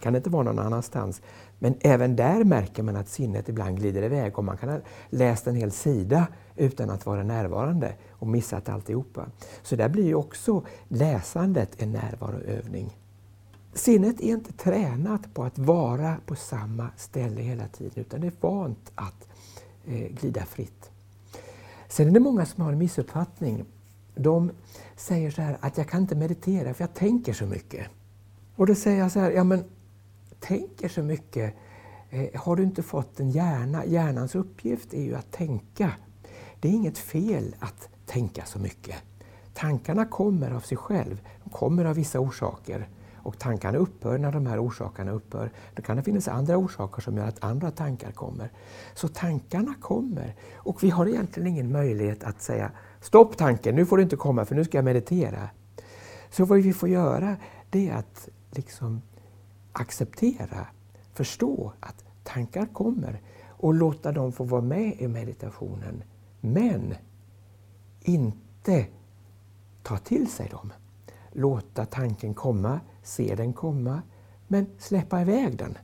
kan 0.00 0.16
inte 0.16 0.30
vara 0.30 0.42
någon 0.42 0.58
annanstans. 0.58 1.22
Men 1.58 1.74
även 1.80 2.16
där 2.16 2.44
märker 2.44 2.82
man 2.82 2.96
att 2.96 3.08
sinnet 3.08 3.48
ibland 3.48 3.76
glider 3.78 4.02
iväg 4.02 4.38
och 4.38 4.44
man 4.44 4.56
kan 4.56 4.68
ha 4.68 4.78
läst 5.10 5.46
en 5.46 5.56
hel 5.56 5.70
sida 5.70 6.26
utan 6.56 6.90
att 6.90 7.06
vara 7.06 7.22
närvarande 7.22 7.94
och 8.10 8.26
missat 8.26 8.68
alltihopa. 8.68 9.26
Så 9.62 9.76
där 9.76 9.88
blir 9.88 10.04
ju 10.04 10.14
också 10.14 10.62
läsandet 10.88 11.82
en 11.82 11.92
närvaroövning. 11.92 12.96
Sinnet 13.74 14.20
är 14.20 14.32
inte 14.32 14.52
tränat 14.52 15.34
på 15.34 15.44
att 15.44 15.58
vara 15.58 16.16
på 16.26 16.34
samma 16.34 16.88
ställe 16.96 17.40
hela 17.40 17.68
tiden 17.68 17.92
utan 17.96 18.20
det 18.20 18.26
är 18.26 18.32
vant 18.40 18.92
att 18.94 19.28
eh, 19.86 20.08
glida 20.08 20.44
fritt. 20.44 20.90
Sen 21.88 22.08
är 22.08 22.12
det 22.12 22.20
många 22.20 22.46
som 22.46 22.64
har 22.64 22.72
en 22.72 22.78
missuppfattning. 22.78 23.64
De 24.14 24.50
säger 24.96 25.30
så 25.30 25.42
här 25.42 25.58
att 25.60 25.78
jag 25.78 25.88
kan 25.88 26.00
inte 26.00 26.14
meditera 26.14 26.74
för 26.74 26.84
jag 26.84 26.94
tänker 26.94 27.32
så 27.32 27.46
mycket. 27.46 27.86
Och 28.56 28.66
då 28.66 28.74
säger 28.74 28.98
jag 28.98 29.12
så 29.12 29.20
här, 29.20 29.30
ja 29.30 29.44
men 29.44 29.64
tänker 30.40 30.88
så 30.88 31.02
mycket, 31.02 31.54
eh, 32.10 32.40
har 32.40 32.56
du 32.56 32.62
inte 32.62 32.82
fått 32.82 33.20
en 33.20 33.30
hjärna? 33.30 33.84
Hjärnans 33.84 34.34
uppgift 34.34 34.94
är 34.94 35.02
ju 35.02 35.14
att 35.14 35.32
tänka. 35.32 35.92
Det 36.60 36.68
är 36.68 36.72
inget 36.72 36.98
fel 36.98 37.56
att 37.58 37.88
tänka 38.06 38.44
så 38.44 38.58
mycket. 38.58 38.96
Tankarna 39.54 40.04
kommer 40.04 40.50
av 40.50 40.60
sig 40.60 40.76
själv, 40.76 41.20
de 41.44 41.50
kommer 41.50 41.84
av 41.84 41.96
vissa 41.96 42.20
orsaker. 42.20 42.88
Och 43.22 43.38
tankarna 43.38 43.78
upphör 43.78 44.18
när 44.18 44.32
de 44.32 44.46
här 44.46 44.66
orsakerna 44.66 45.12
upphör. 45.12 45.50
Då 45.74 45.82
kan 45.82 45.96
det 45.96 46.02
finnas 46.02 46.28
andra 46.28 46.56
orsaker 46.56 47.02
som 47.02 47.16
gör 47.16 47.28
att 47.28 47.44
andra 47.44 47.70
tankar 47.70 48.12
kommer. 48.12 48.50
Så 48.94 49.08
tankarna 49.08 49.74
kommer. 49.80 50.34
Och 50.56 50.82
vi 50.82 50.90
har 50.90 51.06
egentligen 51.06 51.46
ingen 51.46 51.72
möjlighet 51.72 52.24
att 52.24 52.42
säga 52.42 52.70
Stopp 53.00 53.36
tanken, 53.36 53.74
nu 53.74 53.86
får 53.86 53.96
du 53.96 54.02
inte 54.02 54.16
komma 54.16 54.44
för 54.44 54.54
nu 54.54 54.64
ska 54.64 54.78
jag 54.78 54.84
meditera. 54.84 55.48
Så 56.30 56.44
vad 56.44 56.58
vi 56.58 56.72
får 56.72 56.88
göra 56.88 57.36
det 57.70 57.88
är 57.88 57.94
att 57.94 58.28
liksom 58.50 59.02
acceptera, 59.72 60.66
förstå 61.14 61.72
att 61.80 62.04
tankar 62.24 62.66
kommer 62.66 63.20
och 63.48 63.74
låta 63.74 64.12
dem 64.12 64.32
få 64.32 64.44
vara 64.44 64.62
med 64.62 65.00
i 65.00 65.08
meditationen. 65.08 66.02
Men 66.40 66.94
inte 68.00 68.86
ta 69.82 69.98
till 69.98 70.30
sig 70.30 70.48
dem. 70.48 70.72
Låta 71.32 71.86
tanken 71.86 72.34
komma, 72.34 72.80
se 73.02 73.34
den 73.34 73.52
komma, 73.52 74.02
men 74.48 74.66
släppa 74.78 75.20
iväg 75.20 75.58
den. 75.58 75.78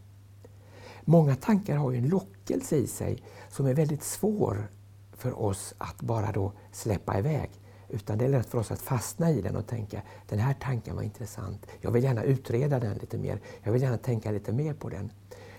Många 1.05 1.37
tankar 1.37 1.77
har 1.77 1.91
ju 1.91 1.99
en 1.99 2.09
lockelse 2.09 2.77
i 2.77 2.87
sig 2.87 3.23
som 3.49 3.67
är 3.67 3.75
väldigt 3.75 4.03
svår 4.03 4.71
för 5.13 5.43
oss 5.43 5.75
att 5.79 6.01
bara 6.01 6.33
då 6.33 6.53
släppa 6.73 7.19
iväg. 7.19 7.51
Utan 7.89 8.19
det 8.19 8.25
är 8.25 8.29
lätt 8.29 8.47
för 8.47 8.59
oss 8.59 8.71
att 8.71 8.81
fastna 8.81 9.31
i 9.31 9.41
den 9.41 9.57
och 9.57 9.67
tänka 9.67 10.03
den 10.29 10.39
här 10.39 10.55
tanken 10.61 10.97
var 10.97 11.03
intressant. 11.03 11.67
Jag 11.81 11.91
vill 11.91 12.05
gärna 12.05 12.23
utreda 12.23 12.81
den 12.81 12.99
lite 12.99 13.19
mer. 13.19 13.41
Jag 13.63 13.73
vill 13.73 13.83
gärna 13.83 13.97
tänka 13.97 14.31
lite 14.31 14.53
mer 14.53 14.75
på 14.75 14.89
den. 14.89 15.13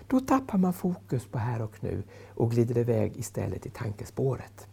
Då 0.06 0.20
tappar 0.20 0.58
man 0.58 0.72
fokus 0.72 1.26
på 1.26 1.38
här 1.38 1.62
och 1.62 1.76
nu 1.80 2.02
och 2.28 2.50
glider 2.50 2.78
iväg 2.78 3.16
istället 3.16 3.66
i 3.66 3.70
tankespåret. 3.70 4.66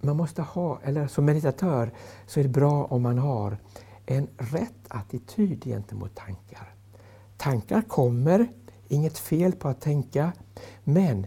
Man 0.00 0.16
måste 0.16 0.42
ha, 0.42 0.80
eller 0.82 1.06
som 1.06 1.24
meditatör 1.24 1.92
så 2.26 2.40
är 2.40 2.44
det 2.44 2.50
bra 2.50 2.84
om 2.84 3.02
man 3.02 3.18
har 3.18 3.58
en 4.16 4.28
rätt 4.36 4.84
attityd 4.88 5.64
gentemot 5.64 6.14
tankar. 6.14 6.74
Tankar 7.36 7.82
kommer, 7.82 8.48
inget 8.88 9.18
fel 9.18 9.52
på 9.52 9.68
att 9.68 9.80
tänka, 9.80 10.32
men 10.84 11.26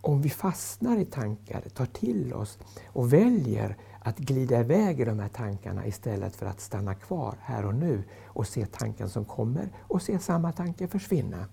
om 0.00 0.22
vi 0.22 0.30
fastnar 0.30 0.98
i 0.98 1.04
tankar, 1.04 1.60
tar 1.60 1.86
till 1.86 2.34
oss 2.34 2.58
och 2.86 3.12
väljer 3.12 3.76
att 4.00 4.18
glida 4.18 4.60
iväg 4.60 5.00
i 5.00 5.04
de 5.04 5.18
här 5.18 5.28
tankarna 5.28 5.86
istället 5.86 6.36
för 6.36 6.46
att 6.46 6.60
stanna 6.60 6.94
kvar 6.94 7.34
här 7.40 7.64
och 7.64 7.74
nu 7.74 8.02
och 8.24 8.46
se 8.46 8.66
tanken 8.66 9.08
som 9.08 9.24
kommer 9.24 9.68
och 9.78 10.02
se 10.02 10.18
samma 10.18 10.52
tanke 10.52 10.88
försvinna. 10.88 11.46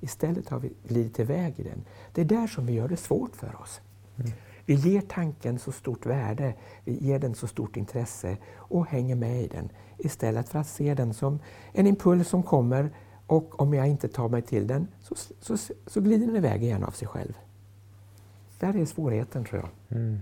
Istället 0.00 0.48
har 0.48 0.58
vi 0.58 0.72
glidit 0.88 1.18
iväg 1.18 1.60
i 1.60 1.62
den. 1.62 1.84
Det 2.12 2.20
är 2.20 2.24
där 2.24 2.46
som 2.46 2.66
vi 2.66 2.72
gör 2.72 2.88
det 2.88 2.96
svårt 2.96 3.36
för 3.36 3.60
oss. 3.60 3.80
Mm. 4.16 4.32
Vi 4.64 4.74
ger 4.74 5.00
tanken 5.00 5.58
så 5.58 5.72
stort 5.72 6.06
värde, 6.06 6.54
vi 6.84 7.04
ger 7.04 7.18
den 7.18 7.34
så 7.34 7.46
stort 7.46 7.76
intresse 7.76 8.36
och 8.56 8.86
hänger 8.86 9.14
med 9.14 9.42
i 9.42 9.48
den 9.48 9.70
istället 9.98 10.48
för 10.48 10.58
att 10.58 10.66
se 10.66 10.94
den 10.94 11.14
som 11.14 11.38
en 11.72 11.86
impuls 11.86 12.28
som 12.28 12.42
kommer 12.42 12.90
och 13.26 13.60
om 13.60 13.74
jag 13.74 13.88
inte 13.88 14.08
tar 14.08 14.28
mig 14.28 14.42
till 14.42 14.66
den 14.66 14.88
så, 15.00 15.14
så, 15.40 15.56
så 15.86 16.00
glider 16.00 16.26
den 16.26 16.36
iväg 16.36 16.62
igen 16.62 16.84
av 16.84 16.90
sig 16.90 17.08
själv. 17.08 17.32
Där 18.58 18.76
är 18.76 18.84
svårigheten 18.84 19.44
tror 19.44 19.60
jag. 19.60 19.98
Mm. 19.98 20.18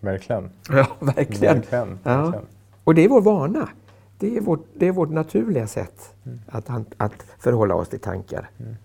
Verkligen. 0.00 0.50
Ja, 0.68 0.86
verkligen. 1.00 1.54
Verkligen. 1.54 1.98
Ja. 2.02 2.16
verkligen. 2.22 2.46
Och 2.84 2.94
det 2.94 3.04
är 3.04 3.08
vår 3.08 3.20
vana. 3.20 3.68
Det 4.18 4.36
är 4.36 4.40
vårt, 4.40 4.66
det 4.74 4.86
är 4.86 4.92
vårt 4.92 5.10
naturliga 5.10 5.66
sätt 5.66 6.14
Mm. 6.24 6.38
att, 6.46 6.70
att 6.96 7.22
förhålla 7.38 7.74
oss 7.74 7.88
till 7.88 8.00
tankar. 8.00 8.50
Mm. 8.58 8.76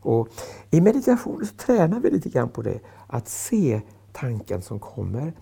Och 0.00 0.28
I 0.70 0.80
meditation 0.80 1.46
så 1.46 1.54
tränar 1.54 2.00
vi 2.00 2.10
lite 2.10 2.28
grann 2.28 2.48
på 2.48 2.62
det, 2.62 2.80
att 3.06 3.28
se 3.28 3.80
tanken 4.12 4.62
som 4.62 4.78
kommer 4.78 5.32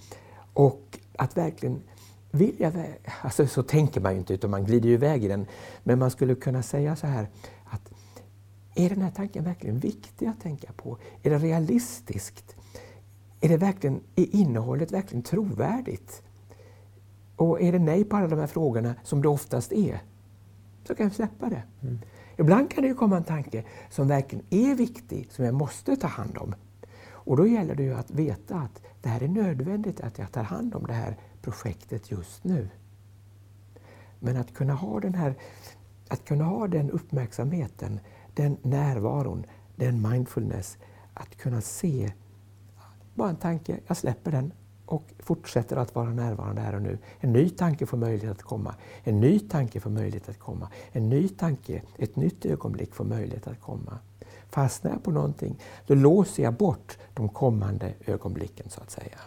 och 0.53 0.99
att 1.17 1.37
verkligen 1.37 1.83
vilja... 2.31 2.71
vä- 2.71 2.95
Alltså 3.23 3.47
så 3.47 3.63
tänker 3.63 4.01
man 4.01 4.13
ju 4.13 4.19
inte, 4.19 4.35
utan 4.35 4.51
man 4.51 4.65
glider 4.65 4.89
ju 4.89 4.95
iväg 4.95 5.25
i 5.25 5.29
den. 5.29 5.47
Men 5.83 5.99
man 5.99 6.11
skulle 6.11 6.35
kunna 6.35 6.63
säga 6.63 6.97
så 6.97 7.07
här 7.07 7.29
att 7.65 7.93
är 8.75 8.89
den 8.89 9.03
här 9.03 9.11
tanken 9.11 9.45
verkligen 9.45 9.79
viktig 9.79 10.27
att 10.27 10.41
tänka 10.41 10.73
på? 10.73 10.99
Är 11.23 11.31
det 11.31 11.39
realistiskt? 11.39 12.57
Är, 13.41 13.49
det 13.49 13.57
verkligen, 13.57 14.01
är 14.17 14.35
innehållet 14.37 14.93
verkligen 14.93 15.23
trovärdigt? 15.23 16.23
Och 17.37 17.61
är 17.63 17.73
det 17.73 17.79
nej 17.79 18.05
på 18.05 18.17
alla 18.17 18.27
de 18.29 18.39
här 18.39 18.47
frågorna, 18.47 18.95
som 19.03 19.23
det 19.23 19.29
oftast 19.29 19.73
är, 19.73 20.01
så 20.87 20.95
kan 20.95 21.07
jag 21.07 21.15
släppa 21.15 21.49
det. 21.49 21.63
Ibland 22.37 22.71
kan 22.71 22.83
det 22.83 22.89
ju 22.89 22.95
komma 22.95 23.17
en 23.17 23.25
tanke 23.25 23.65
som 23.91 24.09
verkligen 24.09 24.45
är 24.51 24.75
viktig, 24.75 25.29
som 25.33 25.45
jag 25.45 25.55
måste 25.55 25.97
ta 25.97 26.07
hand 26.07 26.39
om. 26.39 26.55
Och 27.11 27.37
då 27.37 27.47
gäller 27.47 27.75
det 27.75 27.83
ju 27.83 27.95
att 27.95 28.11
veta 28.11 28.57
att 28.57 28.83
det 29.03 29.09
här 29.09 29.23
är 29.23 29.29
nödvändigt 29.29 30.01
att 30.01 30.19
jag 30.19 30.33
tar 30.33 30.43
hand 30.43 30.75
om 30.75 30.87
det 30.87 30.93
här 30.93 31.17
projektet 31.49 32.11
just 32.11 32.45
nu. 32.45 32.69
Men 34.21 34.37
att 34.37 34.55
kunna 34.55 34.75
ha 34.75 35.01
den 35.01 35.15
här 35.15 35.35
att 36.09 36.25
kunna 36.25 36.45
ha 36.45 36.69
den 36.69 36.91
uppmärksamheten, 36.91 38.01
den 38.35 38.57
närvaron, 38.63 39.47
den 39.77 40.11
mindfulness, 40.11 40.79
att 41.15 41.37
kunna 41.37 41.61
se 41.61 42.13
bara 43.15 43.31
en 43.31 43.37
tanke, 43.37 43.81
jag 43.87 43.97
släpper 43.97 44.33
den 44.33 44.53
och 44.87 45.03
fortsätter 45.19 45.77
att 45.77 45.95
vara 45.95 46.11
närvarande 46.11 46.61
här 46.61 46.75
och 46.75 46.83
nu. 46.83 46.99
En 47.21 47.33
ny 47.33 47.51
tanke 47.51 47.87
får 47.87 47.97
möjlighet 47.97 48.37
att 48.37 48.43
komma. 48.43 48.75
En 49.05 49.21
ny 49.21 49.39
tanke 49.39 49.81
får 49.81 49.91
möjlighet 49.91 50.29
att 50.29 50.39
komma. 50.39 50.69
En 50.93 51.09
ny 51.09 51.29
tanke, 51.29 51.83
ett 51.99 52.17
nytt 52.17 52.47
ögonblick 52.47 52.95
får 52.95 53.05
möjlighet 53.05 53.47
att 53.47 53.61
komma. 53.61 53.99
Fastnar 54.51 54.91
jag 54.91 55.03
på 55.03 55.11
någonting, 55.11 55.59
då 55.87 55.95
låser 55.95 56.43
jag 56.43 56.55
bort 56.55 56.99
de 57.15 57.29
kommande 57.29 57.95
ögonblicken 58.07 58.71
så 58.71 58.81
att 58.81 58.91
säga. 58.91 59.19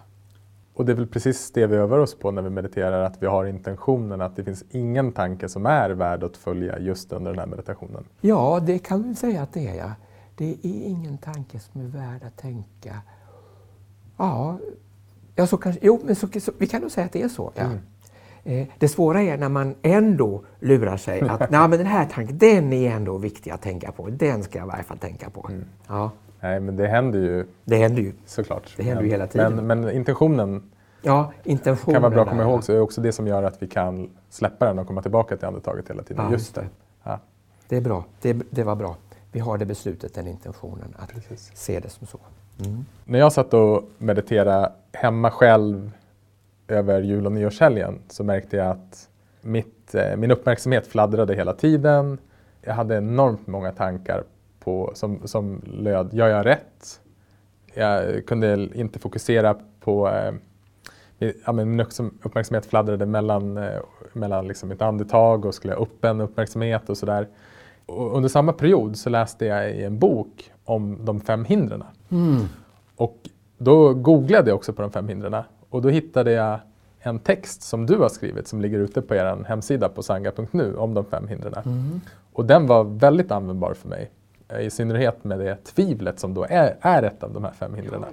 Och 0.74 0.86
det 0.86 0.92
är 0.92 0.96
väl 0.96 1.08
precis 1.08 1.52
det 1.52 1.68
vi 1.68 1.76
övar 1.76 1.98
oss 1.98 2.16
på 2.16 2.32
när 2.32 2.42
vi 2.42 2.50
mediterar, 2.50 3.04
att 3.04 3.24
vi 3.24 3.28
har 3.28 3.46
intentionen 3.46 4.22
att 4.22 4.36
det 4.36 4.44
finns 4.44 4.64
ingen 4.70 5.12
tanke 5.12 5.50
som 5.50 5.66
är 5.66 5.90
värd 5.90 6.24
att 6.24 6.38
följa 6.38 6.80
just 6.80 7.14
under 7.14 7.32
den 7.32 7.40
här 7.40 7.48
meditationen. 7.48 8.04
Ja, 8.22 8.60
det 8.66 8.80
kan 8.80 9.04
vi 9.04 9.16
säga 9.16 9.42
att 9.42 9.54
det 9.54 9.68
är. 9.68 9.76
Ja. 9.76 9.92
Det 10.36 10.50
är 10.50 10.58
ingen 10.64 11.18
tanke 11.18 11.60
som 11.60 11.82
är 11.82 11.86
värd 11.86 12.24
att 12.28 12.38
tänka. 12.38 13.02
Ja, 14.18 14.58
ja 15.36 15.48
så 15.48 15.58
kanske, 15.58 15.80
jo, 15.84 16.00
men 16.04 16.16
så, 16.16 16.28
så, 16.40 16.52
vi 16.58 16.68
kan 16.68 16.82
nog 16.82 16.92
säga 16.92 17.06
att 17.06 17.14
det 17.14 17.22
är 17.22 17.30
så. 17.30 17.52
Ja. 17.56 17.64
Mm. 17.64 17.80
Eh, 18.44 18.68
det 18.78 18.88
svåra 18.88 19.22
är 19.22 19.38
när 19.38 19.50
man 19.50 19.76
ändå 19.82 20.44
lurar 20.60 20.98
sig 20.98 21.22
att 21.22 21.40
Nej, 21.52 21.68
men 21.68 21.72
den 21.72 21.88
här 21.88 22.06
tanken, 22.06 22.38
den 22.38 22.74
är 22.74 22.92
ändå 22.92 23.18
viktig 23.18 23.52
att 23.52 23.62
tänka 23.62 23.92
på. 23.92 24.10
Den 24.10 24.44
ska 24.44 24.60
jag 24.60 24.68
i 24.68 24.70
varje 24.70 24.84
fall 24.84 24.98
tänka 24.98 25.30
på. 25.30 25.48
Mm. 25.50 25.66
Ja. 25.88 26.12
Nej, 26.42 26.60
men 26.60 26.76
det 26.76 26.88
händer 26.88 27.20
ju. 27.20 27.46
Det 27.64 27.76
händer 27.76 28.02
ju. 28.02 28.14
Såklart. 28.26 28.74
Det 28.78 28.84
händer 28.84 29.04
ju 29.04 29.10
hela 29.10 29.28
tiden. 29.28 29.56
Men, 29.56 29.68
men 29.68 29.92
intentionen 29.92 30.72
ja, 31.02 31.32
intentionen 31.44 31.94
kan 31.94 32.02
vara 32.02 32.10
bra 32.10 32.22
att 32.22 32.30
komma 32.30 32.44
ihåg. 32.44 32.64
Så 32.64 32.74
är 32.74 32.80
också 32.80 33.02
det 33.02 33.12
som 33.12 33.28
gör 33.28 33.44
att 33.44 33.62
vi 33.62 33.68
kan 33.68 34.10
släppa 34.30 34.66
den 34.66 34.80
och 34.80 34.88
komma 34.88 35.02
tillbaka 35.02 35.38
till 35.38 35.48
andetaget 35.48 35.90
hela 35.90 36.04
tiden. 36.04 36.26
Ja, 36.26 36.32
just 36.32 36.56
det. 36.56 36.66
Ja. 37.04 37.20
Det 37.68 37.78
är 37.78 37.82
bra. 37.82 38.06
Det, 38.22 38.34
det 38.50 38.64
var 38.64 38.76
bra. 38.76 38.96
Vi 39.32 39.40
har 39.40 39.58
det 39.58 39.66
beslutet, 39.66 40.14
den 40.14 40.28
intentionen, 40.28 40.96
att 40.98 41.10
Precis. 41.10 41.52
se 41.54 41.80
det 41.80 41.90
som 41.90 42.08
så. 42.08 42.20
Mm. 42.66 42.86
När 43.06 43.20
jag 43.20 43.34
satt 43.34 43.54
och 43.54 43.90
mediterade 43.98 44.72
hemma 44.94 45.32
själv 45.32 45.92
över 46.68 47.02
jul 47.02 47.26
och 47.26 47.32
nyårshelgen 47.32 48.00
så 48.08 48.24
märkte 48.24 48.58
jag 48.58 48.68
att 48.68 49.10
mitt, 49.42 49.96
eh, 49.96 50.16
min 50.18 50.32
uppmärksamhet 50.32 50.88
fladdrade 50.88 51.36
hela 51.36 51.54
tiden. 51.54 52.18
Jag 52.62 52.74
hade 52.74 52.98
enormt 52.98 53.48
många 53.48 53.72
tankar 53.72 54.24
på, 54.64 54.92
som, 54.94 55.28
som 55.28 55.62
löd, 55.66 56.14
gör 56.14 56.28
jag 56.28 56.46
rätt? 56.46 57.02
Jag 57.74 58.26
kunde 58.26 58.70
inte 58.74 59.00
fokusera 59.00 59.56
på 59.80 60.10
eh, 60.10 61.32
ja, 61.46 61.52
min 61.52 61.80
uppmärksamhet 62.24 62.66
fladdrade 62.66 63.06
mellan, 63.06 63.58
eh, 63.58 63.80
mellan 64.14 64.48
liksom 64.48 64.70
mitt 64.70 64.82
andetag 64.82 65.46
och 65.46 65.56
skulle 65.56 65.74
jag 65.74 65.82
upp 65.82 66.06
en 66.06 66.22
uppmärksamhet 66.22 66.90
och 66.90 66.98
sådär. 66.98 67.28
Under 67.88 68.30
samma 68.30 68.54
period 68.54 68.98
så 68.98 69.10
läste 69.10 69.46
jag 69.46 69.72
i 69.72 69.84
en 69.84 70.00
bok 70.00 70.52
om 70.66 71.06
de 71.06 71.22
fem 71.22 71.46
hindren. 71.46 71.84
Mm. 72.10 72.46
Och 72.96 73.18
då 73.58 73.94
googlade 73.94 74.50
jag 74.50 74.56
också 74.56 74.74
på 74.74 74.82
de 74.82 74.92
fem 74.92 75.08
hindren 75.08 75.44
och 75.70 75.82
då 75.82 75.90
hittade 75.90 76.32
jag 76.32 76.60
en 77.00 77.20
text 77.20 77.62
som 77.62 77.86
du 77.86 77.98
har 77.98 78.10
skrivit 78.10 78.48
som 78.48 78.62
ligger 78.62 78.80
ute 78.80 79.02
på 79.02 79.16
er 79.16 79.44
hemsida 79.48 79.90
på 79.90 80.04
sanga.nu 80.04 80.76
om 80.76 80.94
de 80.94 81.06
fem 81.06 81.28
hindren. 81.28 81.54
Mm. 81.66 82.02
Och 82.34 82.46
den 82.46 82.68
var 82.68 82.84
väldigt 82.84 83.32
användbar 83.32 83.74
för 83.74 83.90
mig. 83.90 84.12
I 84.60 84.70
synnerhet 84.70 85.24
med 85.24 85.40
det 85.40 85.56
tvivlet 85.64 86.20
som 86.20 86.34
då 86.34 86.46
är, 86.50 86.78
är 86.82 87.04
ett 87.04 87.24
av 87.24 87.34
de 87.34 87.44
här 87.44 87.52
fem 87.52 87.76
hindren. 87.76 88.06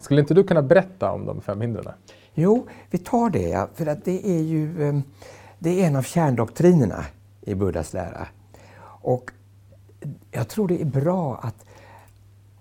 Skulle 0.00 0.20
inte 0.20 0.34
du 0.34 0.44
kunna 0.44 0.62
berätta 0.62 1.12
om 1.12 1.26
de 1.26 1.40
fem 1.40 1.60
hindren? 1.60 1.92
Jo, 2.34 2.66
vi 2.90 2.98
tar 2.98 3.30
det, 3.30 3.48
ja, 3.48 3.68
för 3.74 3.86
att 3.86 4.04
det 4.04 4.26
är 4.26 4.42
ju 4.42 4.88
eh, 4.88 5.00
det 5.58 5.82
är 5.82 5.86
en 5.86 5.96
av 5.96 6.02
kärndoktrinerna 6.02 7.04
i 7.40 7.54
Buddhas 7.54 7.92
lära. 7.92 8.26
Och 8.84 9.30
jag 10.30 10.48
tror 10.48 10.68
det 10.68 10.80
är 10.80 10.84
bra 10.84 11.40
att 11.42 11.64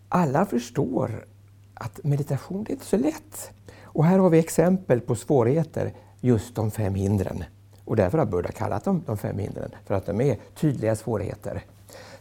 alla 0.10 0.46
förstår 0.46 1.26
att 1.74 2.04
meditation 2.04 2.64
det 2.64 2.72
är 2.72 2.74
inte 2.74 2.86
så 2.86 2.98
lätt. 2.98 3.52
Och 3.84 4.06
här 4.06 4.20
har 4.20 4.30
vi 4.30 4.40
exempel 4.40 5.02
på 5.02 5.16
svårigheter, 5.16 5.94
just 6.22 6.56
de 6.56 6.72
fem 6.72 6.96
hindren. 6.96 7.44
Och 7.86 7.96
därför 7.96 8.18
har 8.18 8.26
Buddha 8.26 8.52
kallat 8.52 8.84
dem 8.84 9.04
de 9.06 9.18
fem 9.18 9.38
hindren, 9.38 9.72
för 9.86 9.96
att 9.96 10.06
de 10.06 10.22
är 10.22 10.38
tydliga 10.56 10.96
svårigheter. 10.96 11.64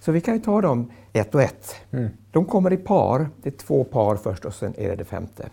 Så 0.07 0.13
vi 0.13 0.21
kan 0.21 0.35
ju 0.35 0.41
ta 0.41 0.61
dem 0.61 0.91
ett 1.13 1.35
och 1.35 1.43
ett. 1.43 1.75
Mm. 1.91 2.09
De 2.31 2.45
kommer 2.45 2.73
i 2.73 2.77
par, 2.77 3.29
det 3.43 3.49
är 3.49 3.59
två 3.59 3.85
par 3.85 4.17
först 4.17 4.45
och 4.45 4.55
sen 4.55 4.75
är 4.79 4.89
det 4.89 4.97
det 4.97 5.05
femte. 5.05 5.49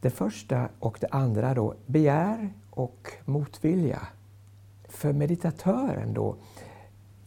Det 0.00 0.10
första 0.10 0.68
och 0.78 0.98
det 1.00 1.06
andra 1.10 1.54
då, 1.54 1.74
begär 1.86 2.52
och 2.70 3.10
motvilja. 3.24 3.98
För 4.88 5.12
meditatören 5.12 6.14
då, 6.14 6.36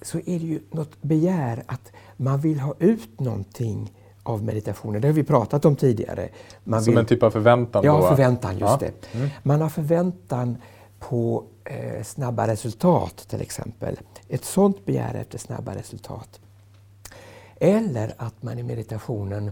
så 0.02 0.18
är 0.18 0.40
det 0.40 0.46
ju 0.46 0.60
något 0.72 1.02
begär 1.02 1.64
att 1.66 1.92
man 2.18 2.40
vill 2.40 2.60
ha 2.60 2.74
ut 2.80 3.20
någonting 3.20 3.94
av 4.24 4.44
meditationen. 4.44 5.02
Det 5.02 5.08
har 5.08 5.14
vi 5.14 5.24
pratat 5.24 5.66
om 5.66 5.76
tidigare. 5.76 6.30
Man 6.64 6.82
Som 6.82 6.92
vill... 6.92 7.00
en 7.00 7.06
typ 7.06 7.24
av 7.24 7.32
förväntan? 7.32 7.84
Ja, 7.86 7.98
då, 7.98 8.08
förväntan, 8.08 8.52
just 8.52 8.62
ja. 8.62 8.78
det. 8.80 9.18
Mm. 9.18 9.30
Man 9.44 9.62
har 9.62 9.70
förväntan 9.70 10.58
på 11.00 11.44
eh, 11.70 12.04
snabba 12.04 12.48
resultat 12.48 13.18
till 13.30 13.42
exempel. 13.42 14.00
Ett 14.30 14.46
sådant 14.46 14.86
begär 14.86 15.14
efter 15.14 15.38
snabba 15.38 15.76
resultat. 15.76 16.40
Eller 17.60 18.14
att 18.18 18.44
man 18.44 18.60
i 18.60 18.64
meditationen 18.64 19.52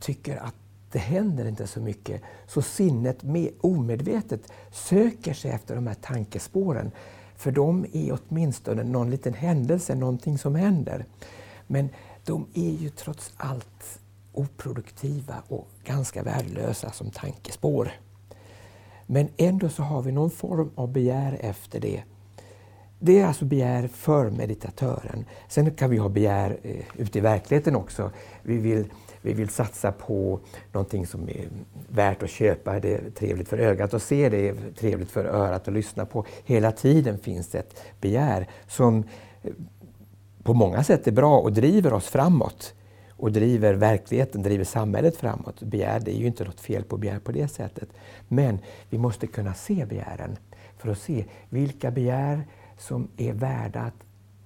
tycker 0.00 0.36
att 0.36 0.54
det 0.92 0.98
händer 0.98 1.48
inte 1.48 1.66
så 1.66 1.80
mycket. 1.80 2.22
Så 2.46 2.62
sinnet 2.62 3.22
med, 3.22 3.50
omedvetet 3.60 4.52
söker 4.70 5.34
sig 5.34 5.50
efter 5.50 5.74
de 5.74 5.86
här 5.86 5.94
tankespåren. 5.94 6.90
För 7.36 7.50
de 7.50 7.86
är 7.92 8.18
åtminstone 8.18 8.84
någon 8.84 9.10
liten 9.10 9.34
händelse, 9.34 9.94
någonting 9.94 10.38
som 10.38 10.54
händer. 10.54 11.04
Men 11.66 11.88
de 12.24 12.46
är 12.54 12.70
ju 12.70 12.90
trots 12.90 13.32
allt 13.36 14.00
oproduktiva 14.32 15.42
och 15.48 15.68
ganska 15.84 16.22
värdelösa 16.22 16.90
som 16.90 17.10
tankespår. 17.10 17.92
Men 19.12 19.28
ändå 19.36 19.68
så 19.68 19.82
har 19.82 20.02
vi 20.02 20.12
någon 20.12 20.30
form 20.30 20.70
av 20.74 20.92
begär 20.92 21.38
efter 21.40 21.80
det. 21.80 22.02
Det 22.98 23.20
är 23.20 23.26
alltså 23.26 23.44
begär 23.44 23.88
för 23.88 24.30
meditatören. 24.30 25.24
Sen 25.48 25.70
kan 25.70 25.90
vi 25.90 25.96
ha 25.96 26.08
begär 26.08 26.58
eh, 26.62 26.76
ute 26.96 27.18
i 27.18 27.20
verkligheten 27.20 27.76
också. 27.76 28.10
Vi 28.42 28.56
vill, 28.56 28.84
vi 29.22 29.32
vill 29.32 29.48
satsa 29.48 29.92
på 29.92 30.40
någonting 30.72 31.06
som 31.06 31.28
är 31.28 31.48
värt 31.88 32.22
att 32.22 32.30
köpa, 32.30 32.80
det 32.80 32.94
är 32.94 33.10
trevligt 33.10 33.48
för 33.48 33.58
ögat 33.58 33.94
att 33.94 34.02
se, 34.02 34.28
det 34.28 34.48
är 34.48 34.56
trevligt 34.78 35.10
för 35.10 35.24
örat 35.24 35.68
att 35.68 35.74
lyssna 35.74 36.06
på. 36.06 36.24
Hela 36.44 36.72
tiden 36.72 37.18
finns 37.18 37.48
det 37.48 37.58
ett 37.58 37.82
begär 38.00 38.48
som 38.66 39.04
eh, 39.42 39.52
på 40.42 40.54
många 40.54 40.84
sätt 40.84 41.06
är 41.06 41.12
bra 41.12 41.38
och 41.38 41.52
driver 41.52 41.92
oss 41.92 42.06
framåt 42.08 42.74
och 43.22 43.32
driver 43.32 43.74
verkligheten, 43.74 44.42
driver 44.42 44.64
samhället 44.64 45.16
framåt. 45.16 45.62
Begär, 45.62 46.00
det 46.00 46.10
är 46.10 46.18
ju 46.18 46.26
inte 46.26 46.44
något 46.44 46.60
fel 46.60 46.84
på 46.84 46.96
begär 46.96 47.18
på 47.18 47.32
det 47.32 47.48
sättet. 47.48 47.88
Men 48.28 48.58
vi 48.90 48.98
måste 48.98 49.26
kunna 49.26 49.54
se 49.54 49.86
begären 49.86 50.36
för 50.78 50.88
att 50.88 50.98
se 50.98 51.24
vilka 51.48 51.90
begär 51.90 52.46
som 52.78 53.08
är 53.16 53.32
värda 53.32 53.80
att, 53.80 53.94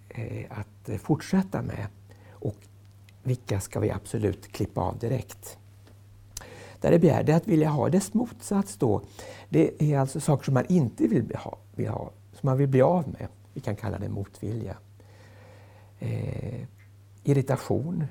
eh, 0.08 0.44
att 0.50 1.00
fortsätta 1.00 1.62
med 1.62 1.86
och 2.30 2.56
vilka 3.22 3.60
ska 3.60 3.80
vi 3.80 3.90
absolut 3.90 4.52
klippa 4.52 4.80
av 4.80 4.98
direkt. 4.98 5.58
Där 6.80 6.92
är 6.92 6.98
begär, 6.98 7.22
det 7.22 7.32
är 7.32 7.36
att 7.36 7.48
vilja 7.48 7.68
ha. 7.68 7.88
Dess 7.88 8.14
motsats 8.14 8.76
då, 8.76 9.02
det 9.48 9.92
är 9.92 9.98
alltså 9.98 10.20
saker 10.20 10.44
som 10.44 10.54
man 10.54 10.66
inte 10.68 11.06
vill 11.06 11.36
ha, 11.36 11.58
vill 11.74 11.88
ha 11.88 12.10
som 12.32 12.46
man 12.46 12.58
vill 12.58 12.68
bli 12.68 12.82
av 12.82 13.08
med. 13.08 13.28
Vi 13.52 13.60
kan 13.60 13.76
kalla 13.76 13.98
det 13.98 14.08
motvilja 14.08 14.76
eh, 15.98 16.60
irritation, 17.24 18.04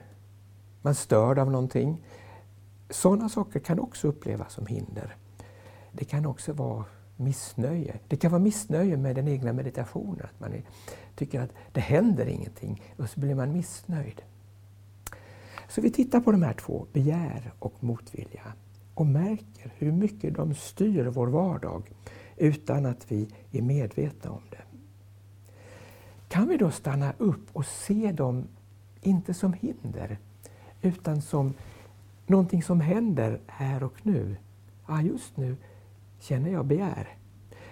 man 0.86 0.96
störd 0.96 1.40
av 1.40 1.52
någonting. 1.52 2.02
Sådana 2.90 3.30
saker 3.30 3.60
kan 3.60 3.80
också 3.80 4.08
upplevas 4.08 4.54
som 4.54 4.68
hinder. 4.68 5.16
Det 5.92 6.06
kan 6.06 6.26
också 6.26 6.54
vara 6.54 6.86
missnöje. 7.16 8.00
Det 8.08 8.18
kan 8.18 8.32
vara 8.32 8.42
missnöje 8.42 8.98
med 8.98 9.16
den 9.16 9.28
egna 9.28 9.54
meditationen. 9.54 10.22
Att 10.24 10.40
man 10.40 10.54
är, 10.54 10.64
tycker 11.16 11.42
att 11.42 11.50
det 11.72 11.80
händer 11.80 12.26
ingenting 12.26 12.82
och 12.98 13.10
så 13.10 13.20
blir 13.20 13.36
man 13.36 13.54
missnöjd. 13.54 14.22
Så 15.70 15.82
vi 15.82 15.92
tittar 15.92 16.20
på 16.20 16.32
de 16.32 16.44
här 16.44 16.54
två, 16.54 16.86
begär 16.94 17.54
och 17.60 17.84
motvilja 17.84 18.54
och 18.94 19.06
märker 19.06 19.74
hur 19.78 19.92
mycket 19.92 20.36
de 20.36 20.56
styr 20.56 21.06
vår 21.06 21.28
vardag 21.28 21.92
utan 22.38 22.86
att 22.86 23.12
vi 23.12 23.28
är 23.52 23.62
medvetna 23.62 24.32
om 24.32 24.42
det. 24.50 24.62
Kan 26.28 26.48
vi 26.48 26.58
då 26.58 26.72
stanna 26.72 27.14
upp 27.18 27.50
och 27.54 27.66
se 27.66 28.12
dem, 28.12 28.48
inte 29.02 29.34
som 29.34 29.54
hinder, 29.54 30.20
utan 30.86 31.22
som 31.22 31.54
någonting 32.28 32.64
som 32.64 32.82
händer 32.82 33.40
här 33.48 33.84
och 33.84 34.06
nu? 34.06 34.36
Ja, 34.88 35.02
just 35.02 35.38
nu 35.38 35.58
känner 36.20 36.52
jag 36.52 36.66
begär. 36.66 37.18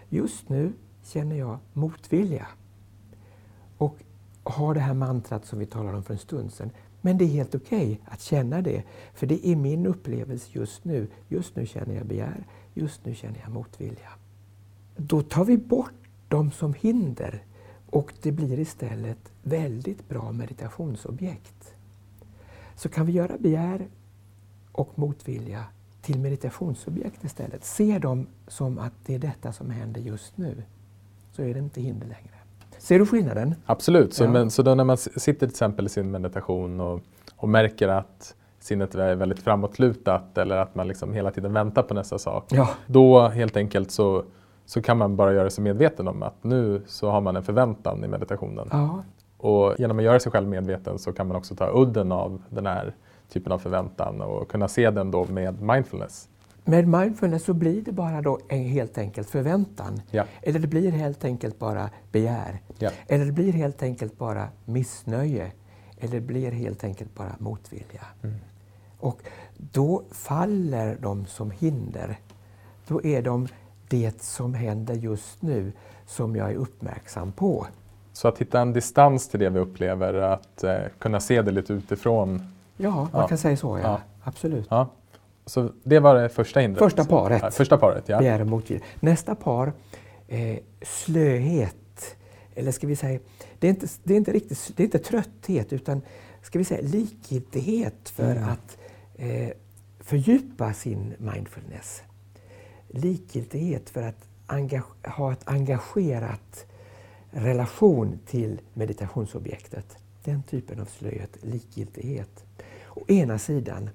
Just 0.09 0.49
nu 0.49 0.73
känner 1.03 1.35
jag 1.35 1.57
motvilja. 1.73 2.47
Och 3.77 3.97
har 4.43 4.73
det 4.73 4.79
här 4.79 4.93
mantrat 4.93 5.45
som 5.45 5.59
vi 5.59 5.65
talade 5.65 5.97
om 5.97 6.03
för 6.03 6.13
en 6.13 6.19
stund 6.19 6.53
sedan. 6.53 6.71
Men 7.01 7.17
det 7.17 7.25
är 7.25 7.29
helt 7.29 7.55
okej 7.55 7.91
okay 7.91 7.97
att 8.05 8.21
känna 8.21 8.61
det, 8.61 8.83
för 9.13 9.27
det 9.27 9.47
är 9.47 9.55
min 9.55 9.85
upplevelse 9.85 10.49
just 10.51 10.85
nu. 10.85 11.07
Just 11.27 11.55
nu 11.55 11.65
känner 11.65 11.95
jag 11.95 12.05
begär, 12.05 12.47
just 12.73 13.05
nu 13.05 13.15
känner 13.15 13.39
jag 13.39 13.51
motvilja. 13.51 14.09
Då 14.95 15.21
tar 15.21 15.45
vi 15.45 15.57
bort 15.57 15.93
dem 16.27 16.51
som 16.51 16.73
hinder 16.73 17.43
och 17.89 18.13
det 18.21 18.31
blir 18.31 18.59
istället 18.59 19.31
väldigt 19.43 20.09
bra 20.09 20.31
meditationsobjekt. 20.31 21.72
Så 22.75 22.89
kan 22.89 23.05
vi 23.05 23.11
göra 23.11 23.37
begär 23.37 23.87
och 24.71 24.99
motvilja 24.99 25.65
till 26.01 26.19
meditationsobjekt 26.19 27.23
istället. 27.23 27.65
Se 27.65 27.99
dem 27.99 28.27
som 28.47 28.79
att 28.79 28.93
det 29.05 29.15
är 29.15 29.19
detta 29.19 29.51
som 29.51 29.69
händer 29.69 30.01
just 30.01 30.37
nu. 30.37 30.63
Så 31.31 31.41
är 31.41 31.53
det 31.53 31.59
inte 31.59 31.81
hinder 31.81 32.07
längre. 32.07 32.33
Ser 32.77 32.99
du 32.99 33.05
skillnaden? 33.05 33.55
Absolut. 33.65 34.13
Så, 34.13 34.23
ja. 34.23 34.29
men, 34.29 34.51
så 34.51 34.61
då 34.61 34.75
när 34.75 34.83
man 34.83 34.97
sitter 34.97 35.33
till 35.33 35.49
exempel 35.49 35.85
i 35.85 35.89
sin 35.89 36.11
meditation 36.11 36.79
och, 36.79 37.01
och 37.35 37.49
märker 37.49 37.87
att 37.87 38.35
sinnet 38.59 38.95
är 38.95 39.15
väldigt 39.15 39.39
framåtlutat 39.39 40.37
eller 40.37 40.57
att 40.57 40.75
man 40.75 40.87
liksom 40.87 41.13
hela 41.13 41.31
tiden 41.31 41.53
väntar 41.53 41.83
på 41.83 41.93
nästa 41.93 42.17
sak. 42.19 42.45
Ja. 42.49 42.69
Då 42.87 43.27
helt 43.27 43.57
enkelt 43.57 43.91
så, 43.91 44.23
så 44.65 44.81
kan 44.81 44.97
man 44.97 45.15
bara 45.15 45.33
göra 45.33 45.49
sig 45.49 45.63
medveten 45.63 46.07
om 46.07 46.23
att 46.23 46.43
nu 46.43 46.81
så 46.87 47.09
har 47.09 47.21
man 47.21 47.35
en 47.35 47.43
förväntan 47.43 48.03
i 48.03 48.07
meditationen. 48.07 48.67
Ja. 48.71 49.03
Och 49.43 49.79
genom 49.79 49.99
att 49.99 50.03
göra 50.03 50.19
sig 50.19 50.31
själv 50.31 50.47
medveten 50.47 50.99
så 50.99 51.13
kan 51.13 51.27
man 51.27 51.37
också 51.37 51.55
ta 51.55 51.71
udden 51.73 52.11
av 52.11 52.41
den 52.49 52.65
här 52.65 52.95
typen 53.29 53.51
av 53.51 53.59
förväntan 53.59 54.21
och 54.21 54.47
kunna 54.49 54.67
se 54.67 54.89
den 54.89 55.11
då 55.11 55.25
med 55.25 55.61
mindfulness. 55.61 56.29
Med 56.63 56.87
mindfulness 56.87 57.43
så 57.43 57.53
blir 57.53 57.81
det 57.81 57.91
bara 57.91 58.21
då 58.21 58.39
en 58.47 58.63
helt 58.63 58.97
enkelt 58.97 59.29
förväntan. 59.29 60.01
Ja. 60.11 60.23
Eller 60.41 60.59
det 60.59 60.67
blir 60.67 60.91
helt 60.91 61.25
enkelt 61.25 61.59
bara 61.59 61.89
begär. 62.11 62.61
Ja. 62.77 62.89
Eller 63.07 63.25
det 63.25 63.31
blir 63.31 63.53
helt 63.53 63.83
enkelt 63.83 64.17
bara 64.17 64.47
missnöje. 64.65 65.51
Eller 65.97 66.13
det 66.13 66.21
blir 66.21 66.51
helt 66.51 66.83
enkelt 66.83 67.15
bara 67.15 67.35
motvilja. 67.39 68.01
Mm. 68.23 68.35
Och 68.99 69.21
då 69.57 70.03
faller 70.11 70.97
de 71.01 71.25
som 71.25 71.51
hinder. 71.51 72.19
Då 72.87 73.03
är 73.03 73.21
de 73.21 73.47
det 73.87 74.21
som 74.21 74.53
händer 74.53 74.93
just 74.93 75.41
nu 75.41 75.71
som 76.05 76.35
jag 76.35 76.51
är 76.51 76.55
uppmärksam 76.55 77.31
på. 77.31 77.67
Så 78.13 78.27
att 78.27 78.37
hitta 78.37 78.61
en 78.61 78.73
distans 78.73 79.27
till 79.29 79.39
det 79.39 79.49
vi 79.49 79.59
upplever, 79.59 80.13
att 80.13 80.63
eh, 80.63 80.75
kunna 80.99 81.19
se 81.19 81.41
det 81.41 81.51
lite 81.51 81.73
utifrån. 81.73 82.41
Ja, 82.77 82.91
man 82.91 83.09
ja. 83.13 83.27
kan 83.27 83.37
säga 83.37 83.57
så. 83.57 83.77
Ja. 83.77 83.83
ja. 83.83 84.01
Absolut. 84.23 84.67
Ja. 84.69 84.89
Så 85.45 85.69
det 85.83 85.99
var 85.99 86.15
det 86.15 86.29
första 86.29 86.59
hindret? 86.59 86.83
Första 86.83 87.05
paret. 87.05 87.53
Första 87.53 87.77
paret, 87.77 88.09
ja. 88.09 88.17
Begär 88.17 88.53
och. 88.53 88.81
Nästa 88.99 89.35
par, 89.35 89.73
eh, 90.27 90.57
slöhet. 90.81 92.15
Eller 92.55 92.71
ska 92.71 92.87
vi 92.87 92.95
säga, 92.95 93.19
det 93.59 93.67
är 93.67 93.69
inte, 93.69 93.87
det 94.03 94.13
är 94.13 94.17
inte 94.17 94.31
riktigt 94.31 94.71
det 94.75 94.83
är 94.83 94.85
inte 94.85 94.99
trötthet 94.99 95.73
utan 95.73 96.01
ska 96.41 96.59
vi 96.59 96.65
säga 96.65 96.81
likgiltighet 96.81 98.09
för 98.09 98.31
mm. 98.31 98.49
att 98.49 98.77
eh, 99.15 99.49
fördjupa 99.99 100.73
sin 100.73 101.13
mindfulness. 101.17 102.01
Likgiltighet 102.87 103.89
för 103.89 104.01
att 104.03 104.27
ha 105.15 105.31
ett 105.31 105.41
engagerat 105.45 106.65
relation 107.33 108.19
till 108.25 108.61
meditationsobjektet. 108.73 109.97
Den 110.23 110.43
typen 110.43 110.79
av 110.79 110.85
slöhet, 110.85 111.37
likgiltighet. 111.41 112.45
Å 112.95 113.01
ena 113.07 113.39
sidan. 113.39 113.89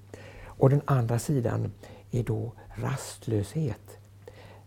Och 0.45 0.69
den 0.69 0.81
andra 0.85 1.19
sidan 1.19 1.71
är 2.11 2.23
då 2.23 2.51
rastlöshet. 2.75 3.97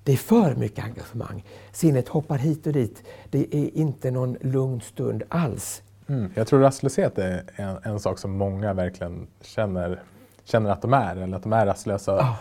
Det 0.05 0.12
är 0.12 0.16
för 0.16 0.55
mycket 0.55 0.85
engagemang. 0.85 1.45
Sinnet 1.73 2.09
hoppar 2.09 2.39
hit 2.39 2.66
och 2.66 2.73
dit. 2.73 3.03
Det 3.31 3.55
är 3.55 3.77
inte 3.77 4.11
någon 4.11 4.37
lugn 4.41 4.81
stund 4.81 5.23
alls. 5.29 5.83
Mm. 6.07 6.33
Jag 6.35 6.47
tror 6.47 6.61
rastlöshet 6.61 7.18
är 7.18 7.43
en, 7.57 7.77
en, 7.83 8.01
sak 8.01 8.18
som 8.18 8.31
många 8.31 8.73
verkligen 8.73 9.27
känner, 9.41 10.03
känner 10.45 10.70
att 10.70 10.83
de 10.83 10.93
är, 10.93 11.16
eller 11.16 11.37
att 11.37 11.43
de 11.43 11.53
är 11.53 11.66
rastlösa. 11.66 12.16
Oh. 12.16 12.37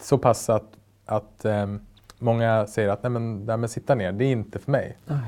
Så 0.00 0.18
pass 0.18 0.50
att, 0.50 0.68
att 1.06 1.44
um, 1.44 1.80
många 2.18 2.66
säger 2.66 2.88
att 2.88 3.02
Nej, 3.02 3.10
men, 3.10 3.46
det 3.46 3.52
här 3.52 3.56
med 3.56 3.64
att 3.64 3.70
sitta 3.70 3.94
ner, 3.94 4.12
det 4.12 4.24
är 4.24 4.32
inte 4.32 4.58
för 4.58 4.70
mig. 4.70 4.98
Nej. 5.06 5.18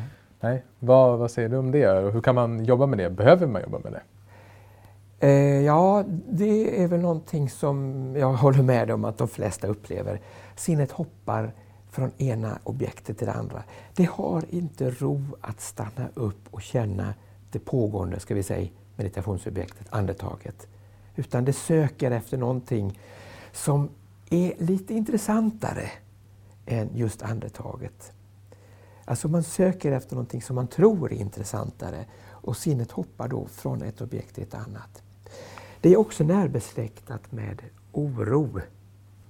Nej. 0.40 0.64
Vad, 0.78 1.18
vad 1.18 1.30
säger 1.30 1.48
du 1.48 1.56
om 1.56 1.70
det? 1.70 2.12
Hur 2.12 2.20
kan 2.20 2.34
man 2.34 2.64
jobba 2.64 2.86
med 2.86 2.98
det? 2.98 3.10
Behöver 3.10 3.46
man 3.46 3.62
jobba 3.62 3.78
med 3.78 3.92
det? 3.92 4.02
Eh, 5.20 5.60
ja, 5.64 6.04
det 6.28 6.82
är 6.82 6.88
väl 6.88 7.00
någonting 7.00 7.50
som 7.50 8.14
jag 8.18 8.32
håller 8.32 8.62
med 8.62 8.90
om 8.90 9.04
att 9.04 9.18
de 9.18 9.28
flesta 9.28 9.66
upplever. 9.66 10.20
Sinnet 10.56 10.90
hoppar 10.92 11.52
från 11.90 12.10
ena 12.18 12.58
objektet 12.64 13.18
till 13.18 13.26
det 13.26 13.32
andra. 13.32 13.62
Det 13.94 14.04
har 14.04 14.44
inte 14.50 14.90
ro 14.90 15.22
att 15.40 15.60
stanna 15.60 16.08
upp 16.14 16.48
och 16.50 16.62
känna 16.62 17.14
det 17.50 17.58
pågående, 17.58 18.20
ska 18.20 18.34
vi 18.34 18.42
säga, 18.42 18.68
meditationsobjektet, 18.96 19.86
andetaget. 19.90 20.66
Utan 21.16 21.44
det 21.44 21.52
söker 21.52 22.10
efter 22.10 22.36
någonting 22.36 22.98
som 23.52 23.88
är 24.30 24.52
lite 24.58 24.94
intressantare 24.94 25.90
än 26.66 26.90
just 26.94 27.22
andetaget. 27.22 28.12
Alltså 29.08 29.28
man 29.28 29.42
söker 29.42 29.92
efter 29.92 30.14
någonting 30.14 30.42
som 30.42 30.56
man 30.56 30.66
tror 30.66 31.12
är 31.12 31.16
intressantare 31.16 32.04
och 32.30 32.56
sinnet 32.56 32.90
hoppar 32.90 33.28
då 33.28 33.46
från 33.46 33.82
ett 33.82 34.00
objekt 34.00 34.34
till 34.34 34.42
ett 34.42 34.54
annat. 34.54 35.02
Det 35.80 35.92
är 35.92 35.96
också 35.96 36.24
närbesläktat 36.24 37.32
med 37.32 37.62
oro. 37.92 38.60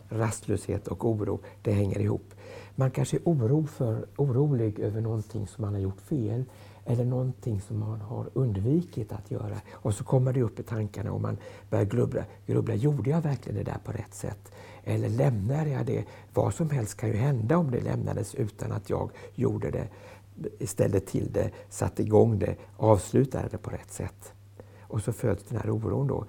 Rastlöshet 0.08 0.88
och 0.88 1.04
oro, 1.04 1.40
det 1.62 1.72
hänger 1.72 1.98
ihop. 1.98 2.34
Man 2.74 2.90
kanske 2.90 3.16
är 3.16 3.22
oro 3.24 3.66
för, 3.66 4.06
orolig 4.16 4.78
över 4.78 5.00
någonting 5.00 5.46
som 5.46 5.62
man 5.62 5.74
har 5.74 5.80
gjort 5.80 6.00
fel 6.00 6.44
eller 6.84 7.04
någonting 7.04 7.60
som 7.60 7.78
man 7.78 8.00
har 8.00 8.30
undvikit 8.32 9.12
att 9.12 9.30
göra. 9.30 9.60
Och 9.72 9.94
så 9.94 10.04
kommer 10.04 10.32
det 10.32 10.42
upp 10.42 10.60
i 10.60 10.62
tankarna 10.62 11.12
och 11.12 11.20
man 11.20 11.38
börjar 11.70 11.84
grubbla. 11.84 12.24
grubbla. 12.46 12.74
Gjorde 12.74 13.10
jag 13.10 13.20
verkligen 13.20 13.58
det 13.58 13.70
där 13.70 13.78
på 13.84 13.92
rätt 13.92 14.14
sätt? 14.14 14.52
Eller 14.88 15.08
lämnar 15.08 15.66
jag 15.66 15.86
det? 15.86 16.04
Vad 16.34 16.54
som 16.54 16.70
helst 16.70 16.96
kan 16.96 17.08
ju 17.08 17.16
hända 17.16 17.56
om 17.56 17.70
det 17.70 17.80
lämnades 17.80 18.34
utan 18.34 18.72
att 18.72 18.90
jag 18.90 19.10
gjorde 19.34 19.70
det, 19.70 19.88
ställde 20.66 21.00
till 21.00 21.32
det, 21.32 21.50
satte 21.68 22.02
igång 22.02 22.38
det, 22.38 22.56
avslutade 22.76 23.48
det 23.48 23.58
på 23.58 23.70
rätt 23.70 23.92
sätt. 23.92 24.32
Och 24.80 25.02
så 25.02 25.12
föds 25.12 25.44
den 25.48 25.58
här 25.58 25.70
oron 25.70 26.06
då. 26.06 26.26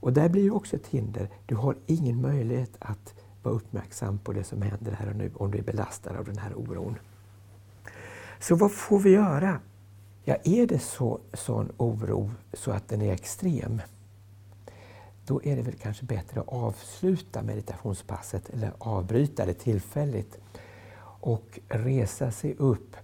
Och 0.00 0.12
där 0.12 0.28
blir 0.28 0.54
också 0.54 0.76
ett 0.76 0.86
hinder. 0.86 1.28
Du 1.46 1.54
har 1.54 1.76
ingen 1.86 2.20
möjlighet 2.20 2.76
att 2.78 3.14
vara 3.42 3.54
uppmärksam 3.54 4.18
på 4.18 4.32
det 4.32 4.44
som 4.44 4.62
händer 4.62 4.92
här 4.92 5.08
och 5.08 5.16
nu 5.16 5.30
om 5.34 5.50
du 5.50 5.58
är 5.58 5.62
belastad 5.62 6.18
av 6.18 6.24
den 6.24 6.38
här 6.38 6.58
oron. 6.58 6.98
Så 8.40 8.56
vad 8.56 8.72
får 8.72 8.98
vi 8.98 9.10
göra? 9.10 9.60
Ja, 10.24 10.36
är 10.44 10.66
det 10.66 10.78
så, 10.78 11.20
sån 11.32 11.72
oro 11.76 12.30
så 12.52 12.70
att 12.70 12.88
den 12.88 13.02
är 13.02 13.12
extrem, 13.12 13.80
då 15.28 15.42
är 15.44 15.56
det 15.56 15.62
väl 15.62 15.74
kanske 15.74 16.04
bättre 16.04 16.40
att 16.40 16.48
avsluta 16.48 17.42
meditationspasset 17.42 18.50
eller 18.50 18.72
avbryta 18.78 19.46
det 19.46 19.54
tillfälligt 19.54 20.38
och 21.20 21.60
resa 21.68 22.30
sig 22.30 22.54
upp 22.54 22.96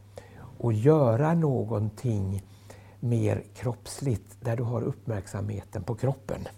och 0.58 0.72
göra 0.72 1.34
någonting 1.34 2.42
mer 3.00 3.44
kroppsligt 3.54 4.36
där 4.40 4.56
du 4.56 4.62
har 4.62 4.82
uppmärksamheten 4.82 5.82
på 5.82 5.94
kroppen. 5.94 6.48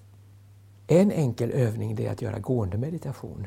En 0.87 1.11
enkel 1.11 1.51
övning 1.51 2.01
är 2.01 2.11
att 2.11 2.23
göra 2.23 2.39
gående 2.39 2.79
meditation. 2.79 3.47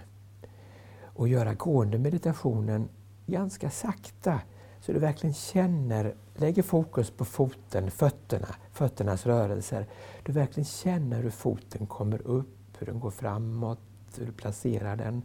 Och 1.03 1.27
göra 1.27 1.53
gående 1.53 1.97
meditationen 1.97 2.89
ganska 3.25 3.69
sakta 3.69 4.41
så 4.81 4.93
du 4.93 4.99
verkligen 4.99 5.33
känner, 5.33 6.15
lägger 6.35 6.63
fokus 6.63 7.11
på 7.11 7.25
foten, 7.25 7.91
fötterna, 7.91 8.55
fötternas 8.71 9.25
rörelser. 9.25 9.85
Du 10.23 10.31
verkligen 10.31 10.65
känner 10.65 11.23
hur 11.23 11.29
foten 11.29 11.87
kommer 11.87 12.27
upp, 12.27 12.77
hur 12.79 12.85
den 12.85 12.99
går 12.99 13.11
framåt, 13.11 13.79
hur 14.17 14.25
du 14.25 14.31
placerar 14.31 14.95
den. 14.95 15.21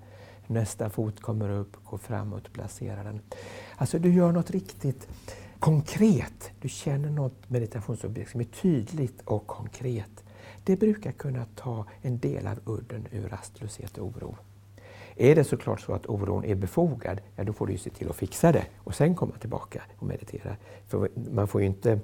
Nästa 0.46 0.90
fot 0.90 1.20
kommer 1.20 1.50
upp, 1.50 1.84
går 1.84 1.98
framåt, 1.98 2.52
placerar 2.52 3.04
den. 3.04 3.20
Alltså 3.76 3.98
du 3.98 4.12
gör 4.12 4.32
något 4.32 4.50
riktigt 4.50 5.08
konkret. 5.58 6.50
Du 6.60 6.68
känner 6.68 7.10
något 7.10 7.50
meditationsobjekt 7.50 8.30
som 8.30 8.40
är 8.40 8.44
tydligt 8.44 9.20
och 9.24 9.46
konkret. 9.46 10.24
Det 10.64 10.76
brukar 10.76 11.12
kunna 11.12 11.46
ta 11.54 11.86
en 12.02 12.18
del 12.18 12.46
av 12.46 12.58
udden 12.64 13.06
ur 13.10 13.28
rastlöshet 13.28 13.98
och 13.98 14.06
oro. 14.06 14.36
Är 15.16 15.34
det 15.34 15.44
såklart 15.44 15.80
så 15.80 15.92
att 15.92 16.06
oron 16.06 16.44
är 16.44 16.54
befogad, 16.54 17.20
ja 17.36 17.44
då 17.44 17.52
får 17.52 17.66
du 17.66 17.78
se 17.78 17.90
till 17.90 18.10
att 18.10 18.16
fixa 18.16 18.52
det 18.52 18.64
och 18.76 18.94
sen 18.94 19.14
komma 19.14 19.32
tillbaka 19.40 19.82
och 19.98 20.06
meditera. 20.06 20.56
För 20.88 21.08
man 21.32 21.48
får 21.48 21.62
inte, 21.62 21.98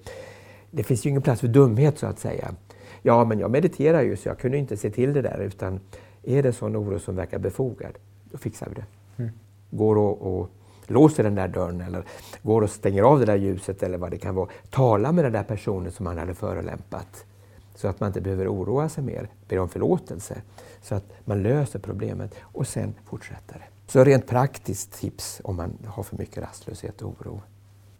det 0.71 0.85
finns 0.85 1.07
ju 1.07 1.11
ingen 1.11 1.23
plats 1.23 1.41
för 1.41 1.49
dumhet 1.49 1.99
så 1.99 2.07
att 2.07 2.19
säga. 2.19 2.55
Ja, 3.03 3.25
men 3.25 3.39
jag 3.39 3.51
mediterar 3.51 4.03
ju 4.03 4.17
så 4.17 4.29
jag 4.29 4.39
kunde 4.39 4.59
inte 4.59 4.77
se 4.77 4.91
till 4.91 5.13
det 5.13 5.23
där 5.23 5.39
utan 5.39 5.81
är 6.23 6.43
det 6.43 6.53
sån 6.53 6.77
oro 6.77 6.99
som 6.99 7.17
verkar 7.17 7.39
befogad, 7.39 7.93
då 8.25 8.39
fixar 8.39 8.69
vi 8.69 8.75
det. 8.75 8.85
Mm. 9.23 9.31
Går 9.71 9.99
och, 9.99 10.41
och 10.41 10.51
låser 10.87 11.23
den 11.23 11.35
där 11.35 11.49
dörren 11.49 11.81
eller 11.81 12.03
går 12.43 12.63
och 12.63 12.71
stänger 12.71 13.03
av 13.03 13.19
det 13.19 13.27
där 13.27 13.37
ljuset 13.37 13.83
eller 13.83 13.99
vad 13.99 14.11
det 14.11 14.19
kan 14.19 14.35
vara. 14.35 14.49
Tala 14.71 15.13
med 15.13 15.25
den 15.25 15.33
där 15.33 15.43
personen 15.43 15.93
som 15.93 16.05
man 16.05 16.19
hade 16.19 16.35
förolämpat 16.35 17.25
så 17.75 17.89
att 17.89 18.01
man 18.01 18.07
inte 18.07 18.21
behöver 18.21 18.49
oroa 18.49 18.89
sig 18.89 19.05
mer, 19.05 19.29
ber 19.49 19.59
om 19.59 19.69
förlåtelse 19.69 20.43
så 20.83 20.95
att 20.95 21.05
man 21.25 21.43
löser 21.43 21.79
problemet 21.79 22.35
och 22.41 22.67
sen 22.67 22.95
fortsätter 23.05 23.55
det. 23.55 23.93
Så 23.93 24.05
rent 24.05 24.27
praktiskt 24.27 24.93
tips 24.93 25.41
om 25.45 25.57
man 25.57 25.79
har 25.87 26.03
för 26.03 26.17
mycket 26.17 26.43
rastlöshet 26.43 27.03
och 27.03 27.09
oro. 27.21 27.41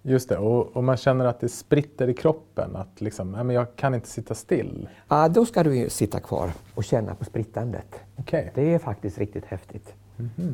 Just 0.03 0.29
det, 0.29 0.37
och, 0.37 0.77
och 0.77 0.85
man 0.85 0.97
känner 0.97 1.25
att 1.25 1.41
det 1.41 1.49
spritter 1.49 2.09
i 2.09 2.15
kroppen, 2.15 2.77
att 2.77 3.01
liksom, 3.01 3.33
nej, 3.33 3.45
men 3.45 3.57
jag 3.57 3.77
kan 3.77 3.95
inte 3.95 4.09
sitta 4.09 4.35
still. 4.35 4.89
Ja, 5.09 5.29
då 5.29 5.47
ska 5.47 5.63
du 5.63 5.91
sitta 5.91 6.21
kvar 6.21 6.53
och 6.75 6.85
känna 6.85 7.15
på 7.15 7.25
sprittandet. 7.25 8.01
Okej. 8.17 8.53
Det 8.55 8.75
är 8.75 8.79
faktiskt 8.79 9.19
riktigt 9.19 9.45
häftigt. 9.45 9.95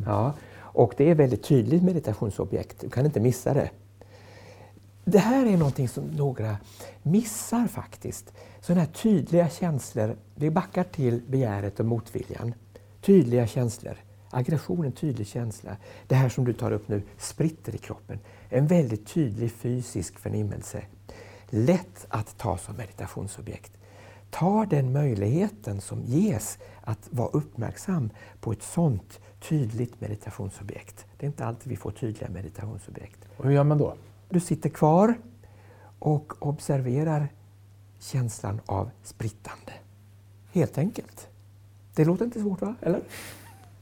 Ja, 0.07 0.33
och 0.59 0.95
det 0.97 1.11
är 1.11 1.15
väldigt 1.15 1.43
tydligt 1.43 1.83
meditationsobjekt, 1.83 2.81
du 2.81 2.91
kan 2.91 3.05
inte 3.05 3.21
missa 3.21 3.55
det. 3.55 3.71
Det 5.05 5.19
här 5.19 5.47
är 5.47 5.57
någonting 5.57 5.89
som 5.89 6.05
några 6.05 6.57
missar 7.03 7.67
faktiskt. 7.67 8.33
Sådana 8.67 8.81
här 8.81 8.93
tydliga 8.93 9.49
känslor, 9.49 10.17
vi 10.35 10.51
backar 10.51 10.85
till 10.85 11.23
begäret 11.27 11.81
och 11.81 11.87
motviljan. 11.87 12.55
Tydliga 13.01 13.47
känslor. 13.47 13.97
Aggression 14.31 14.81
är 14.81 14.87
en 14.87 14.93
tydlig 14.93 15.27
känsla. 15.27 15.77
Det 16.07 16.15
här 16.15 16.29
som 16.29 16.45
du 16.45 16.53
tar 16.53 16.73
upp 16.73 16.89
nu 16.89 17.03
spritter 17.19 17.75
i 17.75 17.79
kroppen. 17.79 18.19
En 18.49 18.67
väldigt 18.67 19.07
tydlig 19.07 19.53
fysisk 19.53 20.19
förnimmelse. 20.19 20.83
Lätt 21.51 22.07
att 22.09 22.39
ta 22.39 22.59
som 22.59 22.77
meditationsobjekt. 22.77 23.73
Ta 24.31 24.67
den 24.71 24.93
möjligheten 24.93 25.81
som 25.81 26.03
ges 26.05 26.59
att 26.81 27.09
vara 27.11 27.29
uppmärksam 27.29 28.11
på 28.41 28.53
ett 28.53 28.63
sådant 28.63 29.21
tydligt 29.49 30.01
meditationsobjekt. 30.01 31.07
Det 31.19 31.27
är 31.27 31.29
inte 31.29 31.45
alltid 31.45 31.69
vi 31.69 31.77
får 31.77 31.91
tydliga 31.91 32.31
meditationsobjekt. 32.31 33.29
Och 33.37 33.45
hur 33.45 33.53
gör 33.53 33.65
man 33.65 33.79
då? 33.79 33.95
Du 34.29 34.41
sitter 34.41 34.71
kvar 34.71 35.15
och 35.99 36.47
observerar 36.47 37.29
känslan 38.01 38.61
av 38.67 38.91
sprittande. 39.03 39.73
Helt 40.53 40.79
enkelt. 40.79 41.29
Det 41.95 42.05
låter 42.05 42.25
inte 42.25 42.41
svårt 42.41 42.61
va? 42.61 42.75
Eller? 42.81 43.01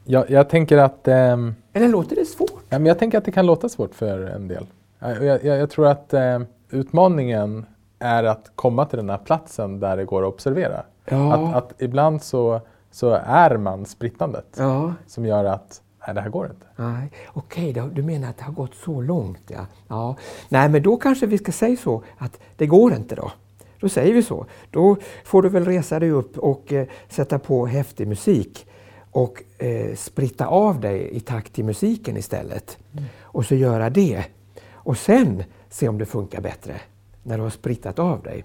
Jag, 0.03 0.29
jag 0.29 0.49
tänker 0.49 0.77
att 0.77 1.07
ehm, 1.07 1.55
Eller 1.73 1.87
låter 1.87 2.15
det 2.15 2.25
svårt? 2.25 2.63
Ja, 2.69 2.79
men 2.79 2.85
jag 2.85 2.99
tänker 2.99 3.17
att 3.17 3.25
det 3.25 3.31
kan 3.31 3.45
låta 3.45 3.69
svårt 3.69 3.95
för 3.95 4.19
en 4.21 4.47
del. 4.47 4.65
Jag, 4.99 5.23
jag, 5.23 5.45
jag 5.45 5.69
tror 5.69 5.87
att 5.87 6.13
eh, 6.13 6.39
utmaningen 6.69 7.65
är 7.99 8.23
att 8.23 8.51
komma 8.55 8.85
till 8.85 8.97
den 8.97 9.09
här 9.09 9.17
platsen 9.17 9.79
där 9.79 9.97
det 9.97 10.05
går 10.05 10.23
att 10.27 10.33
observera. 10.33 10.83
Ja. 11.05 11.33
Att, 11.33 11.55
att 11.55 11.81
ibland 11.81 12.23
så, 12.23 12.61
så 12.91 13.09
är 13.25 13.57
man 13.57 13.85
sprittandet 13.85 14.45
Ja. 14.57 14.93
som 15.07 15.25
gör 15.25 15.45
att 15.45 15.81
nej, 16.07 16.15
det 16.15 16.21
här 16.21 16.29
går 16.29 16.45
inte. 16.45 16.65
Nej, 16.75 17.11
okej, 17.33 17.73
då- 17.73 17.87
du 17.93 18.03
menar 18.03 18.29
att 18.29 18.37
det 18.37 18.43
har 18.43 18.53
gått 18.53 18.75
så 18.75 19.01
långt? 19.01 19.41
Ja. 19.47 19.65
Ja. 19.87 20.15
Nej, 20.49 20.69
men 20.69 20.83
då 20.83 20.97
kanske 20.97 21.25
vi 21.25 21.37
ska 21.37 21.51
säga 21.51 21.77
så 21.77 22.03
att 22.17 22.39
det 22.57 22.67
går 22.67 22.93
inte 22.93 23.15
då. 23.15 23.31
Då 23.79 23.89
säger 23.89 24.13
vi 24.13 24.23
så. 24.23 24.45
Då 24.71 24.97
får 25.23 25.41
du 25.41 25.49
väl 25.49 25.65
resa 25.65 25.99
dig 25.99 26.09
upp 26.09 26.37
och 26.37 26.73
eh, 26.73 26.87
sätta 27.09 27.39
på 27.39 27.65
häftig 27.65 28.07
musik 28.07 28.67
och 29.11 29.43
eh, 29.57 29.95
spritta 29.95 30.47
av 30.47 30.79
dig 30.79 31.09
i 31.11 31.19
takt 31.19 31.53
till 31.53 31.65
musiken 31.65 32.17
istället. 32.17 32.77
Och 33.21 33.45
så 33.45 33.55
göra 33.55 33.89
det. 33.89 34.23
Och 34.71 34.97
sen 34.97 35.43
se 35.69 35.87
om 35.89 35.97
det 35.97 36.05
funkar 36.05 36.41
bättre 36.41 36.81
när 37.23 37.37
du 37.37 37.43
har 37.43 37.49
sprittat 37.49 37.99
av 37.99 38.21
dig. 38.23 38.43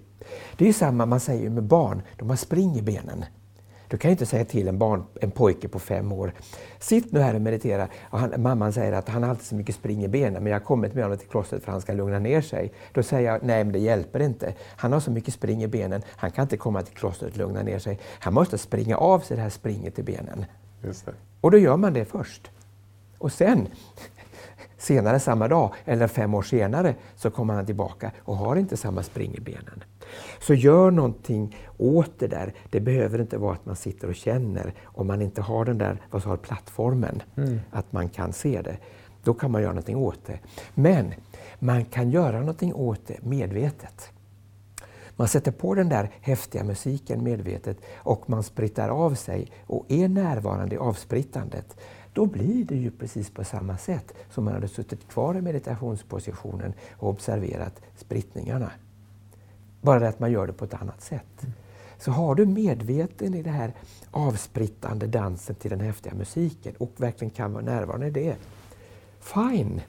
Det 0.57 0.69
är 0.69 0.73
samma 0.73 1.07
man 1.07 1.21
säger 1.21 1.51
med 1.51 1.63
barn, 1.63 2.03
de 2.17 2.29
har 2.31 2.37
spring 2.37 2.77
i 2.77 2.83
benen. 2.83 3.25
Du 3.91 3.97
kan 3.97 4.09
ju 4.09 4.13
inte 4.13 4.27
säga 4.27 4.45
till 4.45 4.69
en, 4.69 4.79
barn, 4.79 5.05
en 5.21 5.31
pojke 5.31 5.69
på 5.69 5.79
fem 5.79 6.13
år, 6.13 6.33
sitt 6.79 7.13
nu 7.13 7.21
här 7.21 7.35
och 7.35 7.41
meditera. 7.41 7.89
Och 8.03 8.19
han, 8.19 8.43
mamman 8.43 8.73
säger 8.73 8.93
att 8.93 9.09
han 9.09 9.23
har 9.23 9.31
alltid 9.31 9.47
så 9.47 9.55
mycket 9.55 9.75
spring 9.75 10.05
i 10.05 10.09
benen, 10.09 10.43
men 10.43 10.47
jag 10.53 10.61
har 10.61 10.65
kommit 10.65 10.95
med 10.95 11.05
honom 11.05 11.19
till 11.19 11.29
klostret 11.29 11.63
för 11.65 11.71
att 11.71 11.75
han 11.75 11.81
ska 11.81 11.93
lugna 11.93 12.19
ner 12.19 12.41
sig. 12.41 12.73
Då 12.93 13.03
säger 13.03 13.33
jag, 13.33 13.43
nej 13.43 13.65
men 13.65 13.73
det 13.73 13.79
hjälper 13.79 14.21
inte. 14.21 14.55
Han 14.77 14.93
har 14.93 15.01
så 15.01 15.11
mycket 15.11 15.35
spring 15.35 15.63
i 15.63 15.67
benen, 15.67 16.03
han 16.07 16.31
kan 16.31 16.43
inte 16.43 16.57
komma 16.57 16.83
till 16.83 16.95
klostret 16.95 17.33
och 17.33 17.39
lugna 17.39 17.63
ner 17.63 17.79
sig. 17.79 17.99
Han 18.19 18.35
måste 18.35 18.59
springa 18.59 18.97
av 18.97 19.21
sig 19.21 19.37
det 19.37 19.43
här 19.43 19.51
springet 19.51 19.99
i 19.99 20.03
benen. 20.03 20.45
Och 21.41 21.51
då 21.51 21.59
gör 21.59 21.77
man 21.77 21.93
det 21.93 22.05
först. 22.05 22.51
Och 23.19 23.33
sen, 23.33 23.69
senare 24.79 25.21
samma 25.21 25.49
dag, 25.49 25.75
eller 25.85 26.07
fem 26.07 26.35
år 26.35 26.43
senare, 26.43 26.95
så 27.17 27.31
kommer 27.31 27.55
han 27.55 27.67
tillbaka 27.67 28.11
och 28.19 28.37
har 28.37 28.57
inte 28.57 28.77
samma 28.77 29.03
spring 29.03 29.35
i 29.35 29.41
benen. 29.41 29.85
Så 30.41 30.55
gör 30.55 30.91
någonting 30.91 31.57
åt 31.79 32.19
det 32.19 32.27
där. 32.27 32.55
Det 32.71 32.81
behöver 32.81 33.21
inte 33.21 33.39
vara 33.39 33.53
att 33.53 33.67
man 33.67 33.77
sitter 33.77 34.09
och 34.09 34.15
känner 34.15 34.75
om 34.85 35.07
man 35.07 35.23
inte 35.23 35.43
har 35.43 35.65
den 35.65 35.79
där 35.79 36.03
vad 36.11 36.23
sa, 36.23 36.37
plattformen, 36.37 37.23
att 37.71 37.93
man 37.93 38.09
kan 38.09 38.33
se 38.33 38.63
det. 38.63 38.77
Då 39.25 39.35
kan 39.35 39.51
man 39.51 39.63
göra 39.63 39.73
någonting 39.73 39.97
åt 39.97 40.27
det. 40.27 40.39
Men 40.75 41.15
man 41.59 41.85
kan 41.85 42.11
göra 42.11 42.41
någonting 42.41 42.75
åt 42.75 43.07
det 43.07 43.23
medvetet. 43.23 44.13
Man 45.17 45.29
sätter 45.29 45.53
på 45.53 45.75
den 45.75 45.89
där 45.89 46.11
häftiga 46.21 46.65
musiken 46.65 47.25
medvetet 47.25 47.79
och 47.97 48.31
man 48.31 48.43
sprittar 48.43 48.89
av 48.89 49.15
sig 49.15 49.53
och 49.67 49.87
är 49.89 50.09
närvarande 50.09 50.75
i 50.75 50.79
avsprittandet. 50.79 51.77
Då 52.13 52.27
blir 52.27 52.65
det 52.65 52.77
ju 52.77 52.91
precis 52.91 53.31
på 53.31 53.45
samma 53.45 53.79
sätt 53.79 54.15
som 54.31 54.45
man 54.45 54.55
hade 54.55 54.69
suttit 54.69 55.09
kvar 55.09 55.35
i 55.37 55.41
meditationspositionen 55.41 56.73
och 56.93 57.09
observerat 57.09 57.81
sprittningarna. 57.97 58.71
Bara 59.81 59.99
det 59.99 60.09
att 60.09 60.21
man 60.21 60.33
gör 60.33 60.47
det 60.47 60.53
på 60.53 60.65
ett 60.65 60.75
annat 60.75 61.03
sätt. 61.03 61.47
Så 61.99 62.11
har 62.11 62.35
du 62.35 62.47
medveten 62.47 63.35
i 63.35 63.43
det 63.43 63.51
här 63.51 63.73
avsprittande 64.11 65.07
dansen 65.07 65.55
till 65.55 65.71
den 65.71 65.81
häftiga 65.81 66.15
musiken 66.15 66.75
och 66.79 66.93
verkligen 66.97 67.31
kan 67.31 67.53
vara 67.53 67.65
närvarande 67.65 68.07
i 68.07 68.11
det. 68.11 68.37
Fine! 69.21 69.81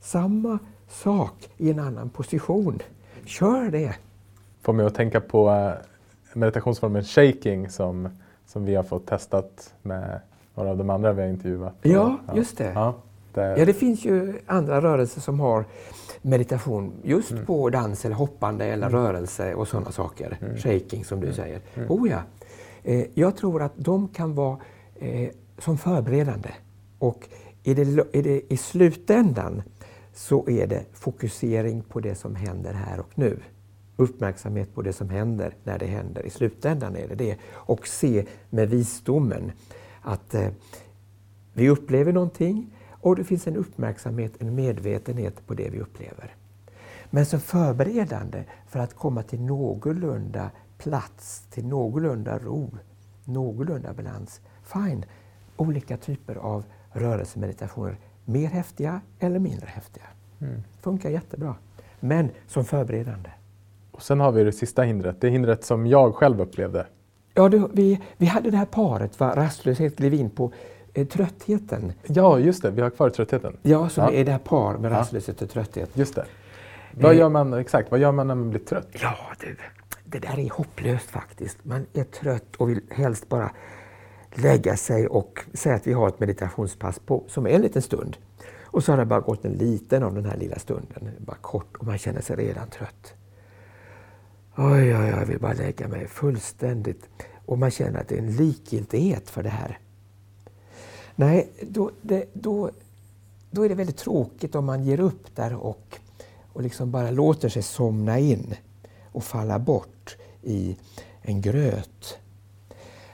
Samma 0.00 0.58
sak 0.88 1.48
i 1.56 1.70
en 1.70 1.78
annan 1.78 2.08
position. 2.08 2.82
Kör 3.24 3.70
det! 3.70 3.94
Får 4.62 4.72
mig 4.72 4.86
att 4.86 4.94
tänka 4.94 5.20
på 5.20 5.50
eh, 5.50 5.72
meditationsformen 6.32 7.04
shaking 7.04 7.70
som, 7.70 8.08
som 8.46 8.64
vi 8.64 8.74
har 8.74 8.82
fått 8.82 9.06
testat 9.06 9.74
med 9.82 10.20
några 10.54 10.70
av 10.70 10.76
de 10.76 10.90
andra 10.90 11.12
vi 11.12 11.22
har 11.22 11.28
intervjuat. 11.28 11.74
Ja, 11.82 12.18
just 12.34 12.58
det. 12.58 12.72
Ja, 12.74 12.94
det 13.34 13.58
Ja, 13.58 13.64
det 13.64 13.74
finns 13.74 14.04
ju 14.04 14.40
andra 14.46 14.80
rörelser 14.80 15.20
som 15.20 15.40
har 15.40 15.64
meditation 16.22 16.92
just 17.04 17.30
Mm. 17.30 17.46
på 17.46 17.70
dans 17.70 18.04
eller 18.04 18.16
hoppande 18.16 18.64
eller 18.64 18.90
rörelse 18.90 19.54
och 19.54 19.68
sådana 19.68 19.92
saker. 19.92 20.38
Mm. 20.40 20.56
Shaking 20.56 21.04
som 21.04 21.20
du 21.20 21.32
säger. 21.32 21.60
Oh 21.88 22.10
ja. 22.10 22.22
Eh, 22.84 23.04
jag 23.14 23.36
tror 23.36 23.62
att 23.62 23.72
de 23.76 24.08
kan 24.08 24.34
vara 24.34 24.58
eh, 24.96 25.28
som 25.58 25.78
förberedande. 25.78 26.48
Och 26.98 27.28
i, 27.62 27.74
det, 27.74 28.06
i, 28.12 28.22
det, 28.22 28.52
i 28.52 28.56
slutändan 28.56 29.62
så 30.14 30.48
är 30.48 30.66
det 30.66 30.84
fokusering 30.92 31.82
på 31.82 32.00
det 32.00 32.14
som 32.14 32.34
händer 32.34 32.72
här 32.72 33.00
och 33.00 33.10
nu. 33.14 33.38
Uppmärksamhet 33.96 34.74
på 34.74 34.82
det 34.82 34.92
som 34.92 35.10
händer 35.10 35.54
när 35.64 35.78
det 35.78 35.86
händer. 35.86 36.26
I 36.26 36.30
slutändan 36.30 36.96
är 36.96 37.08
det 37.08 37.14
det. 37.14 37.36
Och 37.52 37.86
se 37.88 38.24
med 38.50 38.70
visdomen 38.70 39.52
att 40.02 40.34
eh, 40.34 40.48
vi 41.54 41.68
upplever 41.70 42.12
någonting 42.12 42.70
och 43.00 43.16
det 43.16 43.24
finns 43.24 43.46
en 43.46 43.56
uppmärksamhet, 43.56 44.32
en 44.38 44.54
medvetenhet 44.54 45.46
på 45.46 45.54
det 45.54 45.70
vi 45.70 45.80
upplever. 45.80 46.34
Men 47.10 47.26
som 47.26 47.40
förberedande 47.40 48.44
för 48.66 48.80
att 48.80 48.94
komma 48.94 49.22
till 49.22 49.40
någorlunda 49.40 50.50
plats, 50.78 51.46
till 51.50 51.66
någorlunda 51.66 52.38
ro, 52.38 52.70
någorlunda 53.24 53.92
balans. 53.92 54.40
Fine, 54.62 55.04
olika 55.56 55.96
typer 55.96 56.34
av 56.34 56.64
rörelsemeditationer. 56.92 57.96
Mer 58.24 58.48
häftiga 58.48 59.00
eller 59.18 59.38
mindre 59.38 59.66
häftiga. 59.66 60.04
Funkar 60.80 61.10
jättebra. 61.10 61.54
Men 62.00 62.30
som 62.46 62.64
förberedande. 62.64 63.30
Och 63.90 64.02
sen 64.02 64.20
har 64.20 64.32
vi 64.32 64.44
det 64.44 64.52
sista 64.52 64.82
hindret, 64.82 65.20
det 65.20 65.28
hindret 65.28 65.64
som 65.64 65.86
jag 65.86 66.14
själv 66.14 66.40
upplevde. 66.40 66.86
Ja, 67.34 67.48
du, 67.48 67.68
vi, 67.72 68.00
vi 68.16 68.26
hade 68.26 68.50
det 68.50 68.56
här 68.56 68.66
paret, 68.66 69.20
va? 69.20 69.36
rastlöshet 69.36 69.96
klev 69.96 70.14
in 70.14 70.30
på 70.30 70.52
tröttheten. 71.04 71.92
Ja, 72.06 72.38
just 72.38 72.62
det, 72.62 72.70
vi 72.70 72.80
har 72.82 72.90
kvar 72.90 73.10
tröttheten. 73.10 73.56
Ja, 73.62 73.88
som 73.88 74.04
Ja. 74.04 74.12
är 74.12 74.24
det 74.24 74.32
här 74.32 74.38
par 74.38 74.78
med 74.78 74.92
rastlöshet 74.92 75.42
och 75.42 75.50
trötthet. 75.50 75.90
Just 75.94 76.14
det. 76.14 76.24
Vad 76.92 77.12
Eh. 77.12 77.18
gör 77.18 77.28
man 77.28 77.52
exakt? 77.54 77.90
Vad 77.90 78.00
gör 78.00 78.12
man 78.12 78.26
när 78.26 78.34
man 78.34 78.50
blir 78.50 78.60
trött? 78.60 78.88
Ja, 78.92 79.14
du, 79.40 79.56
det 80.04 80.18
där 80.18 80.38
är 80.38 80.50
hopplöst 80.50 81.10
faktiskt. 81.10 81.58
Man 81.64 81.86
är 81.92 82.04
trött 82.04 82.56
och 82.56 82.70
vill 82.70 82.80
helst 82.90 83.28
bara 83.28 83.50
lägga 84.34 84.76
sig 84.76 85.06
och 85.08 85.40
säga 85.54 85.74
att 85.74 85.86
vi 85.86 85.92
har 85.92 86.08
ett 86.08 86.20
meditationspass 86.20 86.98
på, 86.98 87.24
som 87.28 87.46
är 87.46 87.50
en 87.50 87.60
liten 87.62 87.82
stund. 87.82 88.16
Och 88.64 88.84
så 88.84 88.92
har 88.92 88.96
det 88.98 89.04
bara 89.04 89.20
gått 89.20 89.44
en 89.44 89.52
liten 89.52 90.02
av 90.02 90.14
den 90.14 90.24
här 90.24 90.36
lilla 90.36 90.58
stunden, 90.58 91.10
bara 91.18 91.36
kort, 91.36 91.76
och 91.76 91.86
man 91.86 91.98
känner 91.98 92.20
sig 92.20 92.36
redan 92.36 92.68
trött. 92.68 93.14
Oj, 94.56 94.72
oj, 94.72 94.96
oj, 94.96 95.08
jag 95.08 95.26
vill 95.26 95.38
bara 95.40 95.52
lägga 95.52 95.88
mig 95.88 96.06
fullständigt. 96.06 97.08
Och 97.46 97.58
man 97.58 97.70
känner 97.70 98.00
att 98.00 98.08
det 98.08 98.14
är 98.14 98.18
en 98.18 98.36
likgiltighet 98.36 99.30
för 99.30 99.42
det 99.42 99.48
här. 99.48 99.78
Nej, 101.20 101.50
då, 101.62 101.90
det, 102.02 102.24
då, 102.32 102.70
då 103.50 103.62
är 103.62 103.68
det 103.68 103.74
väldigt 103.74 103.96
tråkigt 103.96 104.54
om 104.54 104.64
man 104.64 104.84
ger 104.84 105.00
upp 105.00 105.36
där 105.36 105.54
och, 105.54 105.98
och 106.52 106.62
liksom 106.62 106.90
bara 106.90 107.10
låter 107.10 107.48
sig 107.48 107.62
somna 107.62 108.18
in 108.18 108.54
och 109.12 109.24
falla 109.24 109.58
bort 109.58 110.16
i 110.42 110.76
en 111.22 111.40
gröt. 111.40 112.18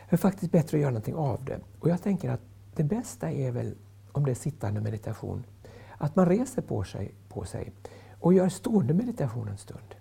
Det 0.09 0.17
är 0.17 0.17
faktiskt 0.17 0.53
bättre 0.53 0.77
att 0.77 0.81
göra 0.81 0.91
någonting 0.91 1.15
av 1.15 1.45
det. 1.45 1.61
Och 1.81 1.89
jag 1.89 2.03
tänker 2.03 2.31
att 2.31 2.41
det 2.77 2.85
bästa 2.85 3.31
är 3.31 3.51
väl, 3.51 3.75
om 4.13 4.25
det 4.25 4.31
är 4.31 4.35
sittande 4.35 4.81
meditation, 4.81 5.45
att 5.99 6.17
man 6.17 6.27
reser 6.27 6.63
på 6.63 6.85
sig, 6.85 7.15
på 7.29 7.45
sig 7.45 7.73
och 8.21 8.35
gör 8.35 8.49
stående 8.49 8.95
meditation 8.95 9.49
en 9.49 9.59
stund. 9.59 9.95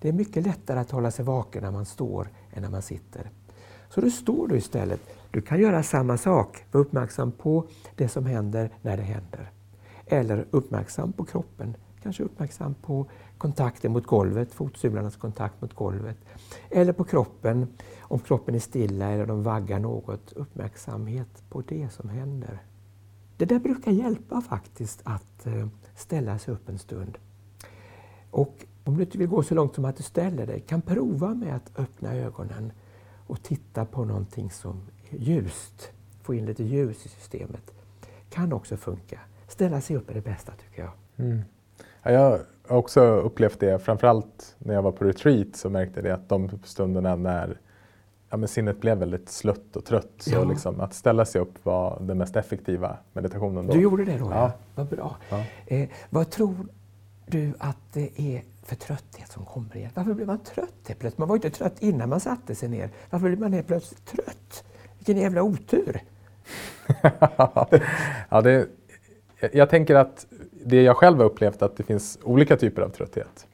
Det 0.00 0.08
är 0.08 0.12
mycket 0.12 0.46
lättare 0.46 0.80
att 0.80 0.90
hålla 0.90 1.10
sig 1.10 1.24
vaken 1.24 1.62
när 1.62 1.70
man 1.70 1.86
står 1.86 2.28
än 2.52 2.62
när 2.62 2.70
man 2.70 2.82
sitter. 2.82 3.30
Så 3.90 4.00
då 4.00 4.10
står 4.10 4.48
du 4.48 4.56
istället. 4.56 5.00
Du 5.30 5.40
kan 5.40 5.60
göra 5.60 5.82
samma 5.82 6.16
sak, 6.16 6.64
vara 6.72 6.84
uppmärksam 6.84 7.32
på 7.32 7.64
det 7.96 8.08
som 8.08 8.26
händer 8.26 8.70
när 8.82 8.96
det 8.96 9.02
händer. 9.02 9.50
Eller 10.06 10.46
uppmärksam 10.50 11.12
på 11.12 11.24
kroppen, 11.24 11.76
kanske 12.02 12.22
uppmärksam 12.22 12.74
på 12.74 13.06
kontakten 13.38 13.92
mot 13.92 14.06
golvet, 14.06 14.54
fotsularnas 14.54 15.16
kontakt 15.16 15.62
mot 15.62 15.74
golvet. 15.74 16.16
Eller 16.70 16.92
på 16.92 17.04
kroppen, 17.04 17.66
om 18.00 18.18
kroppen 18.18 18.54
är 18.54 18.58
stilla 18.58 19.10
eller 19.10 19.26
de 19.26 19.42
vaggar 19.42 19.78
något. 19.78 20.32
Uppmärksamhet 20.32 21.42
på 21.48 21.62
det 21.68 21.88
som 21.92 22.08
händer. 22.08 22.62
Det 23.36 23.44
där 23.44 23.58
brukar 23.58 23.92
hjälpa 23.92 24.40
faktiskt 24.40 25.00
att 25.04 25.46
eh, 25.46 25.68
ställa 25.94 26.38
sig 26.38 26.54
upp 26.54 26.68
en 26.68 26.78
stund. 26.78 27.18
Och 28.30 28.66
om 28.84 28.96
du 28.96 29.02
inte 29.02 29.18
vill 29.18 29.28
gå 29.28 29.42
så 29.42 29.54
långt 29.54 29.74
som 29.74 29.84
att 29.84 29.96
du 29.96 30.02
ställer 30.02 30.46
dig, 30.46 30.60
kan 30.60 30.82
prova 30.82 31.34
med 31.34 31.56
att 31.56 31.78
öppna 31.78 32.14
ögonen 32.14 32.72
och 33.26 33.42
titta 33.42 33.84
på 33.84 34.04
någonting 34.04 34.50
som 34.50 34.80
ljust. 35.10 35.92
Få 36.22 36.34
in 36.34 36.46
lite 36.46 36.64
ljus 36.64 37.06
i 37.06 37.08
systemet. 37.08 37.70
Kan 38.30 38.52
också 38.52 38.76
funka. 38.76 39.20
Ställa 39.48 39.80
sig 39.80 39.96
upp 39.96 40.10
är 40.10 40.14
det 40.14 40.20
bästa 40.20 40.52
tycker 40.52 40.82
jag. 40.82 40.90
Mm. 41.26 41.42
Ja, 42.02 42.10
jag 42.10 42.40
har 42.68 42.76
också 42.78 43.00
upplevt 43.00 43.60
det, 43.60 43.78
framförallt 43.78 44.56
när 44.58 44.74
jag 44.74 44.82
var 44.82 44.92
på 44.92 45.04
retreat 45.04 45.46
så 45.56 45.70
märkte 45.70 46.00
jag 46.00 46.10
att 46.10 46.28
de 46.28 46.50
stunderna 46.64 47.16
när 47.16 47.60
ja, 48.30 48.36
men 48.36 48.48
sinnet 48.48 48.80
blev 48.80 48.98
väldigt 48.98 49.28
slött 49.28 49.76
och 49.76 49.84
trött. 49.84 50.10
Så 50.18 50.30
Ja. 50.30 50.44
liksom, 50.44 50.80
att 50.80 50.94
ställa 50.94 51.24
sig 51.24 51.40
upp 51.40 51.64
var 51.64 51.98
den 52.00 52.18
mest 52.18 52.36
effektiva 52.36 52.96
meditationen 53.12 53.66
då. 53.66 53.72
Du 53.72 53.80
gjorde 53.80 54.04
det 54.04 54.18
då? 54.18 54.24
Ja. 54.30 54.34
Ja. 54.34 54.52
Vad 54.74 54.86
bra. 54.86 55.16
Ja. 55.30 55.44
Eh, 55.66 55.88
vad 56.10 56.30
tror 56.30 56.54
du 57.26 57.52
att 57.58 57.78
det 57.92 58.20
är 58.20 58.42
för 58.62 58.76
trötthet 58.76 59.30
som 59.32 59.44
kommer 59.44 59.76
igen? 59.76 59.90
Varför 59.94 60.14
blir 60.14 60.26
man 60.26 60.38
trött 60.38 60.74
helt 60.88 61.00
plötsligt? 61.00 61.18
Man 61.18 61.28
var 61.28 61.36
ju 61.36 61.38
inte 61.44 61.58
trött 61.58 61.82
innan 61.82 62.08
man 62.08 62.20
satte 62.20 62.54
sig 62.54 62.68
ner. 62.68 62.90
Varför 63.10 63.28
blir 63.28 63.38
man 63.38 63.52
helt 63.52 63.66
plötsligt 63.66 64.06
trött? 64.06 64.64
Vilken 64.98 65.16
jävla 65.22 65.42
otur! 65.42 66.00
ja, 68.28 68.40
det, 68.42 68.66
jag, 69.52 69.70
tänker 69.70 69.94
att 69.94 70.26
det 70.64 70.82
jag 70.82 70.96
själv 70.96 71.18
har 71.18 71.24
upplevt 71.24 71.62
att 71.62 71.76
det 71.76 71.82
finns 71.82 72.18
olika 72.22 72.56
typer 72.56 72.82
av 72.82 72.88
trötthet. 72.88 73.46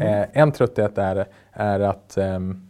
Eh, 0.00 0.26
en 0.32 0.52
trötthet 0.52 0.98
är, 0.98 1.26
är 1.52 1.80
att, 1.80 2.16
ehm, 2.16 2.68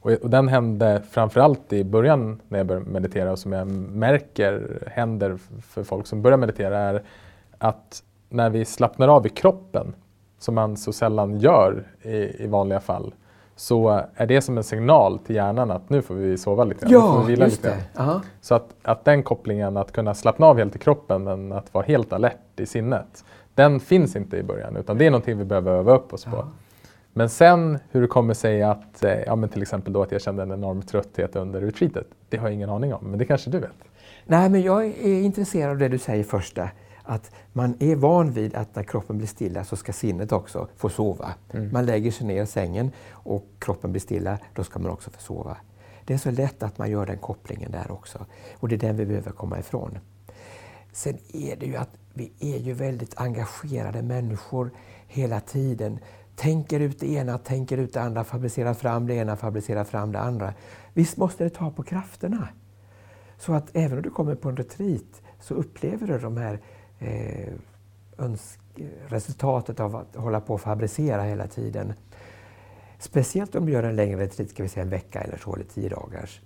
och, 0.00 0.30
den 0.30 0.48
hände 0.48 1.02
framförallt 1.10 1.72
i 1.72 1.84
början 1.84 2.40
när 2.48 2.58
jag 2.58 2.66
började 2.66 2.90
meditera 2.90 3.32
och 3.32 3.38
som 3.38 3.52
jag 3.52 3.66
märker 3.66 4.82
händer 4.90 5.38
för 5.62 5.84
folk 5.84 6.06
som 6.06 6.22
börjar 6.22 6.38
meditera 6.38 6.78
är 6.78 7.02
att 7.58 8.02
när 8.28 8.50
vi 8.50 8.64
slappnar 8.64 9.08
av 9.08 9.26
i 9.26 9.28
kroppen, 9.28 9.94
som 10.38 10.54
man 10.54 10.76
så 10.76 10.92
sällan 10.92 11.38
gör 11.38 11.84
i, 12.02 12.44
i 12.44 12.46
vanliga 12.46 12.80
fall, 12.80 13.14
så 13.56 14.02
är 14.14 14.26
det 14.26 14.40
som 14.40 14.56
en 14.58 14.64
signal 14.64 15.18
till 15.18 15.36
hjärnan 15.36 15.70
att 15.70 15.90
nu 15.90 16.02
får 16.02 16.14
vi 16.14 16.38
sova 16.38 16.64
lite 16.64 16.86
grann, 16.86 16.92
nu 16.92 16.98
får 17.00 17.16
Ja, 17.20 17.22
vi 17.26 17.32
vila 17.32 17.44
lite 17.46 17.68
grann. 17.68 17.76
det. 17.78 17.84
Ja. 17.96 18.20
Så 18.40 18.54
att, 18.54 18.68
att 18.82 19.04
den 19.04 19.22
kopplingen, 19.22 19.76
att 19.76 19.92
kunna 19.92 20.14
slappna 20.14 20.46
av 20.46 20.58
helt 20.58 20.76
i 20.76 20.78
kroppen 20.78 21.24
men 21.24 21.52
att 21.52 21.74
vara 21.74 21.84
helt 21.84 22.12
alert 22.12 22.60
i 22.60 22.66
sinnet, 22.66 23.24
den 23.54 23.80
finns 23.80 24.16
inte 24.16 24.36
i 24.36 24.42
början 24.42 24.76
utan 24.76 24.98
det 24.98 25.06
är 25.06 25.10
någonting 25.10 25.38
vi 25.38 25.44
behöver 25.44 25.72
öva 25.72 25.94
upp 25.94 26.12
oss 26.12 26.24
på. 26.24 26.46
Men 27.12 27.28
sen 27.28 27.78
hur 27.90 28.00
det 28.00 28.06
kommer 28.08 28.34
sig 28.34 28.62
att, 28.62 29.04
eh, 29.04 29.12
ja 29.26 29.36
men 29.36 29.48
till 29.48 29.62
exempel 29.62 29.92
då 29.92 30.02
att 30.02 30.12
jag 30.12 30.20
kände 30.22 30.42
en 30.42 30.52
enorm 30.52 30.82
trötthet 30.82 31.36
under 31.36 31.60
retreatet, 31.60 32.06
det 32.28 32.36
har 32.36 32.46
jag 32.46 32.54
ingen 32.54 32.70
aning 32.70 32.94
om, 32.94 33.04
men 33.10 33.18
det 33.18 33.24
kanske 33.24 33.50
du 33.50 33.58
vet? 33.58 33.70
Nej, 34.24 34.48
men 34.48 34.62
jag 34.62 34.84
är 34.86 35.20
intresserad 35.22 35.70
av 35.70 35.78
det 35.78 35.88
du 35.88 35.98
säger 35.98 36.24
första. 36.24 36.68
Att 37.04 37.30
man 37.52 37.76
är 37.80 37.96
van 37.96 38.32
vid 38.32 38.54
att 38.54 38.76
när 38.76 38.82
kroppen 38.82 39.18
blir 39.18 39.28
stilla 39.28 39.64
så 39.64 39.76
ska 39.76 39.92
sinnet 39.92 40.32
också 40.32 40.68
få 40.76 40.88
sova. 40.88 41.34
Man 41.72 41.86
lägger 41.86 42.10
sig 42.10 42.26
ner 42.26 42.42
i 42.42 42.46
sängen 42.46 42.90
och 43.10 43.46
kroppen 43.58 43.92
blir 43.92 44.00
stilla, 44.00 44.38
då 44.54 44.64
ska 44.64 44.78
man 44.78 44.90
också 44.90 45.10
få 45.10 45.20
sova. 45.20 45.56
Det 46.04 46.14
är 46.14 46.18
så 46.18 46.30
lätt 46.30 46.62
att 46.62 46.78
man 46.78 46.90
gör 46.90 47.06
den 47.06 47.18
kopplingen 47.18 47.70
där 47.70 47.90
också. 47.90 48.26
Och 48.58 48.68
det 48.68 48.74
är 48.74 48.78
den 48.78 48.96
vi 48.96 49.06
behöver 49.06 49.30
komma 49.30 49.58
ifrån. 49.58 49.98
Sen 50.92 51.18
är 51.32 51.56
det 51.56 51.66
ju 51.66 51.76
att 51.76 51.90
vi 52.14 52.32
är 52.40 52.58
ju 52.58 52.72
väldigt 52.72 53.20
engagerade 53.20 54.02
människor 54.02 54.70
hela 55.06 55.40
tiden. 55.40 55.98
Tänker 56.36 56.80
ut 56.80 57.00
det 57.00 57.12
ena, 57.12 57.38
tänker 57.38 57.78
ut 57.78 57.92
det 57.92 58.02
andra, 58.02 58.24
fabricerar 58.24 58.74
fram 58.74 59.06
det 59.06 59.14
ena, 59.14 59.36
fabricerar 59.36 59.84
fram 59.84 60.12
det 60.12 60.20
andra. 60.20 60.54
Visst 60.94 61.16
måste 61.16 61.44
det 61.44 61.50
ta 61.50 61.70
på 61.70 61.82
krafterna. 61.82 62.48
Så 63.38 63.52
att 63.52 63.70
även 63.72 63.96
om 63.96 64.02
du 64.02 64.10
kommer 64.10 64.34
på 64.34 64.48
en 64.48 64.56
retreat 64.56 65.22
så 65.40 65.54
upplever 65.54 66.06
du 66.06 66.18
de 66.18 66.36
här 66.36 66.60
eh, 67.02 67.52
resultatet 69.08 69.80
av 69.80 69.96
att 69.96 70.16
hålla 70.16 70.40
på 70.40 70.54
och 70.54 70.60
fabricera 70.60 71.22
hela 71.22 71.46
tiden. 71.46 71.92
Speciellt 72.98 73.54
om 73.54 73.66
du 73.66 73.72
gör 73.72 73.82
en 73.82 73.96
längre 73.96 74.20
retreat, 74.20 74.50
ska 74.50 74.62
vi 74.62 74.68
säga 74.68 74.84
en 74.84 74.90
vecka 74.90 75.20
eller 75.20 75.36
så, 75.36 75.54
eller 75.54 75.64
tio 75.64 75.88
dagars. 75.88 76.40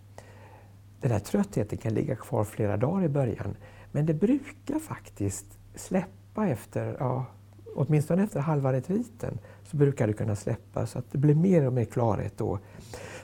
Den 1.00 1.10
här 1.10 1.18
tröttheten 1.18 1.78
kan 1.78 1.94
ligga 1.94 2.16
kvar 2.16 2.44
flera 2.44 2.76
dagar 2.76 3.04
i 3.04 3.08
början, 3.08 3.56
men 3.92 4.06
det 4.06 4.14
brukar 4.14 4.78
faktiskt 4.78 5.46
släppa 5.74 6.46
efter, 6.48 6.96
ja, 6.98 7.26
åtminstone 7.74 8.24
efter 8.24 8.40
halva 8.40 8.72
retreaten, 8.72 9.38
så 9.64 9.76
brukar 9.76 10.06
det 10.06 10.12
kunna 10.12 10.36
släppa 10.36 10.86
så 10.86 10.98
att 10.98 11.12
det 11.12 11.18
blir 11.18 11.34
mer 11.34 11.66
och 11.66 11.72
mer 11.72 11.84
klarhet 11.84 12.38
då. 12.38 12.58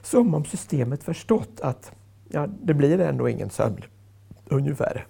Som 0.03 0.35
om 0.35 0.45
systemet 0.45 1.03
förstått 1.03 1.61
att 1.61 1.93
ja, 2.28 2.47
det 2.47 2.74
blir 2.74 3.01
ändå 3.01 3.28
ingen 3.28 3.51
sömn, 3.51 3.83
ungefär. 4.49 5.07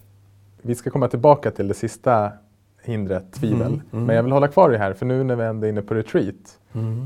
Vi 0.62 0.74
ska 0.74 0.90
komma 0.90 1.08
tillbaka 1.08 1.50
till 1.50 1.68
det 1.68 1.74
sista 1.74 2.32
hindret, 2.82 3.32
tvivel. 3.32 3.82
Men 3.90 4.16
jag 4.16 4.22
vill 4.22 4.32
hålla 4.32 4.48
kvar 4.48 4.70
det 4.70 4.78
här, 4.78 4.92
för 4.94 5.06
nu 5.06 5.24
när 5.24 5.36
vi 5.36 5.44
ändå 5.44 5.66
är 5.66 5.70
inne 5.70 5.82
på 5.82 5.94
retreat. 5.94 6.58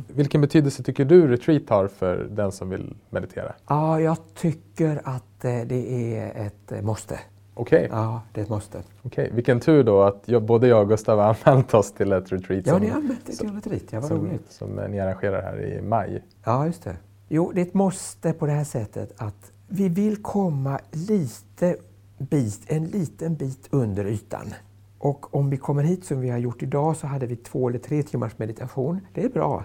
Vilken 0.09 0.41
betydelse 0.41 0.83
tycker 0.83 1.05
du 1.05 1.29
retreat 1.29 1.63
har 1.69 1.89
för 1.89 2.29
den 2.31 2.53
som 2.53 2.69
vill 2.71 2.95
meditera? 3.11 3.53
Ja, 3.69 4.01
jag 4.01 4.17
tycker 4.35 5.01
att 5.05 5.45
eh, 5.45 5.61
det 5.67 6.15
är 6.17 6.47
ett 6.47 6.73
eh, 6.73 6.83
måste. 6.83 7.19
Okej, 7.55 7.89
Ja, 7.93 8.23
det 8.33 8.41
är 8.41 8.45
ett 8.45 8.51
måste. 8.51 8.83
okej. 9.03 9.31
vilken 9.35 9.61
tur 9.61 9.85
då 9.85 10.03
att 10.03 10.23
jag, 10.27 10.43
både 10.43 10.69
jag 10.69 10.81
och 10.83 10.89
Gustav 10.89 11.19
har 11.19 11.37
anmält 11.45 11.75
oss 11.75 11.93
till 11.93 12.13
ett 12.13 12.33
retreat 12.33 12.67
Ja, 12.67 12.73
som, 12.73 12.83
ni 12.83 12.89
har 12.89 12.97
anmält 12.97 13.29
er 13.29 13.33
till 13.33 13.49
en 13.49 13.55
retreat. 13.55 13.83
Ja, 13.91 14.01
vad 14.01 14.09
som, 14.09 14.17
roligt. 14.27 14.47
som 14.53 14.69
ni 14.91 15.01
arrangerar 15.01 15.43
här 15.43 15.63
i 15.65 15.83
maj. 15.83 16.23
Ja, 16.45 16.67
just 16.67 16.85
det. 16.85 16.97
Jo, 17.29 17.53
det 17.55 17.61
är 17.61 17.67
ett 17.67 17.75
måste 17.75 18.33
på 18.33 18.47
det 18.47 18.53
här 18.53 18.65
sättet 18.65 19.13
att 19.17 19.53
vi 19.69 19.89
vill 19.89 20.23
komma 20.23 20.79
lite 20.93 21.77
bit, 22.19 22.61
en 22.67 22.85
liten 22.85 23.37
bit 23.37 23.69
under 23.71 24.07
ytan. 24.07 24.55
Och 24.99 25.35
om 25.35 25.51
vi 25.51 25.57
kommer 25.57 25.83
hit 25.83 26.05
som 26.05 26.21
vi 26.21 26.31
har 26.31 26.39
gjort 26.39 26.63
idag 26.63 26.97
så 26.97 27.07
hade 27.07 27.27
vi 27.27 27.37
två 27.37 27.69
eller 27.69 27.79
tre 27.79 28.03
timmars 28.03 28.39
meditation. 28.39 29.01
Det 29.15 29.25
är 29.25 29.29
bra. 29.29 29.65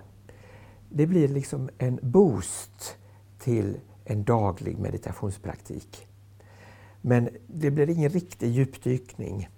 Det 0.90 1.08
blir 1.08 1.28
liksom 1.28 1.70
en 1.78 2.00
boost 2.02 2.98
till 3.40 3.78
en 4.06 4.24
daglig 4.24 4.80
meditationspraktik. 4.80 6.08
Men 7.02 7.30
det 7.48 7.72
blir 7.72 7.90
ingen 7.90 8.10
riktig 8.10 8.52
djupdykning. 8.52 9.50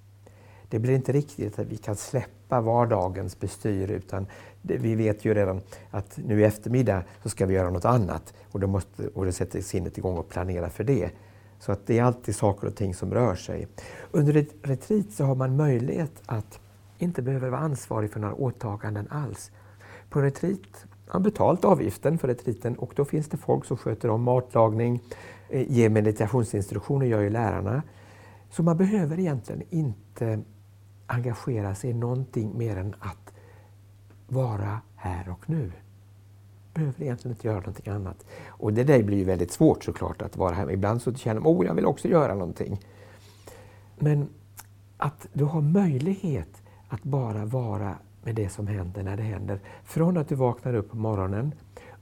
Det 0.69 0.79
blir 0.79 0.95
inte 0.95 1.11
riktigt 1.11 1.59
att 1.59 1.67
vi 1.67 1.77
kan 1.77 1.95
släppa 1.95 2.61
vardagens 2.61 3.39
bestyr 3.39 3.91
utan 3.91 4.27
det, 4.61 4.77
vi 4.77 4.95
vet 4.95 5.25
ju 5.25 5.33
redan 5.33 5.61
att 5.89 6.17
nu 6.17 6.41
i 6.41 6.43
eftermiddag 6.43 7.03
så 7.23 7.29
ska 7.29 7.45
vi 7.45 7.53
göra 7.53 7.69
något 7.69 7.85
annat 7.85 8.33
och 8.51 8.59
då, 8.59 8.67
måste, 8.67 9.07
och 9.07 9.25
då 9.25 9.31
sätter 9.31 9.61
sinnet 9.61 9.97
igång 9.97 10.17
och 10.17 10.29
planerar 10.29 10.69
för 10.69 10.83
det. 10.83 11.11
Så 11.65 11.71
att 11.71 11.87
det 11.87 11.99
är 11.99 12.03
alltid 12.03 12.35
saker 12.35 12.67
och 12.67 12.75
ting 12.75 12.93
som 12.93 13.13
rör 13.13 13.35
sig. 13.35 13.67
Under 14.11 14.35
ett 14.35 14.55
retreat 14.61 15.11
så 15.11 15.23
har 15.25 15.35
man 15.35 15.55
möjlighet 15.55 16.21
att 16.25 16.59
inte 16.97 17.21
behöva 17.21 17.49
vara 17.49 17.61
ansvarig 17.61 18.11
för 18.11 18.19
några 18.19 18.35
åtaganden 18.35 19.07
alls. 19.09 19.51
På 20.09 20.21
retreat 20.21 20.85
har 21.07 21.19
man 21.19 21.23
betalt 21.23 21.65
avgiften 21.65 22.17
för 22.17 22.27
retreaten 22.27 22.75
och 22.75 22.93
då 22.95 23.05
finns 23.05 23.29
det 23.29 23.37
folk 23.37 23.65
som 23.65 23.77
sköter 23.77 24.09
om 24.09 24.23
matlagning, 24.23 25.01
eh, 25.49 25.71
ger 25.71 25.89
meditationsinstruktioner, 25.89 27.05
gör 27.05 27.21
ju 27.21 27.29
lärarna. 27.29 27.83
Så 28.49 28.63
man 28.63 28.77
behöver 28.77 29.19
egentligen 29.19 29.63
inte 29.69 30.41
engagera 31.07 31.75
sig 31.75 31.89
i 31.89 31.93
någonting 31.93 32.57
mer 32.57 32.77
än 32.77 32.95
att 32.99 33.33
vara 34.27 34.81
här 34.95 35.29
och 35.29 35.49
nu. 35.49 35.71
Behöver 36.73 37.01
egentligen 37.03 37.35
inte 37.35 37.47
göra 37.47 37.59
någonting 37.59 37.93
annat. 37.93 38.25
Och 38.47 38.73
det 38.73 38.83
där 38.83 39.03
blir 39.03 39.17
ju 39.17 39.23
väldigt 39.23 39.51
svårt 39.51 39.83
såklart 39.83 40.21
att 40.21 40.37
vara 40.37 40.55
här. 40.55 40.71
Ibland 40.71 41.01
så 41.01 41.13
känner 41.13 41.41
man 41.41 41.53
oh, 41.53 41.65
jag 41.65 41.73
vill 41.73 41.85
också 41.85 42.07
göra 42.07 42.33
någonting. 42.33 42.79
Men 43.99 44.29
att 44.97 45.27
du 45.33 45.43
har 45.43 45.61
möjlighet 45.61 46.61
att 46.87 47.03
bara 47.03 47.45
vara 47.45 47.95
med 48.23 48.35
det 48.35 48.49
som 48.49 48.67
händer 48.67 49.03
när 49.03 49.17
det 49.17 49.23
händer. 49.23 49.59
Från 49.83 50.17
att 50.17 50.29
du 50.29 50.35
vaknar 50.35 50.73
upp 50.73 50.89
på 50.89 50.97
morgonen, 50.97 51.53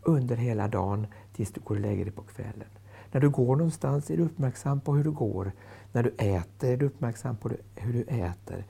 under 0.02 0.36
hela 0.36 0.68
dagen, 0.68 1.08
tills 1.34 1.52
du 1.52 1.62
går 1.62 1.76
och 1.76 1.82
lägger 1.82 2.06
dig 2.06 2.14
på 2.14 2.22
kvällen. 2.22 2.68
När 3.12 3.22
du 3.22 3.30
går 3.30 3.56
någonstans 3.56 4.10
är 4.10 4.18
du 4.18 4.24
uppmärksam 4.24 4.82
på 4.82 4.96
hur 4.96 5.04
du 5.04 5.12
går. 5.12 5.52
När 5.92 6.04
du 6.04 6.10
äter 6.10 6.70
är 6.70 6.78
du 6.78 6.86
uppmärksam 6.86 7.38
på 7.38 7.52
hur 7.76 7.94
du 7.94 8.02
äter. 8.02 8.66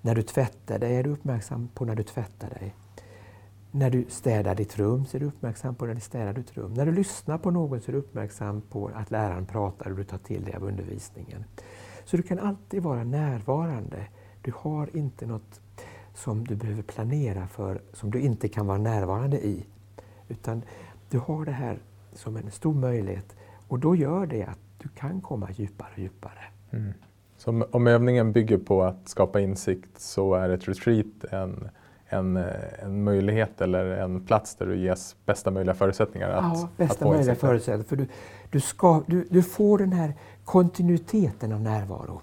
När 0.00 0.14
du 0.14 0.22
tvättar 0.22 0.78
dig 0.78 0.96
är 0.96 1.02
du 1.02 1.10
uppmärksam 1.10 1.68
på 1.74 1.84
när 1.84 1.94
du 1.94 2.02
tvättar 2.02 2.50
dig. 2.50 2.74
När 3.78 3.90
du 3.90 4.04
städar 4.08 4.54
ditt 4.54 4.78
rum 4.78 5.06
så 5.06 5.16
är 5.16 5.20
du 5.20 5.26
uppmärksam 5.26 5.74
på 5.74 5.86
när 5.86 5.94
du 5.94 6.00
städar 6.00 6.32
ditt 6.32 6.56
rum. 6.56 6.74
När 6.74 6.86
du 6.86 6.92
lyssnar 6.92 7.38
på 7.38 7.50
någon 7.50 7.80
så 7.80 7.90
är 7.90 7.92
du 7.92 7.98
uppmärksam 7.98 8.60
på 8.60 8.90
att 8.94 9.10
läraren 9.10 9.46
pratar 9.46 9.90
och 9.90 9.96
du 9.96 10.04
tar 10.04 10.18
till 10.18 10.44
dig 10.44 10.54
av 10.54 10.64
undervisningen. 10.64 11.44
Så 12.04 12.16
du 12.16 12.22
kan 12.22 12.38
alltid 12.38 12.82
vara 12.82 13.04
närvarande. 13.04 14.06
Du 14.42 14.52
har 14.56 14.96
inte 14.96 15.26
något 15.26 15.60
som 16.14 16.46
du 16.46 16.54
behöver 16.56 16.82
planera 16.82 17.46
för, 17.48 17.80
som 17.92 18.10
du 18.10 18.20
inte 18.20 18.48
kan 18.48 18.66
vara 18.66 18.78
närvarande 18.78 19.46
i. 19.46 19.66
Utan 20.28 20.62
du 21.10 21.18
har 21.18 21.44
det 21.44 21.52
här 21.52 21.78
som 22.12 22.36
en 22.36 22.50
stor 22.50 22.74
möjlighet 22.74 23.36
och 23.68 23.78
då 23.78 23.96
gör 23.96 24.26
det 24.26 24.44
att 24.44 24.60
du 24.78 24.88
kan 24.88 25.20
komma 25.20 25.50
djupare 25.50 25.90
och 25.92 25.98
djupare. 25.98 26.44
Mm. 26.70 26.92
Så 27.36 27.50
om, 27.50 27.64
om 27.70 27.86
övningen 27.86 28.32
bygger 28.32 28.58
på 28.58 28.82
att 28.82 29.08
skapa 29.08 29.40
insikt 29.40 30.00
så 30.00 30.34
är 30.34 30.48
ett 30.48 30.68
retreat 30.68 31.24
en, 31.30 31.68
en, 32.08 32.36
en 32.82 33.04
möjlighet 33.04 33.60
eller 33.60 33.84
en 33.84 34.20
plats 34.20 34.54
där 34.54 34.66
du 34.66 34.76
ges 34.76 35.16
bästa 35.26 35.50
möjliga 35.50 35.74
förutsättningar 35.74 36.28
att, 36.28 36.58
ja, 36.58 36.68
bästa 36.76 37.04
att 37.04 37.10
möjliga 37.10 37.34
förutsättningar. 37.34 37.84
För 37.84 37.96
du, 37.96 38.06
du, 38.50 38.60
ska, 38.60 39.02
du, 39.06 39.26
du 39.30 39.42
får 39.42 39.78
den 39.78 39.92
här 39.92 40.14
kontinuiteten 40.44 41.52
av 41.52 41.60
närvaro. 41.60 42.20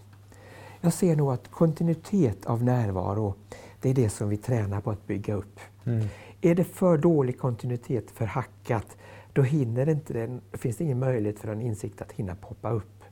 Jag 0.82 0.94
ser 0.94 1.16
nog 1.16 1.34
att 1.34 1.52
kontinuitet 1.52 2.46
av 2.46 2.64
närvaro, 2.64 3.34
det 3.82 3.90
är 3.90 3.94
det 3.94 4.10
som 4.10 4.30
vi 4.30 4.38
tränar 4.38 4.82
på 4.82 4.92
att 4.92 5.08
bygga 5.08 5.34
upp. 5.34 5.60
Mm. 5.86 6.08
Är 6.42 6.56
det 6.56 6.64
för 6.64 6.98
dålig 6.98 7.40
kontinuitet, 7.40 8.12
för 8.12 8.26
hackat, 8.26 8.98
då 9.34 9.42
hinner 9.42 9.90
inte 9.90 10.14
den, 10.14 10.42
finns 10.54 10.78
det 10.78 10.84
ingen 10.84 11.00
möjlighet 11.00 11.40
för 11.40 11.48
en 11.48 11.62
insikt 11.62 12.02
att 12.02 12.12
hinna 12.12 12.36
poppa 12.36 12.72
upp. 12.72 13.04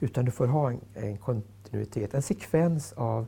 Utan 0.00 0.24
du 0.24 0.30
får 0.30 0.46
ha 0.46 0.70
en, 0.70 0.80
en 0.94 1.16
kontinuitet, 1.16 2.14
en 2.14 2.22
sekvens 2.22 2.92
av 2.92 3.26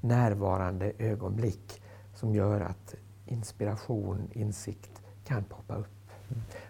närvarande 0.00 0.92
ögonblick 0.98 1.79
som 2.20 2.34
gör 2.34 2.60
att 2.60 2.94
inspiration, 3.26 4.28
insikt 4.32 5.02
kan 5.24 5.44
poppa 5.44 5.76
upp. 5.76 5.86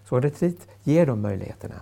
Så 0.05 0.21
retreat 0.21 0.69
ger 0.83 1.07
de 1.07 1.21
möjligheterna. 1.21 1.75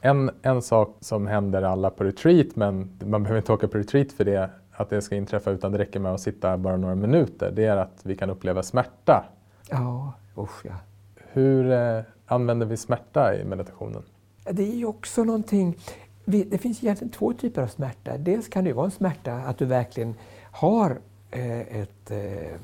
En, 0.00 0.30
en 0.42 0.62
sak 0.62 0.96
som 1.00 1.26
händer 1.26 1.62
alla 1.62 1.90
på 1.90 2.04
retreat, 2.04 2.56
men 2.56 2.90
man 3.04 3.22
behöver 3.22 3.38
inte 3.38 3.52
åka 3.52 3.68
på 3.68 3.78
retreat 3.78 4.12
för 4.12 4.24
det, 4.24 4.50
att 4.72 4.90
det 4.90 5.02
ska 5.02 5.16
inträffa 5.16 5.50
utan 5.50 5.72
det 5.72 5.78
räcker 5.78 6.00
med 6.00 6.12
att 6.12 6.20
sitta 6.20 6.58
bara 6.58 6.76
några 6.76 6.94
minuter, 6.94 7.50
det 7.50 7.64
är 7.64 7.76
att 7.76 8.00
vi 8.02 8.16
kan 8.16 8.30
uppleva 8.30 8.62
smärta. 8.62 9.24
Ja, 9.70 10.12
usch 10.38 10.66
ja. 10.66 10.74
Hur 11.16 11.70
eh, 11.70 12.02
använder 12.26 12.66
vi 12.66 12.76
smärta 12.76 13.34
i 13.36 13.44
meditationen? 13.44 14.02
Det 14.50 14.62
är 14.62 14.76
ju 14.76 14.86
också 14.86 15.24
någonting, 15.24 15.76
det 16.24 16.58
finns 16.58 16.82
egentligen 16.82 17.12
två 17.12 17.32
typer 17.32 17.62
av 17.62 17.66
smärta. 17.66 18.18
Dels 18.18 18.48
kan 18.48 18.64
det 18.64 18.72
vara 18.72 18.84
en 18.84 18.90
smärta 18.90 19.34
att 19.34 19.58
du 19.58 19.64
verkligen 19.64 20.14
har 20.52 20.98
Eh, 21.34 21.80
ett, 21.80 22.10
eh, 22.10 22.54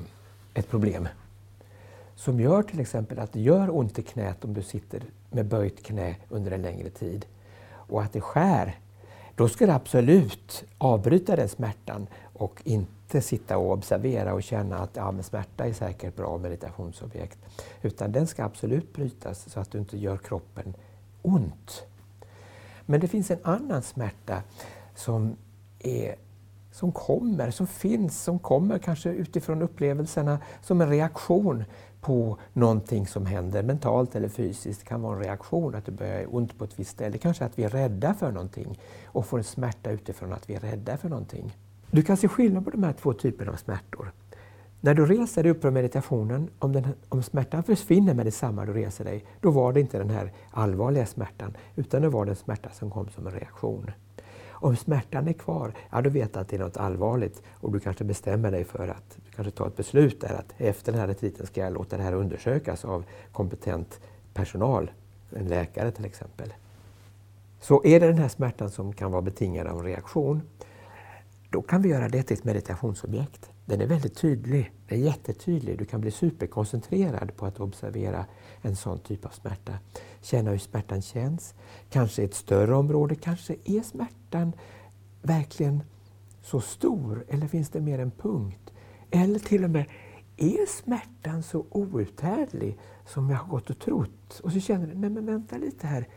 ett 0.53 0.69
problem. 0.69 1.07
Som 2.15 2.39
gör 2.39 2.63
till 2.63 2.79
exempel 2.79 3.19
att 3.19 3.33
det 3.33 3.41
gör 3.41 3.77
ont 3.77 3.99
i 3.99 4.01
knät 4.01 4.45
om 4.45 4.53
du 4.53 4.61
sitter 4.63 5.03
med 5.29 5.45
böjt 5.45 5.83
knä 5.83 6.15
under 6.29 6.51
en 6.51 6.61
längre 6.61 6.89
tid. 6.89 7.25
Och 7.71 8.01
att 8.01 8.13
det 8.13 8.21
skär. 8.21 8.77
Då 9.35 9.49
ska 9.49 9.65
du 9.65 9.71
absolut 9.71 10.63
avbryta 10.77 11.35
den 11.35 11.49
smärtan 11.49 12.07
och 12.33 12.61
inte 12.63 13.21
sitta 13.21 13.57
och 13.57 13.71
observera 13.71 14.33
och 14.33 14.43
känna 14.43 14.77
att 14.77 14.95
ja, 14.95 15.11
men 15.11 15.23
smärta 15.23 15.65
är 15.65 15.73
säkert 15.73 16.15
bra 16.15 16.37
meditationsobjekt. 16.37 17.37
Utan 17.81 18.11
den 18.11 18.27
ska 18.27 18.43
absolut 18.43 18.93
brytas 18.93 19.49
så 19.49 19.59
att 19.59 19.71
du 19.71 19.77
inte 19.77 19.97
gör 19.97 20.17
kroppen 20.17 20.73
ont. 21.21 21.83
Men 22.85 22.99
det 22.99 23.07
finns 23.07 23.31
en 23.31 23.39
annan 23.43 23.81
smärta 23.81 24.43
som, 24.95 25.35
är, 25.79 26.15
som 26.79 26.91
kommer, 26.91 27.51
som 27.51 27.67
finns, 27.67 28.23
som 28.23 28.39
kommer 28.39 28.77
kanske 28.77 29.09
utifrån 29.09 29.61
upplevelserna 29.61 30.39
som 30.61 30.81
en 30.81 30.89
reaktion 30.89 31.63
på 32.01 32.37
någonting 32.53 33.07
som 33.07 33.25
händer 33.25 33.63
mentalt 33.63 34.15
eller 34.15 34.29
fysiskt. 34.29 34.79
Det 34.79 34.85
kan 34.85 35.01
vara 35.01 35.15
en 35.15 35.23
reaktion 35.23 35.75
att 35.75 35.85
det 35.85 35.91
börjar 35.91 36.19
göra 36.19 36.29
ont 36.29 36.57
på 36.57 36.63
ett 36.63 36.79
visst 36.79 36.91
ställe. 36.91 37.17
Kanske 37.17 37.45
att 37.45 37.59
vi 37.59 37.63
är 37.63 37.69
rädda 37.69 38.13
för 38.13 38.31
någonting 38.31 38.79
och 39.05 39.25
får 39.25 39.37
en 39.37 39.43
smärta 39.43 39.91
utifrån 39.91 40.33
att 40.33 40.49
vi 40.49 40.53
är 40.53 40.59
rädda 40.59 40.97
för 40.97 41.09
någonting. 41.09 41.57
Du 41.91 42.01
kan 42.01 42.17
se 42.17 42.27
skillnad 42.27 42.65
på 42.65 42.71
de 42.71 42.83
här 42.83 42.93
två 42.93 43.13
typerna 43.13 43.51
av 43.51 43.55
smärtor. 43.55 44.11
När 44.81 44.93
du 44.93 45.05
reser 45.05 45.43
dig 45.43 45.51
upp 45.51 45.61
från 45.61 45.73
meditationen, 45.73 46.49
om, 46.59 46.73
den, 46.73 46.87
om 47.09 47.23
smärtan 47.23 47.63
försvinner 47.63 48.13
med 48.13 48.25
detsamma 48.25 48.65
du 48.65 48.73
reser 48.73 49.05
dig, 49.05 49.25
då 49.41 49.51
var 49.51 49.73
det 49.73 49.79
inte 49.79 49.97
den 49.97 50.09
här 50.09 50.31
allvarliga 50.51 51.05
smärtan, 51.05 51.57
utan 51.75 52.01
det 52.01 52.09
var 52.09 52.25
den 52.25 52.35
smärta 52.35 52.69
som 52.69 52.91
kom 52.91 53.09
som 53.09 53.27
en 53.27 53.33
reaktion. 53.33 53.91
Om 54.61 54.75
smärtan 54.75 55.27
är 55.27 55.33
kvar, 55.33 55.73
ja 55.91 56.01
då 56.01 56.09
vet 56.09 56.33
du 56.33 56.39
att 56.39 56.47
det 56.47 56.55
är 56.55 56.59
något 56.59 56.77
allvarligt 56.77 57.43
och 57.53 57.71
du 57.71 57.79
kanske 57.79 58.03
bestämmer 58.03 58.51
dig 58.51 58.63
för 58.63 58.87
att, 58.87 59.17
du 59.25 59.31
kanske 59.35 59.51
tar 59.51 59.67
ett 59.67 59.77
beslut 59.77 60.21
där 60.21 60.33
att 60.33 60.53
efter 60.57 60.91
den 60.91 61.01
här 61.01 61.07
retriten 61.07 61.47
ska 61.47 61.61
jag 61.61 61.73
låta 61.73 61.97
det 61.97 62.03
här 62.03 62.13
undersökas 62.13 62.85
av 62.85 63.05
kompetent 63.31 63.99
personal, 64.33 64.91
en 65.35 65.47
läkare 65.47 65.91
till 65.91 66.05
exempel. 66.05 66.53
Så 67.61 67.85
är 67.85 67.99
det 67.99 68.07
den 68.07 68.17
här 68.17 68.29
smärtan 68.29 68.69
som 68.69 68.93
kan 68.93 69.11
vara 69.11 69.21
betingad 69.21 69.67
av 69.67 69.79
en 69.79 69.85
reaktion, 69.85 70.41
då 71.49 71.61
kan 71.61 71.81
vi 71.81 71.89
göra 71.89 72.09
det 72.09 72.23
till 72.23 72.37
ett 72.37 72.43
meditationsobjekt. 72.43 73.49
Den 73.65 73.81
är 73.81 73.87
väldigt 73.87 74.17
tydlig, 74.17 74.71
den 74.87 74.99
är 74.99 75.03
jättetydlig. 75.03 75.77
Du 75.77 75.85
kan 75.85 76.01
bli 76.01 76.11
superkoncentrerad 76.11 77.35
på 77.35 77.45
att 77.45 77.59
observera 77.59 78.25
en 78.61 78.75
sån 78.75 78.99
typ 78.99 79.25
av 79.25 79.29
smärta. 79.29 79.73
Känna 80.21 80.51
hur 80.51 80.57
smärtan 80.57 81.01
känns. 81.01 81.53
Kanske 81.89 82.21
i 82.21 82.25
ett 82.25 82.33
större 82.33 82.75
område, 82.75 83.15
kanske 83.15 83.55
är 83.65 83.81
smärtan 83.81 84.53
verkligen 85.21 85.83
så 86.41 86.61
stor 86.61 87.25
eller 87.27 87.47
finns 87.47 87.69
det 87.69 87.81
mer 87.81 87.99
en 87.99 88.11
punkt? 88.11 88.73
Eller 89.11 89.39
till 89.39 89.63
och 89.63 89.69
med, 89.69 89.85
är 90.37 90.65
smärtan 90.65 91.43
så 91.43 91.65
outhärdlig 91.69 92.77
som 93.05 93.29
jag 93.29 93.37
har 93.37 93.47
gått 93.47 93.69
och 93.69 93.79
trott? 93.79 94.39
Och 94.43 94.51
så 94.51 94.59
känner 94.59 94.87
du, 94.87 94.93
nej 94.95 95.09
men 95.09 95.25
vänta 95.25 95.57
lite 95.57 95.87
här, 95.87 96.07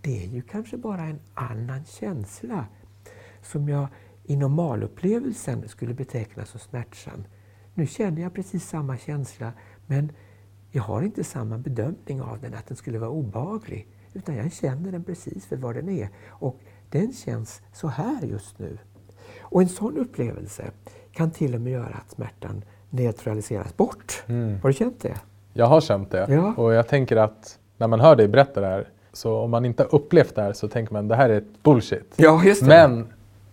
det 0.00 0.24
är 0.24 0.28
ju 0.28 0.42
kanske 0.42 0.76
bara 0.76 1.02
en 1.02 1.20
annan 1.34 1.84
känsla 1.84 2.66
som 3.42 3.68
jag 3.68 3.88
i 4.24 4.36
normalupplevelsen 4.36 5.68
skulle 5.68 5.94
beteckna 5.94 6.44
som 6.44 6.60
smärtsam. 6.60 7.24
Nu 7.74 7.86
känner 7.86 8.22
jag 8.22 8.34
precis 8.34 8.68
samma 8.68 8.98
känsla 8.98 9.52
men 9.86 10.12
jag 10.72 10.82
har 10.82 11.02
inte 11.02 11.24
samma 11.24 11.58
bedömning 11.58 12.22
av 12.22 12.38
den, 12.40 12.54
att 12.54 12.66
den 12.66 12.76
skulle 12.76 12.98
vara 12.98 13.10
obehaglig. 13.10 13.86
Utan 14.14 14.36
jag 14.36 14.52
känner 14.52 14.92
den 14.92 15.04
precis 15.04 15.46
för 15.46 15.56
vad 15.56 15.74
den 15.74 15.88
är. 15.88 16.08
Och 16.28 16.60
den 16.90 17.12
känns 17.12 17.62
så 17.72 17.88
här 17.88 18.22
just 18.22 18.58
nu. 18.58 18.78
Och 19.40 19.62
en 19.62 19.68
sån 19.68 19.98
upplevelse 19.98 20.70
kan 21.12 21.30
till 21.30 21.54
och 21.54 21.60
med 21.60 21.72
göra 21.72 21.94
att 22.04 22.10
smärtan 22.10 22.64
neutraliseras 22.90 23.76
bort. 23.76 24.22
Mm. 24.26 24.60
Har 24.62 24.68
du 24.68 24.74
känt 24.74 25.00
det? 25.00 25.20
Jag 25.52 25.66
har 25.66 25.80
känt 25.80 26.10
det 26.10 26.26
Ja. 26.30 26.54
och 26.56 26.72
jag 26.72 26.88
tänker 26.88 27.16
att 27.16 27.58
när 27.78 27.88
man 27.88 28.00
hör 28.00 28.16
dig 28.16 28.28
berätta 28.28 28.60
det 28.60 28.66
här, 28.66 28.88
så 29.12 29.36
om 29.38 29.50
man 29.50 29.64
inte 29.64 29.82
har 29.82 29.94
upplevt 29.94 30.34
det 30.34 30.42
här 30.42 30.52
så 30.52 30.68
tänker 30.68 30.92
man 30.92 31.08
det 31.08 31.16
här 31.16 31.28
är 31.30 31.38
ett 31.38 31.62
bullshit. 31.62 32.12
Ja, 32.16 32.44
just 32.44 32.62
Men 32.62 33.06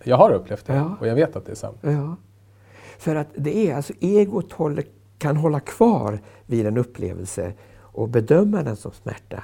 jag 0.03 0.17
har 0.17 0.31
upplevt 0.31 0.65
det 0.65 0.73
Ja. 0.75 0.95
och 0.99 1.07
jag 1.07 1.15
vet 1.15 1.35
att 1.35 1.45
det 1.45 1.51
är 1.51 1.55
sant. 1.55 1.77
Ja. 1.81 2.15
För 2.97 3.15
att 3.15 3.27
det 3.35 3.57
är 3.69 3.75
alltså 3.75 3.93
egot 3.99 4.51
håller, 4.51 4.83
kan 5.19 5.37
hålla 5.37 5.59
kvar 5.59 6.19
vid 6.45 6.65
en 6.67 6.77
upplevelse 6.77 7.53
och 7.79 8.09
bedöma 8.09 8.63
den 8.63 8.75
som 8.75 8.91
smärta. 8.91 9.43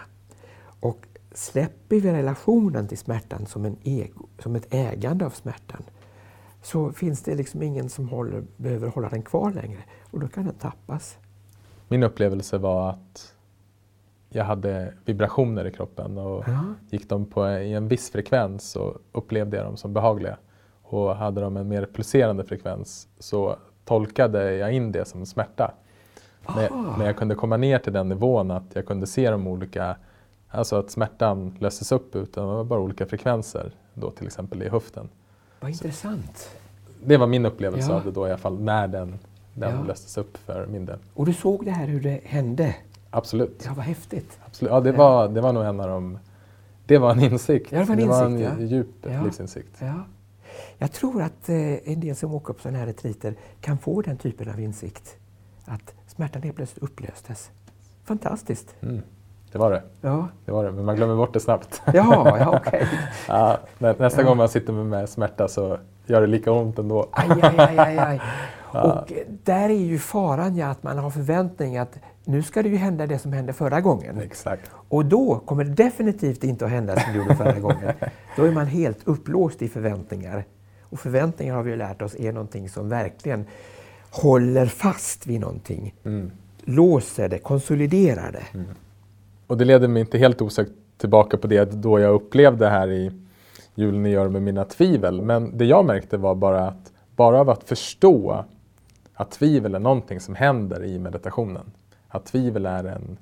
Och 0.80 1.07
släpper 1.34 1.95
vi 1.99 2.11
relationen 2.11 2.88
till 2.88 2.97
smärtan 2.97 3.45
som, 3.45 3.65
en 3.65 3.78
ego, 3.84 4.28
som 4.39 4.55
ett 4.55 4.73
ägande 4.73 5.26
av 5.26 5.30
smärtan 5.30 5.84
så 6.61 6.91
finns 6.91 7.21
det 7.23 7.36
liksom 7.36 7.61
ingen 7.61 7.89
som 7.89 8.09
håller, 8.09 8.43
behöver 8.57 8.88
hålla 8.88 9.09
den 9.09 9.21
kvar 9.21 9.51
längre 9.51 9.80
och 10.11 10.19
då 10.19 10.28
kan 10.28 10.45
den 10.45 10.55
tappas. 10.55 11.17
Min 11.88 12.03
upplevelse 12.03 12.57
var 12.57 12.89
att 12.89 13.34
jag 14.30 14.43
hade 14.45 14.93
vibrationer 15.05 15.67
i 15.67 15.71
kroppen 15.71 16.17
och 16.17 16.43
Ja. 16.47 16.63
gick 16.89 17.09
de 17.09 17.26
på 17.26 17.47
i 17.49 17.73
en 17.73 17.88
viss 17.88 18.11
frekvens 18.11 18.69
så 18.71 18.97
upplevde 19.11 19.57
jag 19.57 19.65
dem 19.65 19.78
som 19.78 19.93
behagliga. 19.93 20.38
Och 20.82 21.15
hade 21.15 21.41
de 21.41 21.57
en 21.57 21.67
mer 21.67 21.89
pulserande 21.93 22.43
frekvens 22.43 23.07
så 23.19 23.57
tolkade 23.86 24.53
jag 24.55 24.73
in 24.73 24.91
det 24.91 25.05
som 25.05 25.25
smärta. 25.25 25.71
Men, 26.55 26.73
Aha. 26.73 26.95
men 26.97 27.07
jag 27.07 27.17
kunde 27.17 27.36
komma 27.36 27.57
ner 27.57 27.79
till 27.79 27.93
den 27.93 28.09
nivån 28.09 28.51
att 28.51 28.63
jag 28.73 28.86
kunde 28.86 29.07
se 29.07 29.29
de 29.31 29.47
olika, 29.47 29.95
alltså 30.49 30.75
att 30.75 30.91
smärtan 30.91 31.55
löstes 31.59 31.91
upp 31.91 32.15
utan 32.15 32.47
det 32.47 32.53
var 32.55 32.63
bara 32.63 32.79
olika 32.79 33.05
frekvenser 33.05 33.71
då 33.93 34.11
till 34.11 34.25
exempel 34.27 34.63
i 34.63 34.69
höften. 34.69 35.09
Vad 35.59 35.71
intressant. 35.71 36.49
Det 37.05 37.17
var 37.17 37.27
min 37.27 37.45
upplevelse 37.45 37.91
Ja. 37.91 37.95
av 37.95 38.03
det 38.05 38.11
då 38.11 38.27
i 38.27 38.29
alla 38.29 38.38
fall 38.38 38.59
när 38.59 38.88
den, 38.88 39.19
den 39.53 39.75
Ja. 39.75 39.83
löstes 39.88 40.17
upp 40.17 40.38
för 40.38 40.65
min 40.67 40.86
del. 40.86 40.99
Och 41.13 41.25
du 41.25 41.33
såg 41.33 41.65
det 41.65 41.71
här 41.71 41.88
hur 41.88 42.01
det 42.01 42.19
hände. 42.23 42.75
Absolut. 43.09 43.63
Ja, 43.65 43.73
vad 43.75 43.86
häftigt. 43.86 44.39
Absolut. 44.45 44.71
Ja, 44.71 44.79
det, 44.79 44.91
var, 44.91 45.27
det 45.27 45.41
var 45.41 45.53
nog 45.53 45.63
en 45.65 45.79
av 45.79 45.88
de... 45.89 46.19
Det 46.86 46.97
var 46.97 47.11
en 47.11 47.19
insikt. 47.19 47.71
Ja, 47.71 47.79
det 47.79 47.86
var 47.86 47.93
en 47.95 47.99
insikt, 47.99 48.51
en 48.57 48.61
ja. 48.61 48.67
djup 48.67 49.05
livsinsikt. 49.23 49.81
Ja. 50.58 50.64
Jag 50.78 50.91
tror 50.91 51.22
att 51.22 51.49
eh, 51.49 51.56
en 51.91 51.99
del 51.99 52.16
som 52.16 52.34
åker 52.34 52.53
på 52.53 52.60
sådana 52.62 52.78
här 52.80 52.86
retriter 52.86 53.36
kan 53.62 53.78
få 53.78 54.01
den 54.01 54.18
typen 54.18 54.49
av 54.49 54.60
insikt. 54.60 55.16
Att 55.66 55.93
smärtan 56.08 56.41
helt 56.41 56.56
plötsligt 56.56 56.84
upplöstes. 56.84 57.51
Fantastiskt. 58.03 58.76
Mm. 58.82 59.01
Det 59.51 59.58
var 59.58 59.72
det. 59.72 59.84
Ja, 60.01 60.28
det 60.45 60.51
var 60.51 60.64
det. 60.64 60.72
Men 60.72 60.86
man 60.86 60.95
glömmer 60.95 61.16
bort 61.16 61.34
det 61.34 61.39
snabbt. 61.39 61.82
Jaha, 61.93 62.39
ja 62.39 62.58
okej. 62.58 62.88
ja, 63.28 63.60
nä, 63.78 63.95
nästa 63.99 64.22
Ja. 64.22 64.28
gång 64.28 64.38
man 64.38 64.49
sitter 64.49 64.74
med, 64.74 65.10
smärta 65.10 65.47
så 65.47 65.78
gör 66.06 66.22
det 66.22 66.28
lika 66.28 66.51
ont 66.51 66.80
ändå. 66.80 67.08
Aj, 67.12 67.30
aj, 67.41 67.78
aj, 67.78 67.97
aj. 67.97 68.22
Ja. 68.74 68.82
Och 68.84 69.12
där 69.43 69.70
är 69.70 69.74
ju 69.74 69.99
faran 69.99 70.56
ja, 70.56 70.68
att 70.68 70.84
man 70.84 70.97
har 70.97 71.10
förväntning 71.10 71.78
att 71.78 71.97
nu 72.26 72.43
ska 72.43 72.63
det 72.63 72.69
ju 72.69 72.76
hända 72.76 73.07
det 73.07 73.19
som 73.19 73.34
hände 73.34 73.53
förra 73.53 73.82
gången. 73.82 74.17
Exakt. 74.21 74.71
Och 74.73 75.05
då 75.05 75.39
kommer 75.39 75.63
det 75.63 75.71
definitivt 75.71 76.43
inte 76.43 76.65
att 76.65 76.71
hända 76.71 76.99
som 76.99 77.13
det 77.13 77.19
gjorde 77.19 77.36
förra 77.36 77.59
gången. 77.59 77.93
Då 78.36 78.43
är 78.43 78.51
man 78.51 78.67
helt 78.67 78.99
upplåst 79.03 79.61
i 79.61 79.67
förväntningar. 79.67 80.45
Och 80.82 80.99
förväntningar 80.99 81.55
har 81.55 81.63
vi 81.63 81.71
ju 81.71 81.78
lärt 81.78 82.01
oss 82.01 82.15
är 82.15 82.32
någonting 82.32 82.69
som 82.69 82.89
verkligen 82.89 83.45
håller 84.11 84.65
fast 84.65 85.28
vid 85.28 85.39
någonting. 85.39 85.93
Mm. 86.05 86.32
Låser 86.63 87.30
det, 87.30 87.38
konsoliderar 87.38 88.32
det. 88.32 88.65
Och 89.47 89.57
det 89.57 89.65
leder 89.65 89.88
mig 89.88 90.01
inte 90.01 90.17
helt 90.17 90.41
osökt 90.41 90.71
tillbaka 90.97 91.38
på 91.38 91.47
det 91.47 91.71
då 91.71 91.99
jag 91.99 92.13
upplevde 92.13 92.69
här 92.69 92.91
i 92.91 93.11
julen 93.76 94.05
gör 94.05 94.30
med 94.30 94.41
mina 94.41 94.65
tvivel. 94.65 95.21
Men 95.21 95.57
det 95.57 95.65
jag 95.65 95.86
märkte 95.86 96.17
var 96.17 96.36
bara 96.36 96.67
att 96.67 96.91
bara 97.15 97.39
av 97.39 97.49
att 97.49 97.63
förstå 97.63 98.45
att 99.13 99.32
tvivel 99.32 99.76
är 99.76 99.80
någonting 99.80 100.19
som 100.19 100.36
händer 100.36 100.84
i 100.84 100.99
meditationen. 100.99 101.71
Att 102.16 102.26
tvivel 102.26 102.66
är 102.66 102.84
en... 102.84 103.18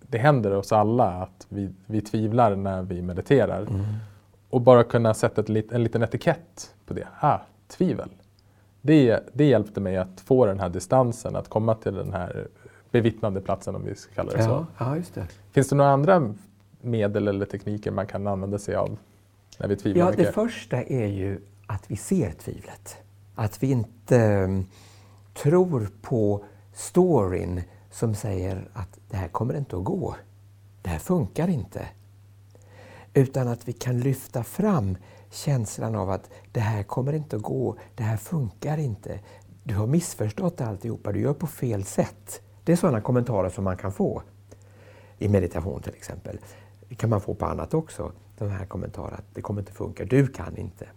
Det 0.00 0.18
händer 0.18 0.54
oss 0.56 0.72
alla 0.72 1.04
att 1.04 1.46
vi, 1.48 1.70
vi 1.86 2.00
tvivlar 2.00 2.56
när 2.56 2.82
vi 2.82 3.02
mediterar. 3.02 3.60
Mm. 3.60 3.84
Och 4.50 4.60
bara 4.60 4.84
kunna 4.84 5.14
sätta 5.14 5.40
ett, 5.40 5.72
en 5.72 5.82
liten 5.82 6.02
etikett 6.02 6.74
på 6.86 6.94
det. 6.94 7.06
Ah, 7.20 7.38
tvivel. 7.68 8.08
Det, 8.80 9.20
det 9.32 9.44
hjälpte 9.44 9.80
mig 9.80 9.96
att 9.96 10.20
få 10.20 10.46
den 10.46 10.60
här 10.60 10.68
distansen, 10.68 11.36
att 11.36 11.48
komma 11.48 11.74
till 11.74 11.94
den 11.94 12.12
här 12.12 12.48
bevittnande 12.90 13.40
platsen 13.40 13.74
om 13.74 13.84
vi 13.84 13.94
ska 13.94 14.14
kalla 14.14 14.32
det 14.32 14.42
så. 14.42 14.50
Ja, 14.50 14.66
ja, 14.78 14.96
just 14.96 15.14
det. 15.14 15.26
Finns 15.52 15.68
det 15.68 15.76
några 15.76 15.90
andra 15.90 16.34
medel 16.80 17.28
eller 17.28 17.46
tekniker 17.46 17.90
man 17.90 18.06
kan 18.06 18.26
använda 18.26 18.58
sig 18.58 18.74
av 18.74 18.96
när 19.58 19.68
vi 19.68 19.76
tvivlar 19.76 20.04
Ja, 20.04 20.10
det 20.10 20.18
mycket? 20.18 20.34
första 20.34 20.82
är 20.82 21.06
ju 21.06 21.40
att 21.66 21.90
vi 21.90 21.96
ser 21.96 22.32
tvivlet. 22.32 22.96
Att 23.34 23.62
vi 23.62 23.70
inte 23.70 24.18
mm, 24.18 24.64
tror 25.34 25.88
på 26.02 26.44
storyn 26.72 27.62
som 27.94 28.14
säger 28.14 28.68
att 28.72 28.98
det 29.08 29.16
här 29.16 29.28
kommer 29.28 29.56
inte 29.56 29.76
att 29.76 29.84
gå. 29.84 30.16
Det 30.82 30.90
här 30.90 30.98
funkar 30.98 31.48
inte. 31.48 31.88
Utan 33.14 33.48
att 33.48 33.68
vi 33.68 33.72
kan 33.72 34.00
lyfta 34.00 34.44
fram 34.44 34.96
känslan 35.30 35.94
av 35.94 36.10
att 36.10 36.30
det 36.52 36.60
här 36.60 36.82
kommer 36.82 37.12
inte 37.12 37.36
att 37.36 37.42
gå, 37.42 37.76
det 37.94 38.02
här 38.02 38.16
funkar 38.16 38.78
inte. 38.78 39.20
Du 39.64 39.74
har 39.74 39.86
missförstått 39.86 40.60
alltihopa, 40.60 41.12
du 41.12 41.20
gör 41.20 41.34
på 41.34 41.46
fel 41.46 41.84
sätt. 41.84 42.40
Det 42.64 42.72
är 42.72 42.76
sådana 42.76 43.00
kommentarer 43.00 43.48
som 43.48 43.64
man 43.64 43.76
kan 43.76 43.92
få 43.92 44.22
i 45.18 45.28
meditation 45.28 45.82
till 45.82 45.94
exempel. 45.94 46.38
Det 46.88 46.94
kan 46.94 47.10
man 47.10 47.20
få 47.20 47.34
på 47.34 47.46
annat 47.46 47.74
också. 47.74 48.12
De 48.38 48.50
här 48.50 48.66
kommentarerna 48.66 49.16
att 49.16 49.34
det 49.34 49.42
kommer 49.42 49.60
inte 49.60 49.72
funka, 49.72 50.04
du 50.04 50.26
kan 50.26 50.56
inte. 50.56 50.88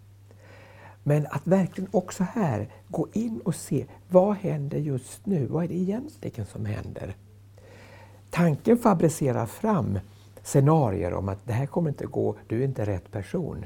Men 1.08 1.26
att 1.30 1.46
verkligen 1.46 1.90
också 1.92 2.24
här 2.24 2.68
gå 2.88 3.08
in 3.12 3.40
och 3.40 3.54
se 3.54 3.86
vad 4.08 4.36
händer 4.36 4.78
just 4.78 5.26
nu? 5.26 5.46
Vad 5.46 5.64
är 5.64 5.68
det 5.68 5.74
egentligen 5.74 6.46
som 6.46 6.64
händer? 6.64 7.16
Tanken 8.30 8.78
fabricerar 8.78 9.46
fram 9.46 9.98
scenarier 10.42 11.14
om 11.14 11.28
att 11.28 11.46
det 11.46 11.52
här 11.52 11.66
kommer 11.66 11.90
inte 11.90 12.06
gå, 12.06 12.36
du 12.46 12.60
är 12.60 12.64
inte 12.64 12.86
rätt 12.86 13.10
person. 13.10 13.64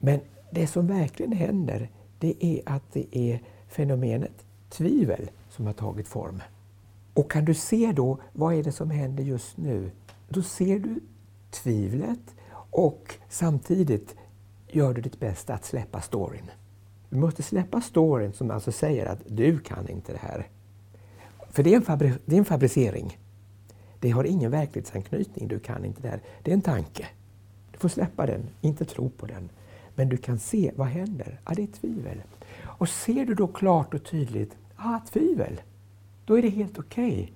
Men 0.00 0.20
det 0.50 0.66
som 0.66 0.86
verkligen 0.86 1.32
händer, 1.32 1.90
det 2.18 2.44
är 2.44 2.62
att 2.66 2.92
det 2.92 3.18
är 3.18 3.42
fenomenet 3.68 4.44
tvivel 4.70 5.30
som 5.50 5.66
har 5.66 5.72
tagit 5.72 6.08
form. 6.08 6.42
Och 7.14 7.30
kan 7.30 7.44
du 7.44 7.54
se 7.54 7.92
då, 7.92 8.18
vad 8.32 8.54
är 8.54 8.62
det 8.62 8.72
som 8.72 8.90
händer 8.90 9.24
just 9.24 9.56
nu? 9.56 9.90
Då 10.28 10.42
ser 10.42 10.78
du 10.78 11.00
tvivlet 11.50 12.34
och 12.70 13.14
samtidigt 13.28 14.14
gör 14.68 14.94
du 14.94 15.00
ditt 15.00 15.20
bästa 15.20 15.54
att 15.54 15.64
släppa 15.64 16.00
storyn. 16.00 16.50
Du 17.10 17.16
måste 17.16 17.42
släppa 17.42 17.80
storyn 17.80 18.32
som 18.32 18.50
alltså 18.50 18.72
säger 18.72 19.06
att 19.06 19.18
du 19.26 19.58
kan 19.58 19.88
inte 19.88 20.12
det 20.12 20.18
här. 20.18 20.46
För 21.50 21.62
det 21.62 21.72
är 21.72 21.76
en, 21.76 21.82
fabri- 21.82 22.18
det 22.24 22.34
är 22.34 22.38
en 22.38 22.44
fabricering. 22.44 23.18
Det 24.00 24.10
har 24.10 24.24
ingen 24.24 24.50
verklighetsanknytning, 24.50 25.48
du 25.48 25.58
kan 25.58 25.84
inte 25.84 26.02
det 26.02 26.08
här. 26.08 26.20
Det 26.42 26.50
är 26.50 26.54
en 26.54 26.62
tanke. 26.62 27.06
Du 27.72 27.78
får 27.78 27.88
släppa 27.88 28.26
den, 28.26 28.48
inte 28.60 28.84
tro 28.84 29.10
på 29.10 29.26
den. 29.26 29.48
Men 29.94 30.08
du 30.08 30.16
kan 30.16 30.38
se, 30.38 30.72
vad 30.76 30.86
händer? 30.86 31.40
Ja, 31.44 31.52
det 31.56 31.62
är 31.62 31.66
tvivel. 31.66 32.22
Och 32.64 32.88
ser 32.88 33.26
du 33.26 33.34
då 33.34 33.46
klart 33.46 33.94
och 33.94 34.04
tydligt, 34.04 34.56
ja 34.76 35.00
tvivel, 35.12 35.60
då 36.24 36.38
är 36.38 36.42
det 36.42 36.48
helt 36.48 36.78
okej. 36.78 37.32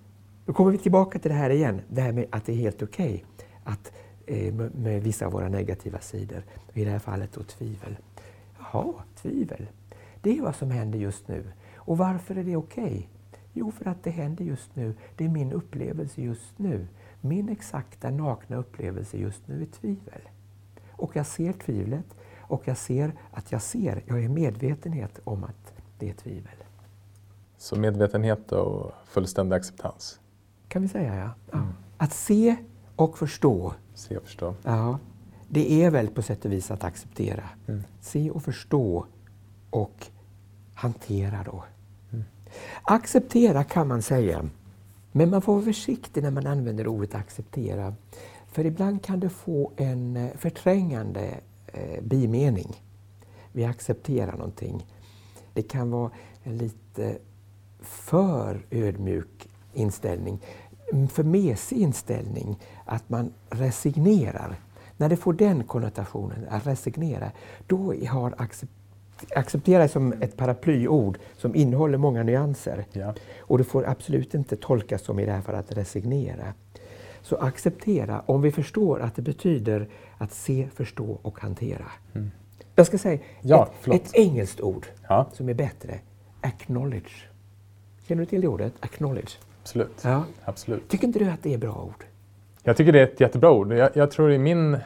Då 0.46 0.52
kommer 0.52 0.72
vi 0.72 0.78
tillbaka 0.78 1.18
till 1.18 1.30
det 1.30 1.36
här 1.36 1.50
igen, 1.50 1.80
det 1.88 2.00
här 2.00 2.12
med 2.12 2.26
att 2.30 2.44
det 2.44 2.52
är 2.52 2.56
helt 2.56 2.82
okej 2.82 3.24
att 3.64 3.92
med, 4.32 4.74
med 4.74 5.02
vissa 5.02 5.26
av 5.26 5.32
våra 5.32 5.48
negativa 5.48 6.00
sidor, 6.00 6.42
i 6.72 6.84
det 6.84 6.90
här 6.90 6.98
fallet 6.98 7.32
då 7.32 7.42
tvivel. 7.42 7.96
Jaha, 8.58 8.94
tvivel. 9.14 9.68
Det 10.20 10.38
är 10.38 10.42
vad 10.42 10.56
som 10.56 10.70
händer 10.70 10.98
just 10.98 11.28
nu. 11.28 11.52
Och 11.76 11.98
varför 11.98 12.36
är 12.36 12.44
det 12.44 12.56
okej? 12.56 13.08
Jo, 13.52 13.70
för 13.70 13.88
att 13.88 14.04
det 14.04 14.10
händer 14.10 14.44
just 14.44 14.76
nu. 14.76 14.94
Det 15.16 15.24
är 15.24 15.28
min 15.28 15.52
upplevelse 15.52 16.22
just 16.22 16.58
nu. 16.58 16.86
Min 17.20 17.48
exakta 17.48 18.10
nakna 18.10 18.56
upplevelse 18.56 19.16
just 19.16 19.48
nu 19.48 19.62
är 19.62 19.66
tvivel. 19.66 20.20
Och 20.90 21.16
jag 21.16 21.26
ser 21.26 21.52
tvivlet 21.52 22.06
och 22.40 22.68
jag 22.68 22.76
ser 22.76 23.14
att 23.30 23.52
jag 23.52 23.62
ser, 23.62 24.02
jag 24.06 24.24
är 24.24 24.28
medvetenhet 24.28 25.20
om 25.24 25.44
att 25.44 25.72
det 25.98 26.10
är 26.10 26.14
tvivel. 26.14 26.56
Så 27.56 27.76
medvetenhet 27.76 28.52
och 28.52 28.92
fullständig 29.06 29.56
acceptans. 29.56 30.20
Kan 30.68 30.82
vi 30.82 30.88
säga 30.88 31.16
ja. 31.16 31.30
ja. 31.50 31.66
Att 31.96 32.12
se 32.12 32.56
och 32.96 33.18
förstå, 33.18 33.74
Se 33.94 34.16
och 34.16 34.22
förstå. 34.22 34.54
ja, 34.62 34.98
det 35.48 35.84
är 35.84 35.90
väl 35.90 36.08
på 36.08 36.22
sätt 36.22 36.44
och 36.44 36.52
vis 36.52 36.70
att 36.70 36.84
acceptera. 36.84 37.44
Mm. 37.68 37.82
Se 38.00 38.30
och 38.30 38.42
förstå 38.42 39.06
och 39.70 40.06
hantera 40.74 41.42
då. 41.44 41.64
Acceptera 42.82 43.64
kan 43.64 43.88
man 43.88 44.02
säga, 44.02 44.48
men 45.12 45.30
man 45.30 45.42
får 45.42 45.54
vara 45.54 45.64
försiktig 45.64 46.22
när 46.22 46.30
man 46.30 46.46
använder 46.46 46.86
ordet 46.86 47.14
acceptera. 47.14 47.94
För 48.46 48.66
ibland 48.66 49.04
kan 49.04 49.20
det 49.20 49.28
få 49.28 49.72
en 49.76 50.16
eh, 50.16 50.30
förträngande 50.36 51.40
eh, 51.66 52.02
bimening. 52.02 52.82
Vi 53.52 53.64
accepterar 53.64 54.32
någonting. 54.32 54.86
Det 55.54 55.62
kan 55.62 55.90
vara 55.90 56.10
en 56.42 56.56
lite 56.56 57.18
för 57.80 58.66
ödmjuk 58.70 59.48
inställning, 59.72 60.40
en 60.92 61.08
för 61.08 61.24
mesig 61.24 61.78
inställning, 61.78 62.58
att 62.84 63.10
man 63.10 63.32
resignerar. 63.50 64.56
När 64.96 65.08
det 65.08 65.16
får 65.16 65.32
den 65.32 65.64
konnotationen, 65.64 66.46
att 66.50 66.66
resignera, 66.66 67.30
då 67.66 67.94
har 68.08 68.34
accept 68.38 68.72
acceptera 69.34 69.88
som 69.88 70.12
ett 70.12 70.36
paraplyord 70.36 71.18
som 71.36 71.54
innehåller 71.54 71.98
många 71.98 72.22
nyanser. 72.22 72.84
Ja. 72.92 73.14
Och 73.40 73.58
det 73.58 73.64
får 73.64 73.88
absolut 73.88 74.34
inte 74.34 74.56
tolkas 74.56 75.02
som 75.02 75.18
i 75.18 75.26
det 75.26 75.32
här 75.32 75.40
fallet 75.40 75.70
att 75.70 75.76
resignera. 75.76 76.54
Så 77.22 77.36
acceptera, 77.36 78.22
om 78.26 78.42
vi 78.42 78.52
förstår 78.52 79.00
att 79.00 79.14
det 79.14 79.22
betyder 79.22 79.88
att 80.18 80.32
se, 80.32 80.68
förstå 80.74 81.18
och 81.22 81.40
hantera. 81.40 81.86
Jag 82.74 82.86
ska 82.86 82.98
säga 82.98 83.18
Ja, 83.40 83.70
ett, 83.84 83.94
ett 83.94 84.14
engelskt 84.14 84.60
ord 84.60 84.86
Ja, 85.08 85.26
som 85.32 85.48
är 85.48 85.54
bättre. 85.54 86.00
Acknowledge. 86.40 87.28
Känner 88.08 88.22
du 88.22 88.26
till 88.26 88.40
det 88.40 88.48
ordet? 88.48 88.72
Acknowledge. 88.80 89.38
absolut. 89.62 90.00
Ja. 90.02 90.24
absolut. 90.44 90.88
Tycker 90.88 91.06
inte 91.06 91.18
du 91.18 91.30
att 91.30 91.42
det 91.42 91.54
är 91.54 91.58
bra 91.58 91.82
ord? 91.82 92.04
Jag 92.64 92.76
tycker 92.76 92.92
det 92.92 93.00
är 93.00 93.04
ett 93.04 93.20
jättebra 93.20 93.50
ord. 93.50 93.72
Jag, 93.72 93.90
jag 93.94 94.10
tror 94.10 94.32
i, 94.32 94.38
min, 94.38 94.76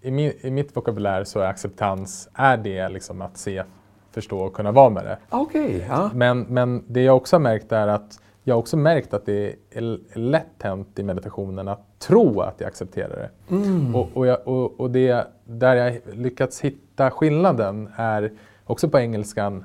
i, 0.00 0.10
min, 0.10 0.32
i 0.40 0.50
mitt 0.50 0.76
vokabulär 0.76 1.24
så 1.24 1.40
är 1.40 1.46
acceptans 1.46 2.28
är 2.34 2.56
det 2.56 2.88
liksom 2.88 3.22
att 3.22 3.36
se, 3.36 3.62
förstå 4.10 4.40
och 4.40 4.54
kunna 4.54 4.72
vara 4.72 4.90
med 4.90 5.04
det. 5.04 5.18
Okej, 5.30 5.86
ja. 5.88 6.10
Men, 6.14 6.40
men 6.40 6.84
det 6.86 7.02
jag 7.02 7.16
också 7.16 7.36
har 7.36 7.40
märkt 7.40 7.72
är 7.72 7.88
att 7.88 8.20
jag 8.44 8.54
har 8.54 8.58
också 8.58 8.76
märkt 8.76 9.14
att 9.14 9.26
det 9.26 9.54
är 9.70 10.18
lätt 10.18 10.62
hänt 10.62 10.98
i 10.98 11.02
meditationen 11.02 11.68
att 11.68 11.80
tro 11.98 12.40
att 12.40 12.54
jag 12.58 12.68
accepterar 12.68 13.16
det. 13.16 13.54
Mm. 13.54 13.94
Och, 13.94 14.08
och, 14.14 14.26
jag, 14.26 14.48
och, 14.48 14.80
och 14.80 14.90
det 14.90 15.26
där 15.44 15.76
jag 15.76 16.00
lyckats 16.12 16.60
hitta 16.60 17.10
skillnaden 17.10 17.90
är 17.96 18.32
också 18.64 18.88
på 18.88 18.98
engelskan 18.98 19.64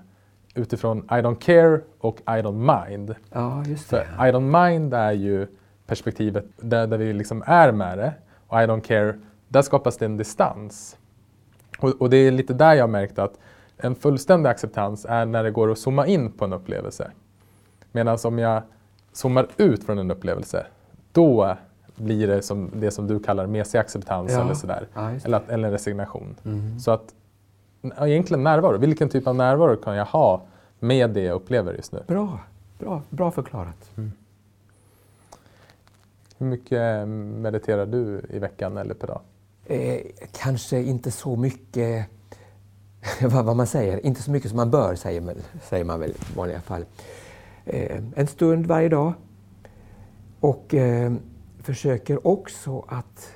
utifrån 0.56 0.98
I 0.98 1.14
don't 1.14 1.40
care 1.40 1.81
och 1.99 2.19
I 2.19 2.41
don't 2.41 2.88
mind. 2.90 3.15
Ja, 3.31 3.64
just 3.65 3.90
För 3.90 3.98
det. 3.98 4.30
I 4.30 4.31
don't 4.31 4.68
mind 4.68 4.94
är 4.94 5.11
ju 5.11 5.48
perspektivet 5.88 6.45
där, 6.57 6.88
där 6.88 6.98
vi 6.98 7.14
liksom 7.14 7.44
är 7.45 7.72
med 7.72 7.98
det. 7.98 8.14
Och 8.48 8.57
I 8.62 8.62
don't 8.66 8.82
care, 8.82 9.20
där 9.48 9.62
skapas 9.62 9.98
det 9.98 10.06
en 10.06 10.18
distans. 10.18 10.98
Och, 11.80 11.90
och 12.02 12.10
det 12.10 12.18
är 12.18 12.32
lite 12.32 12.53
där 12.53 12.74
jag 12.74 12.90
märkt 12.90 13.20
att 13.20 13.34
en 13.78 13.95
fullständig 13.95 14.49
acceptans 14.49 15.06
är 15.10 15.26
när 15.26 15.44
det 15.44 15.52
går 15.52 15.72
att 15.72 15.80
zooma 15.80 16.07
in 16.07 16.32
på 16.32 16.45
en 16.45 16.53
upplevelse. 16.53 17.12
Medan 17.91 18.18
om 18.24 18.40
jag 18.40 18.62
zoomar 19.14 19.48
ut 19.57 19.84
från 19.84 19.98
en 19.99 20.12
upplevelse, 20.12 20.66
då 21.12 21.57
blir 21.95 22.28
det 22.28 22.41
som 22.41 22.72
det 22.74 22.91
som 22.91 23.07
du 23.07 23.20
kallar 23.20 23.48
mesig 23.48 23.80
acceptans 23.80 24.32
Ja. 24.32 24.41
eller 24.41 24.53
sådär. 24.53 24.88
Ja. 24.94 25.12
Eller, 25.24 25.38
att, 25.38 25.49
eller 25.49 25.72
resignation. 25.72 26.36
Mhm. 26.44 26.80
Så 26.80 26.91
att 26.91 27.14
egentligen 27.99 28.44
närvaro, 28.44 28.78
vilken 28.78 29.10
typ 29.10 29.28
av 29.28 29.36
närvaro 29.36 29.76
kan 29.76 29.95
jag 29.95 30.06
ha 30.06 30.45
med 30.80 31.10
det 31.10 31.22
jag 31.22 31.36
upplever 31.36 31.74
just 31.74 31.91
nu? 31.91 32.03
Bra, 32.07 32.40
bra, 32.80 33.02
bra 33.10 33.32
förklarat. 33.32 33.91
Hur 36.38 36.45
mycket 36.45 36.72
eh, 36.72 37.06
mediterar 37.06 37.86
du 37.86 38.26
i 38.30 38.40
veckan 38.40 38.78
eller 38.78 38.94
per 38.94 39.07
dag? 39.07 39.22
Eh, 39.66 40.02
kanske 40.32 40.82
inte 40.82 41.12
så 41.12 41.36
mycket, 41.36 42.06
vad, 43.22 43.45
vad 43.45 43.56
man 43.56 43.68
säger, 43.68 44.06
inte 44.06 44.22
så 44.22 44.32
mycket 44.32 44.49
som 44.49 44.57
man 44.57 44.72
bör, 44.72 44.95
säger 44.95 45.22
man, 45.22 45.36
säger 45.64 45.84
man 45.84 45.99
väl 45.99 46.12
i 46.12 46.36
vanliga 46.36 46.62
fall. 46.62 46.86
Eh, 47.66 48.02
en 48.16 48.28
stund 48.28 48.66
varje 48.66 48.90
dag. 48.90 49.14
Och 50.40 50.74
eh, 50.74 51.14
försöker 51.64 52.28
också 52.28 52.86
att 52.88 53.32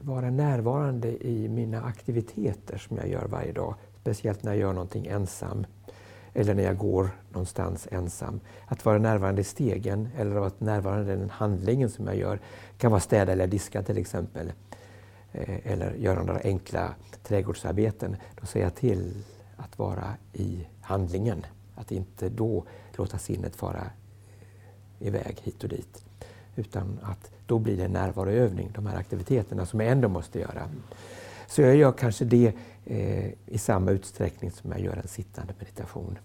vara 0.00 0.30
närvarande 0.30 1.26
i 1.26 1.48
mina 1.48 1.82
aktiviteter 1.82 2.78
som 2.78 2.96
jag 2.96 3.08
gör 3.08 3.26
varje 3.26 3.52
dag. 3.52 3.74
Speciellt 4.00 4.42
när 4.42 4.52
jag 4.52 4.60
gör 4.60 4.72
någonting 4.72 5.06
ensam 5.06 5.66
eller 6.36 6.54
när 6.54 6.62
jag 6.62 6.78
går 6.78 7.10
någonstans 7.32 7.88
ensam. 7.90 8.40
Att 8.66 8.84
vara 8.84 8.98
närvarande 8.98 9.40
i 9.40 9.44
stegen 9.44 10.08
eller 10.16 10.30
att 10.30 10.40
vara 10.40 10.52
närvarande 10.58 11.12
i 11.12 11.16
den 11.16 11.30
handlingen 11.30 11.90
som 11.90 12.06
jag 12.06 12.16
gör. 12.16 12.36
Det 12.72 12.78
kan 12.78 12.90
vara 12.90 13.00
städa 13.00 13.32
eller 13.32 13.46
diska 13.46 13.82
till 13.82 13.98
exempel. 13.98 14.52
Eh, 15.32 15.72
eller 15.72 15.94
göra 15.94 16.22
några 16.22 16.40
enkla 16.40 16.94
trädgårdsarbeten. 17.22 18.16
Då 18.40 18.46
ser 18.46 18.60
jag 18.60 18.74
till 18.74 19.24
att 19.56 19.78
vara 19.78 20.14
i 20.32 20.66
handlingen. 20.80 21.46
Att 21.74 21.92
inte 21.92 22.28
då 22.28 22.64
låta 22.96 23.18
sinnet 23.18 23.56
fara 23.56 23.90
eh, 25.00 25.06
iväg 25.06 25.40
hit 25.42 25.62
och 25.62 25.68
dit. 25.68 26.04
Utan 26.56 26.98
att 27.02 27.30
då 27.46 27.58
blir 27.58 27.76
det 27.76 27.84
en 27.84 27.92
närvaroövning, 27.92 28.70
de 28.74 28.86
här 28.86 28.96
aktiviteterna 28.96 29.66
som 29.66 29.80
jag 29.80 29.90
ändå 29.90 30.08
måste 30.08 30.38
göra. 30.38 30.68
Så 31.46 31.62
jag 31.62 31.76
gör 31.76 31.92
kanske 31.92 32.24
det 32.24 32.52
eh, 32.86 33.32
i 33.46 33.58
samma 33.58 33.90
utsträckning 33.90 34.50
som 34.50 34.70
jag 34.70 34.80
gör 34.80 34.96
en 34.96 35.08
sittande 35.08 35.54
meditation. 35.58 36.18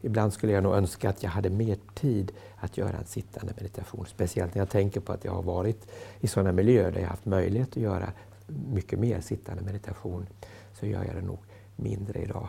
Ibland 0.00 0.32
skulle 0.32 0.52
jag 0.52 0.62
nog 0.62 0.74
önska 0.74 1.08
att 1.08 1.22
jag 1.22 1.30
hade 1.30 1.50
mer 1.50 1.76
tid 1.94 2.32
att 2.56 2.78
göra 2.78 2.96
en 2.96 3.06
sittande 3.06 3.52
meditation. 3.56 4.06
Speciellt 4.06 4.54
när 4.54 4.60
jag 4.60 4.70
tänker 4.70 5.00
på 5.00 5.12
att 5.12 5.24
jag 5.24 5.32
har 5.32 5.42
varit 5.42 5.86
i 6.20 6.26
sådana 6.26 6.52
miljöer 6.52 6.92
där 6.92 7.00
jag 7.00 7.08
haft 7.08 7.24
möjlighet 7.24 7.68
att 7.68 7.76
göra 7.76 8.12
mycket 8.46 8.98
mer 8.98 9.20
sittande 9.20 9.62
meditation. 9.62 10.26
Så 10.72 10.86
gör 10.86 11.04
jag 11.04 11.14
det 11.14 11.22
nog 11.22 11.38
mindre 11.76 12.22
idag. 12.22 12.48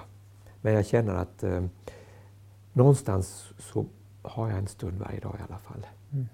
Men 0.62 0.74
jag 0.74 0.86
känner 0.86 1.16
att 1.16 1.44
eh, 1.44 1.66
någonstans 2.74 3.54
så 3.60 3.86
har 4.22 4.50
jag 4.50 4.58
en 4.58 4.68
stund 4.68 5.00
varje 5.00 5.20
dag 5.20 5.36
i 5.40 5.44
alla 5.50 5.60
fall. 5.60 5.88
Mm. 6.12 6.28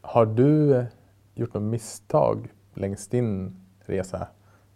Har 0.00 0.26
du 0.26 0.76
eh, 0.76 0.84
gjort 1.34 1.54
något 1.54 1.62
misstag 1.62 2.48
längs 2.74 3.08
din 3.08 3.60
resa 3.80 4.28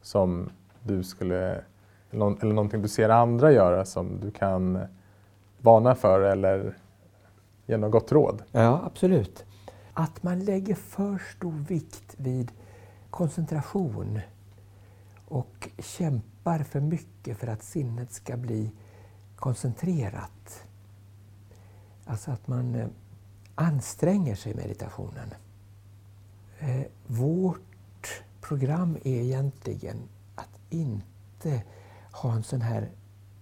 som 0.03 0.51
du 0.83 1.03
skulle, 1.03 1.65
eller 2.15 2.55
någonting 2.55 2.83
du 2.83 2.89
ser 2.89 3.09
andra 3.09 3.53
göra 3.53 3.85
som 3.85 4.21
du 4.21 4.31
kan 4.31 4.87
varna 5.61 5.95
för 5.95 6.21
eller 6.21 6.77
ge 7.67 7.77
något 7.77 7.93
gott 7.93 8.13
råd? 8.13 8.43
Ja, 8.53 8.83
absolut. 8.87 9.45
Att 9.93 10.23
man 10.23 10.45
lägger 10.45 10.75
för 10.75 11.19
stor 11.37 11.65
vikt 11.69 12.15
vid 12.17 12.53
koncentration 13.11 14.21
och 15.29 15.69
kämpar 15.79 16.59
för 16.59 16.81
mycket 16.81 17.39
för 17.39 17.47
att 17.47 17.63
sinnet 17.63 18.13
ska 18.13 18.37
bli 18.37 18.71
koncentrerat. 19.37 20.67
Alltså 22.05 22.31
att 22.31 22.49
man 22.49 22.75
eh, 22.75 22.87
anstränger 23.55 24.35
sig 24.35 24.53
i 24.53 24.55
meditationen. 24.55 25.35
Eh, 26.59 26.83
vårt 27.07 28.23
program 28.41 28.97
är 29.05 29.21
egentligen 29.21 29.97
att 30.35 30.61
inte 30.71 31.63
ha 32.15 32.33
en 32.33 32.43
sån 32.43 32.61
här 32.61 32.91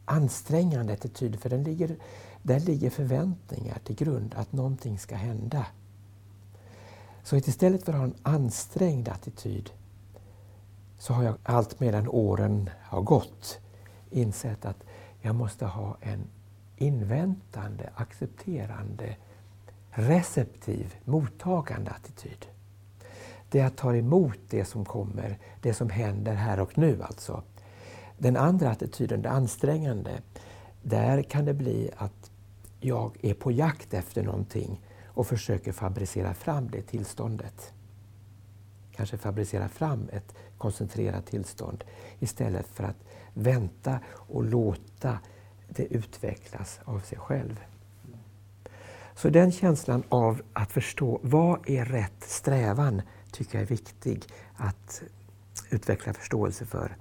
ansträngande 0.05 0.93
attityd, 0.93 1.41
för 1.41 1.51
den 1.51 1.65
ligger, 1.65 1.97
där 2.43 2.61
ligger 2.61 2.91
förväntningar 2.91 3.79
till 3.85 3.97
grund 3.97 4.35
att 4.35 4.53
någonting 4.53 4.99
ska 4.99 5.17
hända. 5.17 5.67
Så 7.23 7.37
istället 7.37 7.85
för 7.85 7.93
att 7.93 7.99
ha 7.99 8.05
en 8.05 8.15
ansträngd 8.23 9.09
attityd 9.09 9.71
så 10.99 11.13
har 11.13 11.23
jag 11.23 11.35
allt 11.43 11.81
medan 11.81 12.09
åren 12.09 12.71
har 12.83 13.03
gått 13.03 13.59
insett 14.11 14.65
att 14.65 14.85
jag 15.21 15.35
måste 15.35 15.67
ha 15.67 15.97
en 16.01 16.25
inväntande, 16.77 17.91
accepterande, 17.95 19.17
receptiv, 19.91 20.95
mottagande 21.05 21.91
attityd. 21.91 22.47
Det 23.51 23.59
jag 23.59 23.77
tar 23.77 23.95
emot 23.95 24.39
det 24.51 24.65
som 24.65 24.85
kommer, 24.85 25.39
det 25.61 25.75
som 25.75 25.91
händer 25.91 26.35
här 26.35 26.61
och 26.61 26.79
nu 26.79 27.03
alltså. 27.03 27.43
Den 28.23 28.37
andra 28.37 28.71
attityden, 28.71 29.23
det 29.23 29.31
ansträngande, 29.31 30.23
där 30.83 31.23
kan 31.23 31.45
det 31.45 31.55
bli 31.55 31.91
att 31.97 32.31
jag 32.81 33.17
är 33.23 33.35
på 33.35 33.53
jakt 33.53 33.95
efter 33.95 34.23
någonting 34.23 34.81
och 35.07 35.27
försöker 35.27 35.73
fabricera 35.73 36.35
fram 36.35 36.71
det 36.71 36.83
tillståndet. 36.83 37.73
Kanske 38.97 39.19
fabricera 39.19 39.69
fram 39.69 40.09
ett 40.13 40.35
koncentrerat 40.59 41.27
tillstånd 41.27 41.85
istället 42.19 42.67
för 42.67 42.85
att 42.85 42.97
vänta 43.35 44.01
och 44.09 44.45
låta 44.45 45.19
det 45.69 45.95
utvecklas 45.95 46.81
av 46.85 47.01
sig 47.01 47.19
själv. 47.19 47.61
Så 49.15 49.29
den 49.29 49.53
känslan 49.53 50.03
av 50.09 50.43
att 50.53 50.73
förstå 50.73 51.21
vad 51.23 51.71
är 51.71 51.85
rätt 51.85 52.25
strävan 52.25 53.03
tycker 53.33 53.59
jag 53.59 53.63
är 53.63 53.69
viktig 53.69 54.25
att 54.57 55.03
utveckla 55.71 56.15
förståelse 56.15 56.67
för. 56.67 56.97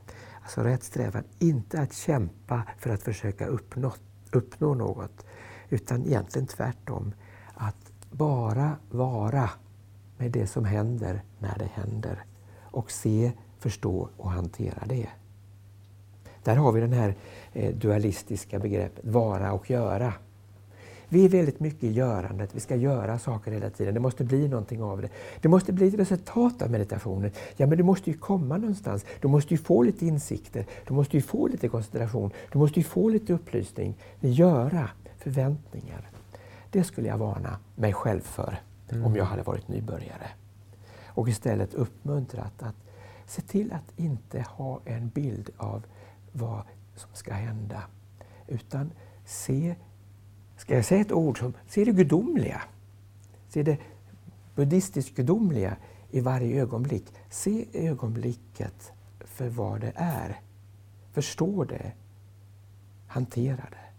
Så 0.56 0.64
rätt 0.64 0.84
strävan, 0.84 1.24
inte 1.40 1.82
att 1.82 1.94
kämpa 1.94 2.64
för 2.78 2.90
att 2.90 3.04
försöka 3.04 3.46
uppnå, 3.46 3.94
uppnå 4.32 4.74
något, 4.74 5.26
utan 5.70 6.06
egentligen 6.06 6.48
tvärtom. 6.48 7.14
Att 7.54 7.92
bara 8.12 8.76
vara 8.90 9.50
med 10.18 10.32
det 10.32 10.48
som 10.48 10.66
händer 10.66 11.24
när 11.40 11.58
det 11.58 11.70
händer 11.74 12.24
och 12.62 12.92
se, 12.92 13.32
förstå 13.60 14.10
och 14.18 14.32
hantera 14.32 14.86
det. 14.86 15.08
Där 16.44 16.56
har 16.56 16.72
vi 16.72 16.82
det 16.82 16.96
här 16.96 17.16
eh, 17.54 17.76
dualistiska 17.76 18.60
begreppet 18.60 19.06
vara 19.06 19.54
och 19.54 19.70
göra. 19.70 20.14
Vi 21.14 21.26
är 21.26 21.30
väldigt 21.30 21.60
mycket 21.60 21.84
i 21.84 21.92
görandet, 21.92 22.56
vi 22.56 22.60
ska 22.60 22.76
göra 22.76 23.20
saker 23.20 23.52
hela 23.52 23.70
tiden. 23.70 23.94
Det 23.94 24.00
måste 24.00 24.24
bli 24.24 24.48
någonting 24.48 24.84
av 24.84 25.02
det. 25.02 25.10
Det 25.42 25.48
måste 25.48 25.74
bli 25.74 25.88
ett 25.88 25.94
resultat 26.00 26.62
av 26.62 26.72
meditationen. 26.72 27.32
Ja, 27.58 27.68
men 27.68 27.78
det 27.78 27.84
måste 27.84 28.10
ju 28.10 28.18
komma 28.18 28.58
någonstans. 28.58 29.06
Du 29.22 29.28
måste 29.28 29.54
ju 29.54 29.58
få 29.58 29.84
lite 29.84 30.06
insikter, 30.06 30.66
du 30.88 30.94
måste 30.94 31.18
ju 31.18 31.22
få 31.22 31.48
lite 31.48 31.68
koncentration, 31.68 32.32
du 32.52 32.60
måste 32.60 32.80
ju 32.80 32.84
få 32.84 33.10
lite 33.10 33.34
upplysning. 33.34 33.98
Göra, 34.20 34.90
förväntningar. 35.18 36.10
Det 36.70 36.84
skulle 36.84 37.08
jag 37.08 37.18
varna 37.18 37.60
mig 37.76 37.94
själv 37.94 38.22
för 38.22 38.60
mm. 38.90 39.06
om 39.06 39.16
jag 39.16 39.26
hade 39.26 39.44
varit 39.44 39.68
nybörjare. 39.68 40.28
Och 41.06 41.30
istället 41.30 41.74
uppmuntrat 41.74 42.64
att 42.64 42.76
se 43.26 43.42
till 43.42 43.74
att 43.74 44.00
inte 44.00 44.46
ha 44.50 44.80
en 44.86 45.10
bild 45.10 45.50
av 45.58 45.86
vad 46.32 46.64
som 46.96 47.10
ska 47.14 47.34
hända. 47.34 47.84
Utan 48.48 48.92
se 49.26 49.76
Ska 50.62 50.76
jag 50.76 50.86
säga 50.86 51.02
ett 51.02 51.12
ord 51.12 51.40
som, 51.40 51.54
se 51.68 51.86
det 51.86 51.92
gudomliga. 51.92 52.62
Se 53.50 53.64
det 53.64 53.78
buddhistiskt 54.56 55.16
gudomliga 55.16 55.78
i 56.12 56.22
varje 56.22 56.62
ögonblick. 56.62 57.06
Se 57.30 57.66
ögonblicket 57.74 58.94
för 59.20 59.50
vad 59.50 59.82
det 59.82 59.94
är. 59.96 60.40
Förstå 61.12 61.64
det. 61.64 61.92
Hantera 63.08 63.56
det 63.72 63.90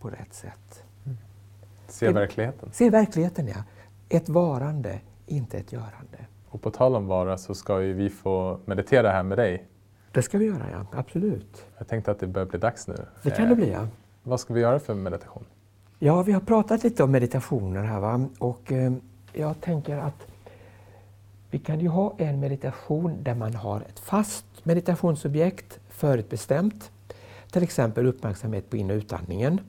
på 0.00 0.08
rätt 0.08 0.34
sätt. 0.34 0.84
Mm. 1.04 1.18
Se 1.88 2.12
verkligheten. 2.12 2.68
Se 2.72 2.90
verkligheten, 2.90 3.46
ja. 3.46 3.64
Ett 4.08 4.28
varande, 4.28 5.00
inte 5.26 5.58
ett 5.58 5.72
görande. 5.72 6.26
Och 6.48 6.62
på 6.62 6.70
tal 6.70 6.96
om 6.96 7.06
vara 7.06 7.38
så 7.38 7.54
ska 7.54 7.82
ju 7.82 7.92
vi 7.92 8.10
få 8.10 8.60
meditera 8.64 9.10
här 9.10 9.22
med 9.22 9.38
dig. 9.38 9.68
Det 10.12 10.22
ska 10.22 10.38
vi 10.38 10.44
göra, 10.44 10.70
ja. 10.72 10.86
Absolut. 10.98 11.66
Jag 11.78 11.88
tänkte 11.88 12.10
att 12.10 12.18
det 12.18 12.26
börjar 12.26 12.46
bli 12.46 12.58
dags 12.58 12.88
nu. 12.88 13.06
Det 13.22 13.30
kan 13.30 13.48
det 13.48 13.54
bli, 13.56 13.70
ja. 13.70 13.88
Vad 14.22 14.40
ska 14.40 14.54
vi 14.54 14.60
göra 14.60 14.78
för 14.78 14.94
meditation? 14.94 15.44
Ja, 16.04 16.22
vi 16.22 16.32
har 16.32 16.40
pratat 16.40 16.84
lite 16.84 17.02
om 17.02 17.10
meditationer 17.10 17.84
här 17.84 18.00
va? 18.00 18.28
och 18.38 18.72
eh, 18.72 18.92
jag 19.32 19.60
tänker 19.60 19.96
att 19.96 20.26
vi 21.50 21.58
kan 21.58 21.80
ju 21.80 21.88
ha 21.88 22.14
en 22.18 22.40
meditation 22.40 23.22
där 23.22 23.34
man 23.34 23.54
har 23.54 23.80
ett 23.80 23.98
fast 23.98 24.44
meditationsobjekt 24.62 25.80
förutbestämt. 25.88 26.90
Till 27.50 27.62
exempel 27.62 28.06
uppmärksamhet 28.06 28.70
på 28.70 28.76
in 28.76 28.90
och 28.90 28.94
utandningen. 28.94 29.60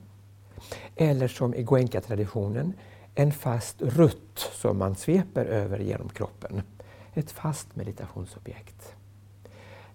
Eller 0.96 1.28
som 1.28 1.54
i 1.54 1.62
Goenka-traditionen, 1.62 2.72
en 3.14 3.32
fast 3.32 3.82
rutt 3.82 4.38
som 4.52 4.78
man 4.78 4.94
sveper 4.94 5.44
över 5.44 5.78
genom 5.78 6.08
kroppen. 6.08 6.62
Ett 7.14 7.30
fast 7.30 7.76
meditationsobjekt. 7.76 8.94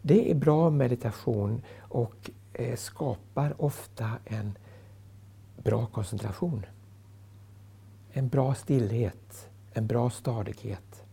Det 0.01 0.31
är 0.31 0.35
bra 0.35 0.69
meditation 0.69 1.61
och 1.79 2.29
eh, 2.53 2.75
skapar 2.75 3.53
ofta 3.57 4.11
en 4.25 4.57
bra 5.63 5.85
koncentration. 5.85 6.65
En 8.11 8.27
bra 8.27 8.55
stillhet, 8.55 9.49
en 9.73 9.87
bra 9.87 10.09
stadighet. 10.09 11.03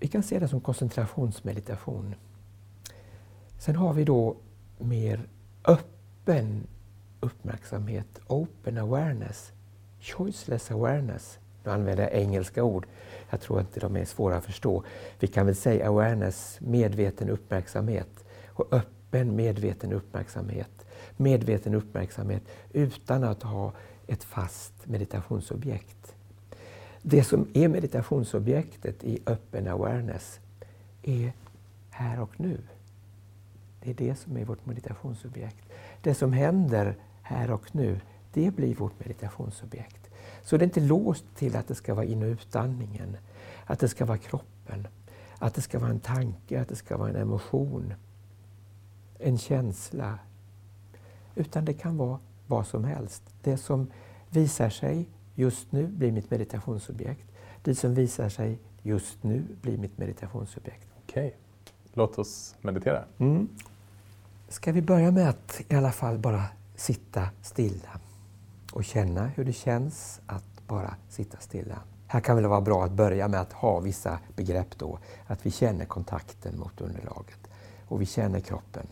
Vi 0.00 0.08
kan 0.08 0.22
se 0.22 0.38
det 0.38 0.48
som 0.48 0.60
koncentrationsmeditation. 0.60 2.14
Sen 3.58 3.76
har 3.76 3.92
vi 3.92 4.04
då 4.04 4.36
mer 4.78 5.28
öppen 5.64 6.66
uppmärksamhet, 7.20 8.20
open 8.26 8.78
awareness, 8.78 9.52
choiceless 10.00 10.70
awareness. 10.70 11.38
Nu 11.64 11.70
använder 11.70 12.02
jag 12.02 12.12
engelska 12.12 12.62
ord. 12.64 12.86
Jag 13.30 13.40
tror 13.40 13.60
inte 13.60 13.80
de 13.80 13.96
är 13.96 14.04
svåra 14.04 14.36
att 14.36 14.44
förstå. 14.44 14.84
Vi 15.18 15.26
kan 15.26 15.46
väl 15.46 15.54
säga 15.56 15.88
awareness, 15.88 16.58
medveten 16.60 17.28
uppmärksamhet 17.28 18.24
och 18.46 18.72
öppen 18.72 19.36
medveten 19.36 19.92
uppmärksamhet 19.92 20.81
medveten 21.16 21.74
uppmärksamhet 21.74 22.42
utan 22.72 23.24
att 23.24 23.42
ha 23.42 23.72
ett 24.06 24.24
fast 24.24 24.72
meditationsobjekt. 24.84 26.14
Det 27.02 27.24
som 27.24 27.48
är 27.54 27.68
meditationsobjektet 27.68 29.04
i 29.04 29.18
öppen 29.26 29.68
awareness 29.68 30.40
är 31.02 31.32
här 31.90 32.20
och 32.20 32.40
nu. 32.40 32.58
Det 33.82 33.90
är 33.90 33.94
det 33.94 34.14
som 34.14 34.36
är 34.36 34.44
vårt 34.44 34.66
meditationsobjekt. 34.66 35.68
Det 36.02 36.14
som 36.14 36.32
händer 36.32 36.96
här 37.22 37.50
och 37.50 37.74
nu, 37.74 38.00
det 38.32 38.50
blir 38.50 38.74
vårt 38.74 39.00
meditationsobjekt. 39.00 40.10
Så 40.42 40.56
det 40.56 40.62
är 40.62 40.66
inte 40.66 40.80
låst 40.80 41.24
till 41.36 41.56
att 41.56 41.68
det 41.68 41.74
ska 41.74 41.94
vara 41.94 42.04
in 42.04 42.22
och 42.22 42.26
utandningen, 42.26 43.16
att 43.66 43.80
det 43.80 43.88
ska 43.88 44.04
vara 44.04 44.18
kroppen, 44.18 44.88
att 45.38 45.54
det 45.54 45.62
ska 45.62 45.78
vara 45.78 45.90
en 45.90 46.00
tanke, 46.00 46.60
att 46.60 46.68
det 46.68 46.76
ska 46.76 46.96
vara 46.96 47.10
en 47.10 47.16
emotion, 47.16 47.94
en 49.18 49.38
känsla, 49.38 50.18
utan 51.34 51.64
det 51.64 51.74
kan 51.74 51.96
vara 51.96 52.18
vad 52.46 52.66
som 52.66 52.84
helst. 52.84 53.22
Det 53.42 53.56
som 53.56 53.86
visar 54.30 54.70
sig 54.70 55.08
just 55.34 55.72
nu 55.72 55.86
blir 55.86 56.12
mitt 56.12 56.30
meditationsobjekt. 56.30 57.26
Det 57.62 57.74
som 57.74 57.94
visar 57.94 58.28
sig 58.28 58.58
just 58.82 59.22
nu 59.22 59.44
blir 59.62 59.78
mitt 59.78 59.98
meditationsobjekt. 59.98 60.88
Okej, 61.02 61.36
låt 61.92 62.18
oss 62.18 62.54
meditera. 62.60 63.04
Mm. 63.18 63.48
Ska 64.48 64.72
vi 64.72 64.82
börja 64.82 65.10
med 65.10 65.28
att 65.28 65.60
i 65.68 65.74
alla 65.74 65.92
fall 65.92 66.18
bara 66.18 66.44
sitta 66.76 67.28
stilla 67.42 68.00
och 68.72 68.84
känna 68.84 69.26
hur 69.26 69.44
det 69.44 69.52
känns 69.52 70.20
att 70.26 70.66
bara 70.66 70.94
sitta 71.08 71.38
stilla. 71.38 71.78
Här 72.06 72.20
kan 72.20 72.42
det 72.42 72.48
vara 72.48 72.60
bra 72.60 72.84
att 72.84 72.92
börja 72.92 73.28
med 73.28 73.40
att 73.40 73.52
ha 73.52 73.80
vissa 73.80 74.18
begrepp 74.36 74.78
då. 74.78 74.98
Att 75.26 75.46
vi 75.46 75.50
känner 75.50 75.84
kontakten 75.84 76.58
mot 76.58 76.80
underlaget 76.80 77.38
och 77.88 78.00
vi 78.00 78.06
känner 78.06 78.40
kroppen. 78.40 78.86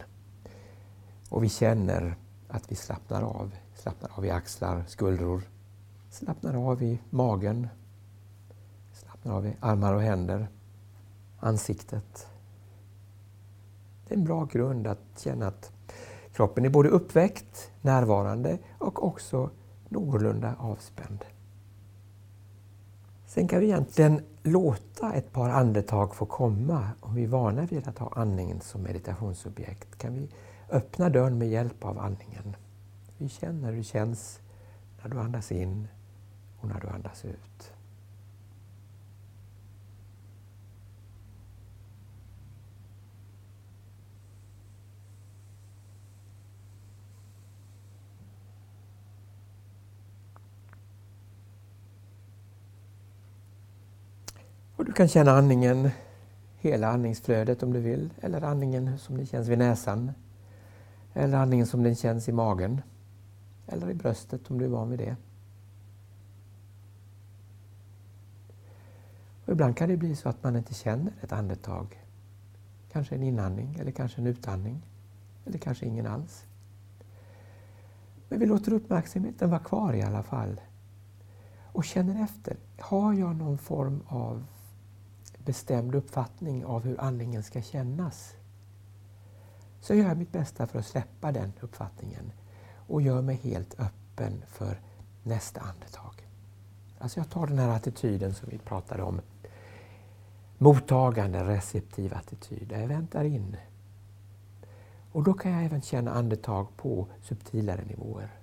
Och 1.29 1.45
vi 1.45 1.49
känner 1.49 2.17
att 2.51 2.73
vi 2.73 2.75
slappnar 2.75 3.23
av. 3.23 3.55
Slappnar 3.75 4.11
av 4.15 4.27
i 4.27 4.31
axlar, 4.31 4.85
skuldror. 4.87 5.43
Slappnar 6.11 6.71
av 6.71 6.83
i 6.83 7.01
magen. 7.11 7.69
Slappnar 8.93 9.33
av 9.33 9.47
i 9.47 9.57
armar 9.61 9.95
och 9.95 10.03
händer. 10.03 10.49
Ansiktet. 11.39 12.27
Det 14.09 14.15
är 14.15 14.19
en 14.19 14.25
bra 14.25 14.45
grund 14.45 14.87
att 14.87 14.99
känna 15.17 15.47
att 15.47 15.73
kroppen 16.33 16.65
är 16.65 16.71
både 16.71 16.89
uppväckt, 16.89 17.71
närvarande 17.81 18.59
och 18.79 19.07
också 19.07 19.51
någorlunda 19.89 20.55
avspänd. 20.59 21.25
Sen 23.27 23.49
kan 23.49 23.61
vi 23.61 23.67
egentligen 23.67 24.21
låta 24.43 25.13
ett 25.13 25.33
par 25.33 25.51
andetag 25.51 26.15
få 26.15 26.27
komma. 26.27 26.91
Om 27.01 27.15
vi 27.15 27.25
är 27.25 27.29
vana 27.29 27.67
vid 27.67 27.89
att 27.89 27.99
ha 27.99 28.13
andningen 28.17 28.61
som 28.61 28.83
meditationsobjekt 28.83 29.99
kan 29.99 30.15
vi 30.15 30.29
öppna 30.71 31.11
dörren 31.11 31.39
med 31.39 31.49
hjälp 31.49 31.85
av 31.85 31.99
andningen. 31.99 32.57
Vi 33.19 33.29
känner 33.29 33.71
hur 33.71 33.77
det 33.77 33.85
känns 33.85 34.41
när 35.03 35.11
du 35.11 35.21
andas 35.21 35.53
in 35.53 35.89
och 36.61 36.69
när 36.69 36.81
du 36.81 36.89
andas 36.89 37.25
ut. 37.25 37.73
Och 54.77 54.87
du 54.87 54.93
kan 54.93 55.09
känna 55.09 55.31
andningen, 55.31 55.91
hela 56.59 56.89
andningsflödet 56.89 57.63
om 57.63 57.73
du 57.73 57.81
vill, 57.81 58.11
eller 58.21 58.43
andningen 58.43 58.99
som 58.99 59.17
det 59.17 59.27
känns 59.27 59.49
vid 59.49 59.59
näsan. 59.59 60.13
Eller 61.15 61.39
andningen 61.39 61.67
som 61.67 61.83
den 61.83 61.95
känns 61.95 62.29
i 62.29 62.33
magen. 62.33 62.83
Eller 63.67 63.91
i 63.91 63.95
bröstet 63.95 64.51
om 64.51 64.59
du 64.59 64.65
är 64.65 64.69
van 64.69 64.91
vid 64.91 64.99
det. 64.99 65.17
Och 69.45 69.53
ibland 69.53 69.77
kan 69.77 69.89
det 69.89 69.97
bli 69.97 70.17
så 70.17 70.29
att 70.29 70.43
man 70.43 70.57
inte 70.57 70.75
känner 70.75 71.13
ett 71.21 71.33
andetag. 71.33 72.05
Kanske 72.93 73.15
en 73.15 73.23
inandning 73.23 73.77
eller 73.81 73.91
kanske 73.91 74.21
en 74.21 74.27
utandning. 74.27 74.87
Eller 75.47 75.59
kanske 75.59 75.87
ingen 75.87 76.07
alls. 76.07 76.45
Men 78.29 78.39
vi 78.39 78.47
låter 78.47 78.73
uppmärksamheten 78.73 79.51
vara 79.51 79.61
kvar 79.61 79.93
i 79.93 80.03
alla 80.03 80.23
fall. 80.23 80.61
Och 81.73 81.85
känner 81.85 82.25
efter. 82.25 82.57
Har 82.79 83.15
jag 83.15 83.37
någon 83.37 83.59
form 83.59 84.03
av 84.07 84.47
bestämd 85.45 85.95
uppfattning 85.95 86.65
av 86.65 86.85
hur 86.85 87.01
andningen 87.01 87.43
ska 87.43 87.63
kännas 87.63 88.35
så 89.81 89.95
gör 89.95 90.09
jag 90.09 90.19
mitt 90.19 90.33
bästa 90.33 90.67
för 90.67 90.79
att 90.79 90.87
släppa 90.87 91.33
den 91.33 91.53
uppfattningen 91.61 92.33
och 92.87 93.03
gör 93.03 93.23
mig 93.23 93.37
helt 93.37 93.81
öppen 93.81 94.43
för 94.47 94.81
nästa 95.23 95.61
andetag. 95.61 96.29
Alltså 96.99 97.21
jag 97.21 97.31
tar 97.31 97.47
den 97.47 97.59
här 97.59 97.69
attityden 97.69 98.35
som 98.35 98.49
vi 98.49 98.59
pratade 98.59 99.03
om. 99.03 99.21
Mottagande, 100.59 101.45
receptiv 101.45 102.15
attityd, 102.15 102.69
där 102.69 102.81
jag 102.81 102.89
väntar 102.89 103.25
in. 103.25 103.57
Och 105.13 105.23
då 105.23 105.35
kan 105.35 105.53
jag 105.53 105.65
även 105.65 105.83
känna 105.83 106.11
andetag 106.11 106.77
på 106.77 107.07
subtilare 107.23 107.85
nivåer. 107.85 108.40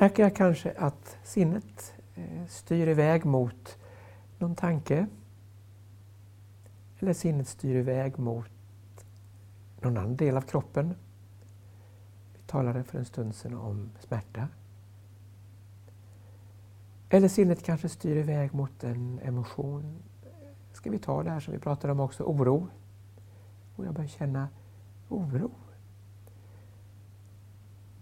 Märker 0.00 0.22
jag 0.22 0.36
kanske 0.36 0.72
att 0.72 1.16
sinnet 1.24 1.94
eh, 2.14 2.46
styr 2.48 2.88
iväg 2.88 3.24
mot 3.24 3.78
någon 4.38 4.54
tanke. 4.54 5.06
Eller 6.98 7.12
sinnet 7.12 7.48
styr 7.48 7.74
iväg 7.74 8.18
mot 8.18 8.50
någon 9.80 9.96
annan 9.96 10.16
del 10.16 10.36
av 10.36 10.40
kroppen. 10.40 10.94
Vi 12.36 12.42
talade 12.46 12.84
för 12.84 12.98
en 12.98 13.04
stund 13.04 13.34
sedan 13.34 13.54
om 13.54 13.90
smärta. 14.00 14.48
Eller 17.10 17.28
sinnet 17.28 17.62
kanske 17.62 17.88
styr 17.88 18.16
iväg 18.16 18.54
mot 18.54 18.84
en 18.84 19.20
emotion. 19.22 20.02
Ska 20.72 20.90
vi 20.90 20.98
ta 20.98 21.22
det 21.22 21.30
här 21.30 21.40
som 21.40 21.54
vi 21.54 21.60
pratade 21.60 21.92
om 21.92 22.00
också, 22.00 22.24
oro. 22.24 22.68
Och 23.76 23.86
jag 23.86 23.94
börjar 23.94 24.08
känna 24.08 24.48
oro. 25.08 25.50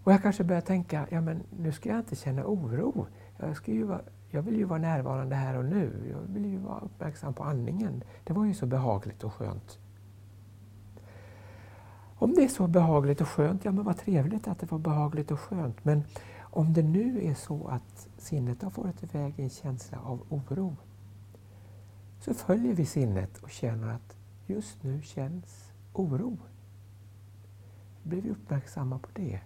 Och 0.07 0.13
jag 0.13 0.21
kanske 0.21 0.43
börjar 0.43 0.61
tänka, 0.61 1.07
ja 1.11 1.21
men 1.21 1.43
nu 1.57 1.71
ska 1.71 1.89
jag 1.89 1.99
inte 1.99 2.15
känna 2.15 2.45
oro. 2.45 3.07
Jag, 3.37 3.55
ska 3.55 3.71
ju 3.71 3.83
vara, 3.83 4.01
jag 4.29 4.41
vill 4.41 4.55
ju 4.55 4.63
vara 4.63 4.79
närvarande 4.79 5.35
här 5.35 5.57
och 5.57 5.65
nu. 5.65 6.07
Jag 6.11 6.33
vill 6.33 6.45
ju 6.45 6.57
vara 6.57 6.79
uppmärksam 6.79 7.33
på 7.33 7.43
andningen. 7.43 8.03
Det 8.23 8.33
var 8.33 8.45
ju 8.45 8.53
så 8.53 8.65
behagligt 8.65 9.23
och 9.23 9.33
skönt. 9.33 9.79
Om 12.15 12.33
det 12.33 12.43
är 12.43 12.47
så 12.47 12.67
behagligt 12.67 13.21
och 13.21 13.27
skönt, 13.27 13.65
ja 13.65 13.71
men 13.71 13.85
vad 13.85 13.97
trevligt 13.97 14.47
att 14.47 14.59
det 14.59 14.71
var 14.71 14.79
behagligt 14.79 15.31
och 15.31 15.39
skönt. 15.39 15.85
Men 15.85 16.03
om 16.39 16.73
det 16.73 16.83
nu 16.83 17.25
är 17.25 17.33
så 17.33 17.67
att 17.67 18.07
sinnet 18.17 18.61
har 18.61 18.69
farit 18.69 19.03
iväg 19.03 19.39
i 19.39 19.43
en 19.43 19.49
känsla 19.49 19.99
av 19.99 20.21
oro, 20.29 20.75
så 22.19 22.33
följer 22.33 22.73
vi 22.73 22.85
sinnet 22.85 23.37
och 23.37 23.49
känner 23.49 23.87
att 23.87 24.17
just 24.45 24.83
nu 24.83 25.01
känns 25.01 25.71
oro. 25.93 26.37
Då 28.03 28.09
blir 28.09 28.21
vi 28.21 28.29
uppmärksamma 28.29 28.99
på 28.99 29.09
det 29.13 29.39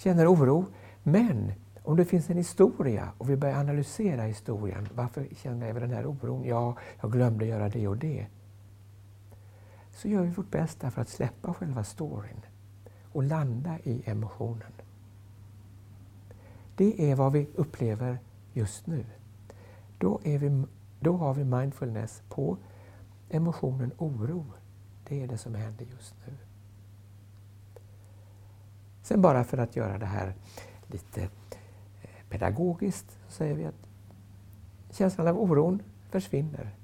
känner 0.00 0.32
oro. 0.32 0.66
Men 1.02 1.52
om 1.82 1.96
det 1.96 2.04
finns 2.04 2.30
en 2.30 2.36
historia 2.36 3.12
och 3.18 3.30
vi 3.30 3.36
börjar 3.36 3.60
analysera 3.60 4.22
historien. 4.22 4.88
Varför 4.94 5.26
känner 5.36 5.66
jag 5.66 5.76
den 5.76 5.90
här 5.90 6.06
oron? 6.06 6.44
Ja, 6.44 6.76
jag 7.00 7.12
glömde 7.12 7.46
göra 7.46 7.68
det 7.68 7.88
och 7.88 7.96
det. 7.96 8.26
Så 9.92 10.08
gör 10.08 10.22
vi 10.22 10.30
vårt 10.30 10.50
bästa 10.50 10.90
för 10.90 11.02
att 11.02 11.08
släppa 11.08 11.54
själva 11.54 11.84
storyn 11.84 12.40
och 13.12 13.22
landa 13.22 13.78
i 13.82 14.02
emotionen. 14.04 14.72
Det 16.76 17.10
är 17.10 17.16
vad 17.16 17.32
vi 17.32 17.48
upplever 17.54 18.18
just 18.52 18.86
nu. 18.86 19.04
Då, 19.98 20.20
är 20.24 20.38
vi, 20.38 20.64
då 21.00 21.16
har 21.16 21.34
vi 21.34 21.44
mindfulness 21.44 22.22
på 22.28 22.56
emotionen 23.28 23.92
oro. 23.98 24.46
Det 25.08 25.22
är 25.22 25.28
det 25.28 25.38
som 25.38 25.54
händer 25.54 25.84
just 25.84 26.14
nu. 26.26 26.49
Sen 29.10 29.22
bara 29.22 29.44
för 29.44 29.58
att 29.58 29.76
göra 29.76 29.98
det 29.98 30.06
här 30.06 30.34
lite 30.86 31.22
eh, 31.22 31.28
pedagogiskt 32.28 33.18
så 33.26 33.32
säger 33.32 33.54
vi 33.54 33.64
att 33.64 33.86
känslan 34.90 35.28
av 35.28 35.38
oron 35.40 35.82
försvinner. 36.10 36.74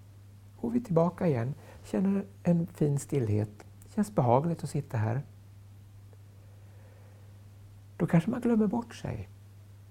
Går 0.61 0.71
vi 0.71 0.81
tillbaka 0.81 1.27
igen, 1.27 1.55
känner 1.85 2.25
en 2.43 2.67
fin 2.67 2.99
stillhet. 2.99 3.51
känns 3.95 4.15
behagligt 4.15 4.65
att 4.65 4.71
sitta 4.71 4.97
här. 4.97 5.23
Då 7.97 8.07
kanske 8.07 8.31
man 8.31 8.41
glömmer 8.41 8.67
bort 8.67 8.95
sig 8.95 9.29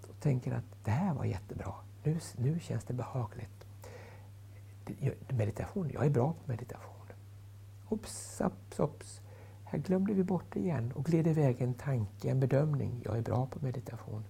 och 0.09 0.19
tänker 0.19 0.51
att 0.51 0.83
det 0.83 0.91
här 0.91 1.13
var 1.13 1.25
jättebra. 1.25 1.73
Nu, 2.03 2.19
nu 2.37 2.59
känns 2.59 2.83
det 2.83 2.93
behagligt. 2.93 3.65
Meditation, 5.29 5.89
jag 5.93 6.05
är 6.05 6.09
bra 6.09 6.33
på 6.33 6.51
meditation. 6.51 7.07
Ops, 7.89 8.41
ops, 8.41 8.79
ops. 8.79 9.21
Här 9.75 9.81
glömde 9.81 10.13
vi 10.13 10.23
bort 10.23 10.45
det 10.53 10.59
igen 10.59 10.91
och 10.95 11.05
gled 11.05 11.27
iväg 11.27 11.61
en 11.61 11.73
tanke, 11.73 12.29
en 12.29 12.39
bedömning. 12.39 13.01
Jag 13.05 13.17
är 13.17 13.21
bra 13.21 13.45
på 13.45 13.65
meditation. 13.65 14.23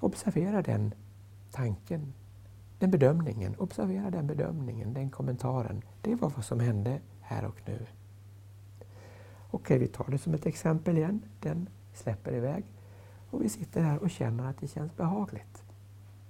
Observera 0.00 0.62
den 0.62 0.94
tanken, 1.50 2.12
den 2.78 2.90
bedömningen. 2.90 3.56
Observera 3.58 4.10
den 4.10 4.26
bedömningen, 4.26 4.94
den 4.94 5.10
kommentaren. 5.10 5.82
Det 6.00 6.14
var 6.14 6.30
vad 6.30 6.44
som 6.44 6.60
hände 6.60 7.00
här 7.20 7.44
och 7.44 7.60
nu. 7.66 7.86
Okej, 9.50 9.78
vi 9.78 9.86
tar 9.86 10.10
det 10.10 10.18
som 10.18 10.34
ett 10.34 10.46
exempel 10.46 10.98
igen. 10.98 11.22
Den 11.40 11.68
släpper 11.94 12.34
iväg. 12.34 12.64
Och 13.30 13.42
vi 13.42 13.48
sitter 13.48 13.82
här 13.82 13.98
och 13.98 14.10
känner 14.10 14.50
att 14.50 14.58
det 14.58 14.68
känns 14.68 14.96
behagligt. 14.96 15.64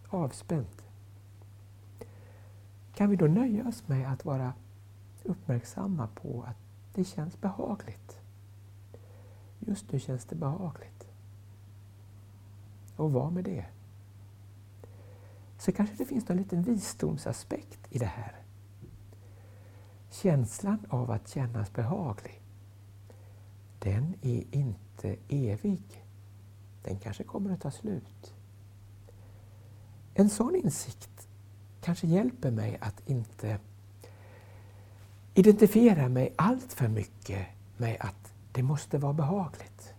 Avspänt. 0.09 0.85
Kan 2.95 3.11
vi 3.11 3.17
då 3.17 3.27
nöja 3.27 3.69
oss 3.69 3.89
med 3.89 4.13
att 4.13 4.25
vara 4.25 4.53
uppmärksamma 5.25 6.09
på 6.15 6.45
att 6.49 6.62
det 6.95 7.05
känns 7.05 7.41
behagligt. 7.41 8.21
Just 9.59 9.93
nu 9.93 9.99
känns 9.99 10.25
det 10.25 10.37
behagligt. 10.37 11.09
Och 12.97 13.13
var 13.13 13.31
med 13.31 13.45
det. 13.45 13.67
så 15.59 15.73
kanske 15.73 15.97
det 15.97 16.05
finns 16.05 16.29
någon 16.29 16.39
liten 16.39 16.63
visdomsaspekt 16.63 17.81
i 17.91 17.99
det 17.99 18.07
här. 18.07 18.37
Känslan 20.11 20.87
av 20.89 21.11
att 21.11 21.29
kännas 21.29 21.73
behaglig, 21.73 22.43
den 23.79 24.15
är 24.23 24.45
inte 24.51 25.17
evig. 25.29 26.05
Den 26.83 26.99
kanske 26.99 27.25
kommer 27.25 27.51
att 27.51 27.61
ta 27.61 27.71
slut. 27.71 28.35
En 30.15 30.31
sån 30.31 30.55
insikt 30.55 31.29
kanske 31.81 32.07
hjälper 32.07 32.51
mig 32.51 32.79
att 32.81 33.09
inte 33.09 33.59
Identifierar 35.35 36.09
mig 36.09 36.35
allt 36.37 36.73
för 36.73 36.89
mycket 36.89 37.47
med 37.77 37.97
att 38.01 38.33
det 38.53 38.63
måste 38.63 38.99
vara 38.99 39.13
behagligt. 39.13 39.95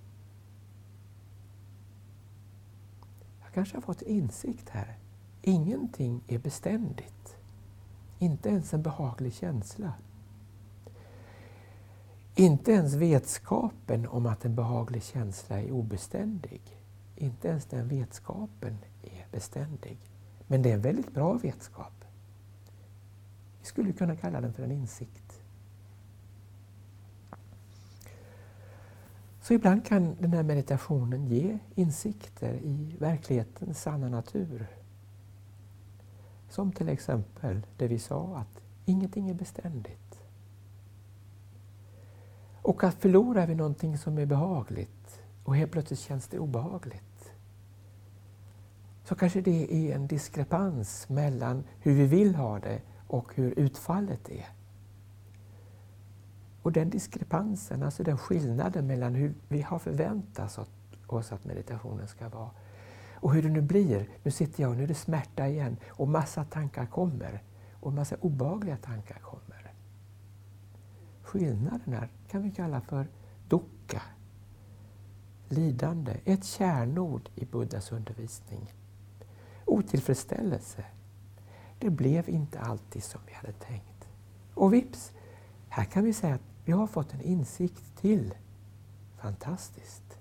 Jag 3.43 3.53
kanske 3.53 3.77
har 3.77 3.81
fått 3.81 4.01
insikt 4.01 4.69
här. 4.69 4.97
Ingenting 5.41 6.21
är 6.27 6.39
beständigt. 6.39 7.35
Inte 8.19 8.49
ens 8.49 8.73
en 8.73 8.81
behaglig 8.81 9.33
känsla. 9.33 9.93
Inte 12.35 12.71
ens 12.71 12.93
vetskapen 12.93 14.07
om 14.07 14.25
att 14.25 14.45
en 14.45 14.55
behaglig 14.55 15.03
känsla 15.03 15.59
är 15.61 15.71
obeständig. 15.71 16.61
Inte 17.15 17.47
ens 17.47 17.65
den 17.65 17.87
vetskapen 17.87 18.77
är 19.01 19.27
beständig. 19.31 19.97
Men 20.47 20.61
det 20.61 20.69
är 20.69 20.73
en 20.73 20.81
väldigt 20.81 21.13
bra 21.13 21.33
vetskap. 21.33 22.05
Vi 23.59 23.65
skulle 23.65 23.93
kunna 23.93 24.15
kalla 24.15 24.41
den 24.41 24.53
för 24.53 24.63
en 24.63 24.71
insikt. 24.71 25.22
Så 29.53 29.55
ibland 29.55 29.85
kan 29.85 30.15
den 30.19 30.33
här 30.33 30.43
meditationen 30.43 31.27
ge 31.27 31.57
insikter 31.75 32.53
i 32.53 32.95
verklighetens 32.99 33.81
sanna 33.81 34.09
natur. 34.09 34.67
Som 36.49 36.71
till 36.71 36.89
exempel 36.89 37.61
det 37.77 37.87
vi 37.87 37.99
sa 37.99 38.37
att 38.37 38.61
ingenting 38.85 39.29
är 39.29 39.33
beständigt. 39.33 40.19
Och 42.61 42.83
att 42.83 42.95
förlorar 42.95 43.47
vi 43.47 43.55
någonting 43.55 43.97
som 43.97 44.17
är 44.17 44.25
behagligt 44.25 45.21
och 45.43 45.55
helt 45.55 45.71
plötsligt 45.71 45.99
känns 45.99 46.27
det 46.27 46.39
obehagligt. 46.39 47.31
Så 49.03 49.15
kanske 49.15 49.41
det 49.41 49.73
är 49.73 49.95
en 49.95 50.07
diskrepans 50.07 51.09
mellan 51.09 51.63
hur 51.79 51.93
vi 51.93 52.05
vill 52.05 52.35
ha 52.35 52.59
det 52.59 52.81
och 53.07 53.35
hur 53.35 53.59
utfallet 53.59 54.29
är. 54.29 54.62
Och 56.63 56.71
den 56.71 56.89
diskrepansen, 56.89 57.83
alltså 57.83 58.03
den 58.03 58.17
skillnaden 58.17 58.87
mellan 58.87 59.15
hur 59.15 59.33
vi 59.47 59.61
har 59.61 59.79
förväntat 59.79 60.59
oss 61.07 61.31
att 61.31 61.45
meditationen 61.45 62.07
ska 62.07 62.29
vara 62.29 62.49
och 63.15 63.33
hur 63.33 63.43
det 63.43 63.49
nu 63.49 63.61
blir. 63.61 64.09
Nu 64.23 64.31
sitter 64.31 64.63
jag 64.63 64.71
och 64.71 64.77
nu 64.77 64.83
är 64.83 64.87
det 64.87 64.95
smärta 64.95 65.47
igen 65.47 65.77
och 65.89 66.07
massa 66.07 66.43
tankar 66.43 66.85
kommer 66.85 67.43
och 67.79 67.93
massa 67.93 68.15
obehagliga 68.21 68.77
tankar 68.77 69.19
kommer. 69.19 69.73
Skillnaden 71.21 71.93
här 71.93 72.09
kan 72.27 72.43
vi 72.43 72.51
kalla 72.51 72.81
för 72.81 73.07
dukkha, 73.49 74.01
lidande, 75.49 76.17
ett 76.25 76.45
kärnord 76.45 77.29
i 77.35 77.45
Buddhas 77.45 77.91
undervisning. 77.91 78.73
Otillfredsställelse. 79.65 80.85
Det 81.79 81.89
blev 81.89 82.29
inte 82.29 82.59
alltid 82.59 83.03
som 83.03 83.21
vi 83.27 83.33
hade 83.33 83.53
tänkt. 83.53 84.07
Och 84.53 84.73
vips, 84.73 85.11
här 85.69 85.85
kan 85.85 86.03
vi 86.03 86.13
säga 86.13 86.35
att 86.35 86.52
vi 86.65 86.71
har 86.71 86.87
fått 86.87 87.13
en 87.13 87.21
insikt 87.21 87.97
till. 88.01 88.33
Fantastiskt. 89.17 90.17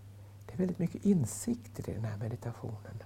Det 0.47 0.52
är 0.52 0.59
väldigt 0.59 0.78
mycket 0.78 1.05
insikt 1.05 1.89
i 1.89 1.93
den 1.93 2.05
här 2.05 2.16
meditationen. 2.16 3.02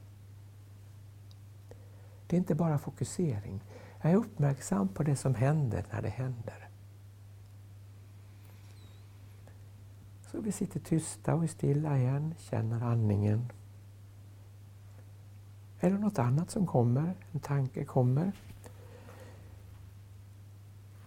Det 2.27 2.37
är 2.37 2.39
inte 2.39 2.55
bara 2.55 2.79
fokusering. 2.79 3.61
Jag 4.03 4.13
är 4.13 4.17
uppmärksam 4.17 4.89
på 4.89 5.03
det 5.03 5.17
som 5.17 5.35
händer 5.35 5.85
när 5.93 6.03
det 6.03 6.09
händer. 6.09 6.69
Så 10.33 10.41
vi 10.41 10.53
sitter 10.53 10.81
tysta 10.81 11.35
och 11.35 11.45
är 11.45 11.49
stilla 11.49 11.99
igen, 11.99 12.35
känner 12.39 12.83
andningen. 12.83 13.53
Eller 15.81 15.99
något 15.99 16.19
annat 16.19 16.51
som 16.51 16.67
kommer, 16.67 17.15
en 17.33 17.41
tanke 17.41 17.85
kommer. 17.85 18.33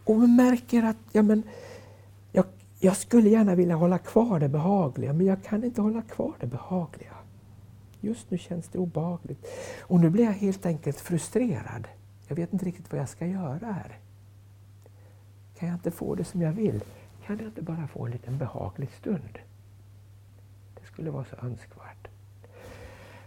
Och 0.03 0.23
vi 0.23 0.27
märker 0.27 0.83
att 0.83 0.97
ja, 1.11 1.21
men, 1.21 1.43
jag, 2.79 2.97
skulle 2.97 3.29
gärna 3.29 3.55
vilja 3.55 3.75
hålla 3.75 3.97
kvar 3.97 4.39
det 4.39 4.49
behagliga, 4.49 5.13
men 5.13 5.25
jag 5.25 5.43
kan 5.43 5.63
inte 5.63 5.81
hålla 5.81 6.01
kvar 6.01 6.33
det 6.39 6.47
behagliga. 6.47 7.13
Just 8.01 8.31
nu 8.31 8.37
känns 8.37 8.67
det 8.67 8.79
obehagligt. 8.79 9.45
Och 9.81 9.99
nu 9.99 10.09
blir 10.09 10.23
jag 10.23 10.33
helt 10.33 10.65
enkelt 10.65 10.99
frustrerad. 10.99 11.87
Jag 12.27 12.35
vet 12.35 12.53
inte 12.53 12.65
riktigt 12.65 12.91
vad 12.91 13.01
jag 13.01 13.09
ska 13.09 13.25
göra 13.27 13.71
här. 13.71 13.97
Kan 15.57 15.69
jag 15.69 15.75
inte 15.75 15.91
få 15.91 16.15
det 16.15 16.23
som 16.23 16.41
jag 16.41 16.51
vill? 16.51 16.83
Kan 17.25 17.37
jag 17.37 17.47
inte 17.47 17.61
bara 17.61 17.87
få 17.87 18.05
en 18.05 18.11
liten 18.11 18.37
behaglig 18.37 18.89
stund? 18.91 19.39
Det 20.79 20.85
skulle 20.85 21.11
vara 21.11 21.25
så 21.25 21.35
önskvärt. 21.45 22.07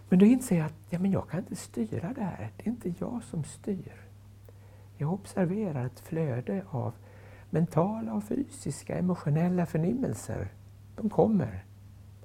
Men 0.09 0.19
då 0.19 0.25
inser 0.25 0.57
jag 0.57 0.65
att 0.65 0.73
ja, 0.89 0.99
men 0.99 1.11
jag 1.11 1.29
kan 1.29 1.39
inte 1.39 1.55
styra 1.55 2.13
det 2.13 2.23
här. 2.23 2.51
Det 2.57 2.63
är 2.63 2.71
inte 2.71 2.93
jag 2.99 3.23
som 3.23 3.43
styr. 3.43 3.93
Jag 4.97 5.13
observerar 5.13 5.85
ett 5.85 5.99
flöde 5.99 6.63
av 6.69 6.93
mentala 7.53 8.13
och 8.13 8.23
fysiska, 8.23 8.97
emotionella 8.97 9.65
förnimmelser. 9.65 10.53
De 10.95 11.09
kommer 11.09 11.65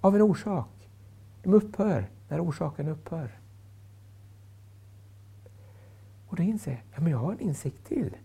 av 0.01 0.15
en 0.15 0.23
orsak. 0.23 0.89
De 1.43 1.55
upphör 1.55 2.11
när 2.29 2.45
orsaken 2.45 2.89
upphör. 2.89 3.39
Och 6.29 6.37
då 6.37 6.43
inser 6.43 6.71
jag, 6.71 6.81
ja, 6.95 7.01
men 7.01 7.13
jag 7.13 7.19
har 7.19 7.33
en 7.33 7.41
insikt 7.41 7.87
till. 7.87 8.17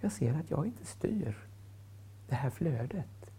Jag 0.00 0.12
ser 0.12 0.34
att 0.34 0.50
jag 0.50 0.66
inte 0.66 0.86
styr 0.86 1.48
det 2.28 2.34
här 2.34 2.50
flödet. 2.50 3.30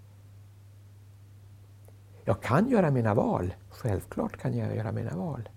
Jag 2.26 2.42
kan 2.42 2.70
göra 2.70 2.92
mina 2.92 3.14
val, 3.14 3.54
självklart 3.70 4.38
kan 4.38 4.58
jag 4.58 4.76
göra 4.76 4.92
mina 4.92 5.18
val. 5.18 5.50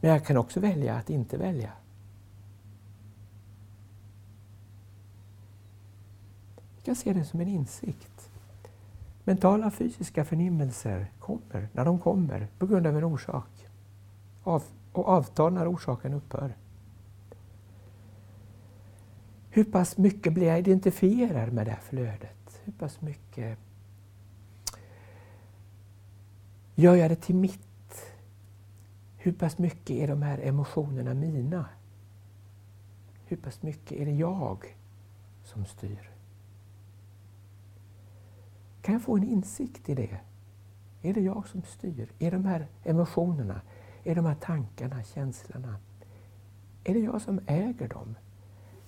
Men 0.00 0.10
jag 0.10 0.24
kan 0.24 0.36
också 0.36 0.60
välja 0.60 0.94
att 0.94 1.10
inte 1.10 1.36
välja. 1.36 1.72
Jag 6.86 6.96
kan 6.96 7.02
se 7.02 7.12
det 7.12 7.24
som 7.24 7.40
en 7.40 7.48
insikt. 7.48 8.30
Mentala 9.24 9.70
fysiska 9.70 10.24
förnimmelser 10.24 11.12
kommer 11.18 11.68
när 11.72 11.84
de 11.84 11.98
kommer 11.98 12.48
på 12.58 12.66
grund 12.66 12.86
av 12.86 12.96
en 12.96 13.04
orsak 13.04 13.66
av, 14.42 14.62
och 14.92 15.08
avtar 15.08 15.50
när 15.50 15.72
orsaken 15.72 16.14
upphör. 16.14 16.56
Hur 19.50 19.64
pass 19.64 19.96
mycket 19.96 20.32
blir 20.32 20.46
jag 20.46 20.58
identifierad 20.58 21.52
med 21.52 21.66
det 21.66 21.70
här 21.70 21.80
flödet? 21.80 22.60
Hur 22.64 22.72
pass 22.72 23.00
mycket 23.00 23.58
gör 26.74 26.94
jag 26.94 27.10
det 27.10 27.16
till 27.16 27.36
mitt? 27.36 28.12
Hur 29.16 29.32
pass 29.32 29.58
mycket 29.58 29.90
är 29.90 30.08
de 30.08 30.22
här 30.22 30.38
emotionerna 30.38 31.14
mina? 31.14 31.66
Hur 33.26 33.36
pass 33.36 33.62
mycket 33.62 33.92
är 33.92 34.04
det 34.06 34.12
jag 34.12 34.76
som 35.44 35.64
styr? 35.64 36.15
Kan 38.86 38.92
jag 38.92 39.02
få 39.02 39.16
en 39.16 39.24
insikt 39.24 39.88
i 39.88 39.94
det? 39.94 40.20
Är 41.02 41.14
det 41.14 41.20
jag 41.20 41.48
som 41.48 41.62
styr? 41.62 42.12
Är 42.18 42.30
de 42.30 42.44
här 42.44 42.66
emotionerna, 42.84 43.60
är 44.04 44.14
de 44.14 44.26
här 44.26 44.34
tankarna, 44.34 45.02
känslorna, 45.04 45.76
är 46.84 46.94
det 46.94 47.00
jag 47.00 47.22
som 47.22 47.40
äger 47.46 47.88
dem? 47.88 48.14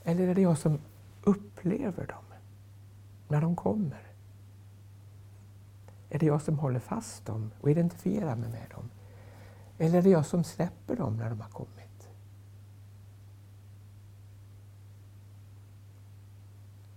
Eller 0.04 0.28
är 0.28 0.34
det 0.34 0.40
jag 0.40 0.58
som 0.58 0.78
upplever 1.24 2.06
dem 2.06 2.24
när 3.28 3.40
de 3.40 3.56
kommer? 3.56 4.02
Är 6.10 6.18
det 6.18 6.26
jag 6.26 6.42
som 6.42 6.58
håller 6.58 6.80
fast 6.80 7.26
dem 7.26 7.50
och 7.60 7.70
identifierar 7.70 8.36
mig 8.36 8.50
med 8.50 8.70
dem? 8.70 8.90
Eller 9.78 9.98
är 9.98 10.02
det 10.02 10.10
jag 10.10 10.26
som 10.26 10.44
släpper 10.44 10.96
dem 10.96 11.16
när 11.16 11.30
de 11.30 11.40
har 11.40 11.50
kommit? 11.50 12.08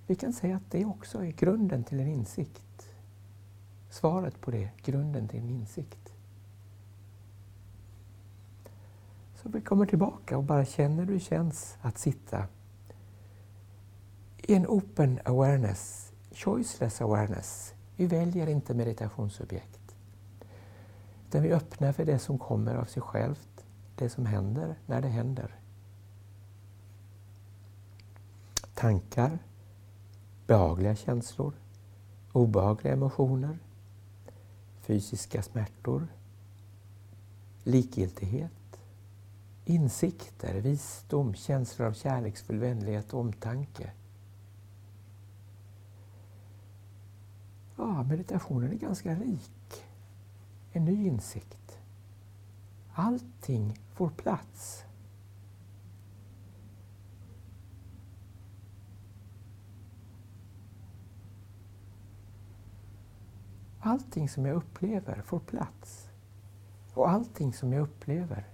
Vi 0.08 0.16
kan 0.16 0.34
säga 0.34 0.56
att 0.56 0.72
det 0.72 0.86
också 0.86 1.26
är 1.26 1.32
grunden 1.32 1.84
till 1.84 2.00
en 2.00 2.08
insikt 2.08 2.64
svaret 3.92 4.42
på 4.42 4.52
det, 4.52 4.70
grunden 4.84 5.28
till 5.28 5.40
en 5.40 5.50
insikt. 5.50 6.14
Så 9.36 9.50
vi 9.50 9.62
kommer 9.62 9.86
tillbaka 9.86 10.38
och 10.38 10.44
bara 10.44 10.66
känner 10.66 11.06
hur 11.06 11.14
det 11.14 11.20
känns 11.20 11.78
att 11.82 11.98
sitta 11.98 12.46
i 14.38 14.56
en 14.56 14.68
open 14.68 15.20
awareness, 15.26 16.14
choiceless 16.32 17.02
awareness. 17.02 17.74
Vi 17.96 18.08
väljer 18.08 18.48
inte 18.48 18.74
meditationsobjekt. 18.74 19.96
Utan 21.28 21.44
vi 21.44 21.52
öppnar 21.52 21.92
för 21.92 22.06
det 22.06 22.20
som 22.20 22.38
kommer 22.38 22.76
av 22.76 22.86
sig 22.86 23.02
självt, 23.02 23.66
det 23.96 24.10
som 24.10 24.26
händer 24.26 24.76
när 24.86 25.02
det 25.02 25.08
händer. 25.08 25.56
Tankar, 28.74 29.40
behagliga 30.48 30.96
känslor, 30.96 31.54
obehagliga 32.34 32.94
emotioner, 32.94 33.60
fysiska 34.82 35.44
smärtor, 35.44 36.08
likgiltighet, 37.64 38.80
insikter, 39.66 40.54
visdom, 40.54 41.34
känslor 41.34 41.88
av 41.88 41.94
kärleksfull 41.94 42.60
vänlighet 42.60 43.14
och 43.14 43.20
omtanke. 43.20 43.92
Ja, 47.76 48.04
meditationen 48.04 48.72
är 48.72 48.76
ganska 48.76 49.16
rik. 49.16 49.84
En 50.72 50.86
ny 50.86 51.08
insikt. 51.08 51.80
Allting 52.94 53.80
får 53.94 54.10
plats. 54.10 54.84
Allting 63.84 64.30
som 64.30 64.46
jag 64.46 64.56
upplever 64.56 65.22
får 65.22 65.40
plats. 65.40 66.10
Och 66.94 67.10
allting 67.10 67.54
som 67.54 67.74
jag 67.74 67.82
upplever 67.82 68.48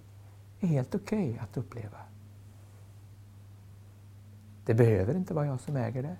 är 0.59 0.67
helt 0.67 0.95
okej 0.95 1.29
okay 1.29 1.39
att 1.39 1.57
uppleva. 1.57 1.97
Det 4.65 4.73
behöver 4.73 5.15
inte 5.15 5.33
vara 5.33 5.45
jag 5.45 5.59
som 5.59 5.75
äger 5.75 6.03
det. 6.03 6.17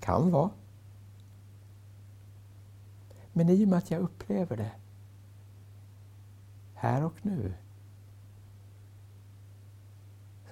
Kan 0.00 0.30
vara. 0.30 0.50
Men 3.32 3.48
i 3.48 3.64
och 3.64 3.68
med 3.68 3.78
att 3.78 3.90
jag 3.90 4.00
upplever 4.00 4.56
det 4.56 4.72
här 6.74 7.04
och 7.04 7.26
nu 7.26 7.54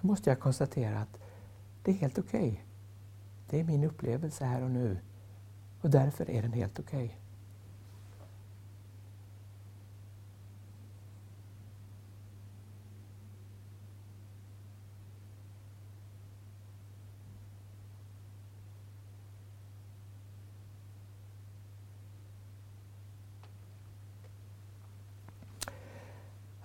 så 0.00 0.06
måste 0.06 0.30
jag 0.30 0.40
konstatera 0.40 1.00
att 1.00 1.18
det 1.82 1.90
är 1.90 1.94
helt 1.94 2.18
okej. 2.18 2.50
Okay. 2.50 2.64
Det 3.50 3.60
är 3.60 3.64
min 3.64 3.84
upplevelse 3.84 4.44
här 4.44 4.62
och 4.62 4.70
nu 4.70 4.98
och 5.80 5.90
därför 5.90 6.30
är 6.30 6.42
den 6.42 6.52
helt 6.52 6.78
okej. 6.78 7.04
Okay. 7.04 7.19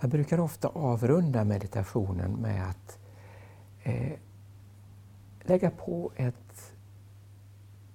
Jag 0.06 0.12
brukar 0.12 0.40
ofta 0.40 0.68
avrunda 0.68 1.44
meditationen 1.44 2.32
med 2.32 2.70
att 2.70 3.00
eh, 3.84 4.20
lägga 5.42 5.72
på 5.72 6.12
ett 6.16 6.74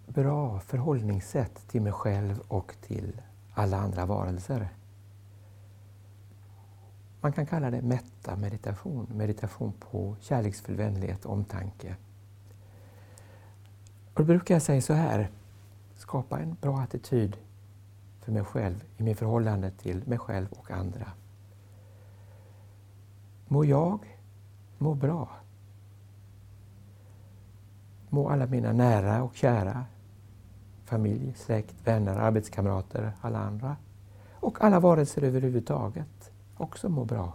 bra 0.07 0.61
förhållningssätt 0.61 1.69
till 1.69 1.83
mig 1.83 1.93
själv 1.93 2.41
och 2.49 2.75
till 2.81 3.23
alla 3.55 3.77
andra 3.77 4.07
varelser. 4.07 4.69
Man 7.21 7.33
kan 7.33 7.47
kalla 7.47 7.71
det 7.71 7.83
mätta 7.83 8.37
meditation, 8.37 9.07
meditation 9.15 9.73
på 9.73 10.17
kärleksfull 10.21 10.77
vänlighet 10.77 11.25
och 11.25 11.33
omtanke. 11.33 11.97
Och 14.15 14.21
då 14.21 14.25
brukar 14.25 14.55
jag 14.55 14.63
säga 14.63 14.81
så 14.83 14.93
här, 14.93 15.31
skapa 15.97 16.41
en 16.41 16.57
bra 16.61 16.81
attityd 16.81 17.37
för 18.21 18.33
mig 18.33 18.45
själv 18.45 18.85
i 18.97 19.03
mitt 19.03 19.19
förhållande 19.19 19.71
till 19.71 20.03
mig 20.07 20.19
själv 20.19 20.53
och 20.53 20.71
andra. 20.71 21.13
Må 23.53 23.65
jag 23.65 24.19
må 24.79 24.95
bra. 24.95 25.29
Må 28.09 28.29
alla 28.29 28.47
mina 28.47 28.73
nära 28.73 29.23
och 29.23 29.35
kära, 29.35 29.85
familj, 30.85 31.35
släkt, 31.37 31.75
vänner, 31.85 32.17
arbetskamrater, 32.17 33.13
alla 33.21 33.39
andra 33.39 33.77
och 34.35 34.65
alla 34.65 34.81
varelser 34.81 35.23
överhuvudtaget 35.23 36.33
också 36.57 36.89
må 36.89 37.05
bra. 37.05 37.33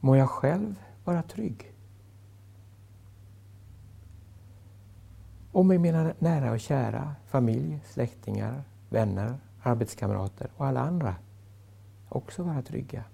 Må 0.00 0.16
jag 0.16 0.30
själv 0.30 0.74
vara 1.04 1.22
trygg. 1.22 1.72
Och 5.52 5.66
med 5.66 5.80
mina 5.80 6.12
nära 6.18 6.52
och 6.52 6.60
kära, 6.60 7.14
familj, 7.26 7.80
släktingar, 7.84 8.62
vänner, 8.88 9.38
arbetskamrater 9.62 10.50
och 10.56 10.66
alla 10.66 10.80
andra 10.80 11.14
också 12.08 12.42
vara 12.42 12.62
trygga. 12.62 13.04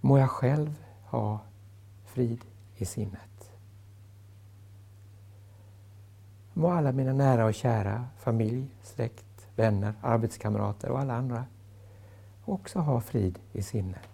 Må 0.00 0.18
jag 0.18 0.30
själv 0.30 0.84
ha 1.04 1.40
frid 2.04 2.44
i 2.76 2.84
sinnet. 2.84 3.52
Må 6.52 6.70
alla 6.70 6.92
mina 6.92 7.12
nära 7.12 7.44
och 7.44 7.54
kära, 7.54 8.06
familj, 8.18 8.68
släkt, 8.82 9.48
vänner, 9.56 9.94
arbetskamrater 10.00 10.90
och 10.90 11.00
alla 11.00 11.14
andra 11.14 11.44
också 12.44 12.78
ha 12.78 13.00
frid 13.00 13.38
i 13.52 13.62
sinnet. 13.62 14.11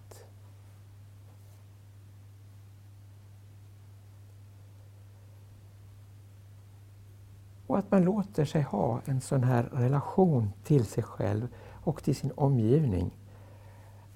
Och 7.69 7.77
att 7.77 7.91
man 7.91 8.03
låter 8.03 8.45
sig 8.45 8.61
ha 8.61 9.01
en 9.05 9.21
sån 9.21 9.43
här 9.43 9.63
relation 9.63 10.51
till 10.63 10.85
sig 10.85 11.03
själv 11.03 11.47
och 11.83 12.03
till 12.03 12.15
sin 12.15 12.31
omgivning. 12.35 13.17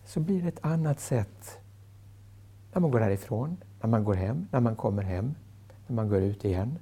Så 0.03 0.19
blir 0.19 0.41
det 0.41 0.47
ett 0.47 0.65
annat 0.65 0.99
sätt 0.99 1.59
när 2.73 2.81
man 2.81 2.91
går 2.91 2.99
härifrån, 2.99 3.57
när 3.81 3.89
man 3.89 4.03
går 4.03 4.13
hem, 4.13 4.47
när 4.51 4.59
man 4.59 4.75
kommer 4.75 5.03
hem, 5.03 5.35
när 5.87 5.95
man 5.95 6.09
går 6.09 6.21
ut 6.21 6.45
igen. 6.45 6.79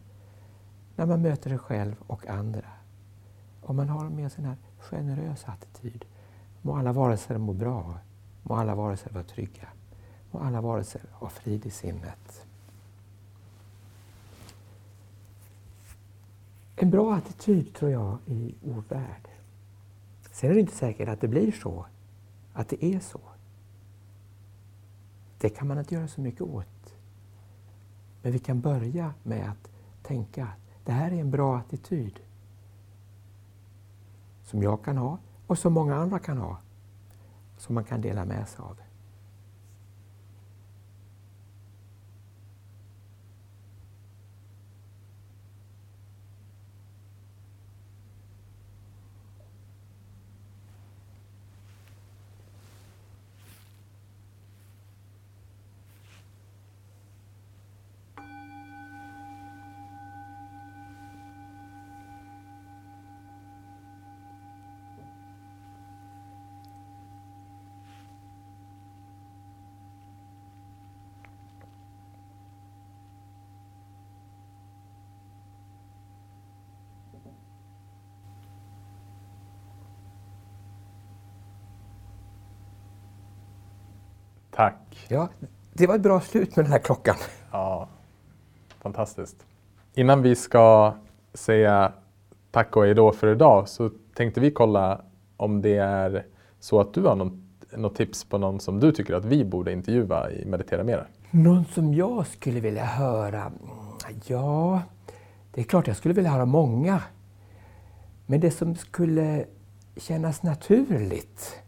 När 0.96 1.06
man 1.06 1.22
möter 1.22 1.50
sig 1.50 1.60
själv 1.60 1.96
och 2.08 2.28
andra. 2.28 2.68
Om 3.62 3.76
man 3.76 3.90
har 3.90 4.10
med 4.10 4.32
sig 4.32 4.44
en 4.44 4.50
här 4.50 4.58
generös 4.80 5.46
attityd. 5.46 6.06
Må 6.62 6.76
alla 6.76 6.94
varelser 6.94 7.38
må 7.38 7.54
bra. 7.54 7.98
Må 8.44 8.56
alla 8.56 8.76
varelser 8.76 9.12
vara 9.14 9.24
trygga. 9.24 9.68
Må 10.32 10.40
alla 10.40 10.62
varelser 10.62 11.02
ha 11.12 11.30
frid 11.30 11.66
i 11.66 11.70
sinnet. 11.70 12.46
En 16.82 16.90
bra 16.90 17.16
attityd 17.16 17.74
tror 17.74 17.92
jag 17.92 18.18
i 18.26 18.56
vår 18.64 18.84
värld. 18.90 19.28
Sen 20.32 20.50
är 20.50 20.54
det 20.54 20.60
inte 20.60 20.76
säkert 20.76 21.10
att 21.10 21.22
det 21.22 21.28
blir 21.28 21.52
så, 21.52 21.86
att 22.54 22.70
det 22.70 22.86
är 22.86 23.00
så. 23.00 23.20
Det 25.38 25.50
kan 25.50 25.68
man 25.68 25.80
inte 25.80 25.96
göra 25.96 26.08
så 26.08 26.22
mycket 26.22 26.42
åt. 26.42 26.96
Men 28.22 28.32
vi 28.32 28.40
kan 28.40 28.62
börja 28.62 29.14
med 29.24 29.50
att 29.50 29.72
tänka 30.04 30.44
att 30.44 30.86
det 30.86 30.92
här 30.92 31.12
är 31.12 31.16
en 31.16 31.32
bra 31.32 31.58
attityd 31.58 32.20
som 34.44 34.64
jag 34.64 34.84
kan 34.84 34.98
ha 34.98 35.18
och 35.48 35.58
som 35.58 35.74
många 35.74 35.96
andra 35.96 36.20
kan 36.20 36.38
ha, 36.38 36.58
som 37.58 37.76
man 37.76 37.84
kan 37.84 38.02
dela 38.02 38.26
med 38.26 38.48
sig 38.48 38.64
av. 38.64 38.78
Tack. 84.62 85.06
Ja, 85.08 85.30
det 85.74 85.88
var 85.88 85.96
ett 85.96 86.02
bra 86.02 86.22
slut 86.22 86.56
med 86.56 86.66
den 86.66 86.72
här 86.72 86.80
klockan. 86.80 87.16
Ja, 87.52 87.88
fantastiskt. 88.80 89.46
Innan 89.94 90.22
vi 90.22 90.36
ska 90.36 90.94
säga 91.34 91.94
tack 92.52 92.76
och 92.76 92.84
hejdå 92.84 93.12
för 93.12 93.28
idag 93.28 93.70
så 93.70 93.92
tänkte 94.16 94.40
vi 94.40 94.52
kolla 94.52 95.02
om 95.38 95.62
det 95.62 95.78
är 95.78 96.26
så 96.60 96.80
att 96.80 96.94
du 96.94 97.02
har 97.02 97.16
något, 97.16 97.34
något 97.72 97.96
tips 97.96 98.24
på 98.24 98.38
någon 98.38 98.60
som 98.60 98.80
du 98.80 98.92
tycker 98.92 99.14
att 99.14 99.26
vi 99.26 99.46
borde 99.46 99.72
intervjua 99.72 100.32
i 100.32 100.46
Meditera 100.46 100.84
Mera? 100.84 101.06
Någon 101.32 101.66
som 101.66 101.94
jag 101.94 102.28
skulle 102.28 102.60
vilja 102.60 102.86
höra? 102.86 103.52
Ja, 104.26 104.82
det 105.52 105.62
är 105.62 105.66
klart 105.66 105.88
jag 105.88 105.98
skulle 105.98 106.14
vilja 106.14 106.32
höra 106.32 106.46
många. 106.46 107.02
Men 108.26 108.40
det 108.40 108.52
som 108.52 108.76
skulle 108.76 109.46
kännas 109.98 110.44
naturligt 110.44 111.62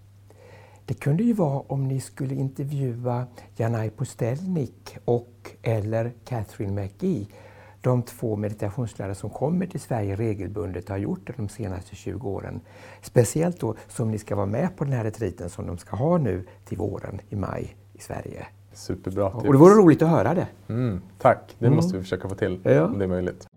det 0.86 0.94
kunde 0.94 1.24
ju 1.24 1.34
vara 1.34 1.60
om 1.60 1.88
ni 1.88 2.00
skulle 2.00 2.36
intervjua 2.36 3.26
Janaj 3.56 3.90
Postelnik 3.90 4.98
och 5.06 5.52
eller 5.62 6.12
Catherine 6.26 6.82
McGee. 6.82 7.28
de 7.82 8.04
två 8.04 8.36
meditationslärare 8.36 9.16
som 9.16 9.30
kommer 9.30 9.66
till 9.66 9.80
Sverige 9.80 10.16
regelbundet 10.16 10.90
har 10.90 10.98
gjort 10.98 11.28
det 11.28 11.34
de 11.38 11.50
senaste 11.50 11.96
20 11.96 12.30
åren. 12.30 12.62
Speciellt 13.02 13.60
då 13.60 13.76
som 13.88 14.12
ni 14.12 14.18
ska 14.18 14.36
vara 14.36 14.46
med 14.46 14.78
på 14.78 14.84
den 14.84 14.94
här 14.94 15.04
retriten 15.04 15.50
som 15.50 15.68
de 15.68 15.78
ska 15.78 15.96
ha 15.96 16.18
nu 16.18 16.44
till 16.66 16.78
våren 16.78 17.22
i 17.30 17.36
maj 17.36 17.76
i 17.94 18.00
Sverige. 18.02 18.48
Superbra 18.74 19.32
tips. 19.32 19.44
Och 19.46 19.54
det 19.54 19.60
vore 19.60 19.74
roligt 19.74 20.02
att 20.02 20.10
höra 20.10 20.34
det. 20.34 20.48
Mm, 20.70 21.02
tack, 21.18 21.56
det 21.60 21.66
Mm. 21.66 21.76
måste 21.76 21.98
vi 21.98 22.04
försöka 22.04 22.30
få 22.30 22.36
till 22.36 22.60
Ja. 22.64 22.86
om 22.86 22.98
det 23.00 23.06
är 23.06 23.10
möjligt. 23.10 23.48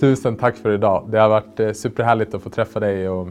Tusen 0.00 0.36
tack 0.36 0.56
för 0.56 0.70
idag. 0.74 1.08
Det 1.10 1.18
har 1.18 1.28
varit 1.28 1.60
eh, 1.60 1.72
superhärligt 1.72 2.34
att 2.34 2.42
få 2.42 2.50
träffa 2.50 2.80
dig 2.80 3.08
och, 3.08 3.28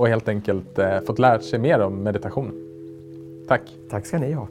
och 0.00 0.08
helt 0.08 0.28
enkelt 0.28 0.78
eh, 0.78 1.00
fått 1.00 1.18
lära 1.18 1.40
sig 1.40 1.58
mer 1.58 1.80
om 1.80 2.02
meditation. 2.02 2.52
Tack! 3.48 3.62
Tack 3.90 4.06
ska 4.06 4.18
ni 4.18 4.32
ha. 4.32 4.48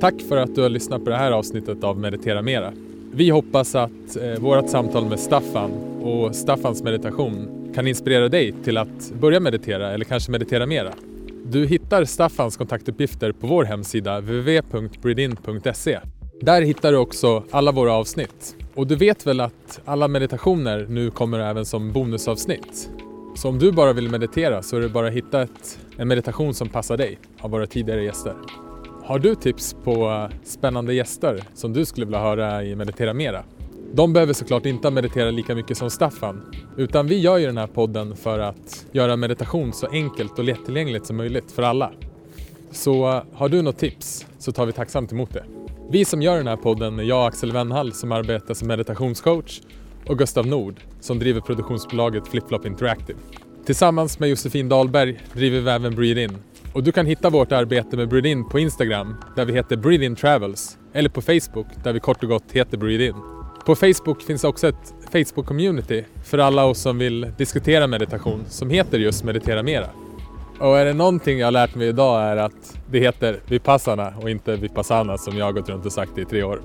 Tack 0.00 0.22
för 0.28 0.36
att 0.36 0.54
du 0.54 0.62
har 0.62 0.68
lyssnat 0.68 1.04
på 1.04 1.10
det 1.10 1.16
här 1.16 1.32
avsnittet 1.32 1.84
av 1.84 1.98
Meditera 1.98 2.42
Mera. 2.42 2.72
Vi 3.12 3.30
hoppas 3.30 3.74
att 3.74 4.16
eh, 4.20 4.40
vårt 4.40 4.68
samtal 4.68 5.04
med 5.04 5.20
Staffan 5.20 5.70
och 6.02 6.34
Staffans 6.34 6.82
meditation 6.82 7.70
kan 7.74 7.86
inspirera 7.86 8.28
dig 8.28 8.54
till 8.64 8.76
att 8.76 9.12
börja 9.20 9.40
meditera 9.40 9.90
eller 9.90 10.04
kanske 10.04 10.30
meditera 10.30 10.66
mera. 10.66 10.92
Du 11.44 11.66
hittar 11.66 12.04
Staffans 12.04 12.56
kontaktuppgifter 12.56 13.32
på 13.32 13.46
vår 13.46 13.64
hemsida 13.64 14.20
www.breedin.se. 14.20 15.98
Där 16.40 16.62
hittar 16.62 16.92
du 16.92 16.98
också 16.98 17.42
alla 17.50 17.72
våra 17.72 17.92
avsnitt. 17.92 18.56
Och 18.78 18.86
du 18.86 18.96
vet 18.96 19.26
väl 19.26 19.40
att 19.40 19.80
alla 19.84 20.08
meditationer 20.08 20.86
nu 20.88 21.10
kommer 21.10 21.38
även 21.38 21.64
som 21.64 21.92
bonusavsnitt? 21.92 22.90
Så 23.36 23.48
om 23.48 23.58
du 23.58 23.72
bara 23.72 23.92
vill 23.92 24.10
meditera 24.10 24.62
så 24.62 24.76
är 24.76 24.80
det 24.80 24.88
bara 24.88 25.06
att 25.06 25.12
hitta 25.12 25.42
ett, 25.42 25.78
en 25.96 26.08
meditation 26.08 26.54
som 26.54 26.68
passar 26.68 26.96
dig 26.96 27.18
av 27.40 27.50
våra 27.50 27.66
tidigare 27.66 28.04
gäster. 28.04 28.34
Har 29.04 29.18
du 29.18 29.34
tips 29.34 29.76
på 29.84 30.10
eh, 30.10 30.36
spännande 30.44 30.94
gäster 30.94 31.42
som 31.54 31.72
du 31.72 31.84
skulle 31.84 32.06
vilja 32.06 32.20
höra 32.20 32.64
i 32.64 32.76
Meditera 32.76 33.14
Mera? 33.14 33.44
De 33.92 34.12
behöver 34.12 34.32
såklart 34.32 34.66
inte 34.66 34.90
meditera 34.90 35.30
lika 35.30 35.54
mycket 35.54 35.78
som 35.78 35.90
Staffan, 35.90 36.54
utan 36.76 37.06
vi 37.06 37.18
gör 37.20 37.38
ju 37.38 37.46
den 37.46 37.58
här 37.58 37.66
podden 37.66 38.16
för 38.16 38.38
att 38.38 38.86
göra 38.92 39.16
meditation 39.16 39.72
så 39.72 39.86
enkelt 39.86 40.38
och 40.38 40.44
lättillgängligt 40.44 41.06
som 41.06 41.16
möjligt 41.16 41.52
för 41.52 41.62
alla. 41.62 41.92
Så 42.78 43.22
har 43.32 43.48
du 43.48 43.62
något 43.62 43.78
tips 43.78 44.26
så 44.38 44.52
tar 44.52 44.66
vi 44.66 44.72
tacksamt 44.72 45.12
emot 45.12 45.32
det. 45.32 45.44
Vi 45.90 46.04
som 46.04 46.22
gör 46.22 46.36
den 46.36 46.46
här 46.46 46.56
podden 46.56 46.98
är 46.98 47.02
jag 47.02 47.26
Axel 47.26 47.52
Wennhall 47.52 47.92
som 47.92 48.12
arbetar 48.12 48.54
som 48.54 48.68
meditationscoach 48.68 49.60
och 50.06 50.18
Gustav 50.18 50.46
Nord 50.46 50.80
som 51.00 51.18
driver 51.18 51.40
produktionsbolaget 51.40 52.28
Flipflop 52.28 52.66
Interactive. 52.66 53.18
Tillsammans 53.66 54.18
med 54.18 54.28
Josefin 54.28 54.68
Dahlberg 54.68 55.20
driver 55.32 55.60
vi 55.60 55.70
även 55.70 55.94
Breathe 55.94 56.22
In. 56.22 56.36
Och 56.72 56.82
du 56.82 56.92
kan 56.92 57.06
hitta 57.06 57.30
vårt 57.30 57.52
arbete 57.52 57.96
med 57.96 58.08
Breathe 58.08 58.28
In 58.28 58.48
på 58.48 58.58
Instagram 58.58 59.14
där 59.36 59.44
vi 59.44 59.52
heter 59.52 59.76
Breathe 59.76 60.04
In 60.04 60.16
Travels 60.16 60.78
eller 60.92 61.08
på 61.08 61.22
Facebook 61.22 61.66
där 61.84 61.92
vi 61.92 62.00
kort 62.00 62.22
och 62.22 62.28
gott 62.28 62.52
heter 62.52 62.78
Breathe 62.78 63.06
In. 63.06 63.14
På 63.66 63.74
Facebook 63.74 64.22
finns 64.22 64.44
också 64.44 64.68
ett 64.68 64.94
Facebook-community 65.12 66.04
för 66.24 66.38
alla 66.38 66.64
oss 66.64 66.80
som 66.80 66.98
vill 66.98 67.32
diskutera 67.38 67.86
meditation 67.86 68.44
som 68.48 68.70
heter 68.70 68.98
just 68.98 69.24
Meditera 69.24 69.62
Mera. 69.62 69.86
Och 70.60 70.78
är 70.78 70.84
det 70.84 70.94
någonting 70.94 71.38
jag 71.38 71.46
har 71.46 71.52
lärt 71.52 71.74
mig 71.74 71.88
idag 71.88 72.22
är 72.22 72.36
att 72.36 72.78
det 72.90 72.98
heter 72.98 73.40
Vipassana 73.46 74.14
och 74.20 74.30
inte 74.30 74.56
Vipassana 74.56 75.18
som 75.18 75.36
jag 75.36 75.44
har 75.44 75.52
gått 75.52 75.68
runt 75.68 75.86
och 75.86 75.92
sagt 75.92 76.18
i 76.18 76.24
tre 76.24 76.42
år. 76.42 76.60